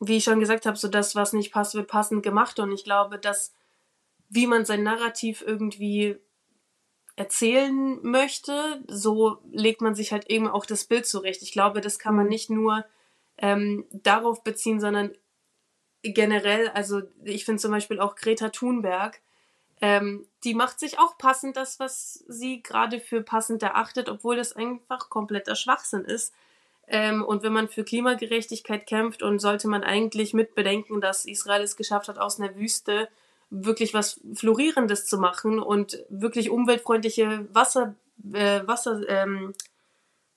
wie 0.00 0.18
ich 0.18 0.24
schon 0.24 0.40
gesagt 0.40 0.66
habe, 0.66 0.76
so 0.76 0.88
das, 0.88 1.14
was 1.14 1.32
nicht 1.32 1.52
passt, 1.52 1.74
wird 1.74 1.88
passend 1.88 2.22
gemacht. 2.22 2.58
Und 2.58 2.72
ich 2.72 2.84
glaube, 2.84 3.18
dass 3.18 3.52
wie 4.28 4.46
man 4.46 4.64
sein 4.64 4.82
Narrativ 4.82 5.42
irgendwie 5.46 6.18
erzählen 7.16 7.98
möchte, 8.02 8.82
so 8.88 9.38
legt 9.50 9.80
man 9.80 9.94
sich 9.94 10.12
halt 10.12 10.28
eben 10.28 10.48
auch 10.48 10.66
das 10.66 10.84
Bild 10.84 11.06
zurecht. 11.06 11.42
Ich 11.42 11.52
glaube, 11.52 11.80
das 11.80 11.98
kann 11.98 12.14
man 12.14 12.26
mhm. 12.26 12.30
nicht 12.30 12.50
nur 12.50 12.84
ähm, 13.38 13.86
darauf 13.90 14.44
beziehen, 14.44 14.80
sondern 14.80 15.12
generell, 16.02 16.68
also 16.68 17.02
ich 17.24 17.44
finde 17.44 17.60
zum 17.60 17.70
Beispiel 17.70 18.00
auch 18.00 18.16
Greta 18.16 18.50
Thunberg, 18.50 19.20
ähm, 19.80 20.26
die 20.44 20.54
macht 20.54 20.80
sich 20.80 20.98
auch 20.98 21.18
passend 21.18 21.56
das, 21.56 21.78
was 21.78 22.24
sie 22.28 22.62
gerade 22.62 23.00
für 23.00 23.22
passend 23.22 23.62
erachtet, 23.62 24.08
obwohl 24.08 24.36
das 24.36 24.54
einfach 24.54 25.10
kompletter 25.10 25.54
Schwachsinn 25.54 26.04
ist. 26.04 26.32
Ähm, 26.88 27.24
und 27.24 27.42
wenn 27.42 27.52
man 27.52 27.68
für 27.68 27.84
Klimagerechtigkeit 27.84 28.86
kämpft 28.86 29.22
und 29.22 29.40
sollte 29.40 29.68
man 29.68 29.82
eigentlich 29.82 30.34
mit 30.34 30.54
bedenken, 30.54 31.00
dass 31.00 31.26
Israel 31.26 31.62
es 31.62 31.76
geschafft 31.76 32.08
hat, 32.08 32.18
aus 32.18 32.40
einer 32.40 32.54
Wüste 32.56 33.08
wirklich 33.50 33.92
was 33.92 34.20
Florierendes 34.34 35.06
zu 35.06 35.18
machen 35.18 35.58
und 35.58 36.04
wirklich 36.08 36.50
umweltfreundliche 36.50 37.46
Wasser, 37.52 37.94
äh, 38.32 38.66
Wasser, 38.66 39.02
ähm, 39.08 39.52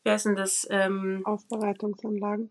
wie 0.03 0.09
heißt 0.09 0.25
denn 0.25 0.35
das? 0.35 0.67
Ähm, 0.69 1.21
Aufbereitungsanlagen. 1.25 2.49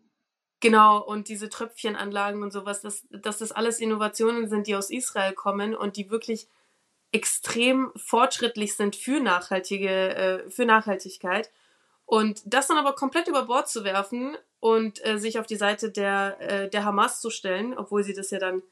Genau, 0.61 1.01
und 1.05 1.29
diese 1.29 1.49
Tröpfchenanlagen 1.49 2.43
und 2.43 2.53
sowas, 2.53 2.81
dass, 2.81 3.07
dass 3.11 3.39
das 3.39 3.53
alles 3.53 3.79
Innovationen 3.79 4.49
sind, 4.49 4.67
die 4.67 4.75
aus 4.75 4.91
Israel 4.91 5.33
kommen 5.33 5.75
und 5.75 5.97
die 5.97 6.11
wirklich 6.11 6.49
extrem 7.13 7.93
fortschrittlich 7.97 8.77
sind 8.77 8.97
für 8.97 9.21
nachhaltige, 9.21 10.15
äh, 10.15 10.51
für 10.51 10.65
Nachhaltigkeit. 10.65 11.51
Und 12.05 12.43
das 12.45 12.69
dann 12.69 12.79
aber 12.79 12.95
komplett 12.95 13.29
über 13.29 13.45
Bord 13.45 13.69
zu 13.69 13.85
werfen 13.85 14.37
und 14.61 15.05
äh, 15.05 15.19
sich 15.19 15.39
auf 15.39 15.47
die 15.47 15.57
Seite 15.57 15.91
der, 15.91 16.37
äh, 16.41 16.69
der 16.71 16.85
Hamas 16.85 17.21
zu 17.21 17.31
stellen, 17.31 17.77
obwohl 17.77 18.03
sie 18.03 18.15
das 18.15 18.31
ja 18.31 18.39
dann 18.39 18.63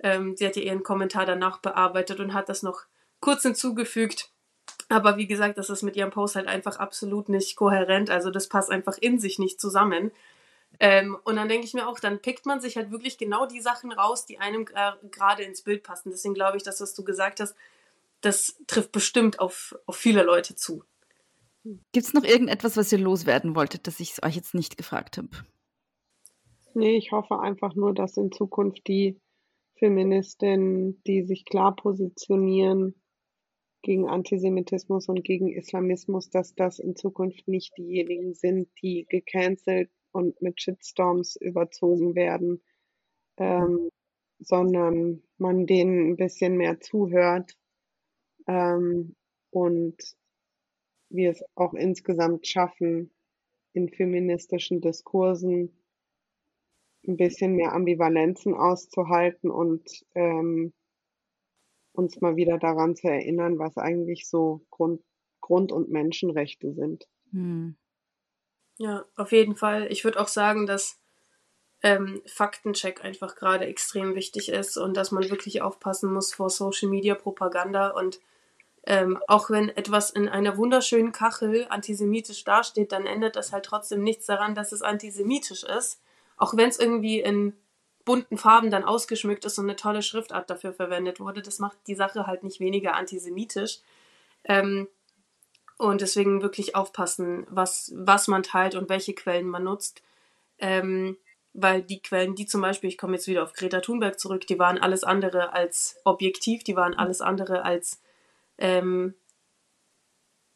ähm, 0.00 0.36
sie 0.36 0.46
hat 0.46 0.56
ja 0.56 0.62
ihren 0.62 0.82
Kommentar 0.82 1.26
danach 1.26 1.58
bearbeitet 1.58 2.20
und 2.20 2.34
hat 2.34 2.48
das 2.48 2.62
noch 2.62 2.82
kurz 3.20 3.42
hinzugefügt. 3.42 4.30
Aber 4.88 5.16
wie 5.16 5.26
gesagt, 5.26 5.58
das 5.58 5.70
ist 5.70 5.82
mit 5.82 5.96
ihrem 5.96 6.10
Post 6.10 6.36
halt 6.36 6.46
einfach 6.46 6.78
absolut 6.78 7.28
nicht 7.28 7.56
kohärent. 7.56 8.10
Also 8.10 8.30
das 8.30 8.48
passt 8.48 8.70
einfach 8.70 8.96
in 8.98 9.18
sich 9.18 9.38
nicht 9.38 9.60
zusammen. 9.60 10.12
Ähm, 10.80 11.18
und 11.24 11.36
dann 11.36 11.48
denke 11.48 11.66
ich 11.66 11.74
mir 11.74 11.88
auch, 11.88 11.98
dann 11.98 12.20
pickt 12.20 12.46
man 12.46 12.60
sich 12.60 12.76
halt 12.76 12.90
wirklich 12.90 13.18
genau 13.18 13.46
die 13.46 13.60
Sachen 13.60 13.90
raus, 13.90 14.26
die 14.26 14.38
einem 14.38 14.64
gerade 14.64 15.42
ins 15.42 15.62
Bild 15.62 15.82
passen. 15.82 16.10
Deswegen 16.10 16.34
glaube 16.34 16.56
ich, 16.56 16.62
das, 16.62 16.80
was 16.80 16.94
du 16.94 17.04
gesagt 17.04 17.40
hast, 17.40 17.56
das 18.20 18.60
trifft 18.66 18.92
bestimmt 18.92 19.40
auf, 19.40 19.74
auf 19.86 19.96
viele 19.96 20.22
Leute 20.22 20.54
zu. 20.54 20.82
Gibt 21.64 22.06
es 22.06 22.14
noch 22.14 22.24
irgendetwas, 22.24 22.76
was 22.76 22.92
ihr 22.92 22.98
loswerden 22.98 23.54
wolltet, 23.54 23.86
das 23.86 24.00
ich 24.00 24.22
euch 24.24 24.36
jetzt 24.36 24.54
nicht 24.54 24.76
gefragt 24.76 25.18
habe? 25.18 25.28
Nee, 26.74 26.96
ich 26.96 27.12
hoffe 27.12 27.40
einfach 27.40 27.74
nur, 27.74 27.92
dass 27.94 28.16
in 28.16 28.32
Zukunft 28.32 28.86
die 28.86 29.20
Feministinnen, 29.78 31.02
die 31.06 31.22
sich 31.22 31.44
klar 31.44 31.74
positionieren 31.74 32.94
gegen 33.82 34.08
Antisemitismus 34.08 35.08
und 35.08 35.22
gegen 35.24 35.48
Islamismus, 35.48 36.30
dass 36.30 36.54
das 36.54 36.78
in 36.78 36.96
Zukunft 36.96 37.46
nicht 37.48 37.76
diejenigen 37.76 38.34
sind, 38.34 38.68
die 38.82 39.06
gecancelt 39.08 39.90
und 40.10 40.40
mit 40.42 40.60
Shitstorms 40.60 41.36
überzogen 41.36 42.14
werden, 42.14 42.62
ähm, 43.36 43.90
sondern 44.40 45.22
man 45.36 45.66
denen 45.66 46.10
ein 46.10 46.16
bisschen 46.16 46.56
mehr 46.56 46.80
zuhört 46.80 47.56
ähm, 48.48 49.14
und 49.50 49.96
wir 51.10 51.30
es 51.30 51.44
auch 51.54 51.74
insgesamt 51.74 52.46
schaffen, 52.46 53.12
in 53.72 53.88
feministischen 53.88 54.80
Diskursen 54.80 55.72
ein 57.06 57.16
bisschen 57.16 57.54
mehr 57.54 57.72
Ambivalenzen 57.72 58.54
auszuhalten 58.54 59.50
und 59.50 60.04
ähm, 60.14 60.72
uns 61.92 62.20
mal 62.20 62.36
wieder 62.36 62.58
daran 62.58 62.96
zu 62.96 63.08
erinnern, 63.08 63.58
was 63.58 63.76
eigentlich 63.76 64.28
so 64.28 64.66
Grund, 64.70 65.02
Grund- 65.40 65.72
und 65.72 65.90
Menschenrechte 65.90 66.72
sind. 66.72 67.08
Hm. 67.30 67.76
Ja, 68.78 69.04
auf 69.16 69.32
jeden 69.32 69.56
Fall. 69.56 69.90
Ich 69.90 70.04
würde 70.04 70.20
auch 70.20 70.28
sagen, 70.28 70.66
dass 70.66 71.00
ähm, 71.82 72.22
Faktencheck 72.26 73.04
einfach 73.04 73.36
gerade 73.36 73.66
extrem 73.66 74.14
wichtig 74.14 74.48
ist 74.48 74.76
und 74.76 74.96
dass 74.96 75.10
man 75.12 75.28
wirklich 75.30 75.62
aufpassen 75.62 76.12
muss 76.12 76.34
vor 76.34 76.50
Social 76.50 76.88
Media 76.88 77.14
Propaganda 77.14 77.90
und 77.90 78.20
ähm, 78.88 79.20
auch 79.28 79.50
wenn 79.50 79.68
etwas 79.68 80.10
in 80.10 80.28
einer 80.28 80.56
wunderschönen 80.56 81.12
Kachel 81.12 81.66
antisemitisch 81.68 82.42
dasteht, 82.42 82.90
dann 82.90 83.06
ändert 83.06 83.36
das 83.36 83.52
halt 83.52 83.64
trotzdem 83.64 84.02
nichts 84.02 84.26
daran, 84.26 84.56
dass 84.56 84.72
es 84.72 84.82
antisemitisch 84.82 85.62
ist 85.62 86.00
auch 86.38 86.56
wenn 86.56 86.68
es 86.68 86.78
irgendwie 86.78 87.20
in 87.20 87.52
bunten 88.04 88.38
Farben 88.38 88.70
dann 88.70 88.84
ausgeschmückt 88.84 89.44
ist 89.44 89.58
und 89.58 89.66
eine 89.66 89.76
tolle 89.76 90.02
Schriftart 90.02 90.48
dafür 90.48 90.72
verwendet 90.72 91.20
wurde, 91.20 91.42
das 91.42 91.58
macht 91.58 91.76
die 91.86 91.94
Sache 91.94 92.26
halt 92.26 92.42
nicht 92.42 92.60
weniger 92.60 92.94
antisemitisch. 92.94 93.80
Ähm, 94.44 94.88
und 95.76 96.00
deswegen 96.00 96.42
wirklich 96.42 96.74
aufpassen, 96.74 97.46
was, 97.50 97.92
was 97.94 98.28
man 98.28 98.42
teilt 98.42 98.74
und 98.74 98.88
welche 98.88 99.14
Quellen 99.14 99.46
man 99.46 99.64
nutzt. 99.64 100.02
Ähm, 100.58 101.18
weil 101.52 101.82
die 101.82 102.00
Quellen, 102.00 102.34
die 102.34 102.46
zum 102.46 102.62
Beispiel, 102.62 102.88
ich 102.88 102.98
komme 102.98 103.14
jetzt 103.14 103.26
wieder 103.26 103.42
auf 103.42 103.52
Greta 103.52 103.80
Thunberg 103.80 104.18
zurück, 104.18 104.46
die 104.46 104.58
waren 104.58 104.78
alles 104.78 105.04
andere 105.04 105.52
als 105.52 105.96
objektiv, 106.04 106.64
die 106.64 106.76
waren 106.76 106.94
alles 106.94 107.20
andere 107.20 107.64
als, 107.64 108.00
ähm, 108.58 109.14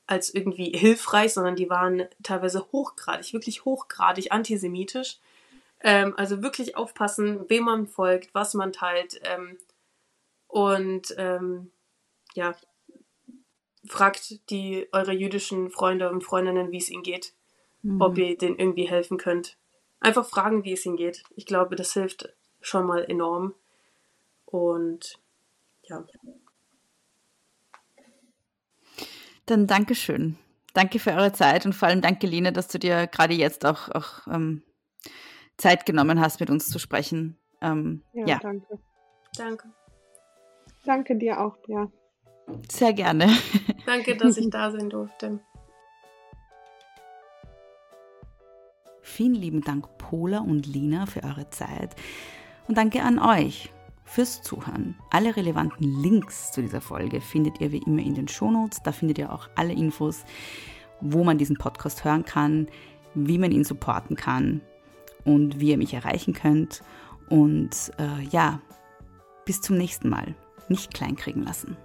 als 0.07 0.35
irgendwie 0.35 0.77
hilfreich, 0.77 1.33
sondern 1.33 1.57
die 1.57 1.71
waren 1.71 2.07
teilweise 2.23 2.67
hochgradig, 2.73 3.33
wirklich 3.33 3.65
hochgradig 3.65 4.33
antisemitisch. 4.33 5.19
Ähm, 5.81 6.15
also 6.17 6.43
wirklich 6.43 6.77
aufpassen, 6.77 7.49
wem 7.49 7.65
man 7.65 7.87
folgt, 7.87 8.35
was 8.35 8.55
man 8.55 8.73
teilt. 8.73 9.21
Ähm, 9.25 9.59
und 10.47 11.15
ähm, 11.17 11.71
ja, 12.35 12.55
fragt 13.87 14.51
die 14.51 14.89
eure 14.93 15.13
jüdischen 15.13 15.71
Freunde 15.71 16.11
und 16.11 16.23
Freundinnen, 16.23 16.71
wie 16.71 16.79
es 16.79 16.91
ihnen 16.91 17.03
geht, 17.03 17.33
mhm. 17.83 18.01
ob 18.01 18.19
ihr 18.19 18.37
denen 18.37 18.59
irgendwie 18.59 18.89
helfen 18.89 19.19
könnt. 19.19 19.57
Einfach 19.99 20.27
fragen, 20.27 20.65
wie 20.65 20.73
es 20.73 20.85
ihnen 20.87 20.97
geht. 20.97 21.25
Ich 21.37 21.47
glaube, 21.47 21.77
das 21.77 21.93
hilft 21.93 22.29
schon 22.61 22.87
mal 22.87 23.05
enorm. 23.05 23.55
Und 24.47 25.19
ja. 25.85 26.05
Dann 29.47 29.67
Dankeschön. 29.67 30.39
Danke 30.75 30.99
für 30.99 31.13
eure 31.13 31.33
Zeit 31.33 31.67
und 31.67 31.75
vor 31.75 31.89
allem 31.89 32.01
danke, 32.01 32.27
Lina, 32.27 32.51
dass 32.51 32.69
du 32.69 32.79
dir 32.79 33.07
gerade 33.07 33.35
jetzt 33.35 33.67
auch, 33.67 33.91
auch 33.91 34.27
ähm, 34.27 34.63
Zeit 35.59 35.85
genommen 35.85 36.21
hast, 36.21 36.41
mit 36.41 36.49
uns 36.49 36.69
zu 36.69 36.79
sprechen. 36.79 37.37
Ähm, 37.61 38.03
Ja, 38.15 38.27
ja, 38.27 38.39
danke. 38.39 38.79
Danke. 39.37 39.69
Danke 40.85 41.17
dir 41.17 41.41
auch, 41.41 41.57
Bea. 41.59 41.91
sehr 42.71 42.93
gerne. 42.93 43.29
Danke, 43.87 44.17
dass 44.17 44.37
ich 44.37 44.51
da 44.51 44.71
sein 44.71 44.91
durfte. 44.91 45.41
Vielen 49.01 49.35
lieben 49.35 49.61
Dank, 49.61 49.99
Pola 49.99 50.41
und 50.41 50.67
Lina, 50.67 51.07
für 51.07 51.23
eure 51.23 51.51
Zeit. 51.51 51.95
Und 52.67 52.79
danke 52.79 53.03
an 53.03 53.19
euch 53.19 53.71
fürs 54.05 54.43
Zuhören. 54.43 54.97
Alle 55.11 55.37
relevanten 55.37 55.85
Links 56.03 56.53
zu 56.53 56.61
dieser 56.63 56.81
Folge 56.81 57.21
findet 57.21 57.61
ihr 57.61 57.73
wie 57.73 57.83
immer 57.87 58.03
in 58.03 58.15
den 58.15 58.29
Shownotes. 58.29 58.83
Da 58.83 58.93
findet 58.93 59.19
ihr 59.19 59.33
auch 59.33 59.49
alle 59.55 59.73
Infos, 59.73 60.25
wo 61.01 61.25
man 61.25 61.39
diesen 61.39 61.57
Podcast 61.57 62.05
hören 62.05 62.25
kann, 62.25 62.69
wie 63.15 63.39
man 63.39 63.53
ihn 63.53 63.65
supporten 63.65 64.17
kann 64.17 64.61
und 65.25 65.61
wie 65.61 65.71
ihr 65.71 65.79
mich 65.79 65.95
erreichen 65.95 66.35
könnt. 66.35 66.83
Und 67.29 67.93
äh, 67.99 68.23
ja, 68.31 68.61
bis 69.45 69.61
zum 69.61 69.77
nächsten 69.77 70.09
Mal. 70.09 70.35
Nicht 70.69 70.95
kleinkriegen 70.95 71.43
lassen. 71.43 71.77